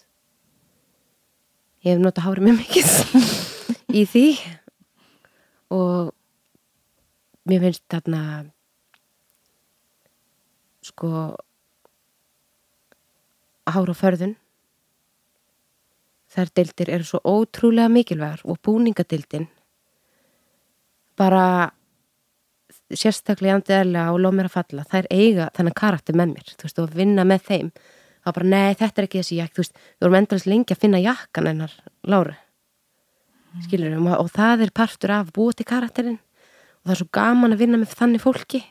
ég 1.81 1.95
hef 1.95 2.01
notað 2.01 2.27
hárið 2.27 2.47
mjög 2.47 2.59
mikið 2.61 2.89
í 3.99 4.03
því. 4.05 4.25
Og 5.73 6.11
mér 7.49 7.63
finnst 7.65 7.85
þarna 7.89 8.23
sko 10.85 11.09
hár 13.67 13.91
og 13.91 13.97
förðun. 13.97 14.35
Þær 16.31 16.51
deildir 16.55 16.89
eru 16.89 17.05
svo 17.05 17.19
ótrúlega 17.27 17.91
mikilvægar 17.91 18.41
og 18.47 18.59
búningadildin 18.63 19.49
bara 21.19 21.71
sérstaklega 22.91 23.57
andiðarlega 23.59 24.13
og 24.13 24.21
lof 24.23 24.35
mér 24.35 24.47
að 24.47 24.55
falla. 24.55 24.85
Þær 24.87 25.09
eiga 25.11 25.49
þannig 25.55 25.75
karakter 25.75 26.17
með 26.17 26.33
mér. 26.35 26.53
Þú 26.55 26.67
veist 26.67 26.79
og 26.79 26.95
vinna 26.95 27.25
með 27.27 27.45
þeim. 27.49 27.71
Þá 28.21 28.31
bara 28.37 28.51
nei 28.53 28.79
þetta 28.79 29.01
er 29.01 29.07
ekki 29.07 29.21
þessi 29.21 29.39
jakk. 29.41 29.53
Þú 29.53 29.63
veist 29.63 29.75
við 29.75 30.05
vorum 30.05 30.19
endalist 30.21 30.49
lengi 30.49 30.75
að 30.75 30.83
finna 30.85 31.03
jakkan 31.03 31.51
hennar 31.51 31.77
Láru. 32.07 32.35
Skilur 33.65 33.91
við 33.91 34.13
og 34.15 34.29
það 34.31 34.65
er 34.65 34.75
partur 34.75 35.11
af 35.11 35.33
búið 35.35 35.59
til 35.59 35.69
karakterinn. 35.73 36.19
Og 36.81 36.87
það 36.87 36.93
er 36.95 37.01
svo 37.01 37.09
gaman 37.13 37.55
að 37.55 37.65
vinna 37.65 37.81
með 37.81 37.97
þannig 37.99 38.23
fólki 38.23 38.63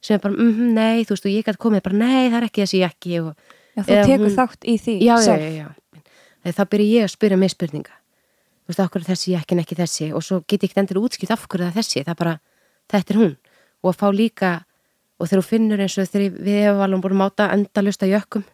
sem 0.00 0.16
er 0.16 0.22
bara 0.22 0.36
mm, 0.36 0.70
nei 0.74 1.04
þú 1.04 1.14
veist 1.14 1.26
og 1.26 1.34
ég 1.34 1.46
gæti 1.46 1.60
komið 1.60 1.82
bara 1.84 2.00
nei 2.00 2.30
það 2.30 2.38
er 2.38 2.46
ekki 2.48 2.62
þessi 2.64 2.80
jakki 2.80 3.18
og 3.20 3.49
Já, 3.86 4.02
þú 4.02 4.10
tekur 4.10 4.26
hún- 4.26 4.36
þátt 4.36 4.68
í 4.68 4.74
því 4.80 4.94
já, 5.04 5.14
já, 5.24 5.36
já, 5.36 5.50
já. 5.60 6.52
Þá 6.56 6.62
byrja 6.72 6.92
ég 7.00 7.04
að 7.04 7.14
spyrja 7.14 7.38
mig 7.38 7.50
spurninga 7.50 8.00
þú 8.70 8.76
veist, 8.78 8.86
okkur 8.86 9.02
er 9.02 9.08
þessi 9.10 9.32
jakki 9.34 9.56
en 9.56 9.62
ekki 9.64 9.76
þessi? 9.78 10.08
Og 10.14 10.22
svo 10.24 10.40
get 10.46 10.62
ég 10.62 10.70
ekkert 10.70 10.82
endur 10.84 11.00
útskipt 11.02 11.32
af 11.34 11.46
hverju 11.48 11.66
það 11.66 11.70
er 11.72 11.78
þessi. 11.80 12.02
Það 12.04 12.12
er 12.12 12.18
bara, 12.20 12.34
þetta 12.92 13.14
er 13.14 13.18
hún. 13.20 13.36
Og 13.82 13.90
að 13.90 13.98
fá 13.98 14.06
líka, 14.14 14.50
og 15.18 15.28
þegar 15.28 15.42
þú 15.42 15.48
finnur 15.50 15.82
eins 15.82 15.96
og 15.98 16.08
þegar 16.10 16.36
við 16.38 16.58
hefum 16.60 16.84
alveg 16.86 17.02
búin 17.04 17.16
að 17.16 17.22
máta 17.24 17.48
endalust 17.56 18.04
að 18.04 18.12
jökkum. 18.14 18.44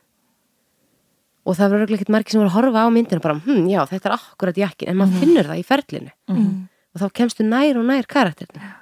Og 1.46 1.54
það 1.56 1.74
verður 1.74 1.94
ekkert 1.96 2.14
margir 2.16 2.34
sem 2.34 2.40
voru 2.40 2.50
að 2.50 2.56
horfa 2.56 2.86
á 2.86 2.88
myndina 2.90 3.22
bara, 3.22 3.38
hm, 3.44 3.68
já, 3.70 3.80
þetta 3.86 4.08
er 4.10 4.16
akkurat 4.16 4.56
jakkin 4.64 4.88
en 4.90 4.96
maður 4.98 5.20
finnur 5.20 5.46
það 5.50 5.60
í 5.60 5.66
ferlinu. 5.68 6.12
Mm. 6.32 6.68
og 6.96 7.02
þá 7.02 7.12
kemstu 7.12 7.44
nær 7.44 7.76
og 7.76 7.84
nær 7.84 8.06
karakterinu. 8.08 8.72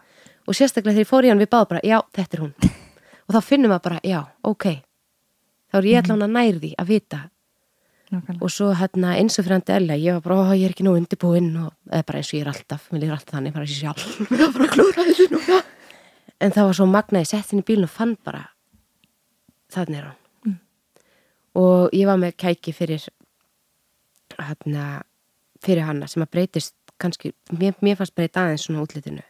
Og 0.47 0.55
sérstaklega 0.55 0.95
þegar 0.95 1.03
ég 1.03 1.11
fór 1.11 1.27
í 1.27 1.31
hann 1.33 1.41
við 1.43 1.51
báðum 1.51 1.69
bara, 1.73 1.81
já, 1.83 1.99
þetta 2.15 2.37
er 2.37 2.43
hún. 2.45 2.55
Og 3.25 3.33
þá 3.35 3.41
finnum 3.43 3.71
maður 3.73 3.83
bara, 3.89 4.01
já, 4.05 4.21
ok 4.45 4.67
þá 5.75 5.81
er 5.81 5.87
ég 5.91 6.05
allan 6.05 6.23
að 6.23 6.35
nær 6.37 6.59
því 6.63 6.69
að 6.79 6.91
vita. 6.93 7.21
Nákvæmlega. 8.15 8.45
og 8.45 8.51
svo 8.53 8.67
hérna 8.79 9.15
eins 9.19 9.39
og 9.41 9.47
hann 9.49 9.63
Ella 9.75 9.95
ég 9.99 10.13
var 10.15 10.21
bara, 10.23 10.35
ó, 10.37 10.55
ég 10.55 10.69
er 10.69 10.75
ekki 10.75 10.85
nú 10.85 10.93
undirbúinn 10.95 11.57
og 11.57 11.73
bara 11.91 12.21
eins 12.21 12.29
og 12.31 12.37
ég 12.39 12.45
er 12.45 12.51
alltaf, 12.53 12.85
mér 12.93 13.01
líður 13.01 13.17
alltaf 13.17 13.35
þannig 13.35 13.55
bara 13.57 13.65
þessi 13.65 13.81
sjálf, 13.81 14.05
mér 14.31 14.43
var 14.45 14.53
bara 14.55 14.67
að 14.69 14.75
klúra 14.77 15.07
þessu 15.09 15.27
núna. 15.33 15.63
En 16.39 16.53
það 16.55 16.69
var 16.69 16.77
svo 16.79 16.87
magna 16.87 17.23
ég 17.25 17.31
sett 17.31 17.55
inn 17.55 17.65
í 17.65 17.67
bílinn 17.67 17.89
og 17.89 17.91
fann 17.91 18.15
bara 18.23 18.45
þannig 19.75 19.99
er 19.99 20.07
hann. 20.11 20.61
Og 21.59 21.97
ég 21.97 22.07
var 22.07 22.21
með 22.21 22.37
kæki 22.45 22.75
fyrir 22.77 23.09
hérna 24.37 24.87
fyrir 25.65 25.89
hanna 25.89 26.07
sem 26.11 26.23
að 26.23 26.31
breytist 26.37 26.77
kannski, 27.01 27.33
mér, 27.51 27.75
mér 27.83 27.99
fannst 27.99 28.15
breyta 28.15 28.45
aðeins 28.45 28.69
svona 28.69 28.85
útlitinu. 28.85 29.25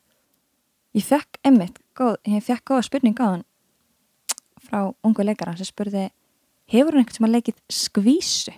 Ég 0.98 1.06
fekk 1.06 1.40
emmitt, 1.46 1.78
góð, 1.96 2.18
ég 2.28 2.44
fekk 2.44 2.66
góða 2.68 2.84
spurning 2.90 3.16
á 3.22 3.26
hann 3.30 3.48
frá 4.64 4.90
ungu 5.04 5.24
leikara 5.24 5.54
sem 5.56 5.68
spurði 5.68 6.08
hefur 6.72 6.94
hann 6.94 7.02
einhvern 7.04 7.16
sem 7.18 7.26
að 7.28 7.34
leikið 7.36 7.58
skvísu? 7.72 8.54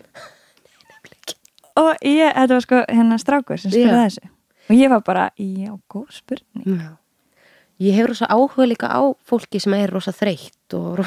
Og 1.77 1.91
ég, 2.07 2.31
þetta 2.33 2.55
var 2.55 2.65
sko 2.65 2.79
hérna 2.89 3.19
strákur 3.21 3.61
sem 3.61 3.73
spurði 3.73 3.93
Já. 3.93 4.05
þessu. 4.07 4.31
Og 4.67 4.79
ég 4.79 4.91
var 4.91 5.03
bara, 5.07 5.27
já, 5.39 5.73
góð 5.93 6.07
spurning. 6.17 6.79
Já. 6.81 6.95
Ég 7.85 7.93
hefur 7.99 8.15
rosa 8.15 8.27
áhuga 8.33 8.65
líka 8.71 8.89
á 8.89 9.05
fólki 9.29 9.61
sem 9.61 9.75
er 9.77 9.91
rosa 9.93 10.15
þreytt 10.17 10.73
og 10.79 11.03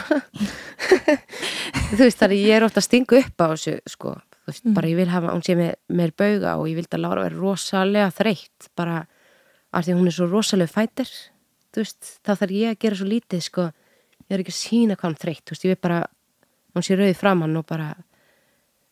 þú 1.98 2.04
veist 2.04 2.20
þar 2.22 2.36
ég 2.38 2.54
er 2.60 2.66
ofta 2.68 2.78
að 2.84 2.86
stinga 2.86 3.18
upp 3.24 3.42
á 3.42 3.48
þessu 3.56 3.74
sko, 3.90 4.14
þú 4.46 4.52
veist, 4.52 4.68
bara 4.78 4.92
ég 4.92 5.00
vil 5.00 5.08
hafa 5.10 5.34
hún 5.34 5.42
sé 5.48 5.56
meir 5.58 6.14
bauga 6.14 6.54
og 6.62 6.70
ég 6.70 6.78
vildi 6.78 6.94
að 7.00 7.02
Lára 7.08 7.26
vera 7.26 7.40
rosalega 7.42 8.12
þreytt, 8.14 8.70
bara 8.78 9.00
af 9.74 9.88
því 9.88 9.98
hún 9.98 10.12
er 10.12 10.16
svo 10.20 10.30
rosalega 10.30 10.70
fætir 10.76 11.10
þú 11.74 11.82
veist, 11.82 12.14
þá 12.22 12.32
þarf 12.36 12.54
ég 12.60 12.76
að 12.76 12.80
gera 12.86 13.00
svo 13.02 13.10
lítið 13.10 13.44
sko, 13.50 13.66
ég 14.30 14.38
er 14.38 14.44
ekki 14.46 14.54
að 14.54 14.62
sína 14.62 15.00
hvað 15.00 15.10
hún 15.10 15.20
þreytt 15.26 15.44
þú 15.50 15.56
veist, 15.58 15.66
ég 15.66 15.74
vil 15.74 15.84
bara, 15.90 16.00
hún 16.76 16.86
sé 16.86 16.98
rauði 16.98 17.18
framann 17.18 17.58
og 17.58 17.66
bara 17.70 17.94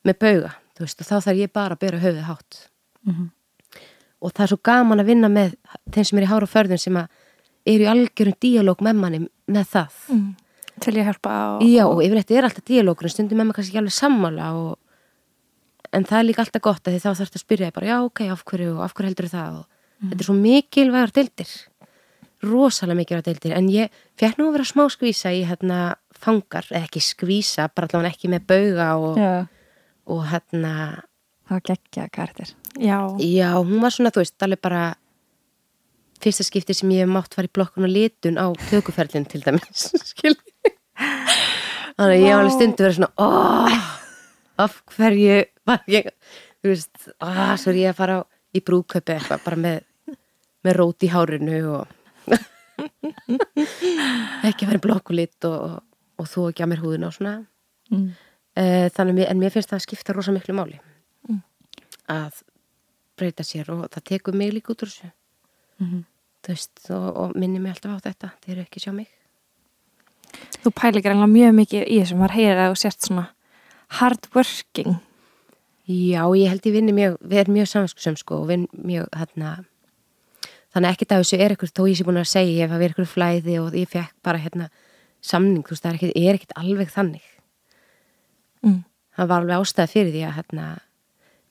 með 0.08 0.20
bauga 0.24 0.54
þú 0.78 0.86
veist, 0.86 1.02
og 1.02 1.10
þá 1.10 1.16
þarf 1.26 1.42
ég 1.42 1.54
bara 1.54 1.76
að 1.76 1.84
bera 1.86 2.04
höfuð 2.04 2.28
hátt. 2.30 2.70
Mhm. 3.08 3.32
og 4.20 4.34
það 4.34 4.44
er 4.44 4.50
svo 4.50 4.58
gaman 4.64 5.00
að 5.00 5.06
vinna 5.06 5.28
með 5.30 5.52
þeim 5.94 6.06
sem 6.06 6.18
er 6.18 6.24
í 6.24 6.28
hára 6.32 6.48
förðun 6.50 6.80
sem 6.82 6.96
að 6.98 7.08
eru 7.70 7.84
í 7.84 7.92
algjörum 7.92 8.36
díalóg 8.42 8.80
með 8.82 8.96
manni 8.98 9.20
með 9.48 9.66
það. 9.70 9.94
Mm. 10.10 10.36
Til 10.82 10.94
ég 10.98 11.06
hjálpa 11.06 11.30
á 11.30 11.46
já 11.62 11.86
og 11.86 12.02
yfirleitt 12.02 12.32
er 12.32 12.48
alltaf 12.48 12.66
díalógur 12.66 13.06
en 13.06 13.14
stundum 13.14 13.38
með 13.38 13.46
maður 13.46 13.58
kannski 13.60 13.72
ekki 13.72 13.82
alveg 13.84 13.94
sammála 13.94 14.48
og, 14.58 14.80
en 15.94 16.04
það 16.04 16.20
er 16.20 16.28
líka 16.28 16.42
alltaf 16.42 16.62
gott 16.66 16.88
að 16.88 16.98
því 16.98 17.04
þá 17.06 17.10
þarfst 17.14 17.38
að 17.38 17.44
spyrja 17.46 17.72
bara 17.76 17.90
já 17.92 17.98
ok, 18.02 18.22
af 18.34 18.44
hverju 18.44 18.74
og 18.74 18.84
af 18.88 18.94
hverju 18.98 19.12
heldur 19.12 19.30
það? 19.30 19.60
Og 19.62 20.10
þetta 20.10 20.20
er 20.20 20.30
svo 20.30 20.38
mikilvægur 20.42 21.14
deildir. 21.14 21.54
Rosalega 22.42 22.98
mikilvægur 22.98 23.28
deildir. 23.30 23.54
En 23.54 23.70
ég 23.70 24.02
fekk 24.18 24.42
nú 24.42 24.50
að 24.50 24.58
vera 24.58 24.66
smá 24.66 24.90
skvísa 24.90 25.30
í 25.30 25.46
hérna 25.46 25.96
fangar, 26.24 26.68
eða 26.72 26.86
ekki 26.88 27.04
skvísa 27.04 27.68
bara 27.74 27.90
allavega 27.90 28.14
ekki 28.16 28.32
með 28.32 28.48
bauga 28.50 28.88
og, 29.02 29.20
og 30.08 30.24
hérna 30.32 30.74
það 31.48 31.56
var 31.56 31.66
geggja 31.72 32.08
karakter. 32.14 32.54
Já, 32.78 32.98
Já, 33.24 33.52
hún 33.58 33.82
var 33.82 33.94
svona, 33.96 34.12
þú 34.14 34.24
veist, 34.24 34.38
alveg 34.44 34.62
bara 34.62 34.84
fyrsta 36.22 36.46
skipti 36.46 36.76
sem 36.76 36.92
ég 36.96 37.06
hef 37.06 37.12
mátt 37.14 37.36
fara 37.38 37.50
í 37.50 37.54
blokkun 37.54 37.88
og 37.88 37.94
litun 37.94 38.40
á 38.42 38.48
tökuferlin 38.70 39.28
til 39.30 39.44
dæmis, 39.46 39.90
skil 40.12 40.36
Þannig 41.98 42.14
að 42.14 42.20
ég 42.22 42.28
hef 42.30 42.38
alveg 42.38 42.54
stundu 42.54 42.86
verið 42.86 42.98
svona 43.00 43.12
oh, 43.26 43.78
af 44.62 44.80
hverju 44.94 45.38
var 45.66 45.86
ég, 45.90 46.10
þú 46.62 46.74
veist 46.74 47.10
oh, 47.16 47.54
svo 47.58 47.74
er 47.74 47.80
ég 47.82 47.94
að 47.94 48.00
fara 48.02 48.20
á, 48.22 48.24
í 48.54 48.62
brúköpi 48.66 49.16
eitthvað 49.16 49.46
bara 49.46 49.62
með, 49.62 49.80
með 50.66 50.78
rót 50.78 51.06
í 51.06 51.12
hárinu 51.14 51.62
og 51.74 51.94
ekki 54.48 54.66
að 54.66 54.70
vera 54.70 54.78
í 54.78 54.86
blokk 54.86 55.14
og 55.14 55.18
og, 56.18 56.26
og, 56.26 56.26
og 56.26 56.32
þú 56.32 56.50
ekki 56.50 56.66
að 56.66 56.72
mér 56.74 56.84
húðina 56.84 57.08
og 57.08 57.14
svona. 57.14 57.46
Mm. 57.92 58.12
Eh, 58.58 58.90
þannig 58.90 59.24
að 59.24 59.32
en 59.32 59.40
mér 59.40 59.54
finnst 59.54 59.70
það 59.70 59.80
að 59.80 59.86
skipta 59.86 60.14
rosa 60.14 60.32
miklu 60.32 60.56
máli. 60.58 60.80
Að 62.08 62.44
breyta 63.18 63.44
sér 63.44 63.70
og 63.74 63.90
það 63.92 64.04
tekur 64.04 64.34
mig 64.34 64.54
líka 64.54 64.74
út 64.74 64.84
úr 64.84 64.90
þessu. 64.90 65.12
Mhm. 65.78 66.06
þú 66.48 66.54
veist 66.54 66.90
og, 66.90 67.18
og 67.18 67.36
minni 67.36 67.60
mig 67.60 67.74
alltaf 67.74 67.92
á 67.92 68.06
þetta 68.08 68.30
þeir 68.46 68.54
eru 68.54 68.62
ekki 68.62 68.80
að 68.80 68.84
sjá 68.84 68.94
mig. 68.94 69.08
Þú 70.64 70.72
pælir 70.72 71.04
greinlega 71.04 71.28
mjög 71.28 71.54
mikið 71.54 71.84
í 71.88 72.00
þessum 72.00 72.22
að 72.24 72.72
þú 72.72 72.78
sért 72.78 73.02
svona 73.02 73.28
hard 73.88 74.28
working. 74.34 75.00
Já 75.88 76.24
ég 76.36 76.50
held 76.50 76.66
ég 76.66 76.74
vinni 76.74 76.94
mjög 76.94 77.18
við 77.22 77.38
erum 77.38 77.54
mjög 77.54 77.68
samanskusum 77.68 78.16
sko 78.18 78.42
og 78.42 78.48
vinn 78.48 78.68
mjög 78.72 79.08
hérna 79.14 79.66
þannig 80.74 80.90
að 80.90 80.94
ekkert 80.94 81.12
af 81.12 81.22
þessu 81.24 81.38
er 81.40 81.52
eitthvað 81.52 81.74
þó 81.74 81.88
ég 81.88 81.98
sé 81.98 82.04
búin 82.04 82.18
að 82.18 82.32
segja 82.32 82.54
ég 82.54 82.68
hef 82.68 82.72
að 82.72 82.80
vera 82.80 82.90
eitthvað 82.90 83.14
flæði 83.14 83.60
og 83.60 83.76
ég 83.76 83.88
fekk 83.90 84.14
bara 84.24 84.38
hérna 84.38 84.70
samning 85.30 85.66
þú 85.66 85.76
veist 85.76 85.86
það 85.86 85.92
er 85.92 86.00
ekkert, 86.00 86.18
er 86.18 86.40
ekkert 86.40 86.58
alveg 86.62 86.94
þannig. 86.94 87.28
Mm. 88.66 88.82
það 89.18 89.30
var 89.30 89.44
alveg 89.44 89.62
ástæða 89.62 89.92
fyrir 89.92 90.12
því 90.14 90.24
að 90.26 90.36
hérna, 90.38 90.66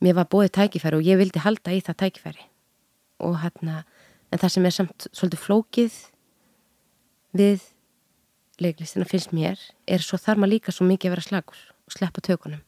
mér 0.03 0.19
var 0.19 0.29
bóðið 0.31 0.53
tækifæri 0.57 0.99
og 0.99 1.07
ég 1.07 1.19
vildi 1.21 1.43
halda 1.43 1.75
í 1.75 1.81
það 1.87 2.01
tækifæri. 2.03 2.45
Og 3.27 3.39
hérna, 3.43 3.81
en 4.31 4.43
það 4.43 4.53
sem 4.55 4.69
er 4.69 4.75
samt 4.77 5.09
svolítið 5.13 5.43
flókið 5.43 5.97
við 7.37 7.65
leiklistina 8.63 9.07
finnst 9.09 9.35
mér 9.37 9.61
er 9.87 10.05
svo 10.05 10.19
þarf 10.21 10.41
maður 10.41 10.55
líka 10.55 10.75
svo 10.75 10.87
mikið 10.89 11.11
að 11.11 11.17
vera 11.17 11.27
slagur 11.27 11.63
og 11.87 11.97
sleppa 11.97 12.23
tökunum. 12.25 12.63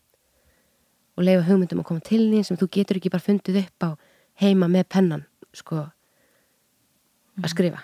Og 1.19 1.27
leifa 1.27 1.47
hugmyndum 1.49 1.83
að 1.83 1.89
koma 1.91 2.05
til 2.05 2.25
því 2.29 2.43
sem 2.47 2.59
þú 2.59 2.71
getur 2.79 2.99
ekki 3.01 3.13
bara 3.13 3.25
fundið 3.25 3.63
upp 3.65 3.87
á 3.87 3.91
heima 4.43 4.69
með 4.71 4.89
pennan 4.95 5.25
sko 5.57 5.85
að 7.39 7.53
skrifa. 7.55 7.83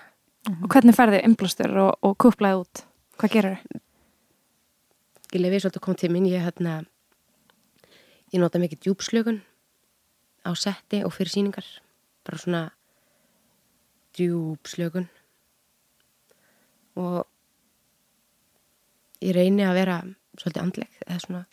Og 0.61 0.69
hvernig 0.71 0.97
færðu 0.97 1.23
innblástur 1.25 1.73
og, 1.81 1.95
og 2.05 2.19
kúplaði 2.21 2.61
út 2.63 2.85
hvað 3.19 3.35
gerur 3.37 3.59
þau? 3.63 3.81
ég 5.35 5.43
lefi 5.43 5.63
svolítið 5.65 5.81
að 5.81 5.85
koma 5.85 5.99
til 5.99 6.11
mín. 6.15 6.29
Ég 6.31 6.45
hérna 6.45 6.75
ég 8.31 8.41
nota 8.43 8.61
mikið 8.63 8.85
djúpslögun 8.85 9.41
á 10.47 10.51
setti 10.55 11.03
og 11.07 11.15
fyrir 11.15 11.33
síningar 11.33 11.67
bara 12.27 12.39
svona 12.39 12.63
djúpslögun. 14.15 15.09
Og 17.03 17.25
ég 19.25 19.35
reyni 19.35 19.67
að 19.67 19.79
vera 19.81 19.99
svolítið 20.39 20.63
andleg. 20.63 21.03
Eða 21.09 21.21
svona 21.27 21.45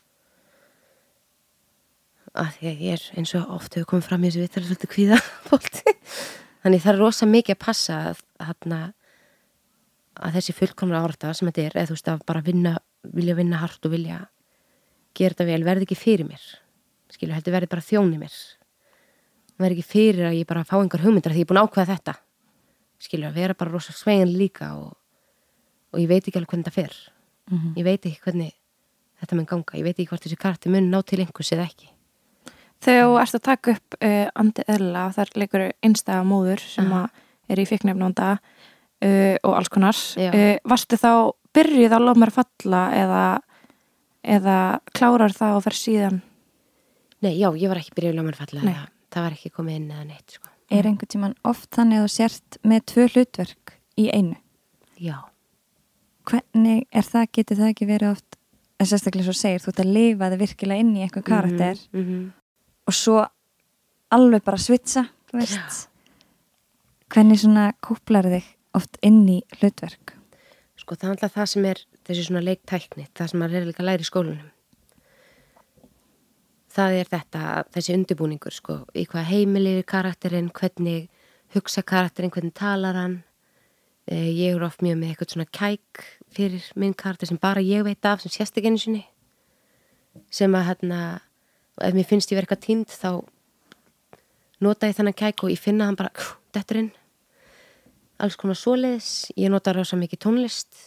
að 2.31 2.61
ég 2.63 2.83
er 2.93 3.09
eins 3.19 3.33
og 3.35 3.49
oft 3.57 3.75
hefur 3.75 3.89
komið 3.91 4.07
fram 4.07 4.23
í 4.23 4.29
þessu 4.29 4.45
vittar 4.45 4.63
svolítið 4.63 4.91
kvíða 4.93 5.17
þannig 6.61 6.83
það 6.83 6.91
er 6.93 6.99
rosa 7.01 7.27
mikið 7.27 7.57
að 7.57 7.63
passa 7.65 7.97
að, 8.07 8.21
að, 8.39 8.53
að 8.71 8.93
þessi 10.35 10.55
fullkomna 10.55 11.01
árata 11.01 11.33
sem 11.33 11.49
þetta 11.49 11.63
er, 11.63 11.75
eða 11.75 11.89
þú 11.89 11.97
veist 11.97 12.09
að 12.11 12.25
bara 12.29 12.41
vinna, 12.45 12.73
vilja 13.17 13.35
vinna 13.37 13.61
hart 13.61 13.85
og 13.87 13.93
vilja 13.95 14.19
gera 15.17 15.33
þetta 15.33 15.47
vel, 15.49 15.63
verði 15.67 15.87
ekki 15.87 15.99
fyrir 15.99 16.27
mér. 16.27 16.43
Skilju, 17.11 17.35
heldur 17.35 17.55
verði 17.55 17.71
bara 17.71 17.85
þjóni 17.85 18.19
mér. 18.21 18.35
Verði 19.61 19.79
ekki 19.79 19.89
fyrir 19.91 20.29
að 20.29 20.37
ég 20.39 20.49
bara 20.49 20.65
fá 20.67 20.77
einhver 20.79 21.03
hugmyndar 21.03 21.33
því 21.33 21.43
ég 21.43 21.47
er 21.47 21.51
búin 21.51 21.61
að 21.61 21.69
ákveða 21.69 21.95
þetta. 21.95 22.15
Skilju, 23.01 23.27
að 23.27 23.39
vera 23.41 23.57
bara 23.57 23.73
rosa 23.73 23.95
svegin 23.97 24.31
líka 24.37 24.71
og, 24.77 24.93
og 25.91 25.99
ég 25.99 26.09
veit 26.11 26.23
ekki 26.23 26.37
alveg 26.37 26.53
hvernig 26.53 26.69
þetta 26.69 26.77
fer. 26.77 26.99
Mhm. 27.51 27.73
ég 27.75 27.83
veit 27.83 28.05
ekki 28.05 28.21
hvernig 28.23 28.53
þetta 29.19 29.37
mun 29.37 29.47
ganga, 29.49 29.77
ég 29.77 29.83
veit 29.83 29.97
ekki 29.97 30.09
hvort 30.09 30.23
þessi 30.23 30.37
karti 30.39 30.69
mun 30.71 30.89
ná 30.91 31.01
til 31.03 31.19
einhvers 31.19 31.51
eða 31.51 31.67
ekki. 31.67 31.89
Þegar 32.81 33.03
þú 33.05 33.17
ert 33.21 33.35
að 33.37 33.43
taka 33.45 33.73
upp 33.75 33.97
uh, 33.99 34.27
andi 34.41 34.63
eðla, 34.67 35.03
þar 35.13 35.33
leikur 35.37 35.65
einstæða 35.85 36.23
móður 36.25 36.63
sem 36.63 36.93
að 36.95 37.19
er 37.51 37.61
í 37.61 37.65
fíknefnanda 37.69 38.29
uh, 39.05 39.35
og 39.43 39.55
alls 39.57 39.71
konar. 39.73 39.97
Já. 40.19 40.31
Uh, 40.33 40.57
varstu 40.71 40.99
þá 40.99 41.11
byrjuð 41.55 41.95
að 41.97 42.05
lofa 42.07 42.21
mér 42.21 42.33
að 42.33 42.39
falla 42.39 42.83
eða, 42.97 43.23
eða 44.37 44.59
klárar 44.95 45.35
það 45.35 45.57
og 45.57 45.65
fer 45.67 45.79
síðan? 45.79 46.21
Nei, 47.21 47.35
já, 47.37 47.49
ég 47.53 47.69
var 47.69 47.81
ekki 47.81 47.97
byrjuð 47.97 48.21
að 48.21 48.29
mér 48.29 48.39
falla 48.39 48.63
Nei. 48.65 48.73
það, 48.73 48.93
það 49.13 49.27
var 49.27 49.35
ekki 49.37 49.51
komið 49.57 49.75
inn 49.79 49.91
eða 49.91 50.07
neitt 50.07 50.37
sko. 50.37 50.53
Er 50.71 50.87
einhvern 50.87 51.11
tíman 51.11 51.35
oft 51.43 51.67
þannig 51.75 51.99
að 51.99 52.07
þú 52.07 52.13
sért 52.15 52.57
með 52.63 52.85
tvö 52.93 53.09
hlutverk 53.11 53.75
í 53.99 54.07
einu? 54.15 54.37
Já, 55.01 55.17
Hvernig 56.27 56.85
er 56.93 57.05
það, 57.05 57.29
getur 57.33 57.57
það 57.59 57.71
ekki 57.73 57.87
verið 57.89 58.13
oft, 58.13 58.37
en 58.77 58.89
sérstaklega 58.89 59.27
svo 59.27 59.33
segir, 59.37 59.61
þú 59.63 59.71
ert 59.71 59.81
að 59.83 59.93
lifa 59.95 60.29
þig 60.31 60.41
virkilega 60.41 60.83
inn 60.83 60.91
í 60.93 61.05
einhver 61.05 61.25
karakter 61.25 61.79
mm 61.91 62.03
-hmm. 62.03 62.25
og 62.87 62.93
svo 62.93 63.17
alveg 64.11 64.43
bara 64.43 64.57
svitsa, 64.57 65.07
þú 65.31 65.39
veist. 65.39 65.87
Hvernig 67.11 67.39
svona 67.39 67.73
kúplar 67.81 68.29
þig 68.29 68.45
oft 68.77 68.97
inn 69.05 69.23
í 69.29 69.41
hlutverk? 69.59 70.15
Sko 70.79 70.95
það 70.97 71.07
er 71.07 71.13
alltaf 71.15 71.35
það 71.35 71.49
sem 71.51 71.65
er 71.69 71.81
þessi 72.07 72.23
svona 72.27 72.43
leiktækni, 72.45 73.07
það 73.17 73.31
sem 73.31 73.41
maður 73.41 73.59
er 73.59 73.67
líka 73.69 73.83
að 73.83 73.89
læra 73.89 74.05
í 74.05 74.07
skólanum. 74.09 74.51
Það 76.71 76.95
er 77.01 77.09
þetta, 77.11 77.41
þessi 77.75 77.95
undirbúningur 77.97 78.55
sko, 78.55 78.77
í 78.95 79.03
hvað 79.11 79.27
heimili 79.27 79.73
er 79.81 79.87
karakterinn, 79.91 80.47
hvernig 80.55 81.09
hugsa 81.55 81.83
karakterinn, 81.83 82.31
hvernig 82.31 82.55
talar 82.55 82.95
hann. 82.95 83.17
Eh, 84.07 84.31
Ég 84.31 84.55
er 84.55 84.63
oft 84.63 84.81
mjög 84.81 84.97
með 85.01 85.11
eitthvað 85.11 85.33
svona 85.35 85.49
kæk 85.51 86.05
fyrir 86.31 86.69
minn 86.79 86.95
karakter 86.95 87.27
sem 87.27 87.37
bara 87.41 87.61
ég 87.61 87.83
veit 87.85 88.07
af, 88.07 88.23
sem 88.23 88.31
sést 88.31 88.55
ekki 88.57 88.71
einu 88.71 88.79
sinni. 88.79 89.03
Sem 90.31 90.55
að 90.55 90.65
hérna, 90.69 91.01
ef 91.83 91.93
mér 91.93 92.07
finnst 92.07 92.31
ég 92.31 92.39
verið 92.39 92.47
eitthvað 92.47 92.65
tínd 92.65 92.87
þá 92.95 93.11
nota 94.63 94.87
ég 94.87 94.95
þannig 94.95 95.19
kæk 95.19 95.43
og 95.43 95.51
ég 95.51 95.59
finna 95.59 95.89
hann 95.89 95.99
bara, 95.99 96.11
þetta 96.55 96.75
er 96.75 96.81
inn 96.85 96.91
alls 98.23 98.37
konar 98.39 98.57
svoleiðis, 98.59 99.11
ég 99.37 99.51
nota 99.51 99.73
rosa 99.75 99.97
mikið 99.99 100.21
tónlist 100.25 100.81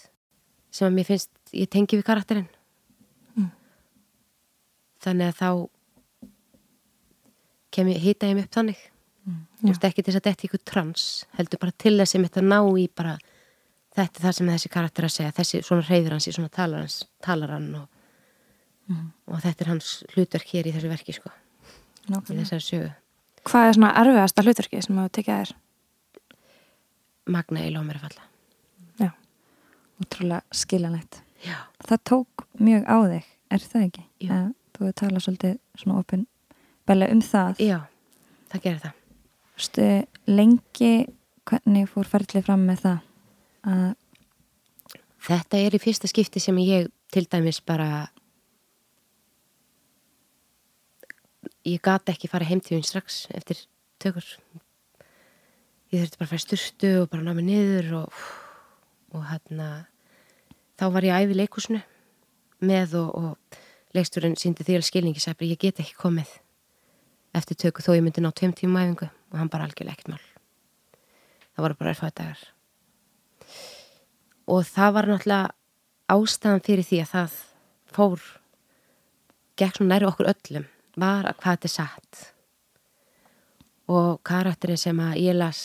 sem 0.74 0.88
að 0.88 0.96
mér 0.96 1.08
finnst, 1.08 1.30
ég 1.54 1.70
tengi 1.70 1.98
við 1.98 2.06
karakterinn. 2.06 2.48
Þannig 5.04 5.30
að 5.30 5.38
þá 5.38 5.48
kem 7.74 7.90
ég, 7.92 8.00
hita 8.00 8.30
ég 8.30 8.38
mig 8.38 8.46
upp 8.48 8.56
þannig. 8.56 8.80
Þú 9.24 9.70
veist 9.70 9.86
ekki 9.88 10.02
til 10.02 10.12
þess 10.12 10.20
að 10.20 10.26
þetta 10.28 10.46
ykkur 10.48 10.62
trans 10.68 11.04
heldur 11.38 11.60
bara 11.62 11.74
til 11.80 11.94
þess 11.96 12.16
að 12.16 12.22
mitt 12.24 12.38
að 12.40 12.48
ná 12.50 12.58
í 12.80 12.84
bara 12.92 13.14
þetta 13.94 14.20
er 14.20 14.24
það 14.26 14.36
sem 14.36 14.50
þessi 14.52 14.70
karakter 14.74 15.06
að 15.06 15.14
segja 15.14 15.34
þessi 15.38 15.60
svona 15.64 15.86
reyður 15.86 16.16
hans 16.16 16.28
í 16.28 16.34
svona 16.34 16.52
talar 16.52 16.82
hans 16.84 16.96
talar 17.24 17.54
hann 17.54 17.70
og, 17.78 17.86
og 19.30 19.40
þetta 19.40 19.64
er 19.64 19.70
hans 19.72 19.92
hlutverk 20.12 20.52
hér 20.52 20.68
í 20.68 20.74
þessu 20.74 20.90
verki 20.92 21.16
sko, 21.16 21.32
í 21.32 22.12
Nákvæmlega. 22.12 22.42
þessari 22.42 22.66
sögu. 22.66 22.90
Hvað 23.48 23.68
er 23.68 23.78
svona 23.78 23.92
erfiðasta 24.02 24.44
hlutverki 24.44 24.82
sem 24.84 25.00
þú 25.00 25.06
tekið 25.18 25.40
þér? 25.40 25.54
Magna 27.26 27.62
í 27.64 27.72
lómir 27.74 27.96
að 28.00 28.06
falla 28.08 28.30
Útrúlega 30.02 30.42
skiljanlegt. 30.50 31.20
Já, 31.46 31.54
Það 31.86 32.00
tók 32.10 32.42
mjög 32.58 32.82
á 32.90 32.98
þig, 33.12 33.26
er 33.54 33.62
það 33.62 33.84
ekki? 33.86 34.02
Jú. 34.24 34.30
Að 34.34 34.48
þú 34.74 34.80
hefur 34.82 34.96
talað 34.98 35.22
svolítið 35.22 35.52
svona 35.78 35.98
opinn 36.00 36.24
bella 36.90 37.08
um 37.14 37.20
það. 37.22 37.60
já, 37.62 37.76
það 38.50 38.64
gerir 38.64 38.80
það 38.82 38.96
Stu 39.64 39.86
lengi, 40.26 40.90
hvernig 41.46 41.86
fór 41.92 42.10
ferðlið 42.10 42.46
fram 42.48 42.64
með 42.66 42.82
það? 42.82 42.98
Að, 43.70 43.94
Þetta 45.24 45.60
er 45.62 45.76
í 45.78 45.80
fyrsta 45.80 46.10
skipti 46.10 46.42
sem 46.42 46.58
ég 46.58 46.90
til 47.14 47.24
dæmis 47.30 47.62
bara 47.64 48.08
ég 51.64 51.80
gat 51.80 52.10
ekki 52.12 52.28
fara 52.28 52.44
heim 52.50 52.60
til 52.60 52.76
hún 52.80 52.84
strax 52.84 53.28
eftir 53.30 53.62
tökur 54.02 54.26
ég 55.94 56.02
þurfti 56.02 56.20
bara 56.20 56.26
að 56.26 56.32
fara 56.34 56.42
í 56.42 56.44
sturtu 56.44 56.92
og 57.00 57.10
bara 57.12 57.24
ná 57.24 57.34
mig 57.34 57.48
niður 57.48 57.90
og, 58.02 58.22
og 59.14 59.26
hérna 59.30 59.68
þá 60.78 60.88
var 60.94 61.06
ég 61.06 61.24
æfi 61.24 61.38
leikusinu 61.38 61.82
með 62.64 62.96
og, 63.00 63.10
og 63.14 63.60
leiksturinn 63.94 64.38
síndi 64.38 64.66
að 64.74 64.88
skilningi 64.88 65.22
sæpri 65.22 65.52
ég 65.52 65.60
get 65.62 65.82
ekki 65.82 65.96
komið 66.00 66.40
eftir 67.34 67.58
tökur 67.58 67.84
þó 67.84 67.94
ég 67.96 68.04
myndi 68.04 68.22
ná 68.22 68.30
tveim 68.32 68.54
tíma 68.54 68.84
æfingu. 68.84 69.10
Og 69.32 69.38
hann 69.38 69.50
bara 69.50 69.66
algjörlega 69.66 69.96
ekkert 69.96 70.12
mál. 70.12 70.22
Það 71.54 71.64
voru 71.66 71.78
bara 71.80 71.94
erfæða 71.94 72.14
dagar. 72.20 72.44
Og 74.46 74.62
það 74.68 74.94
var 74.94 75.08
náttúrulega 75.10 76.14
ástæðan 76.14 76.64
fyrir 76.64 76.86
því 76.86 77.00
að 77.02 77.12
það 77.14 77.40
fór 77.94 78.28
gekk 79.58 79.78
svona 79.78 79.94
næri 79.94 80.08
okkur 80.10 80.30
öllum 80.34 80.68
var 81.00 81.26
að 81.26 81.40
hvað 81.40 81.56
þetta 81.56 81.70
er 81.70 81.74
satt. 81.74 82.22
Og 83.90 84.22
karakterin 84.26 84.80
sem 84.80 85.00
að 85.02 85.18
ég 85.24 85.38
las 85.38 85.64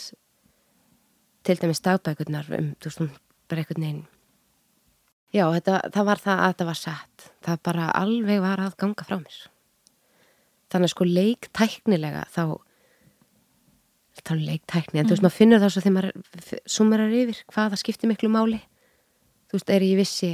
til 1.49 1.59
dæmis 1.59 1.83
dagbækurnar 1.83 2.47
um, 2.55 2.71
þú 2.79 2.93
veist, 2.93 3.19
bara 3.49 3.63
einhvern 3.65 3.85
veginn 3.87 4.07
já, 5.33 5.45
þetta, 5.53 5.79
það 5.93 6.07
var 6.09 6.23
það 6.23 6.41
að 6.41 6.51
þetta 6.53 6.67
var 6.69 6.79
satt. 6.79 7.27
Það 7.45 7.61
bara 7.69 7.91
alveg 7.99 8.41
var 8.43 8.63
að 8.63 8.75
ganga 8.81 9.05
frá 9.05 9.17
mér. 9.19 9.37
Þannig 10.69 10.89
að 10.89 10.93
sko 10.93 11.07
leik 11.07 11.49
tæknilega 11.57 12.25
þá 12.33 12.43
þá 14.19 14.33
leiktækni, 14.35 14.99
en 14.99 15.07
þú 15.07 15.13
veist, 15.13 15.23
maður 15.23 15.37
finnur 15.37 15.61
það 15.61 15.69
svo 15.71 15.81
þegar 15.85 15.95
maður 15.95 16.63
summerar 16.67 17.13
yfir 17.15 17.37
hvað 17.53 17.69
það 17.71 17.81
skiptir 17.81 18.09
miklu 18.11 18.29
máli. 18.33 18.57
Þú 19.47 19.55
veist, 19.55 19.71
er 19.71 19.85
ég 19.85 19.99
vissi 20.01 20.31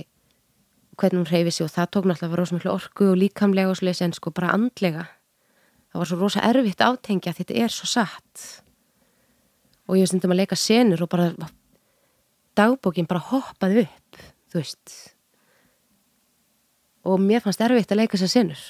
hvernig 0.98 1.22
hún 1.22 1.30
reyfi 1.30 1.54
sig 1.54 1.68
og 1.68 1.74
það 1.76 1.92
tók 1.94 2.08
náttúrulega 2.10 2.40
rosa 2.40 2.58
miklu 2.58 2.72
orku 2.74 3.12
og 3.12 3.20
líkamlega 3.22 3.70
og 3.70 3.78
svoleiðis 3.78 4.02
en 4.08 4.16
sko 4.18 4.34
bara 4.34 4.56
andlega. 4.56 5.06
Það 5.92 6.02
var 6.02 6.10
svo 6.10 6.18
rosa 6.20 6.44
erfitt 6.50 6.82
átengja 6.82 7.36
þetta 7.38 7.60
er 7.62 7.76
svo 7.76 7.92
satt 7.92 8.65
og 9.86 9.98
ég 10.00 10.08
stundum 10.10 10.34
að 10.34 10.42
leika 10.44 10.58
senur 10.58 11.04
og 11.06 11.10
bara 11.12 11.32
dagbókin 12.58 13.08
bara 13.10 13.24
hoppaði 13.32 13.86
upp 13.86 14.20
þú 14.52 14.62
veist. 14.62 14.96
Og 17.06 17.20
mér 17.22 17.44
fannst 17.44 17.62
erfitt 17.62 17.92
að 17.94 18.02
leika 18.02 18.18
þessar 18.18 18.34
senur. 18.34 18.62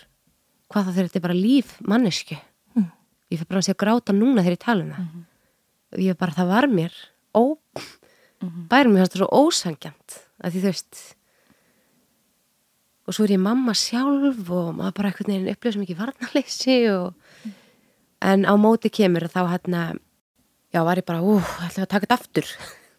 Hvað 0.74 0.90
það 0.90 1.00
er 1.16 1.26
bara 1.28 1.38
líf 1.38 1.78
mannesku 1.86 2.38
Mm. 2.76 2.90
ég 3.32 3.40
fyrir 3.40 3.48
bara 3.48 3.60
að 3.62 3.70
að 3.72 3.82
gráta 3.84 4.14
núna 4.14 4.42
þegar 4.44 4.56
ég 4.56 4.60
tala 4.66 4.84
um 4.84 4.92
það. 4.92 5.12
Og 5.94 6.00
ég 6.04 6.18
bara 6.18 6.32
það 6.36 6.48
var 6.50 6.68
mér 6.68 6.94
ó, 7.32 7.44
bærum 8.70 8.92
mér 8.92 9.06
fannst 9.06 9.16
það 9.16 9.22
svo 9.24 9.30
ósangjant 9.46 10.18
að 10.44 10.52
því 10.52 10.60
þú 10.60 10.68
veist. 10.68 11.16
Og 13.08 13.14
svo 13.14 13.24
er 13.24 13.36
ég 13.36 13.40
mamma 13.40 13.72
sjálf 13.78 14.50
og 14.50 14.74
maður 14.76 14.96
bara 14.98 15.12
einhvern 15.12 15.32
veginn 15.32 15.52
upplöðum 15.54 15.74
sem 15.78 15.86
ekki 15.86 15.98
varnarleysi 16.00 16.78
og 16.92 17.14
en 18.26 18.46
á 18.50 18.54
móti 18.58 18.90
kemur 18.92 19.30
þá 19.30 19.42
hérna 19.54 19.82
já 20.76 20.84
var 20.84 21.00
ég 21.00 21.08
bara, 21.08 21.24
ú, 21.24 21.38
ætlaði 21.40 21.86
að 21.86 21.92
taka 21.94 22.08
þetta 22.08 22.18
aftur? 22.20 22.50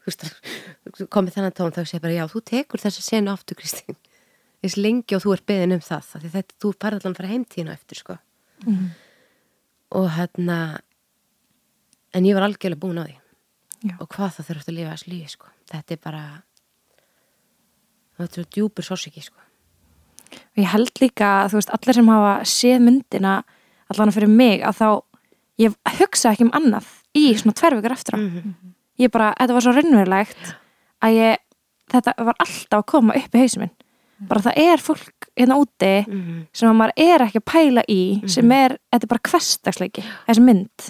Komið 1.12 1.37
þennan 1.37 1.57
tón 1.57 1.74
þá 1.74 1.83
sé 1.83 1.99
ég 1.99 2.05
bara, 2.05 2.16
já, 2.16 2.24
þú 2.31 2.43
tekur 2.47 2.81
þessa 2.81 3.05
senu 3.05 3.33
aftur 3.33 3.59
Kristín, 3.59 3.99
þess 4.64 4.79
lengi 4.81 5.16
og 5.18 5.24
þú 5.24 5.35
er 5.35 5.43
beðin 5.51 5.77
um 5.77 5.83
það, 5.85 6.09
því 6.22 6.33
þetta, 6.37 6.57
þú 6.62 6.72
færði 6.77 7.01
allan 7.01 7.16
að 7.16 7.20
fara 7.20 7.33
heimtíðina 7.35 7.77
eftir, 7.77 8.01
sko. 8.01 8.18
Mhm. 8.64 8.87
og 9.97 10.07
hérna 10.16 10.81
en 12.16 12.24
ég 12.24 12.35
var 12.35 12.47
algjörlega 12.47 12.81
búin 12.81 12.99
á 12.99 13.05
því. 13.05 13.16
Já. 13.87 13.95
og 14.01 14.09
hvað 14.09 14.33
það 14.35 14.47
þurfti 14.49 14.70
að 14.72 14.77
lifa 14.77 14.93
þessu 14.95 15.11
lífi, 15.12 15.29
sko. 15.31 15.51
Þetta 15.70 15.93
er 15.93 15.99
bara 16.03 16.22
þetta 18.16 18.41
er 18.41 18.47
djúpur 18.57 18.87
sásiki, 18.87 19.22
sko. 19.22 19.43
Og 20.57 20.62
ég 20.62 20.70
held 20.72 21.03
líka, 21.03 21.29
þú 21.53 21.61
veist, 21.61 21.74
allir 21.77 21.95
sem 21.95 22.09
hafa 22.09 22.33
séð 22.49 22.81
myndina 22.87 23.35
allan 23.93 24.14
fyrir 24.16 24.33
mig 24.33 24.64
að 24.64 24.81
þá, 24.81 24.89
ég 25.61 25.77
hugsa 26.01 26.33
ekki 26.33 26.49
um 26.49 26.55
annað 26.57 26.89
í 27.17 27.25
svona 27.39 27.57
tvær 27.57 27.79
vikar 27.79 27.97
eftir 27.97 28.17
á. 28.17 28.19
-hmm. 28.21 28.55
Ég 28.99 29.11
bara, 29.12 29.35
þetta 29.39 29.57
var 29.57 29.64
svo 29.64 29.73
raunverulegt 29.77 30.55
að 31.05 31.17
ég, 31.17 31.43
þetta 31.93 32.14
var 32.19 32.37
alltaf 32.39 32.79
að 32.79 32.87
koma 32.87 33.17
upp 33.17 33.35
í 33.35 33.43
hausum 33.43 33.61
minn. 33.64 33.75
Bara 34.29 34.41
það 34.41 34.57
er 34.57 34.81
fólk 34.81 35.29
hérna 35.37 35.59
úti 35.61 35.95
Mm 36.09 36.47
sem 36.57 36.71
að 36.71 36.77
maður 36.79 36.93
er 36.97 37.23
ekki 37.27 37.41
að 37.43 37.51
pæla 37.53 37.83
í 37.89 38.03
sem 38.33 38.53
er, 38.53 38.79
þetta 38.93 39.05
er 39.05 39.09
bara 39.09 39.29
hverstagsleiki 39.31 40.05
þessi 40.27 40.43
mynd, 40.43 40.87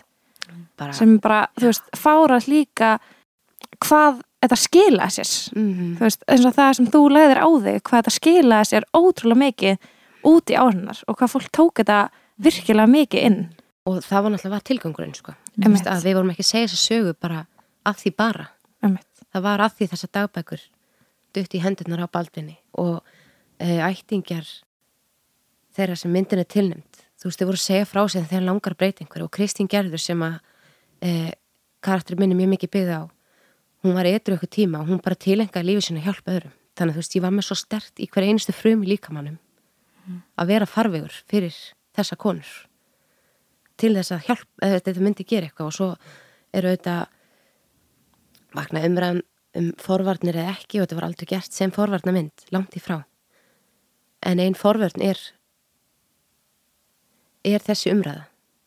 bara 0.79 0.93
sem 0.93 1.18
bara, 1.18 1.49
þú 1.59 1.66
veist, 1.66 1.89
fárað 1.99 2.49
líka 2.49 2.99
hvað 3.83 4.22
þetta 4.43 4.57
skila 4.57 5.09
sér. 5.11 5.33
Mm 5.57 5.97
þú 5.99 6.07
veist, 6.07 6.22
eins 6.29 6.47
og 6.47 6.55
það 6.55 6.72
sem 6.79 6.87
þú 6.87 7.03
legðir 7.11 7.43
á 7.43 7.49
þig 7.66 7.83
hvað 7.83 7.99
þetta 7.99 8.14
skilaði 8.14 8.70
sér 8.70 8.89
ótrúlega 8.95 9.43
mikið 9.43 9.77
út 10.27 10.51
í 10.51 10.59
áhrinnar 10.59 11.03
og 11.07 11.18
hvað 11.18 11.33
fólk 11.35 11.51
tók 11.51 11.83
þetta 11.83 11.99
virkilega 12.39 12.87
mikið 12.87 13.27
inn 13.27 13.41
og 13.87 14.03
það 14.05 14.24
var 14.24 14.34
náttúrulega 14.34 14.66
tilgangurinn 14.70 15.16
sko. 15.16 15.34
Að 15.62 16.07
við 16.07 16.18
vorum 16.18 16.32
ekki 16.32 16.45
að 16.45 16.51
segja 16.51 16.70
þessa 16.70 16.82
sögu 16.82 17.14
bara 17.20 17.45
að 17.87 18.03
því 18.03 18.14
bara. 18.18 18.49
Einmitt. 18.82 19.24
það 19.32 19.45
var 19.47 19.62
að 19.64 19.76
því 19.78 19.89
þessa 19.93 20.09
dagbækur 20.12 20.62
dutt 21.37 21.55
í 21.57 21.62
hendurnar 21.64 22.05
á 22.05 22.09
baldvinni 22.12 22.59
og 22.80 23.01
e, 23.59 23.78
ættingjar 23.80 24.47
þeirra 25.76 25.97
sem 25.97 26.12
myndin 26.12 26.43
er 26.43 26.49
tilnæmt 26.49 27.03
þú 27.16 27.28
veist, 27.28 27.41
þau 27.41 27.49
voru 27.49 27.59
að 27.59 27.64
segja 27.64 27.89
frá 27.89 28.03
sig 28.09 28.28
þegar 28.28 28.47
langar 28.47 28.76
að 28.76 29.03
einhverju 29.03 29.26
og 29.26 29.32
Kristín 29.32 29.70
Gerður 29.72 30.03
sem 30.03 30.22
að 30.22 30.37
e, 31.01 31.32
karakterin 31.84 32.20
minni 32.20 32.37
mjög 32.39 32.53
mikið 32.55 32.72
byggði 32.76 33.01
á 33.01 33.05
hún 33.84 33.97
var 33.97 34.09
eitthvað 34.09 34.39
ykkur 34.39 34.53
tíma 34.53 34.82
og 34.82 34.91
hún 34.91 35.03
bara 35.03 35.18
tilengaði 35.18 35.70
lífið 35.70 35.89
sinna 35.89 36.03
að 36.03 36.09
hjálpa 36.11 36.37
öðrum. 36.37 36.55
Þannig 36.76 36.93
að 36.93 36.97
þú 36.97 37.03
veist, 37.03 37.16
ég 37.16 37.24
var 37.24 37.32
með 37.32 37.47
svo 37.47 37.57
stert 37.57 38.01
í 38.03 38.09
hver 38.12 38.26
einustu 38.26 38.53
frum 38.53 38.82
í 38.84 38.91
líkamannum 38.91 39.39
að 40.37 40.51
vera 40.53 40.68
farvegur 40.68 41.14
fyrir 41.30 41.55
þessa 41.97 42.18
konur 42.20 42.51
til 43.81 43.93
þess 43.97 44.14
að 44.14 44.27
hjálp, 44.29 44.49
eða 44.62 44.81
þetta 44.81 45.05
myndi 45.05 45.27
gera 45.29 45.49
eitthvað 45.49 45.70
og 45.70 45.77
svo 45.77 45.89
eru 46.57 46.72
auðvitað 46.72 47.03
vakna 48.57 48.85
umræðan 48.89 49.24
um 49.57 49.72
forvarnir 49.81 50.37
eða 50.37 50.55
ekki 50.57 50.81
og 50.81 50.87
þetta 50.87 50.99
var 50.99 51.09
aldrei 51.09 51.29
gert 51.31 51.53
sem 51.53 51.72
forvarnamynd, 51.72 52.47
langt 52.53 52.77
í 52.77 52.83
frá. 52.83 53.01
En 54.24 54.41
einn 54.43 54.57
forvarn 54.59 55.05
er 55.05 55.20
er 57.47 57.62
þessi 57.62 57.93
umræða 57.93 58.27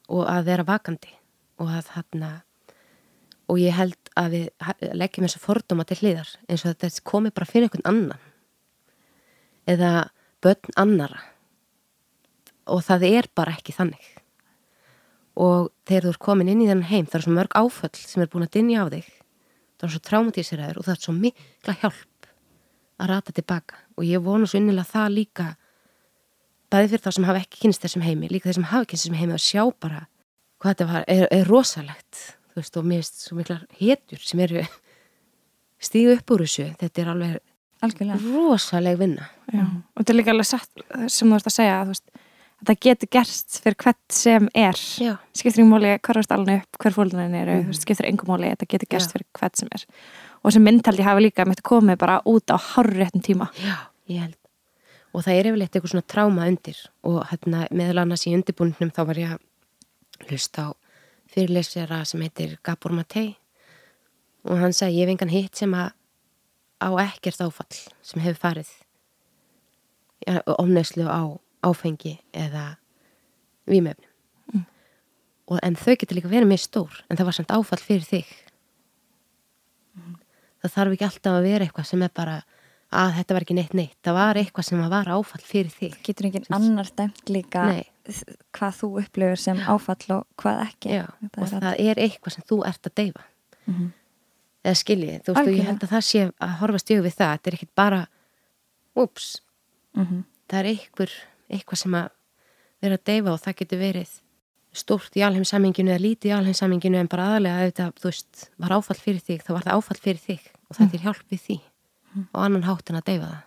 og 0.10 0.30
að 0.30 0.46
vera 0.48 0.68
vakandi 0.68 1.12
og 1.60 1.74
að 1.74 1.90
þarna 1.90 2.30
og 3.50 3.60
ég 3.60 3.76
held 3.76 4.12
að 4.20 4.36
við 4.36 4.94
leggjum 4.96 5.26
þessu 5.26 5.42
fordóma 5.44 5.86
til 5.90 6.00
hliðar 6.00 6.32
eins 6.48 6.64
og 6.64 6.72
þetta 6.72 7.04
komi 7.10 7.34
bara 7.34 7.50
fyrir 7.50 7.68
einhvern 7.68 7.90
annan 7.90 8.26
eða 9.70 9.92
börn 10.44 10.78
annara 10.80 11.22
og 12.70 12.84
það 12.86 13.06
er 13.10 13.30
bara 13.36 13.56
ekki 13.58 13.76
þannig 13.76 14.06
og 15.40 15.72
þegar 15.88 16.08
þú 16.08 16.12
er 16.14 16.22
komin 16.26 16.52
inn 16.52 16.62
í 16.64 16.68
þennan 16.68 16.90
heim 16.90 17.08
það 17.08 17.20
er 17.20 17.26
svo 17.26 17.36
mörg 17.38 17.56
áföll 17.56 17.96
sem 18.02 18.24
er 18.24 18.30
búin 18.32 18.46
að 18.46 18.56
dinja 18.58 18.84
á 18.84 18.92
þig. 18.92 19.10
Það 19.80 19.88
er 19.88 19.94
svo 19.94 20.04
traumatísiraður 20.10 20.80
og 20.80 20.88
það 20.88 20.96
er 20.96 21.04
svo 21.06 21.16
mikla 21.16 21.76
hjálp 21.80 22.30
að 23.00 23.12
rata 23.14 23.36
tilbaka. 23.36 23.80
Og 23.96 24.08
ég 24.08 24.24
vona 24.24 24.50
svo 24.50 24.60
innilega 24.60 24.92
það 24.92 25.16
líka 25.16 25.48
bæði 26.70 26.92
fyrir 26.92 27.06
þá 27.06 27.16
sem 27.16 27.28
hafa 27.30 27.44
ekki 27.44 27.64
kynst 27.64 27.86
þessum 27.86 28.06
heimi 28.06 28.30
líka 28.30 28.50
þeir 28.50 28.60
sem 28.60 28.68
hafa 28.74 28.90
kynst 28.90 29.06
þessum 29.06 29.20
heimi 29.20 29.38
að 29.38 29.46
sjá 29.46 29.64
bara 29.82 30.02
hvað 30.60 30.74
þetta 30.74 30.90
var, 30.92 31.06
er, 31.08 31.26
er 31.32 31.50
rosalegt. 31.50 32.24
Þú 32.50 32.60
veist 32.60 32.80
og 32.82 32.90
mér 32.90 33.04
veist 33.04 33.24
svo 33.24 33.40
miklar 33.40 33.64
hetjur 33.80 34.26
sem 34.26 34.44
eru 34.44 34.66
stígu 35.88 36.18
upp 36.18 36.36
úr 36.36 36.44
þessu. 36.44 36.68
Þetta 36.82 37.04
er 37.04 37.14
alveg 37.14 37.38
algjörlega. 37.86 38.20
rosaleg 38.36 39.00
vinna. 39.00 39.30
Já. 39.54 39.64
og 39.64 40.02
þetta 40.02 40.14
er 40.14 40.20
líka 40.20 40.36
alveg 40.36 40.50
satt 40.50 40.84
sem 41.08 41.30
þú 41.30 41.40
ert 41.40 41.50
að 41.50 41.56
segja 41.56 41.80
þú 41.86 41.94
veist, 41.96 42.19
þetta 42.60 42.76
getur 42.86 43.12
gerst 43.18 43.60
fyrir 43.64 43.78
hvert 43.84 44.16
sem 44.16 44.50
er. 44.58 44.80
Já, 45.02 45.14
skiptir 45.36 45.64
yngur 45.64 45.78
máli 45.78 45.94
hver 45.98 46.22
alveg 46.24 46.64
upp, 46.64 46.82
hver 46.84 46.96
fólðunin 46.96 47.38
eru 47.40 47.60
mm. 47.64 47.78
skiptir 47.78 48.10
yngur 48.10 48.30
máli, 48.32 48.52
þetta 48.54 48.70
getur 48.74 48.92
gerst 48.96 49.12
Já. 49.12 49.18
fyrir 49.18 49.28
hvert 49.40 49.62
sem 49.62 49.72
er. 49.76 49.86
Og 50.44 50.56
sem 50.56 50.64
myndhaldi 50.64 51.04
hafa 51.04 51.24
líka 51.24 51.46
mitt 51.48 51.64
komið 51.66 52.00
bara 52.00 52.20
út 52.30 52.52
á 52.52 52.58
hárréttum 52.58 53.24
tíma. 53.24 53.50
Já, 54.08 54.28
og 55.10 55.26
það 55.26 55.36
er 55.36 55.50
yfirleitt 55.50 55.76
eitthvað 55.76 55.94
svona 55.96 56.10
tráma 56.14 56.48
undir. 56.48 56.80
Og 57.08 57.22
hérna 57.32 57.66
meðal 57.76 58.04
annars 58.04 58.28
í 58.30 58.36
undirbúningnum 58.38 58.94
þá 58.96 59.02
var 59.10 59.20
ég 59.20 59.36
að 59.36 60.30
hlusta 60.30 60.70
á 60.70 60.80
fyrirleysjara 61.34 62.04
sem 62.08 62.22
heitir 62.26 62.58
Gabor 62.66 62.94
Matei 62.96 63.38
og 64.48 64.60
hann 64.62 64.76
sagði 64.76 65.02
ég 65.02 65.08
hef 65.08 65.14
engan 65.14 65.34
hitt 65.34 65.60
sem 65.60 65.74
að 65.78 65.92
á 66.80 66.90
ekkert 67.04 67.44
áfall 67.44 67.82
sem 68.06 68.24
hefur 68.24 68.40
farið 68.40 68.72
ja, 70.26 70.40
omneislu 70.58 71.06
á 71.06 71.38
áfengi 71.64 72.20
eða 72.34 72.78
vímefnum 73.68 74.06
Mm. 74.54 74.66
en 75.64 75.76
þau 75.76 75.96
getur 75.98 76.16
líka 76.18 76.30
verið 76.30 76.48
mjög 76.52 76.60
stór 76.62 77.02
en 77.10 77.18
það 77.18 77.26
var 77.26 77.34
samt 77.34 77.52
áfall 77.52 77.82
fyrir 77.82 78.06
þig. 78.06 78.26
Það 80.60 80.74
þarf 80.76 80.96
ekki 80.96 81.06
alltaf 81.08 81.36
að 81.40 81.46
vera 81.48 81.66
eitthvað 81.68 81.88
sem 81.90 82.02
er 82.04 82.12
bara 82.20 82.36
að 83.00 83.12
þetta 83.20 83.36
var 83.36 83.46
ekki 83.46 83.56
neitt 83.58 83.74
neitt. 83.78 83.96
Það 84.04 84.18
var 84.18 84.40
eitthvað 84.42 84.66
sem 84.68 84.82
var 84.92 85.10
áfall 85.14 85.44
fyrir 85.46 85.72
þig. 85.72 85.96
Getur 86.04 86.28
enginn 86.30 86.48
annar 86.58 86.90
dæmt 86.98 87.30
líka 87.32 87.66
Nei. 87.70 87.84
hvað 88.58 88.80
þú 88.82 88.90
upplifur 89.04 89.38
sem 89.40 89.58
áfall 89.70 90.16
og 90.18 90.26
hvað 90.42 90.62
ekki? 90.66 90.90
Já, 90.98 91.06
Þetta 91.22 91.42
og 91.42 91.54
er 91.54 91.64
það 91.66 91.80
er 91.86 91.96
eitthvað 92.06 92.36
sem 92.36 92.44
þú 92.50 92.60
ert 92.68 92.90
að 92.92 92.96
deyfa. 93.02 93.24
Mhm. 93.70 93.90
eða 94.66 94.76
skiljið, 94.76 95.20
þú 95.24 95.34
veist 95.34 95.48
og 95.48 95.54
ég 95.56 95.64
held 95.70 95.80
að 95.86 95.92
það 95.94 96.04
sé 96.04 96.22
að 96.44 96.56
horfa 96.60 96.80
stjögu 96.84 97.04
við 97.06 97.14
það, 97.16 97.30
þetta 97.38 97.48
er 97.48 97.56
ekkit 97.56 97.70
bara 97.76 98.00
ups, 99.00 99.42
Mhm. 99.96 100.24
það 100.50 100.60
er 100.60 100.66
eitthvað, 100.74 101.12
eitthvað 101.50 101.82
sem 101.84 101.96
að 102.00 102.10
vera 102.82 102.96
að 103.00 103.04
deyfa 103.10 103.34
og 103.34 103.40
það 103.44 103.56
getur 103.62 103.80
verið 103.84 104.12
stórt 104.80 105.16
í 105.18 105.24
alheimsaminginu 105.26 105.90
eða 105.92 106.04
lítið 106.06 106.30
í 106.30 106.36
alheimsaminginu 106.38 107.00
en 107.02 107.08
bara 107.10 107.26
aðalega 107.32 107.66
ef 107.66 107.74
þetta, 107.74 107.88
þú 108.00 108.10
veist, 108.12 108.50
var 108.62 108.76
áfall 108.78 109.00
fyrir 109.02 109.22
þig 109.26 109.42
þá 109.44 109.52
var 109.56 109.64
það 109.66 109.80
áfall 109.80 110.00
fyrir 110.04 110.22
þig 110.28 110.42
og 110.70 110.78
það 110.78 110.94
er 110.94 111.06
hjálp 111.08 111.24
við 111.34 111.42
því 111.48 111.58
og 112.34 112.40
annan 112.46 112.64
hátt 112.70 112.90
en 112.90 113.00
að 113.00 113.06
deyfa 113.10 113.30
það. 113.30 113.44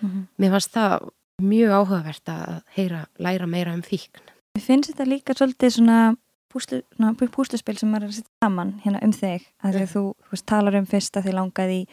Mhm. 0.00 0.22
mér 0.38 0.50
fannst 0.54 0.72
það 0.74 1.08
mjög 1.42 1.70
áhugavert 1.74 2.30
að 2.30 2.62
heyra, 2.76 3.00
læra 3.18 3.46
meira 3.46 3.72
um 3.74 3.82
fíkn. 3.82 4.22
Mér 4.54 4.62
finnst 4.64 4.90
þetta 4.92 5.06
líka 5.06 5.34
svolítið 5.34 5.74
svona 5.74 6.16
púslu, 6.50 6.82
svona 6.96 7.12
púsluspil 7.14 7.76
sem 7.78 7.90
maður 7.90 8.04
er 8.08 8.08
að 8.08 8.18
setja 8.18 8.44
saman 8.44 8.72
hérna 8.84 9.02
um 9.02 9.12
þig. 9.12 9.42
Að 9.62 9.74
að 9.82 9.90
þú, 9.92 10.02
þú 10.22 10.30
veist, 10.32 10.46
talar 10.46 10.74
um 10.78 10.86
fyrst 10.86 11.16
að 11.18 11.26
þið 11.28 11.34
langaði 11.38 11.80
í 11.82 11.88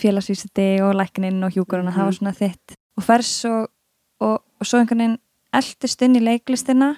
félagsvísiti 0.00 0.68
og 0.84 0.94
læknin 0.94 1.42
og 1.44 1.52
hjúkurinn 1.56 1.88
að 1.88 1.94
Mhm. 1.96 2.00
hafa 2.00 2.12
svona 2.12 2.32
þitt 2.36 2.76
og 2.96 3.04
fer 3.04 3.22
svo 3.22 3.66
og, 4.20 4.42
og 4.60 4.66
svo 4.68 4.78
einhvern 4.80 4.98
veginn 4.98 5.18
eldist 5.56 6.02
inn 6.02 6.16
í 6.16 6.22
leiklistina 6.22 6.90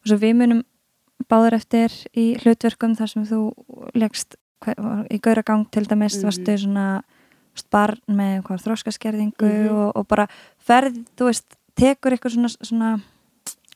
og 0.00 0.06
svo 0.08 0.16
við 0.22 0.34
munum 0.38 0.62
báður 1.30 1.56
eftir 1.58 1.92
í 2.16 2.34
hlutverkum 2.42 2.94
þar 2.98 3.10
sem 3.12 3.24
þú 3.28 3.40
leggst 3.94 4.36
í 5.12 5.18
gauragang 5.20 5.66
til 5.70 5.84
dæmis 5.86 6.16
Mhm. 6.18 6.24
varstu 6.24 6.56
svona 6.58 7.02
barn 7.70 8.00
með 8.08 8.42
hvað 8.42 8.62
þróskaskerðingu 8.64 9.50
Mhm. 9.50 9.68
og, 9.70 9.92
og 9.96 10.06
bara 10.08 10.26
ferð, 10.58 11.04
þú 11.16 11.24
veist, 11.28 11.56
tekur 11.76 12.12
eitthvað 12.12 12.32
svona, 12.34 12.48
svona 12.62 13.00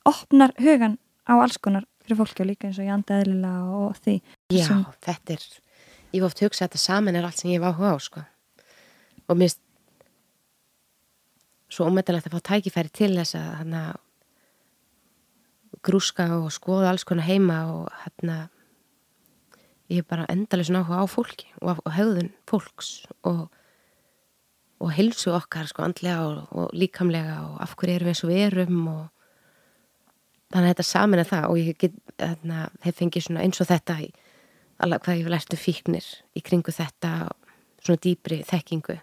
opnar 0.06 0.52
hugan 0.58 0.98
á 1.28 1.34
alls 1.42 1.58
konar 1.58 1.84
fyrir 2.02 2.16
fólki 2.18 2.40
og 2.40 2.46
líka 2.48 2.66
eins 2.68 2.78
og 2.78 2.84
ég 2.86 2.92
anda 2.94 3.20
eðlilega 3.22 3.62
og 3.68 3.96
því 4.00 4.20
Já, 4.50 4.66
Sem- 4.66 4.84
þetta 5.02 5.32
er, 5.32 5.42
ég 6.12 6.20
hef 6.22 6.24
oft 6.24 6.40
hugsað 6.40 6.62
að 6.64 6.68
þetta 6.70 6.78
saman 6.78 7.16
er 7.16 7.24
allt 7.24 7.36
sem 7.38 7.50
ég 7.50 7.60
hef 7.60 7.74
áhuga 7.74 7.92
á, 7.94 7.96
sko. 8.00 8.20
Og 9.28 9.36
mér 9.36 9.54
svo 11.72 11.88
ómetanlegt 11.88 12.28
að 12.28 12.36
fá 12.36 12.44
tækifæri 12.52 12.92
til 12.94 13.10
þess 13.16 13.36
að 13.38 13.48
hana, 13.62 13.82
grúska 15.84 16.28
og 16.38 16.48
skoða 16.54 16.92
alls 16.92 17.04
konar 17.06 17.28
heima 17.28 17.58
og 17.72 18.00
hérna, 18.04 18.38
ég 19.92 20.02
er 20.02 20.08
bara 20.08 20.26
endalið 20.32 20.70
svona 20.70 20.82
áhuga 20.84 21.04
á 21.04 21.06
fólki 21.08 21.52
og, 21.60 21.82
og 21.84 21.92
hegðun 21.94 22.32
fólks 22.48 22.90
og, 23.28 23.44
og 24.82 24.94
hilsu 24.96 25.32
okkar, 25.36 25.68
sko, 25.70 25.84
andlega 25.86 26.24
og, 26.24 26.40
og 26.50 26.74
líkamlega 26.76 27.38
og 27.44 27.60
af 27.64 27.76
hverju 27.76 27.98
erum 27.98 28.08
við 28.08 28.14
eins 28.14 28.24
og 28.24 28.32
við 28.32 28.44
erum 28.48 28.80
og 28.94 29.04
þannig 30.48 30.64
að 30.64 30.72
þetta 30.72 30.88
saman 30.88 31.22
er 31.22 31.28
það 31.28 31.50
og 31.50 31.60
ég 31.60 31.78
get, 31.84 32.00
hérna, 32.16 32.64
hef 32.84 32.98
fengið 32.98 33.30
eins 33.36 33.60
og 33.62 33.68
þetta 33.68 34.00
í 34.04 34.08
alveg 34.78 35.04
hvað 35.04 35.20
ég 35.20 35.26
vil 35.26 35.36
ertu 35.36 35.58
fíknir 35.58 36.08
í 36.38 36.42
kringu 36.44 36.74
þetta 36.74 37.12
svona 37.82 38.02
dýpri 38.04 38.40
þekkingu 38.46 38.98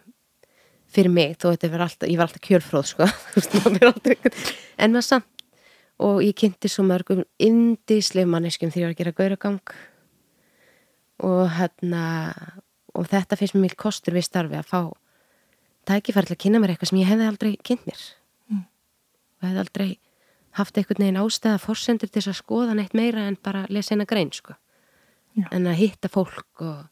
fyrir 0.96 1.12
mig, 1.14 1.36
þó 1.38 1.50
þetta 1.52 1.70
verður 1.70 1.86
alltaf 1.86 2.12
ég 2.12 2.20
var 2.20 2.30
alltaf 2.30 2.46
kjölfróð 2.46 2.91
sko. 2.93 3.08
En 4.82 4.91
maður 4.91 5.08
samt 5.08 5.32
og 6.04 6.22
ég 6.24 6.36
kynnti 6.36 6.68
svo 6.68 6.84
mörgum 6.84 7.24
indislega 7.39 8.28
manneskum 8.28 8.72
þegar 8.74 8.82
ég 8.82 8.89
var 8.89 8.96
að 8.96 9.00
gera 9.00 9.16
gauragang. 9.20 9.76
Og 11.24 11.46
hérna 11.56 12.04
og 12.96 13.08
þetta 13.12 13.38
finnst 13.39 13.56
mér 13.56 13.70
mjög 13.70 13.78
kostur 13.86 14.16
við 14.16 14.28
starfi 14.28 14.60
að 14.60 14.68
fá 14.72 14.82
tækifæri 15.88 16.32
til 16.32 16.36
að 16.36 16.41
kynna 16.43 16.62
mér 16.62 16.74
eitthvað 16.74 16.91
sem 16.91 17.00
ég 17.02 17.12
hefði 17.12 17.30
aldrei 17.30 17.52
kynnt 17.64 17.88
mér. 17.88 18.04
Mm. 18.52 18.66
og 19.39 19.48
hefði 19.48 19.64
aldrei 19.64 19.89
haft 20.56 20.78
einhvern 20.78 21.04
veginn 21.04 21.20
ástæða 21.20 21.62
forsendur 21.62 22.12
til 22.12 22.24
að 22.24 22.39
skoða 22.39 22.76
neitt 22.76 22.96
meira 22.96 23.28
en 23.28 23.38
bara 23.43 23.66
lesa 23.70 23.96
eina 23.96 24.08
grein 24.08 24.32
sko. 24.34 24.56
Já. 25.36 25.50
en 25.52 25.68
að 25.68 25.80
hitta 25.82 26.08
fólk 26.08 26.62
og, 26.64 26.86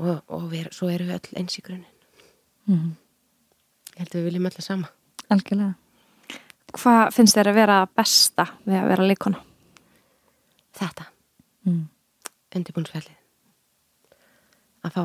og, 0.00 0.22
og 0.32 0.46
við, 0.48 0.70
svo 0.72 0.88
erum 0.88 1.10
við 1.10 1.18
öll 1.18 1.40
eins 1.42 1.58
í 1.60 1.64
grunin 1.64 1.99
mm. 2.68 2.90
ég 3.94 4.02
held 4.02 4.10
að 4.14 4.18
við 4.18 4.28
viljum 4.30 4.50
öll 4.50 4.56
að 4.56 4.66
sama 4.66 4.92
algjörlega 5.30 5.74
Hvað 6.70 7.08
finnst 7.10 7.34
þér 7.34 7.48
að 7.50 7.56
vera 7.58 7.76
besta 7.98 8.44
við 8.62 8.76
að 8.78 8.90
vera 8.92 9.06
leikona? 9.10 9.40
þetta, 10.80 11.04
mm. 11.66 11.80
undirbúnsfjallið 12.56 13.16
að 14.86 14.94
fá 14.94 15.02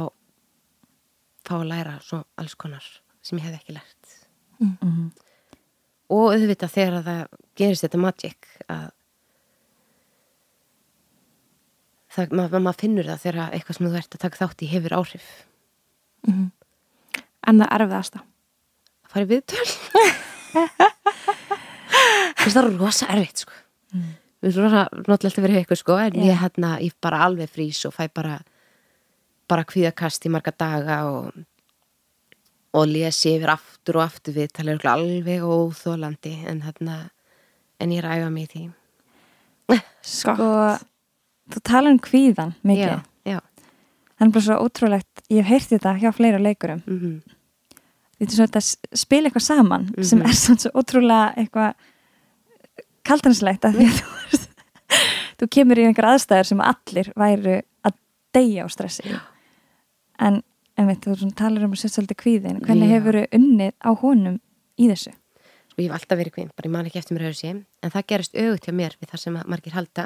fá 1.45 1.55
að 1.59 1.69
læra 1.69 1.95
svo 2.01 2.21
alls 2.41 2.55
konar 2.57 2.85
sem 3.25 3.39
ég 3.39 3.47
hef 3.49 3.59
ekki 3.59 3.77
lært 3.77 4.13
Mm. 4.55 5.09
og 6.15 6.29
auðvitað 6.31 6.71
þegar 6.71 6.93
að 6.95 7.07
það 7.09 7.39
gerist 7.59 7.83
þetta 7.83 7.99
magic 7.99 8.45
að 8.71 8.85
það, 12.15 12.31
maður 12.39 12.63
mað 12.63 12.79
finnur 12.79 13.09
það 13.09 13.25
þegar 13.25 13.51
eitthvað 13.57 13.75
sem 13.75 13.89
þú 13.89 13.97
ert 13.99 14.15
að 14.15 14.23
taka 14.23 14.39
þátt 14.39 14.63
í 14.63 14.69
hefur 14.71 14.95
áhrif 14.95 15.27
Mm 16.25 16.47
En 17.47 17.55
það 17.61 17.73
erfiðasta? 17.79 18.19
að 19.05 19.09
fara 19.15 19.25
í 19.25 19.31
viðtöl 19.31 19.65
það 22.55 22.69
rosa 22.77 23.05
erfitt 23.13 23.39
sko 23.45 23.53
við 24.45 24.51
erum 24.51 24.55
svona 24.55 24.81
náttúrulega 24.85 25.27
alltaf 25.29 25.43
verið 25.45 25.57
eitthvað 25.61 25.79
sko 25.81 25.93
en 26.01 26.15
Já. 26.19 26.23
ég 26.29 26.35
hérna, 26.41 26.69
ég 26.83 26.93
bara 27.01 27.21
alveg 27.25 27.49
frýs 27.49 27.79
og 27.87 27.93
fæ 27.95 28.03
bara 28.13 28.35
bara 29.49 29.63
kvíðakast 29.67 30.25
í 30.27 30.29
marga 30.33 30.51
daga 30.57 30.97
og 31.09 31.23
og 32.75 32.83
lesi 32.91 33.31
yfir 33.37 33.49
aftur 33.53 33.95
og 34.01 34.05
aftur 34.09 34.33
við 34.35 34.49
tala 34.51 34.71
örugglega 34.75 34.97
alveg 34.99 35.41
óþólandi 35.47 36.33
en 36.51 36.59
hérna 36.65 36.95
en 37.79 37.91
ég 37.95 37.99
er 38.03 38.07
að 38.09 38.15
æfa 38.19 38.29
mig 38.35 38.43
í 38.49 38.51
því 38.55 38.63
Sko, 40.05 40.33
þú 41.51 41.59
talar 41.65 41.89
um 41.95 41.99
kvíðan 41.99 42.51
mikið. 42.61 42.91
já, 42.91 42.97
já, 43.25 43.39
Það 44.15 44.25
er 44.27 44.31
bara 44.35 44.45
svo 44.45 44.55
ótrúlegt, 44.61 45.13
ég 45.33 45.41
hef 45.41 45.49
heyrt 45.49 45.69
þetta 45.73 45.95
hjá 46.03 46.09
fleira 46.15 46.39
leikurum. 46.39 46.81
mm 46.85 47.15
er 47.15 47.19
svo 47.25 47.34
þetta 48.19 48.61
spila 48.95 49.27
eitthvað 49.29 49.43
saman 49.45 49.87
sem 50.03 50.19
Mhm. 50.19 50.29
er 50.29 50.33
svona 50.33 50.59
svo 50.63 50.71
ótrúlega 50.71 51.35
eitthvað 51.35 51.73
kaldanslegt 53.03 53.65
að 53.65 53.75
því 53.75 53.87
að 53.91 53.99
þú, 53.99 54.39
þú 55.39 55.47
kemur 55.51 55.77
í 55.77 55.85
einhver 55.85 56.07
aðstæður 56.13 56.47
sem 56.47 56.61
allir 56.61 57.11
væru 57.15 57.57
að 57.85 57.93
deyja 58.33 58.65
á 58.65 58.67
stressi. 58.71 59.19
En, 60.19 60.41
en 60.77 60.87
veit, 60.87 61.01
þú 61.03 61.29
talar 61.35 61.63
um 61.67 61.71
að 61.75 61.81
setja 61.83 61.99
svolítið 62.01 62.21
kvíðin. 62.23 62.61
Hvernig 62.63 62.89
Já. 62.89 62.93
hefur 62.95 63.19
unnið 63.35 63.73
á 63.83 63.89
honum 64.01 64.39
í 64.79 64.87
þessu? 64.89 65.11
sko 65.75 65.81
ég 65.83 65.91
hef 65.91 65.97
alltaf 65.99 66.17
verið 66.17 66.31
kvinn, 66.33 66.51
bara 66.55 66.67
ég 66.69 66.71
man 66.71 66.85
ekki 66.87 66.99
eftir 67.01 67.17
mér 67.17 67.25
öðru 67.27 67.35
sé 67.35 67.49
en 67.83 67.91
það 67.91 68.05
gerist 68.07 68.33
auðvitað 68.39 68.75
mér 68.79 68.93
við 69.01 69.09
það 69.11 69.19
sem 69.19 69.35
að 69.35 69.47
margir 69.51 69.73
halda 69.75 70.05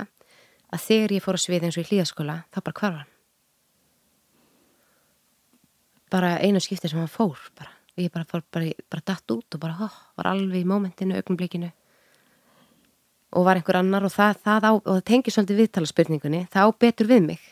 að 0.74 0.80
þegar 0.82 1.12
ég 1.14 1.22
fór 1.22 1.38
að 1.38 1.44
sviði 1.46 1.66
eins 1.70 1.78
og 1.78 1.84
í 1.84 1.90
hlýðaskóla 1.92 2.38
þá 2.50 2.58
bara 2.66 2.74
hvar 2.80 2.92
var 2.96 2.98
hann 3.04 3.12
bara 6.10 6.32
einu 6.42 6.60
skipti 6.64 6.90
sem 6.90 6.98
hann 6.98 7.12
fór 7.12 7.38
bara, 7.58 7.70
og 8.00 8.06
ég 8.06 8.14
bara 8.16 8.28
fór 8.30 8.46
bara, 8.48 8.72
bara 8.88 9.06
datt 9.12 9.36
út 9.36 9.58
og 9.58 9.62
bara 9.62 9.76
hó, 9.76 9.90
var 10.16 10.32
alveg 10.32 10.64
í 10.64 10.68
mómentinu, 10.68 11.20
augnblikinu 11.20 11.70
og 13.36 13.46
var 13.46 13.60
einhver 13.60 13.82
annar 13.82 14.08
og 14.08 14.14
það, 14.14 14.40
það, 14.48 14.66
á, 14.66 14.72
og 14.80 14.88
það 14.96 15.04
tengir 15.12 15.36
svolítið 15.36 15.62
viðtalaspurningunni 15.66 16.46
það 16.54 16.66
á 16.66 16.70
betur 16.86 17.12
við 17.12 17.28
mig 17.28 17.44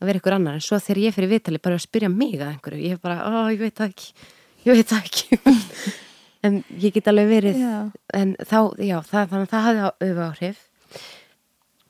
að 0.00 0.08
vera 0.08 0.18
einhver 0.18 0.36
annar. 0.36 0.58
En 0.58 0.64
svo 0.64 0.78
þegar 0.80 1.02
ég 1.04 1.14
fyrir 1.16 1.30
viðtali 1.30 1.62
bara 1.62 1.78
að 1.78 1.86
spyrja 1.86 2.10
mig 2.12 2.36
að 2.40 2.50
einhverju, 2.50 2.82
ég 2.82 2.94
hef 2.96 3.02
bara, 3.04 3.22
ó, 3.22 3.48
ég 3.52 3.60
veit 3.60 3.76
það 3.78 3.94
ekki 3.94 4.28
ég 4.64 4.76
veit 4.76 4.92
það 4.92 5.08
ekki. 5.08 5.40
En 6.40 6.62
ég 6.80 6.94
get 6.94 7.08
alveg 7.10 7.26
verið 7.28 7.58
Já. 7.60 7.72
en 8.16 8.30
þá, 8.48 8.72
já, 8.80 8.94
það, 9.04 9.26
þannig 9.28 9.42
að 9.42 9.50
það 9.50 9.64
hafði 9.66 9.80
auðvitað 9.84 10.20
áhrif. 10.24 10.62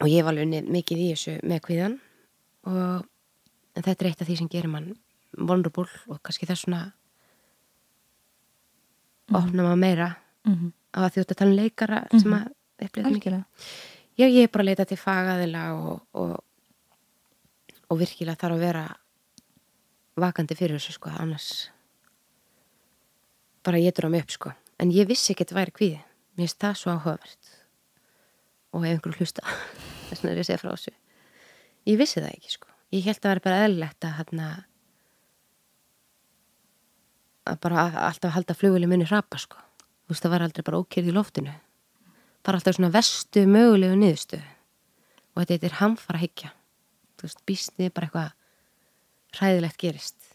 Og 0.03 0.09
ég 0.11 0.25
var 0.27 0.35
alveg 0.35 0.71
mikið 0.75 1.03
í 1.05 1.05
þessu 1.13 1.35
með 1.47 1.61
kvíðan 1.69 1.95
og 2.67 3.05
þetta 3.79 3.95
er 3.95 4.09
eitt 4.09 4.25
af 4.25 4.27
því 4.27 4.39
sem 4.41 4.49
gerir 4.51 4.73
mann 4.73 4.89
vulnerable 5.39 5.87
og 6.11 6.19
kannski 6.27 6.49
þess 6.51 6.65
svona 6.67 6.81
opna 9.39 9.63
maður 9.67 9.81
meira. 9.81 10.09
Á 10.91 10.99
að 11.07 11.13
þjóta 11.17 11.35
að 11.35 11.39
tala 11.41 11.51
um 11.51 11.59
leikara 11.61 11.99
sem 12.19 12.33
að 12.35 12.47
upplýða 12.81 13.11
Algjörlega. 13.11 13.45
já, 14.19 14.25
ég 14.27 14.43
er 14.43 14.49
bara 14.51 14.65
að 14.65 14.71
leita 14.71 14.87
til 14.91 14.97
fagaðila 14.99 15.65
og, 15.77 16.01
og, 16.19 16.33
og 17.91 18.01
virkilega 18.01 18.41
þarf 18.41 18.57
að 18.57 18.65
vera 18.65 18.85
vakandi 20.21 20.57
fyrir 20.59 20.79
þessu 20.81 20.97
sko, 20.97 21.13
annars 21.21 21.51
bara 23.65 23.81
ég 23.81 23.93
dróð 23.95 24.11
mig 24.15 24.25
upp 24.25 24.33
sko. 24.35 24.53
En 24.81 24.91
ég 24.95 25.07
vissi 25.09 25.33
ekki 25.35 25.45
að 25.45 25.51
þetta 25.51 25.59
væri 25.61 25.75
kvíði. 25.77 26.01
Mér 26.39 26.47
finnst 26.49 26.61
það 26.65 26.77
svo 26.81 26.93
áhugavert. 26.95 27.51
Og 28.73 28.85
ef 28.87 28.95
einhverju 28.95 29.21
hlusta 29.21 29.45
þess 30.09 30.23
vegna 30.23 30.33
er 30.33 30.39
ég 30.41 30.45
að 30.47 30.49
segja 30.49 30.63
frá 30.63 30.71
þessu. 30.73 30.95
Ég 31.91 31.99
vissi 32.01 32.21
það 32.23 32.33
ekki 32.33 32.55
sko. 32.57 32.71
Ég 32.91 33.05
held 33.07 33.19
að 33.19 33.23
það 33.27 33.35
væri 33.35 33.45
bara 33.47 33.65
eðlilegt 33.67 34.07
að 34.09 34.17
hérna 34.19 34.49
að 37.51 37.61
bara 37.65 37.89
alltaf 38.09 38.35
halda 38.37 38.57
flugvili 38.57 38.89
minni 38.91 39.09
hrapa 39.09 39.39
sko. 39.41 39.59
Þú 40.07 40.15
veist 40.15 40.25
það 40.25 40.35
var 40.35 40.47
aldrei 40.47 40.67
bara 40.67 40.81
ókyrð 40.83 41.11
í 41.11 41.17
loftinu. 41.17 41.53
Bara 42.47 42.61
alltaf 42.61 42.79
svona 42.79 42.93
vestu 42.95 43.45
mögulegu 43.47 43.99
niðurstu 44.01 44.41
og 44.41 45.45
þetta 45.47 45.69
er 45.69 45.79
hamfara 45.81 46.21
hyggja 46.23 46.51
þú 47.21 47.29
veist, 47.29 47.43
býstnið 47.47 47.93
bara 47.95 48.09
eitthvað 48.09 49.39
hræðilegt 49.39 49.79
gerist. 49.81 50.31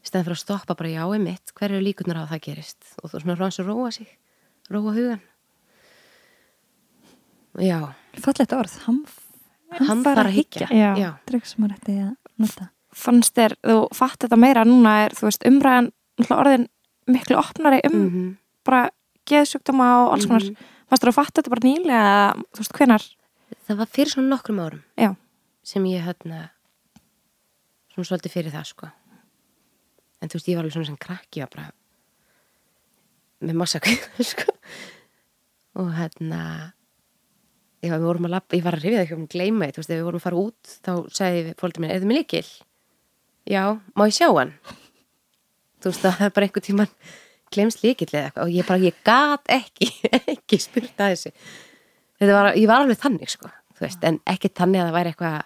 Í 0.00 0.08
stæðan 0.08 0.28
fyrir 0.28 0.36
að 0.38 0.42
stoppa 0.44 0.76
bara 0.78 0.92
já 0.94 1.02
mitt 1.18 1.52
hver 1.56 1.72
eru 1.74 1.82
líkunar 1.82 2.22
á 2.22 2.24
að 2.24 2.30
það 2.36 2.44
gerist? 2.46 2.92
Og 3.02 3.10
þú 3.10 3.22
svona 3.24 3.36
ráðans 3.36 3.60
að 3.60 3.70
róa 3.72 3.90
sig 3.92 4.12
róa 4.70 4.94
hugan 4.94 5.22
já, 7.62 7.78
Fallegt 8.20 8.52
orð, 8.56 8.78
hamf, 8.86 9.18
hamfara 9.80 10.30
hyggja 10.32 10.68
Já. 10.70 10.90
já, 10.96 11.10
drögg 11.28 11.46
sem 11.48 11.64
að 11.66 11.74
rætti 11.74 11.98
að 12.04 12.14
nota. 12.40 12.70
fannst 12.96 13.36
þér, 13.36 13.54
þú 13.60 13.76
fatt 13.96 14.22
þetta 14.24 14.38
meira 14.40 14.64
núna 14.64 14.94
er, 15.04 15.16
þú 15.16 15.28
veist, 15.28 15.44
umræðan 15.48 15.90
orðin 16.24 16.68
miklu 17.08 17.36
opnari 17.38 17.80
um 17.86 17.96
Mhm. 18.06 18.36
bara 18.64 18.90
geðsjúkdóma 19.26 20.06
og 20.06 20.12
alls 20.14 20.26
konar 20.26 20.42
Mhm. 20.42 20.56
fannst 20.88 21.02
þér 21.04 21.08
að 21.12 21.14
fatta 21.18 21.42
þetta 21.42 21.50
bara 21.50 21.66
nýlega 21.68 22.44
þú 22.54 22.58
veist, 22.60 22.72
hvenar 22.72 23.02
það 23.68 23.76
var 23.76 23.86
fyrir 23.86 24.10
svona 24.14 24.28
nokkrum 24.36 24.60
árum 24.60 24.82
Já. 24.98 25.16
sem 25.62 25.84
ég 25.84 26.02
hérna 26.04 26.50
svona 27.94 28.06
svolítið 28.08 28.30
fyrir 28.32 28.52
það 28.52 28.66
sko 28.66 28.90
en 30.22 30.28
þú 30.28 30.34
veist 30.34 30.48
ég 30.48 30.56
var 30.56 30.64
alveg 30.64 30.72
svona 30.72 30.86
sem 30.86 30.96
krakki 30.96 31.40
var 31.40 31.48
bara 31.54 31.72
með 33.42 33.54
massa 33.54 33.78
kvíða 33.80 34.24
sko 34.32 34.52
og 35.76 35.92
hérna 35.92 36.72
vorum 37.86 38.24
að 38.26 38.30
lappa, 38.30 38.56
ég 38.56 38.64
var 38.64 38.72
að 38.74 38.82
rifja 38.82 38.98
það 38.98 39.04
ekki 39.06 39.14
um 39.14 39.26
því, 39.28 39.68
þú 39.70 39.76
veist, 39.76 39.90
ef 39.90 39.98
við 40.00 40.04
vorum 40.04 40.18
að 40.18 40.24
fara 40.26 40.36
út 40.36 40.70
þá 40.82 40.92
sagði 41.12 41.54
fólkið 41.60 41.80
mér, 41.84 41.90
er 41.94 42.00
þið 42.00 42.08
með 42.10 42.18
líkil? 42.18 42.46
Já, 43.46 43.62
má 43.94 44.02
ég 44.08 44.16
sjá 44.16 44.26
hann? 44.34 44.52
Þú 45.80 45.92
veist, 45.92 46.04
það 46.04 46.26
er 46.26 46.34
bara 46.36 46.48
einhver 46.48 46.64
tíman 46.64 46.90
glemst 47.54 47.84
líkil 47.84 48.08
eða 48.10 48.24
eitthvað 48.30 48.46
og 48.48 48.56
ég 48.56 48.66
bara, 48.66 48.82
ég 48.82 48.98
gat 49.06 49.52
ekki 49.52 49.90
ekki 50.34 50.58
spurt 50.62 50.98
að 50.98 51.14
þessu. 51.14 51.32
Þetta 52.16 52.34
var, 52.34 52.50
ég 52.56 52.68
var 52.70 52.82
alveg 52.82 53.00
þannig 53.02 53.32
sko 53.32 53.52
þú 53.76 53.84
veist, 53.84 54.04
en 54.08 54.20
ekki 54.28 54.50
þannig 54.56 54.82
að 54.82 54.88
það 54.88 54.96
væri 54.96 55.12
eitthvað 55.12 55.38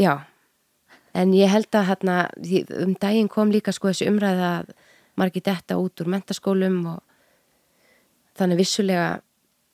já. 0.00 0.12
En 1.20 1.32
ég 1.34 1.50
held 1.50 1.74
að 1.74 1.88
hérna 1.88 2.16
um 2.84 2.94
daginn 3.02 3.30
kom 3.30 3.50
líka 3.50 3.74
sko 3.74 3.90
þessi 3.90 4.06
umræða 4.10 4.50
að 4.60 4.74
margir 5.18 5.44
detta 5.44 5.78
út 5.80 6.00
úr 6.00 6.10
mentaskólum 6.12 6.78
og 6.92 7.00
þannig 8.38 8.62
vissulega 8.62 9.08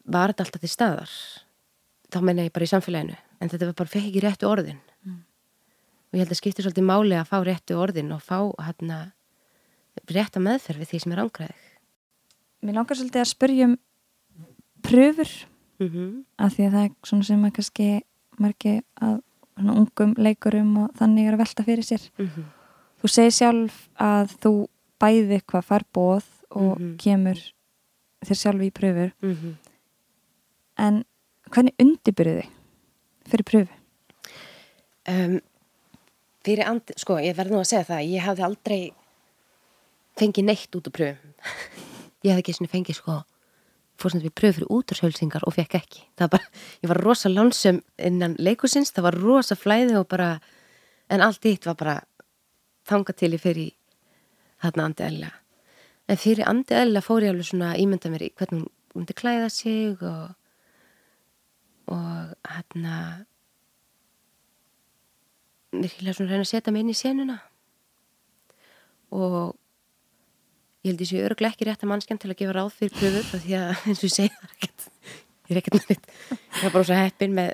var 0.09 0.33
þetta 0.33 0.47
alltaf 0.47 0.65
til 0.65 0.73
staðar. 0.73 1.13
Þá 2.09 2.19
menna 2.25 2.47
ég 2.47 2.55
bara 2.55 2.67
í 2.67 2.73
samfélaginu. 2.73 3.19
En 3.37 3.53
þetta 3.53 3.69
var 3.69 3.77
bara 3.83 3.93
fekk 3.93 4.09
ekki 4.09 4.25
réttu 4.25 4.49
orðin 4.49 4.81
og 6.17 6.21
ég 6.23 6.25
held 6.25 6.33
að 6.33 6.39
skipti 6.41 6.65
svolítið 6.65 6.87
máli 6.89 7.17
að 7.21 7.29
fá 7.29 7.37
réttu 7.45 7.77
orðin 7.77 8.13
og 8.17 8.23
fá 8.25 8.39
hérna 8.65 9.13
rétta 10.09 10.41
meðferð 10.41 10.81
við 10.81 10.89
því 10.93 11.01
sem 11.03 11.13
er 11.13 11.23
ángræðið 11.27 11.65
Mér 12.65 12.75
langar 12.79 12.97
svolítið 12.97 13.21
að 13.21 13.29
spyrja 13.29 13.67
um 13.69 13.75
pröfur 14.87 15.33
mm 15.79 15.89
-hmm. 15.89 16.25
af 16.39 16.55
því 16.57 16.63
að 16.67 16.73
það 16.73 16.85
er 16.85 16.91
svona 17.05 17.25
sem 17.25 17.45
að 17.45 17.53
kannski 17.53 17.89
margi 18.39 18.83
að 19.01 19.21
ungum 19.57 20.15
leikurum 20.17 20.77
og 20.79 20.91
þannig 20.97 21.27
er 21.29 21.35
að 21.35 21.39
velta 21.39 21.63
fyrir 21.65 21.85
sér. 21.85 22.11
Mhm. 22.19 22.45
Þú 23.03 23.09
segir 23.09 23.31
sjálf 23.33 23.89
að 23.99 24.27
þú 24.41 24.69
bæði 25.01 25.41
hvað 25.47 25.65
far 25.65 25.85
bóð 25.95 26.25
og 26.51 26.81
Mhm. 26.81 26.97
kemur 26.97 27.39
þér 28.25 28.35
sjálf 28.37 28.61
í 28.63 28.71
pröfur 28.71 29.13
Mm 29.23 29.57
en 30.79 31.05
hvernig 31.51 31.75
undirbyrðu 31.79 32.43
þig 32.43 32.51
fyrir 33.29 33.45
pröfu? 33.45 33.69
um, 35.09 35.41
fyrir 36.47 36.69
andi, 36.71 36.97
sko, 37.01 37.19
ég 37.23 37.37
verð 37.37 37.55
nú 37.55 37.61
að 37.61 37.71
segja 37.73 37.89
það 37.91 38.11
ég 38.15 38.27
hafði 38.27 38.47
aldrei 38.47 38.81
fengið 40.17 40.49
neitt 40.49 40.79
út 40.79 40.91
úr 40.91 40.95
pröfum. 40.97 41.33
Ég 42.25 42.33
hafði 42.33 42.43
ekki 42.43 42.55
svona 42.57 42.73
fengið 42.73 42.97
sko 42.99 43.15
fór 44.01 44.13
sem 44.13 44.23
við 44.25 44.33
pröfu 44.35 44.57
fyrir 44.57 44.71
útursölsingar 44.73 45.45
og 45.47 45.55
fekk 45.55 45.77
ekki. 45.79 46.01
Það 46.19 46.25
var 46.25 46.31
bara, 46.33 46.63
ég 46.83 46.91
var 46.91 46.99
rosa 47.05 47.31
lánsum 47.31 47.79
innan 48.09 48.35
leikusins, 48.41 48.91
það 48.97 49.07
var 49.07 49.19
rosa 49.21 49.57
flæði 49.57 49.95
og 50.01 50.09
bara, 50.11 50.31
en 51.13 51.23
allt 51.25 51.47
eitt 51.49 51.69
var 51.69 51.79
bara 51.81 51.95
þangað 52.89 53.19
til 53.21 53.33
ég 53.37 53.43
fyrir 53.43 53.71
þarna 54.63 54.89
andi 54.89 55.07
eðla 55.07 55.31
en 56.07 56.21
fyrir 56.21 56.49
andi 56.49 56.77
eðla 56.79 57.03
fór 57.05 57.27
ég 57.27 57.35
alveg 57.35 57.49
svona 57.51 57.75
ímynda 57.81 58.11
mér 58.13 58.27
í 58.29 58.33
hvernig 58.39 58.67
hún 58.67 59.01
myndi 59.03 59.17
klæða 59.19 59.49
sig 59.53 60.03
og 60.07 60.35
og 61.93 62.35
hérna 62.51 63.27
virkilega 65.75 66.17
svona 66.17 66.33
reyna 66.33 66.47
að 66.47 66.51
setja 66.53 66.75
mig 66.75 66.85
inn 66.85 66.93
í 66.93 66.97
senuna. 66.97 67.39
Og 69.15 69.55
ég 70.85 70.93
held 70.93 71.05
ég 71.05 71.11
sé 71.11 71.23
öruglega 71.25 71.55
ekki 71.55 71.69
rétt 71.69 71.85
að 71.85 71.93
mannskjan 71.93 72.21
til 72.23 72.33
að 72.33 72.41
gefa 72.43 72.57
ráð 72.57 72.73
fyrir 72.77 72.97
pröfur 73.01 73.43
því 73.45 73.59
að 73.61 73.73
eins 73.89 74.03
og 74.03 74.09
ég 74.09 74.15
segi 74.17 74.35
það 74.35 74.47
er 74.47 74.57
ekkert 74.57 74.89
ég 75.47 75.55
er 75.55 75.63
ekkert 75.63 75.91
neitt. 75.91 76.09
Ég 76.31 76.63
var 76.63 76.75
bara 76.75 76.89
svo 76.89 77.01
heppin 77.01 77.37
með 77.37 77.53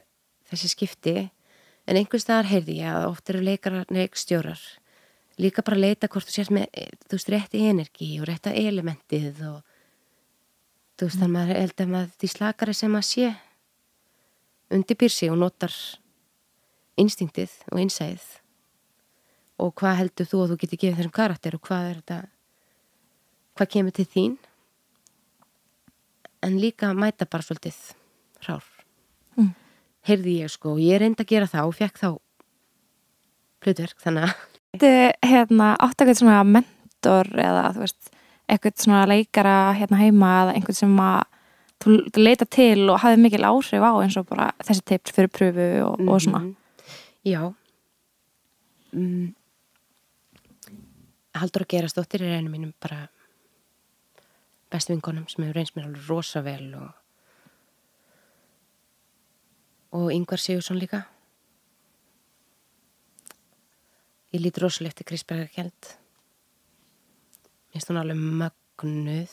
þessi 0.53 0.73
skipti. 0.73 1.17
En 1.89 1.99
einhvers 1.99 2.25
staðar 2.25 2.51
heyrði 2.53 2.79
ég 2.79 2.95
að 2.95 3.09
oft 3.09 3.33
eru 3.33 3.43
leikarar 3.43 3.89
neikstjórar 3.91 4.61
líka 5.41 5.65
bara 5.65 5.79
að 5.79 5.87
leita 5.87 6.09
hvort 6.13 6.29
þú 6.29 6.35
sést 6.35 6.53
með 6.55 6.69
þú 7.07 7.17
veist 7.17 7.31
rétti 7.33 7.63
energi 7.69 8.09
og 8.21 8.29
rétta 8.29 8.53
elementið 8.53 9.41
og 9.49 9.63
þú 10.99 11.09
veist 11.09 11.19
þannig 11.19 11.29
að 11.29 11.35
maður 11.37 11.61
held 11.63 11.83
að 11.85 11.93
maður 11.95 12.13
því 12.21 12.31
slakari 12.33 12.77
sem 12.77 12.93
maður 12.93 13.09
sé 13.09 13.33
undirbýr 14.73 15.13
sig 15.13 15.33
og 15.33 15.41
notar 15.41 15.75
instinktið 17.01 17.53
og 17.73 17.81
innsæðið 17.83 18.29
og 19.63 19.75
hvað 19.79 19.99
heldur 20.01 20.29
þú 20.29 20.43
að 20.43 20.53
þú 20.53 20.57
getur 20.63 20.81
gefið 20.83 20.99
þessum 21.01 21.17
karakter 21.19 21.57
og 21.57 21.63
hvað 21.67 21.89
er 21.91 22.01
þetta 22.01 22.21
hvað 23.57 23.73
kemur 23.77 23.97
til 23.97 24.09
þín 24.15 24.37
en 26.43 26.59
líka 26.61 26.93
mæta 26.97 27.27
bara 27.31 27.47
svolítið 27.47 27.81
hrár 28.45 28.65
Mm. 29.33 29.55
heyrði 30.05 30.33
ég 30.43 30.51
sko, 30.53 30.75
og 30.75 30.81
ég 30.85 30.99
reyndi 31.01 31.25
að 31.25 31.31
gera 31.31 31.47
það 31.49 31.69
og 31.71 31.77
fekk 31.79 31.95
þá 32.03 32.09
hlutverk, 33.65 34.01
þannig 34.05 34.27
að 34.27 34.35
Þetta 34.73 35.29
hérna, 35.29 35.69
áttu 35.81 36.05
eitthvað 36.05 36.19
svona 36.19 36.43
mentor 36.49 37.29
eða 37.41 37.63
þú 37.73 37.81
veist, 37.81 38.11
eitthvað 38.49 38.83
svona 38.85 39.03
leikara 39.09 39.55
hérna 39.77 40.01
heima 40.01 40.31
eða 40.43 40.55
einhvern 40.59 40.79
sem 40.79 40.95
að 41.01 41.23
þú 41.81 41.97
leita 42.21 42.49
til 42.49 42.91
og 42.91 43.01
hafði 43.01 43.23
mikil 43.25 43.43
áhrif 43.49 43.85
á 43.85 43.93
eins 44.03 44.17
og 44.21 44.29
bara 44.29 44.51
þessi 44.61 44.85
tips 44.93 45.17
fyrir 45.17 45.33
pröfu 45.33 45.67
og, 45.87 46.05
og 46.09 46.21
svona. 46.25 46.43
Já. 47.25 47.53
Mm. 48.93 49.35
Haldur 51.39 51.65
að 51.65 51.73
gera 51.75 51.89
stóttir 51.89 52.25
er 52.27 52.37
einu 52.39 52.51
mínum 52.53 52.75
bara 52.83 53.07
bestu 54.73 54.93
vinkonum 54.93 55.29
sem 55.31 55.45
hefur 55.45 55.57
reynst 55.57 55.77
mér 55.77 55.89
alveg 55.89 56.11
rosa 56.11 56.43
vel 56.45 56.69
og 56.81 56.91
og 59.93 60.13
yngvar 60.13 60.41
Sigursson 60.41 60.81
líka. 60.81 61.03
Ég 64.33 64.41
lít 64.41 64.59
rosalegt 64.59 64.97
til 64.97 65.07
Krisbergar 65.07 65.51
Kjeld 65.53 65.93
mér 67.73 67.81
finnst 67.81 67.89
hún 67.89 67.97
alveg 67.97 68.17
mögnuð. 68.17 69.33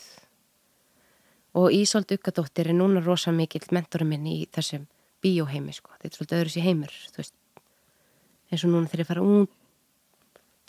Og 1.52 1.72
Ísold 1.72 2.12
Ukkadóttir 2.14 2.70
er 2.70 2.74
núna 2.74 3.02
rosa 3.04 3.32
mikill 3.32 3.66
mentorum 3.74 4.08
minn 4.08 4.26
í 4.26 4.46
þessum 4.54 4.86
bíóheimi 5.20 5.74
sko, 5.74 5.90
þetta 5.98 6.08
er 6.08 6.16
svolítið 6.16 6.38
öðru 6.38 6.52
sér 6.54 6.64
heimur 6.64 6.92
þú 7.10 7.18
veist, 7.20 7.34
eins 8.50 8.64
og 8.64 8.70
núna 8.72 8.88
þegar 8.90 9.04
ég 9.04 9.10
fara 9.10 9.22
út 9.22 9.50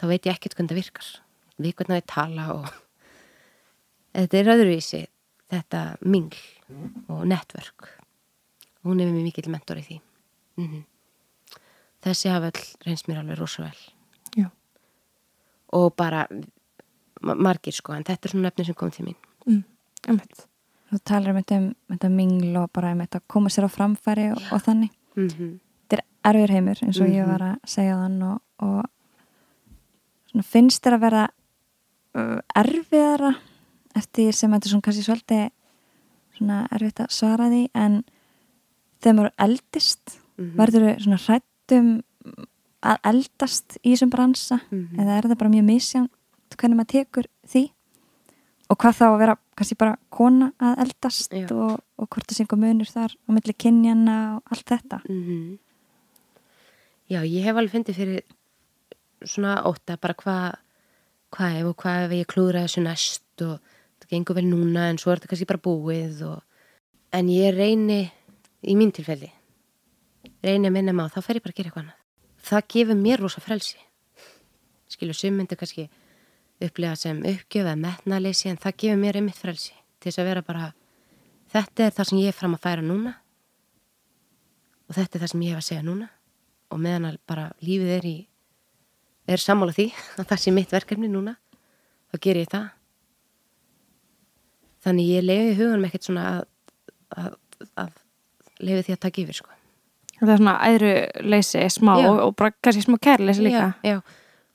þá 0.02 0.08
veit 0.12 0.26
ég 0.26 0.34
ekkert 0.36 0.56
hvernig 0.56 0.72
það 0.72 0.82
virkar 0.82 1.10
við 1.62 1.76
hvernig 1.76 1.96
það 1.96 2.02
er 2.02 2.14
tala 2.16 2.46
og 2.54 2.70
þetta 4.16 4.38
er 4.42 4.52
öðruvísi 4.56 5.02
þetta 5.52 5.82
mingl 6.02 6.42
og 7.12 7.26
network 7.28 7.90
hún 8.86 9.02
er 9.02 9.12
mér 9.12 9.24
mikill 9.28 9.52
mentor 9.52 9.78
í 9.82 9.86
því 9.88 10.00
mm 10.58 10.84
þessi 12.02 12.32
hafa 12.34 12.50
all 12.50 12.64
reynst 12.86 13.08
mér 13.08 13.20
alveg 13.22 13.38
rosa 13.38 13.62
vel 13.68 13.82
Já. 14.42 14.48
og 15.78 15.92
bara 15.96 16.24
ma- 17.22 17.36
margir 17.36 17.74
sko, 17.78 17.94
en 17.94 18.04
þetta 18.04 18.26
er 18.26 18.32
svona 18.34 18.48
nefni 18.50 18.66
sem 18.66 18.76
kom 18.76 18.92
til 18.92 19.06
mín 19.06 19.16
Mm. 19.46 19.64
Þú 20.92 21.00
talar 21.04 21.30
um 21.32 21.44
þetta 21.90 22.10
mingl 22.10 22.58
og 22.58 22.72
bara 22.74 22.92
um 22.94 23.00
þetta 23.00 23.20
að 23.22 23.28
koma 23.28 23.50
sér 23.50 23.66
á 23.66 23.70
framfæri 23.74 24.26
og, 24.36 24.42
og 24.54 24.62
þannig. 24.62 24.92
mm 25.16 25.28
-hmm. 25.28 25.60
Er 26.24 26.36
erfur 26.38 26.54
heimur 26.54 26.78
eins 26.86 27.00
og 27.02 27.08
ég 27.08 27.24
Mhm. 27.26 27.32
var 27.32 27.40
að 27.42 27.58
segja 27.66 27.96
þann 27.98 28.22
og, 28.24 28.42
og 28.60 30.44
finnst 30.46 30.84
þér 30.84 30.94
að 30.98 31.02
vera 31.02 31.30
erfiðara 32.56 33.36
eftir 33.98 34.32
sem 34.36 34.52
þetta 34.52 34.66
er 34.68 34.72
svona 34.72 34.86
kannski 34.88 35.06
svolítið 35.08 35.50
svona 36.38 36.68
erfitt 36.72 37.00
að 37.04 37.12
svara 37.12 37.50
því 37.52 37.64
en 37.76 38.04
þegar 39.02 39.16
maður 39.18 39.32
eldist 39.48 40.18
Mhm. 40.38 40.56
verður 40.58 40.86
þau 40.88 41.00
svona 41.04 41.20
hrættum 41.26 42.04
að 42.84 42.98
eldast 43.04 43.78
í 43.84 43.92
þessum 43.94 44.10
bransa 44.10 44.62
Mhm. 44.72 44.96
eða 45.00 45.18
er 45.18 45.22
það 45.24 45.38
bara 45.38 45.50
mjög 45.50 45.66
misjant 45.66 46.12
hvernig 46.58 46.76
maður 46.78 46.88
tekur 47.06 47.26
því 47.48 47.72
og 48.70 48.78
hvað 48.78 48.94
þá 48.98 49.06
að 49.06 49.18
vera 49.20 49.38
kannski 49.58 49.78
bara 49.78 49.98
kona 50.10 50.54
að 50.60 50.78
eldast 50.80 51.34
og, 51.52 51.80
og 51.98 52.10
hvort 52.10 52.28
það 52.28 52.36
sé 52.36 52.42
einhver 52.46 52.60
munur 52.60 52.86
þar 52.90 53.12
á 53.12 53.30
milli 53.32 53.54
kynjana 53.54 54.36
og 54.38 54.44
allt 54.52 54.66
þetta 54.66 55.02
Mhm. 55.10 55.58
Já, 57.12 57.20
ég 57.28 57.44
hef 57.44 57.58
alveg 57.58 57.74
fundið 57.74 57.98
fyrir 58.00 58.22
svona 59.28 59.58
óta 59.68 59.98
bara 60.00 60.16
hvað 60.18 60.46
hvað 61.32 61.58
ef 61.60 61.68
og 61.70 61.78
hvað 61.84 62.06
ef 62.06 62.16
ég 62.16 62.32
klúðra 62.32 62.64
þessu 62.66 62.84
næst 62.86 63.44
og 63.46 63.60
það 64.02 64.14
gengur 64.16 64.38
vel 64.40 64.48
núna 64.48 64.88
en 64.92 65.00
svo 65.00 65.12
er 65.12 65.20
þetta 65.20 65.32
kannski 65.32 65.50
bara 65.50 65.64
búið 65.68 66.24
og... 66.28 66.40
en 67.12 67.30
ég 67.32 67.56
reyni 67.56 68.02
í 68.64 68.76
mín 68.80 68.92
tilfelli 68.96 69.32
reyni 70.44 70.70
að 70.70 70.76
minna 70.76 70.96
maður, 70.96 71.18
þá 71.18 71.28
fer 71.28 71.40
ég 71.40 71.44
bara 71.46 71.54
að 71.54 71.58
gera 71.58 71.70
eitthvað 71.70 71.84
annað. 71.84 71.98
Það 72.42 72.68
gefur 72.74 72.98
mér 72.98 73.22
rosa 73.22 73.42
frelsi. 73.42 73.82
Skilur 74.92 75.18
summyndu 75.18 75.58
kannski 75.58 75.88
upplega 76.62 76.96
sem 77.00 77.20
uppgjöf 77.26 77.66
eða 77.66 77.78
metnaleysi 77.80 78.52
en 78.52 78.60
það 78.62 78.78
gefur 78.84 79.02
mér 79.02 79.20
einmitt 79.20 79.40
frelsi 79.40 79.76
til 80.00 80.10
þess 80.10 80.22
að 80.22 80.30
vera 80.30 80.46
bara 80.46 80.72
þetta 81.54 81.86
er 81.86 81.96
það 81.98 82.10
sem 82.10 82.22
ég 82.22 82.32
er 82.32 82.38
fram 82.38 82.56
að 82.58 82.66
færa 82.66 82.86
núna 82.86 83.14
og 84.88 84.98
þetta 84.98 85.18
er 85.18 85.24
það 85.24 85.32
sem 85.34 85.46
ég 85.46 85.56
hef 85.56 85.62
að 85.62 85.68
segja 85.70 85.86
núna 85.88 86.10
og 86.72 86.82
meðan 86.82 87.10
að 87.12 87.18
bara 87.30 87.48
lífið 87.64 87.96
er 87.98 88.08
í 88.10 88.18
er 89.32 89.42
sammála 89.42 89.76
því 89.76 89.88
að 90.20 90.30
það 90.32 90.44
sé 90.44 90.54
mitt 90.56 90.74
verkefni 90.74 91.10
núna 91.12 91.36
þá 92.12 92.22
ger 92.26 92.42
ég 92.42 92.52
það. 92.52 92.70
Þannig 94.82 95.12
ég 95.12 95.26
leiði 95.28 95.58
hugunum 95.60 95.86
ekkert 95.88 96.08
svona 96.08 96.24
að, 96.32 96.40
að, 97.22 97.36
að 97.84 97.92
leiði 98.62 98.86
því 98.88 98.96
að 98.96 99.04
taka 99.06 99.22
yfir 99.22 99.38
sko. 99.38 99.60
Þetta 100.16 100.34
er 100.34 100.42
svona 100.42 100.56
æðru 100.70 100.96
leysi 101.34 101.62
smá 101.74 101.94
Já. 102.02 102.08
og, 102.12 102.34
bara 102.38 102.54
kannski 102.58 102.84
smá 102.86 102.98
kærleysi 103.02 103.46
líka. 103.46 103.68
já, 103.82 103.94
já, 103.94 104.02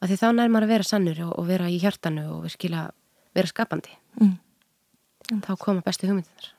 af 0.02 0.10
því 0.10 0.18
þá 0.20 0.26
nær 0.34 0.50
maður 0.50 0.66
að 0.66 0.74
vera 0.74 0.88
sannur 0.90 1.22
og, 1.26 1.32
og 1.40 1.48
vera 1.48 1.70
í 1.70 1.78
hjartanu 1.82 2.26
og 2.34 2.44
virkilega 2.46 2.90
vera 3.38 3.50
skapandi. 3.50 3.96
Mm. 4.20 4.36
þá 5.46 5.50
koma 5.58 5.82
bestu 5.86 6.10
hugmyndir 6.10 6.52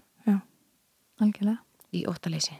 algjörlega. 1.23 1.61
Í 1.95 2.03
óttaleysi. 2.09 2.57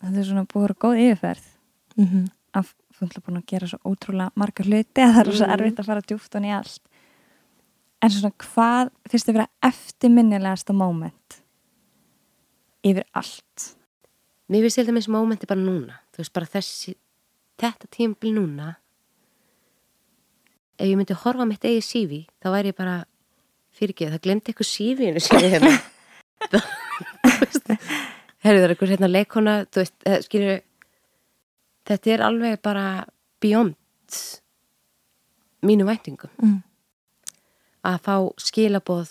Þetta 0.00 0.20
er 0.20 0.28
svona 0.28 0.46
búið 0.48 0.62
að 0.62 0.66
vera 0.68 0.80
góð 0.84 1.00
yfirferð 1.04 1.48
Mm 1.96 2.06
-hmm. 2.06 2.26
að 2.54 2.72
þú 2.94 3.06
ætla 3.06 3.22
búin 3.26 3.38
að 3.40 3.46
gera 3.46 3.66
svo 3.66 3.78
ótrúlega 3.84 4.30
margar 4.34 4.66
hluti 4.66 5.00
að 5.02 5.12
það 5.14 5.26
er 5.26 5.32
svo 5.32 5.46
Mhm. 5.46 5.52
erfitt 5.54 5.78
að 5.78 5.86
fara 5.86 6.00
djúft 6.00 6.34
og 6.34 6.42
í 6.42 6.50
allt. 6.58 6.80
En 8.02 8.10
svona 8.10 8.32
hvað 8.38 8.90
finnst 9.08 9.26
þið 9.28 9.32
vera 9.32 9.48
eftirminnilegasta 9.62 10.72
moment? 10.72 11.42
Yfir 12.84 13.04
allt. 13.14 13.76
Mér 14.48 14.62
finnst 14.62 14.74
til 14.74 14.86
dæmis 14.86 15.08
mómenti 15.08 15.46
bara 15.46 15.60
núna. 15.60 15.94
Þú 16.12 16.16
veist 16.18 16.32
bara 16.32 16.46
þessi 16.46 16.94
þetta 17.58 17.86
tímabil 17.90 18.32
núna. 18.34 18.76
Ef 20.78 20.86
ég 20.86 20.96
myndi 20.96 21.14
horfa 21.14 21.44
á 21.44 21.50
mitt 21.50 21.60
eigið 21.60 21.84
sífi 21.84 22.26
þá 22.42 22.48
væri 22.50 22.72
ég 22.72 22.76
bara 22.76 23.04
fyrirgeð, 23.76 24.12
það 24.14 24.24
glemdi 24.24 24.52
eitthvað 24.52 24.70
sífinu 24.70 25.20
ég 25.20 25.50
hérna. 25.54 25.82
Herðu 28.40 28.60
það 28.60 28.64
er 28.64 28.72
eitthvað 28.72 28.92
hérna 28.94 29.10
leikona 29.10 29.54
þú 29.68 29.82
veist, 29.82 29.96
eh, 30.06 30.20
skilur 30.24 30.60
þetta 31.90 32.12
er 32.14 32.24
alveg 32.26 32.60
bara 32.62 32.86
beyond 33.42 33.76
mínu 35.66 35.86
væntingum. 35.88 36.30
Mm. 36.40 36.62
að 37.84 38.00
fá 38.04 38.14
skilaboð 38.36 39.10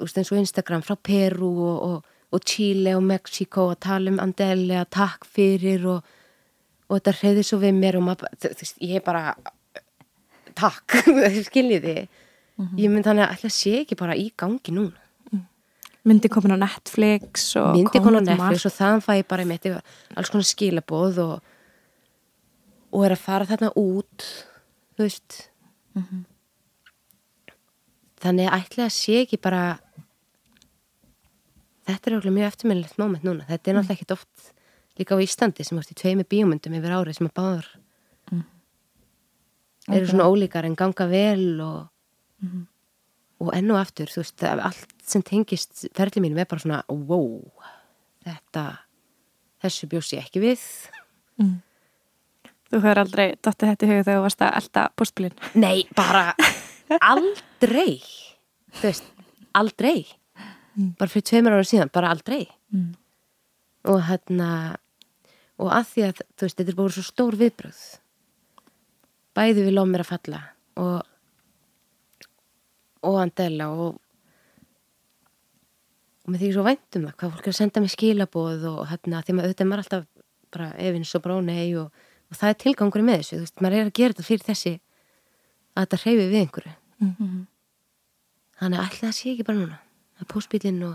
veist 0.00 0.16
eins 0.16 0.30
og 0.32 0.40
Instagram 0.40 0.84
frá 0.84 0.96
Peru 0.96 1.50
og, 1.52 1.82
og, 1.88 2.14
og 2.32 2.44
Chile 2.48 2.94
og 2.96 3.04
Mexiko 3.04 3.70
að 3.72 3.80
tala 3.84 4.12
um 4.12 4.20
Andele 4.22 4.78
að 4.80 4.90
takk 4.96 5.26
fyrir 5.28 5.84
og, 5.92 6.14
og 6.88 6.96
þetta 6.96 7.14
reyði 7.18 7.44
svo 7.44 7.60
við 7.60 7.76
mér 7.76 7.98
og 8.00 8.06
maður, 8.08 8.32
veist, 8.44 8.80
ég 8.80 9.00
er 9.00 9.04
bara 9.04 9.34
takk, 10.56 10.96
skiljiði? 11.48 12.06
Ég 12.80 12.88
mynd 12.88 13.04
þannig 13.04 13.26
að 13.26 13.48
að 13.50 13.52
sé 13.52 13.74
ekki 13.82 13.98
bara 14.00 14.16
í 14.16 14.30
gangi 14.32 14.72
núna 14.72 15.05
Myndi 16.06 16.30
komin 16.30 16.54
á 16.54 16.58
Netflix 16.62 17.48
og 17.58 17.74
myndi 17.74 17.98
út 17.98 18.08
um 18.12 18.18
Netflix 18.22 18.66
og 18.68 18.74
þaðan 18.76 19.02
fæ 19.02 19.12
ég 19.18 19.28
bara 19.30 19.42
í 19.42 19.48
mitt 19.50 19.66
alls 19.66 20.30
konar 20.30 20.46
skilaboð 20.46 21.18
og, 21.24 21.34
og 22.94 23.06
er 23.06 23.16
að 23.16 23.24
fara 23.24 23.48
þarna 23.48 23.72
út 23.74 24.26
þú 24.96 25.02
veist. 25.02 25.40
Þannig 28.22 28.50
að 28.50 28.60
ætla 28.60 28.86
að 28.86 28.94
sé 28.96 29.18
ekki 29.24 29.40
bara 29.42 29.64
þetta 31.86 32.10
er 32.10 32.18
okkur 32.20 32.36
mjög 32.36 32.52
eftirminnilegt 32.52 33.02
moment 33.02 33.26
núna. 33.26 33.48
Þetta 33.48 33.70
er 33.70 33.76
náttúrulega 33.78 33.98
ekkit 33.98 34.14
oft 34.16 34.52
líka 34.96 35.18
á 35.18 35.24
Íslandi 35.26 35.66
sem 35.66 35.78
átt 35.80 35.92
í 35.92 35.98
tveimi 35.98 36.24
bíómyndum 36.28 36.78
yfir 36.78 36.94
árið 36.96 37.18
sem 37.18 37.28
að 37.28 37.36
báður 37.36 37.68
eru 39.86 40.08
svona 40.10 40.26
ólíkar 40.26 40.66
en 40.66 40.78
ganga 40.78 41.06
vel 41.10 41.60
og 41.62 41.78
og 43.42 43.52
enn 43.56 43.70
og 43.74 43.80
aftur, 43.80 44.10
þú 44.10 44.22
veist, 44.22 44.44
allt 44.46 44.94
sem 45.06 45.24
tengist 45.26 45.86
ferli 45.96 46.22
mínum 46.24 46.40
er 46.40 46.48
bara 46.48 46.62
svona 46.62 46.82
wow, 46.88 47.40
þetta 48.24 48.64
þessu 49.64 49.88
bjósi 49.92 50.20
ekki 50.20 50.42
við. 50.42 50.62
Þú 52.66 52.80
hefur 52.80 53.00
aldrei 53.02 53.26
dottið 53.38 53.72
þetta 53.72 53.86
í 53.86 53.90
hug 53.90 54.00
þegar 54.06 54.16
þú 54.18 54.24
varst 54.24 54.44
að 54.44 54.56
elda 54.60 54.86
postbílinn. 54.98 55.36
nei, 55.54 55.84
bara 55.96 56.32
aldrei. 57.12 58.00
Þú 58.76 58.88
veist, 58.88 59.12
aldrei. 59.56 59.98
Bara 60.98 61.08
fyrir 61.12 61.28
tveimur 61.30 61.56
ára 61.56 61.68
síðan, 61.68 61.92
bara 61.92 62.10
aldrei. 62.12 62.46
Mm. 62.74 62.96
og 63.86 64.00
hérna 64.08 64.48
og 65.62 65.68
að 65.70 65.84
því 65.92 66.02
að, 66.08 66.22
þú 66.34 66.46
veist, 66.48 66.56
þetta 66.58 66.72
er 66.72 66.76
búin 66.80 66.94
svo 66.96 67.04
stór 67.06 67.36
viðbröð 67.38 67.82
bæði 69.36 69.66
við 69.68 69.76
lóð 69.76 69.92
mér 69.92 70.02
að 70.02 70.10
falla 70.10 70.40
og 70.82 70.96
og 73.06 73.20
andela 73.22 73.70
og 73.72 74.02
og 76.26 76.32
með 76.34 76.42
því 76.42 76.48
svo 76.56 76.64
vænt 76.66 76.98
um 76.98 77.06
það 77.06 77.16
hvað 77.20 77.34
fólk 77.36 77.46
er 77.46 77.52
að 77.52 77.58
senda 77.60 77.82
mér 77.82 77.92
skilaboð 77.92 78.64
og 78.72 78.80
hérna, 78.90 79.22
því 79.22 79.34
maður 79.36 79.46
auðvitað 79.46 79.68
maður 79.70 79.82
alltaf 79.84 80.06
bara 80.56 80.68
efins 80.82 81.14
og 81.14 81.22
brónei 81.22 81.68
og, 81.78 82.04
og 82.26 82.38
það 82.40 82.50
er 82.50 82.58
tilgangur 82.64 83.04
með 83.06 83.20
þessu, 83.20 83.36
þú 83.36 83.44
veist, 83.44 83.62
maður 83.62 83.78
er 83.78 83.86
að 83.86 83.96
gera 84.00 84.14
þetta 84.14 84.26
fyrir 84.26 84.46
þessi 84.48 84.72
að 85.76 85.84
þetta 85.84 86.00
hreyfi 86.02 86.26
við 86.26 86.38
einhverju. 86.40 86.74
Mhm. 86.96 87.46
þannig 88.56 88.80
að 88.80 88.86
alltaf 88.86 89.12
sé 89.12 89.32
ekki 89.34 89.44
bara 89.44 89.58
núna 89.58 89.78
að 90.16 90.28
póstbílinn 90.32 90.84
og 90.86 90.94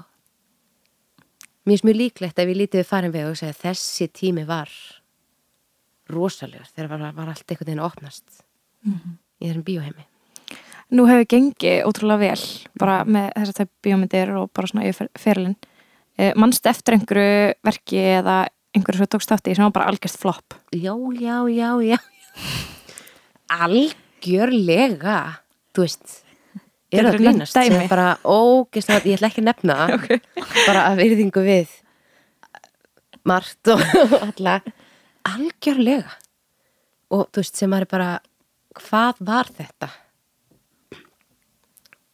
mér 1.69 1.77
er 1.77 1.85
mjög 1.85 1.99
líklegt 1.99 2.39
að 2.41 2.49
við 2.49 2.59
lítið 2.63 2.81
við 2.81 2.89
farin 2.89 3.13
við 3.13 3.27
og 3.29 3.37
segja 3.37 3.53
að 3.53 3.61
þessi 3.61 4.07
tími 4.09 4.45
var 4.49 4.71
rosalegur 6.09 6.71
þegar 6.73 6.89
var, 6.89 7.11
var 7.13 7.29
allt 7.29 7.45
einhvern 7.45 7.69
veginn 7.69 7.83
að 7.83 7.91
opnast 7.91 8.41
í 9.39 9.45
þessum 9.45 9.67
bíóheimi 9.67 10.07
Nú 10.91 11.05
hefur 11.07 11.27
gengið 11.31 11.85
ótrúlega 11.87 12.19
vel 12.19 12.45
bara 12.79 12.97
með 13.07 13.29
þessar 13.37 13.55
tvei 13.61 13.67
bíómyndir 13.87 14.31
og 14.41 14.49
bara 14.55 14.67
svona 14.67 14.87
yfir 14.89 15.07
ferilinn. 15.19 15.55
Eh, 16.19 16.33
Manst 16.35 16.65
eftir 16.67 16.97
einhverju 16.97 17.53
verki 17.63 18.01
eða 18.19 18.41
einhverju 18.75 18.99
sem 19.05 19.09
tókst 19.13 19.31
þátt 19.31 19.47
í 19.47 19.55
sem 19.55 19.63
var 19.67 19.71
bara 19.77 19.87
algjörst 19.91 20.19
flopp. 20.19 20.57
já, 20.75 20.91
já, 21.19 21.37
já, 21.47 21.69
já. 21.81 21.97
Algjörlega. 23.51 25.17
Þú 25.75 25.85
veist 25.85 26.17
er 26.91 27.07
það 27.07 27.17
grínast? 27.21 27.55
Sem 27.55 27.75
er 27.77 27.87
bara 27.91 28.07
ógeðslega, 28.27 29.07
ég 29.07 29.15
ætla 29.19 29.29
ekki 29.31 29.41
að 29.43 29.47
nefna 29.47 29.77
það. 29.79 29.95
Okay. 29.97 30.19
bara 30.67 30.83
að 30.89 30.99
virðingu 31.05 31.45
við 31.47 31.77
margt 33.31 33.71
og 33.71 33.83
alla. 34.27 34.57
Algjörlega. 35.31 36.17
Og 37.15 37.27
þú 37.31 37.43
veist 37.43 37.59
sem 37.59 37.75
er 37.79 37.87
bara 37.91 38.11
hvað 38.79 39.19
var 39.27 39.49
þetta 39.55 39.91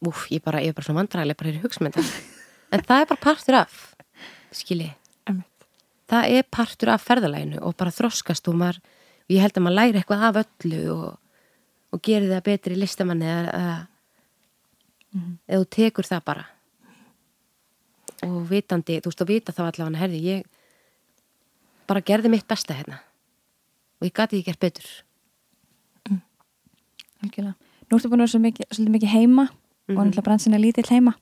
úf, 0.06 0.26
ég 0.30 0.42
bara, 0.44 0.62
ég 0.62 0.72
er 0.72 0.76
bara 0.76 0.86
svona 0.86 1.02
vandræðileg 1.02 1.38
bara 1.38 1.50
er 1.50 1.58
í 1.58 1.62
hugsamönda 1.62 2.04
en 2.72 2.84
það 2.86 3.02
er 3.02 3.10
bara 3.10 3.22
partur 3.22 3.58
af 3.62 3.78
skilji. 4.54 4.92
Það 6.08 6.34
er 6.38 6.46
partur 6.48 6.92
af 6.94 7.04
ferðalæginu 7.04 7.60
og 7.68 7.74
bara 7.76 7.92
þroskast 7.92 8.48
og 8.48 8.56
maður, 8.56 8.78
ég 9.28 9.42
held 9.44 9.58
að 9.58 9.64
maður 9.66 9.76
læri 9.76 10.00
eitthvað 10.00 10.24
af 10.24 10.38
öllu 10.44 10.84
og, 10.94 11.08
og 11.92 12.02
gerir 12.04 12.30
það 12.32 12.46
betri 12.46 12.78
listamanni 12.78 13.28
eða, 13.28 13.56
eða 13.58 13.78
eða 15.48 15.60
þú 15.62 15.68
tekur 15.76 16.08
það 16.08 16.24
bara. 16.28 16.46
Og 18.26 18.38
vitandi, 18.48 18.98
þú 19.02 19.12
veist 19.12 19.22
og 19.22 19.30
vita 19.30 19.54
þá 19.54 19.62
allavega 19.68 20.02
herði, 20.02 20.22
ég 20.24 20.48
bara 21.88 22.04
gerði 22.04 22.32
mitt 22.32 22.48
besta 22.48 22.76
hérna 22.76 22.98
og 23.98 24.06
ég 24.06 24.14
gati 24.14 24.38
ekki 24.38 24.50
gert 24.50 24.62
betur. 24.62 24.88
Algjörlega. 27.18 27.54
Nú 27.88 27.96
ertu 27.96 28.10
búin 28.10 28.20
að 28.20 28.26
vera 28.26 28.32
svo 28.34 28.40
mikið, 28.42 28.68
svolítið 28.70 28.94
mikið 29.88 29.96
heima 29.96 30.02
og 30.02 30.06
náttúrulega 30.08 30.26
bransin 30.28 30.54
er 30.54 30.62
lítill 30.62 30.90
heima. 30.92 31.16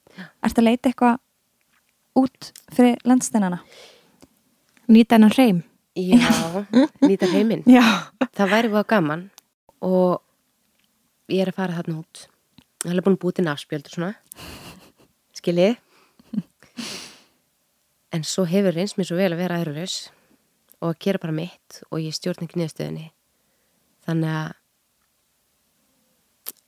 Ertu 0.45 0.63
að 0.63 0.69
leita 0.69 0.91
eitthvað 0.91 1.23
út 2.17 2.53
fyrir 2.75 3.01
landsteinana? 3.07 3.63
Nýta 4.87 5.17
hennan 5.17 5.35
hreim. 5.35 5.65
Já, 5.97 6.67
nýta 7.09 7.25
heiminn 7.33 7.63
Já. 7.65 7.81
það 8.37 8.51
væri 8.53 8.69
búið 8.69 8.87
gaman 8.91 9.23
og 9.81 10.21
ég 11.33 11.41
er 11.41 11.49
að 11.49 11.57
fara 11.57 11.77
þarna 11.79 12.03
út 12.03 12.27
ég 12.85 12.93
er 12.93 13.07
búin 13.07 13.37
til 13.39 13.47
nafspjöldur 13.47 13.95
svona 13.95 14.13
skiljið 15.39 15.81
en 18.13 18.29
svo 18.29 18.45
hefur 18.45 18.77
reyns 18.77 18.99
mér 18.99 19.09
svo 19.09 19.17
vel 19.17 19.33
að 19.33 19.41
vera 19.41 19.57
aðrulaus 19.57 19.97
og 20.83 20.91
að 20.91 21.01
gera 21.07 21.23
bara 21.23 21.39
mitt 21.39 21.81
og 21.89 22.05
ég 22.05 22.13
stjórn 22.13 22.45
ekki 22.45 22.61
niðurstöðinni 22.61 23.09
þannig 24.05 24.37
að 24.37 24.53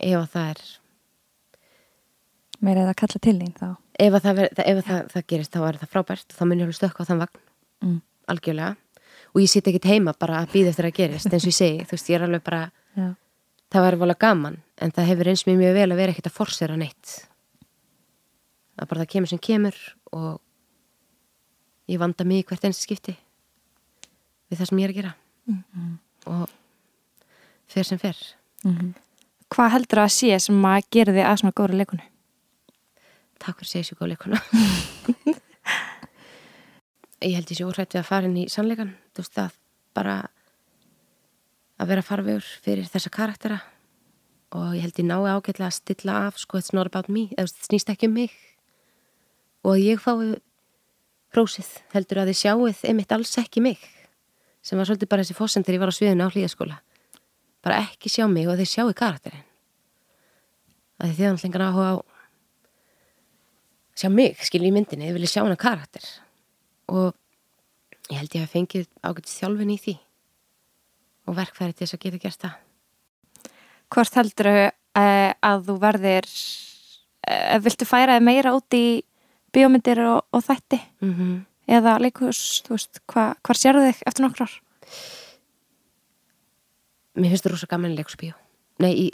ef 0.08 0.16
að 0.22 0.28
það 0.32 0.52
er 0.54 0.64
Meira 2.64 2.82
eða 2.84 2.94
að 2.94 3.00
kalla 3.02 3.22
til 3.22 3.38
þín 3.38 3.54
þá? 3.58 3.68
ef 3.98 4.14
að 4.14 4.24
það, 4.24 4.36
ver, 4.38 4.50
ef 4.62 4.80
að 4.80 4.84
það, 4.88 5.00
það 5.12 5.24
gerist 5.32 5.54
þá 5.54 5.62
er 5.68 5.78
það 5.78 5.92
frábært. 5.94 6.34
Þá 6.34 6.42
mun 6.46 6.60
ég 6.60 6.68
alveg 6.68 6.78
stökka 6.78 7.04
á 7.04 7.08
þann 7.08 7.22
vagn. 7.24 7.40
Mm. 7.78 7.98
algjörlega. 8.28 8.76
Og 9.34 9.40
ég 9.42 9.50
sit 9.52 9.68
ekkit 9.70 9.86
heima 9.88 10.14
bara 10.18 10.42
að 10.42 10.52
býða 10.54 10.72
eftir 10.72 10.88
að 10.88 10.96
gerist 10.98 11.30
eins 11.30 11.44
og 11.44 11.52
ég 11.52 11.56
segi, 11.56 11.86
þú 11.86 11.94
veist, 11.94 12.10
ég 12.10 12.18
er 12.18 12.24
alveg 12.26 12.44
bara 12.46 12.60
Já. 12.98 13.08
það 13.74 13.84
væri 13.86 14.00
volið 14.02 14.18
gaman 14.24 14.58
en 14.82 14.92
það 14.96 15.08
hefur 15.12 15.30
eins 15.32 15.44
mér 15.46 15.58
mjög 15.60 15.78
vel 15.78 15.88
að 15.88 16.00
vera 16.00 16.14
ekkert 16.14 16.30
að 16.30 16.36
forsera 16.38 16.78
neitt. 16.80 17.14
Það 18.78 18.90
bara 18.90 19.02
það 19.02 19.12
kemur 19.14 19.32
sem 19.32 19.42
kemur 19.48 19.80
og 20.18 20.40
ég 21.88 22.02
vanda 22.02 22.26
mig 22.28 22.46
hvert 22.48 22.68
einst 22.68 22.84
skipti 22.84 23.16
við 24.48 24.60
það 24.60 24.70
sem 24.70 24.82
ég 24.82 24.88
er 24.88 24.94
að 24.94 25.00
gera. 25.00 25.14
Og 26.28 26.46
fer 27.68 27.88
sem 27.88 28.00
fer. 28.00 28.16
Mm 28.64 28.94
Hvað 29.48 29.70
heldur 29.72 30.02
að 30.02 30.10
sé 30.12 30.38
sem 30.44 30.64
að 30.68 30.88
gera 30.92 31.12
þig 31.16 31.24
að 31.24 31.38
svona 31.40 31.54
góður 31.56 31.78
leikunu? 31.80 32.02
Takk 33.42 33.62
fyrir 33.62 34.12
leikuna 34.12 34.40
ég 37.28 37.38
held 37.38 37.50
sé 37.50 37.66
óhrætt 37.66 37.94
við 37.94 38.02
að 38.02 38.10
fara 38.10 38.28
inn 38.28 38.42
í 38.44 38.50
sannleikan 38.52 38.92
þú 39.14 39.24
veist 39.24 39.38
það 39.38 39.56
bara 39.96 40.16
að 41.78 41.92
vera 41.92 42.02
farvegur 42.02 42.46
fyrir 42.64 42.88
þessa 42.90 43.10
karaktera. 43.14 43.60
Og 44.56 44.72
ég 44.74 44.82
held 44.82 44.98
ég 44.98 45.06
nái 45.06 45.28
ágætlega 45.28 45.68
að 45.68 45.76
stilla 45.76 46.14
af 46.26 46.38
sko 46.40 46.58
it's 46.58 46.72
not 46.72 46.88
about 46.88 47.10
me, 47.12 47.26
eða 47.36 47.52
snýst 47.52 47.90
ekki 47.92 48.08
um 48.08 48.16
mig. 48.16 48.32
Og 49.62 49.76
að 49.76 49.84
ég 49.84 50.02
fái 50.02 50.40
prósið, 51.34 51.68
heldur 51.92 52.22
að 52.22 52.32
þið 52.32 52.40
sjáuð 52.40 52.82
einmitt 52.88 53.12
alls 53.12 53.36
ekki 53.38 53.62
mig. 53.62 53.78
Sem 54.64 54.80
var 54.80 54.88
svolítið 54.88 55.12
bara 55.12 55.26
þessi 55.26 55.36
fósend 55.36 55.68
þegar 55.68 55.76
ég 55.76 55.84
var 55.84 55.92
á 55.92 55.98
sviðinu 55.98 56.26
á 56.26 56.32
hlýjaskóla 56.32 56.80
bara 57.64 57.82
ekki 57.84 58.10
sjá 58.12 58.26
mig 58.30 58.48
og 58.48 58.58
þið 58.58 58.70
sjáu 58.70 58.94
karakterin 58.96 59.44
að 60.98 61.14
þið 61.14 61.26
hann 61.26 61.40
lengar 61.42 61.66
áhuga 61.68 61.90
á 61.90 61.94
sjá 63.98 64.10
mig, 64.12 64.38
skilur 64.46 64.70
í 64.70 64.74
myndinni, 64.74 65.08
þið 65.08 65.18
vilja 65.18 65.32
sjá 65.32 65.42
hana 65.42 65.58
karakter 65.58 66.06
og 66.88 67.16
ég 68.08 68.20
held 68.20 68.36
ég 68.36 68.46
að 68.46 68.54
fengið 68.54 68.86
ágætt 69.02 69.32
þjálfin 69.32 69.74
í 69.74 69.78
því 69.82 69.94
og 71.28 71.36
verkfæri 71.36 71.74
til 71.74 71.84
þess 71.84 71.98
að 71.98 72.04
geta 72.06 72.22
gert 72.22 72.46
það 72.46 72.64
Hvort 73.88 74.18
heldur 74.18 74.48
uh, 74.52 75.30
að 75.48 75.62
þú 75.64 75.74
verðir, 75.80 76.26
uh, 77.24 77.54
viltu 77.64 77.86
færa 77.88 78.18
þig 78.18 78.26
meira 78.26 78.52
út 78.52 78.76
í 78.76 79.00
bíómyndir 79.56 80.02
og, 80.04 80.26
og 80.28 80.44
þætti? 80.44 80.80
mm 81.00 81.14
-hmm. 81.14 81.38
Eða 81.68 81.98
leikhús, 82.00 82.62
þú 82.64 82.76
veist, 82.76 83.00
hva, 83.12 83.34
hvar 83.44 83.56
sérðu 83.56 83.88
þig 83.88 84.02
eftir 84.06 84.24
nokkur 84.24 84.44
ár? 84.44 84.54
Mér 87.16 87.30
finnst 87.32 87.44
það 87.44 87.52
rosa 87.52 87.66
gaman 87.66 87.92
í 87.92 87.96
leikusbíó 87.96 88.34
Nei, 88.78 88.92
í 88.94 89.06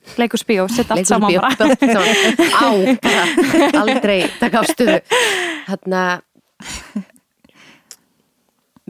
Allt 0.00 1.06
saman 1.06 1.30
leikhúsbíó. 1.30 1.40
bara. 1.40 1.56
Allt 1.60 1.80
saman. 1.80 2.16
Á, 2.56 2.68
aldrei 3.82 4.20
taka 4.40 4.62
afstöðu 4.62 5.00
Þarna 5.68 6.02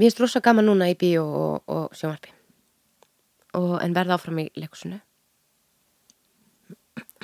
Mér 0.00 0.06
finnst 0.08 0.20
rosa 0.22 0.40
gaman 0.40 0.64
núna 0.70 0.86
í 0.88 0.94
bíó 0.96 1.24
og, 1.26 1.62
og 1.68 1.90
sjónvarpi 1.98 2.30
og, 3.58 3.74
en 3.82 3.94
verða 3.96 4.16
áfram 4.16 4.38
í 4.40 4.46
leikusinu 4.56 5.00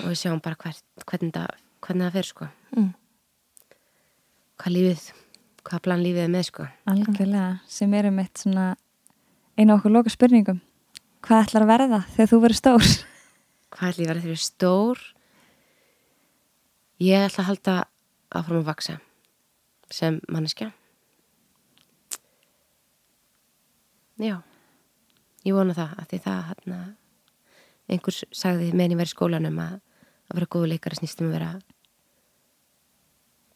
og 0.02 0.10
við 0.10 0.18
sjáum 0.20 0.42
bara 0.44 0.58
hvert, 0.60 0.82
hvernig, 1.08 1.32
það, 1.32 1.54
hvernig 1.86 2.08
það 2.08 2.16
fer 2.18 2.30
sko 2.32 2.48
Mm. 2.76 2.90
hvað 4.60 4.72
lífið 4.74 5.04
hvað 5.64 5.82
plan 5.86 6.02
lífið 6.02 6.24
er 6.26 6.32
með 6.34 6.42
sko 6.50 6.66
Algjörlega, 6.90 7.46
sem 7.70 7.94
eru 7.96 8.10
mitt 8.12 8.42
svona 8.42 8.66
einu 9.56 9.72
okkur 9.78 9.94
loka 9.94 10.10
spurningum. 10.12 10.58
Hvað 11.24 11.46
ætlar 11.46 11.64
að 11.64 11.70
verða 11.70 12.00
þegar 12.12 12.28
þú 12.32 12.40
verður 12.42 12.58
stór? 12.60 12.84
Hvað 13.76 13.92
ætla 13.92 14.02
ég 14.02 14.08
að 14.08 14.12
vera 14.12 14.24
þegar 14.24 14.32
ég 14.32 14.40
er 14.40 14.44
stór? 14.46 15.04
Ég 17.04 17.28
ætla 17.28 17.44
að 17.44 17.48
halda 17.50 17.76
áfram 18.32 18.62
að 18.62 18.68
vaksa 18.70 18.98
sem 19.92 20.18
manneskja. 20.32 20.72
Já 24.16 24.40
ég 25.46 25.54
vona 25.54 25.76
það 25.76 25.94
að 26.00 26.10
því 26.10 26.20
það 26.24 26.42
hérna, 26.50 26.80
einhvers 27.92 28.24
sagði 28.34 28.72
meðan 28.72 28.96
ég 28.96 29.00
verið 29.02 29.12
í 29.12 29.14
skólanum 29.14 29.62
að, 29.62 29.78
að 30.26 30.38
vera 30.40 30.50
góðu 30.56 30.70
leikari 30.72 30.98
snýstum 30.98 31.28
að 31.28 31.36
vera 31.36 31.50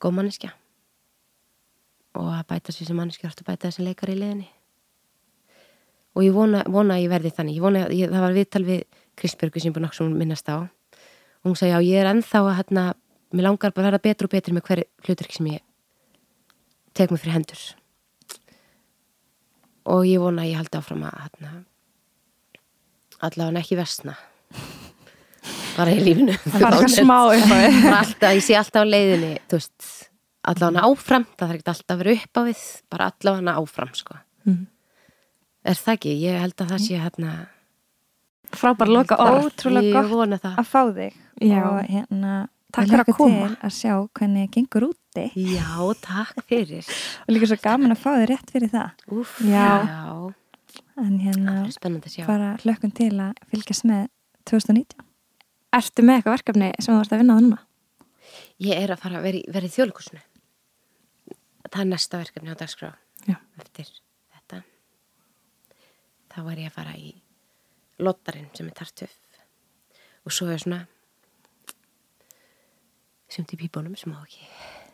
góð 0.01 0.17
manneskja. 0.21 0.55
Og 2.21 2.31
að 2.35 2.47
bæta 2.51 2.75
sér 2.75 2.91
sem 2.91 2.99
manneskja 2.99 3.31
og 3.31 3.35
að 3.35 3.49
bæta 3.49 3.69
þessi 3.69 3.87
leikari 3.87 4.17
í 4.17 4.21
leðinni 4.21 4.49
og 6.11 6.25
ég 6.27 6.35
vona, 6.35 6.65
vona 6.67 6.97
að 6.97 7.05
ég 7.05 7.13
verði 7.13 7.31
þannig. 7.37 7.57
Ég 7.57 7.63
vona, 7.65 7.83
ég, 7.95 8.11
það 8.11 8.25
var 8.25 8.35
viðtal 8.35 8.63
við 8.67 8.81
Kristbjörgu 9.21 9.63
sem 9.63 9.75
búin 9.75 9.89
að 9.89 10.15
minnast 10.17 10.49
á. 10.49 10.65
Og 11.41 11.53
hún 11.53 11.59
sagði 11.59 11.73
já 11.73 11.81
ég 11.89 12.03
er 12.03 12.11
ennþá 12.11 12.43
að 12.45 12.57
hérna, 12.59 12.85
mér 13.33 13.47
langar 13.49 13.73
bara 13.73 13.89
að 13.89 13.93
verða 13.93 14.05
betur 14.09 14.29
og 14.29 14.35
betur 14.35 14.57
með 14.57 14.67
hverju 14.69 14.89
hluturki 15.07 15.39
sem 15.39 15.51
ég 15.55 15.63
tek 16.97 17.13
mig 17.13 17.23
fyrir 17.23 17.37
hendur. 17.39 17.63
Og 19.91 20.05
ég 20.09 20.21
vona 20.21 20.45
að 20.45 20.53
ég 20.53 20.61
haldi 20.61 20.81
áfram 20.81 21.07
að 21.09 21.17
hérna, 21.23 21.53
allavega 23.21 23.63
ekki 23.63 23.79
versna. 23.79 24.17
Bara 25.77 25.95
í 25.95 26.03
lífinu. 26.03 26.35
Bara 26.61 26.81
alltaf, 28.03 28.35
ég 28.35 28.45
sé 28.45 28.59
alltaf 28.59 28.85
á 28.85 28.91
leiðinni 28.91 29.37
þú 29.49 29.61
veist, 29.61 29.87
allavega 30.51 30.85
áfram 30.89 31.25
það 31.31 31.47
þarf 31.47 31.57
ekki 31.61 31.73
alltaf 31.73 31.95
að 31.95 32.03
vera 32.03 32.17
upp 32.19 32.41
á 32.41 32.43
við 32.49 32.67
bara 32.93 33.09
allavega 33.13 33.57
áfram 33.61 33.95
sko. 33.97 34.19
Mhm. 34.49 34.67
er 35.65 35.77
það 35.77 35.97
ekki, 35.99 36.13
ég 36.25 36.39
held 36.41 36.57
að 36.57 36.71
það 36.73 36.85
sé 36.87 37.01
hérna 37.01 37.33
Frábær 38.57 38.91
loka 38.91 39.17
orð. 39.23 39.47
Ótrúlega 39.51 40.03
gott 40.11 40.41
það 40.43 40.57
að 40.59 40.67
fá 40.71 40.81
þig 40.97 41.15
Já. 41.47 41.61
og 41.71 41.79
hérna 41.91 42.33
Takk 42.71 42.87
fyrir 42.87 43.03
að 43.03 43.17
koma. 43.17 43.47
til 43.49 43.57
að 43.67 43.73
sjá 43.75 43.95
hvernig 44.19 44.51
gengur 44.55 44.85
úti 44.91 45.25
já, 45.35 45.95
takk 46.05 46.43
fyrir 46.47 46.87
og 47.27 47.31
líka 47.35 47.49
svo 47.51 47.57
gaman 47.65 47.95
að 47.95 47.99
fá 48.03 48.11
þig 48.15 48.29
rétt 48.31 48.53
fyrir 48.55 48.71
það 48.71 49.07
Úf, 49.17 49.33
Já. 49.43 49.65
já, 49.87 50.35
en 51.03 51.17
hérna 51.19 51.55
það 51.65 51.73
spennandi 51.75 52.11
að 52.11 52.15
sjá 52.15 52.27
bara 52.29 52.51
hlökkum 52.63 52.93
til 52.95 53.11
að 53.19 53.41
fylgjast 53.51 53.87
með 53.91 54.05
2019 54.51 55.07
Ertu 55.81 56.03
með 56.07 56.17
eitthvað 56.21 56.37
verkefni 56.37 56.69
sem 56.83 56.95
þú 56.95 57.01
ert 57.05 57.13
að 57.17 57.21
vinna 57.25 57.35
það 57.39 57.47
núna? 57.49 57.61
ég 58.61 58.83
er 58.85 58.93
að 58.95 59.03
fara 59.03 59.19
að 59.19 59.27
vera 59.27 59.41
í, 59.41 59.43
vera 59.51 59.67
í 59.67 59.75
þjóðleikusinu 59.75 60.23
það 61.71 61.81
er 61.85 61.91
næsta 61.91 62.21
verkefni 62.23 62.55
á 62.55 62.61
dagskrá 62.63 62.93
Já. 63.27 63.37
eftir 63.59 63.91
þetta 64.37 64.63
þá 66.31 66.39
er 66.55 66.63
ég 66.63 66.71
að 66.71 66.77
fara 66.79 66.95
í 66.99 67.11
lottarinn 68.01 68.51
sem 68.57 68.69
er 68.71 68.77
tartuf 68.77 69.13
og 70.27 70.31
svo 70.35 70.51
er 70.53 70.61
svona 70.63 70.81
sumt 73.31 73.55
í 73.55 73.57
pípunum 73.61 73.95
sem 73.99 74.13
á 74.13 74.21
ekki 74.21 74.45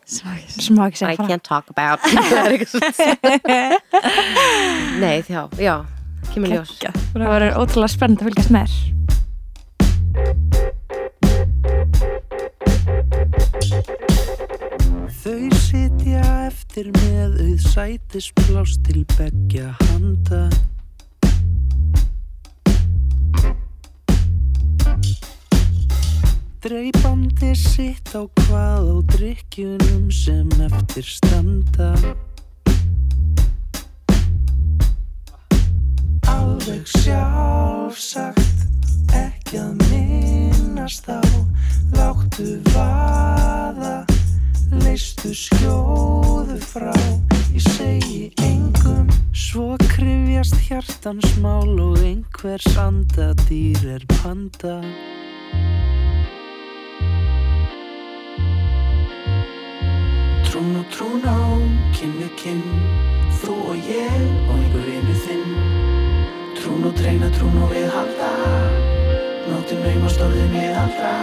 sem 0.07 0.77
má 0.77 0.85
ekki 0.87 1.03
I 1.03 1.17
can't 1.17 1.43
talk 1.43 1.69
about. 1.69 1.99
Nei, 5.03 5.23
já, 5.27 5.49
já 5.59 5.85
kemur 6.33 6.49
ljós. 6.53 6.71
Það 7.13 7.27
verður 7.33 7.57
ótrúlega 7.61 7.91
spennt 7.91 8.21
að 8.21 8.25
fylgjast 8.29 8.51
með 8.55 8.65
þér. 8.71 8.77
Þau 15.17 15.45
sitja 15.59 16.23
eftir 16.47 16.87
með 16.95 17.29
auð 17.43 17.61
sætisplás 17.73 18.71
til 18.87 19.01
beggja 19.17 19.67
handa. 19.89 20.43
Dreipandi 26.67 27.53
sitt 27.55 28.11
á 28.17 28.25
hvað 28.41 28.87
á 28.91 28.97
drikkjunum 29.13 30.09
sem 30.11 30.49
eftir 30.65 31.05
standa. 31.05 31.91
Alveg 36.27 36.83
sjálfsagt, 36.97 38.67
ekki 39.13 39.61
að 39.61 39.85
minnast 39.87 41.07
á, 41.07 41.21
láttu 41.93 42.57
vaða 42.73 44.06
leistu 44.71 45.31
skjóðu 45.35 46.57
frá 46.61 46.93
ég 47.53 47.63
segi 47.63 48.31
engum. 48.43 49.07
Svo 49.33 49.75
krifjast 49.93 50.57
hjartans 50.67 51.37
mál 51.41 51.79
og 51.81 51.99
einhvers 52.03 52.67
andadýr 52.77 53.79
er 53.95 54.05
panda. 54.17 54.81
Trún 60.47 60.75
og 60.79 60.87
trún 60.93 61.25
á, 61.25 61.37
kinn 61.95 62.15
við 62.19 62.33
kinn 62.39 62.65
þú 63.41 63.55
og 63.73 63.89
ég 63.89 64.25
og 64.47 64.55
einhver 64.57 64.87
vinnu 64.89 65.17
þinn. 65.25 65.57
Trún 66.57 66.89
og 66.89 66.97
treyna, 66.97 67.29
trún 67.37 67.57
og 67.61 67.71
við 67.71 67.87
halda 67.93 68.31
Nóttin 69.47 69.79
naumast 69.79 70.19
orðin 70.19 70.51
við 70.51 70.73
aldra. 70.75 71.13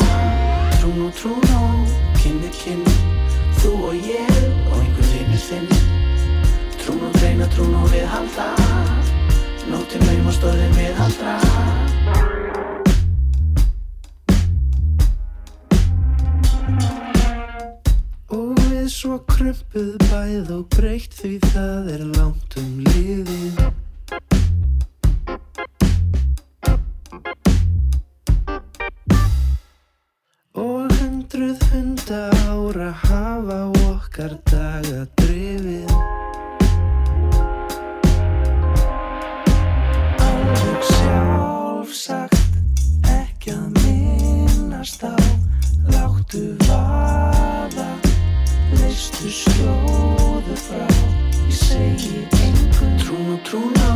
Trún 0.79 1.03
og 1.09 1.12
trún 1.19 1.51
á, 1.53 1.62
kinn 2.23 2.41
við 2.41 2.57
kinn 2.62 2.87
Þú 3.65 3.70
og 3.89 3.95
ég 3.97 4.32
og 4.69 4.74
einhver 4.77 5.07
vinur 5.09 5.41
þinn. 5.41 5.70
Trún 6.82 6.99
og 7.07 7.15
treyna, 7.16 7.47
trún 7.55 7.73
og 7.81 7.86
við 7.89 8.05
halda. 8.12 8.51
Nóttin 9.70 10.05
naumast 10.05 10.45
orðin 10.45 10.74
við 10.77 11.01
aldra. 11.01 11.39
Og 18.36 18.53
við 18.69 18.91
svo 18.93 19.16
krumpuð 19.32 19.97
bæð 20.11 20.53
og 20.59 20.69
breytt 20.77 21.16
því 21.23 21.32
það 21.49 21.89
er 21.95 22.05
langt 22.19 22.59
um 22.61 22.85
liðið. 22.91 23.65
Og 30.53 30.93
hundruð 31.01 31.65
hunda 31.73 32.27
ára 32.53 32.93
hafa 33.45 33.69
okkar 33.91 34.33
daga 34.49 35.05
drifið 35.21 35.91
Alveg 40.25 40.87
sjálfsagt 40.89 42.57
ekki 43.11 43.53
að 43.53 43.83
minnast 43.83 45.05
á. 45.05 45.12
Láttu 45.93 46.57
vaða, 46.65 47.91
leistu 48.81 49.29
skjóðu 49.29 50.57
frá. 50.65 50.89
Ég 51.45 51.61
segi 51.61 52.25
engum 52.41 52.97
Trún 53.05 53.33
og 53.37 53.41
trún 53.45 53.81
á, 53.85 53.93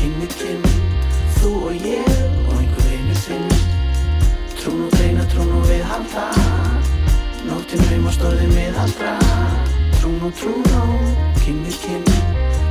kinn 0.00 0.18
við 0.18 0.38
kinn 0.42 0.70
Þú 1.38 1.56
og 1.70 1.86
ég 1.86 2.22
og 2.50 2.56
einhver 2.58 2.94
einu 2.96 3.18
þinn 3.22 3.50
Trún 4.58 4.86
og 4.88 4.96
treyna, 4.98 5.28
trún 5.30 5.60
og 5.60 5.68
við 5.70 5.86
halda 5.86 6.49
Nóttin 7.70 7.86
naumast 7.86 8.22
orðin 8.26 8.50
við 8.50 8.78
aldra 8.82 9.10
Trún 10.00 10.16
og 10.26 10.32
trún 10.34 10.64
á, 10.74 10.82
kinn 11.38 11.60
við 11.62 11.76
kinn. 11.78 12.08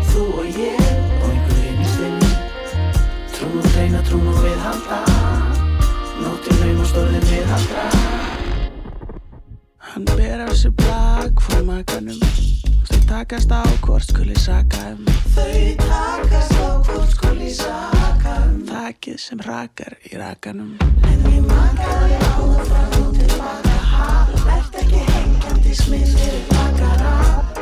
Þú 0.10 0.24
og 0.42 0.58
ég 0.60 0.82
og 0.84 1.30
einhver 1.30 1.62
einu 1.70 1.86
þinn 1.94 2.18
Trún 3.32 3.54
og 3.62 3.70
treyna, 3.70 4.02
trún 4.10 4.28
og 4.28 4.42
við 4.44 4.58
halda 4.66 4.98
Nóttin 6.20 6.60
naumast 6.66 7.00
orðin 7.00 7.24
við 7.30 7.54
aldra 7.56 7.86
Hann 9.94 10.10
ber 10.12 10.44
af 10.50 10.52
sér 10.66 10.76
blag 10.84 11.46
frá 11.48 11.64
makanum 11.70 12.20
Þau 12.92 13.00
takast 13.14 13.56
á 13.56 13.64
hvort 13.80 14.04
skuli 14.04 14.36
saka 14.36 14.84
um. 14.98 15.08
Þau 15.38 15.80
takast 15.86 16.60
á 16.60 16.76
hvort 16.92 17.16
skuli 17.16 17.56
saka 17.56 18.36
um. 18.50 18.60
Þakið 18.68 19.24
sem 19.30 19.48
rakar 19.48 19.96
í 20.12 20.20
rakanum. 20.20 20.76
En 21.08 21.28
ég 21.32 21.48
makaði 21.48 22.24
áður 22.36 22.64
frá 22.68 22.88
þú 22.98 23.10
tilbaka 23.16 23.69
Vert 24.50 24.78
ekki 24.82 25.02
hengjandi 25.12 25.76
smið 25.78 26.14
fyrir 26.18 26.46
bakara 26.50 27.14
Bakara, 27.14 27.59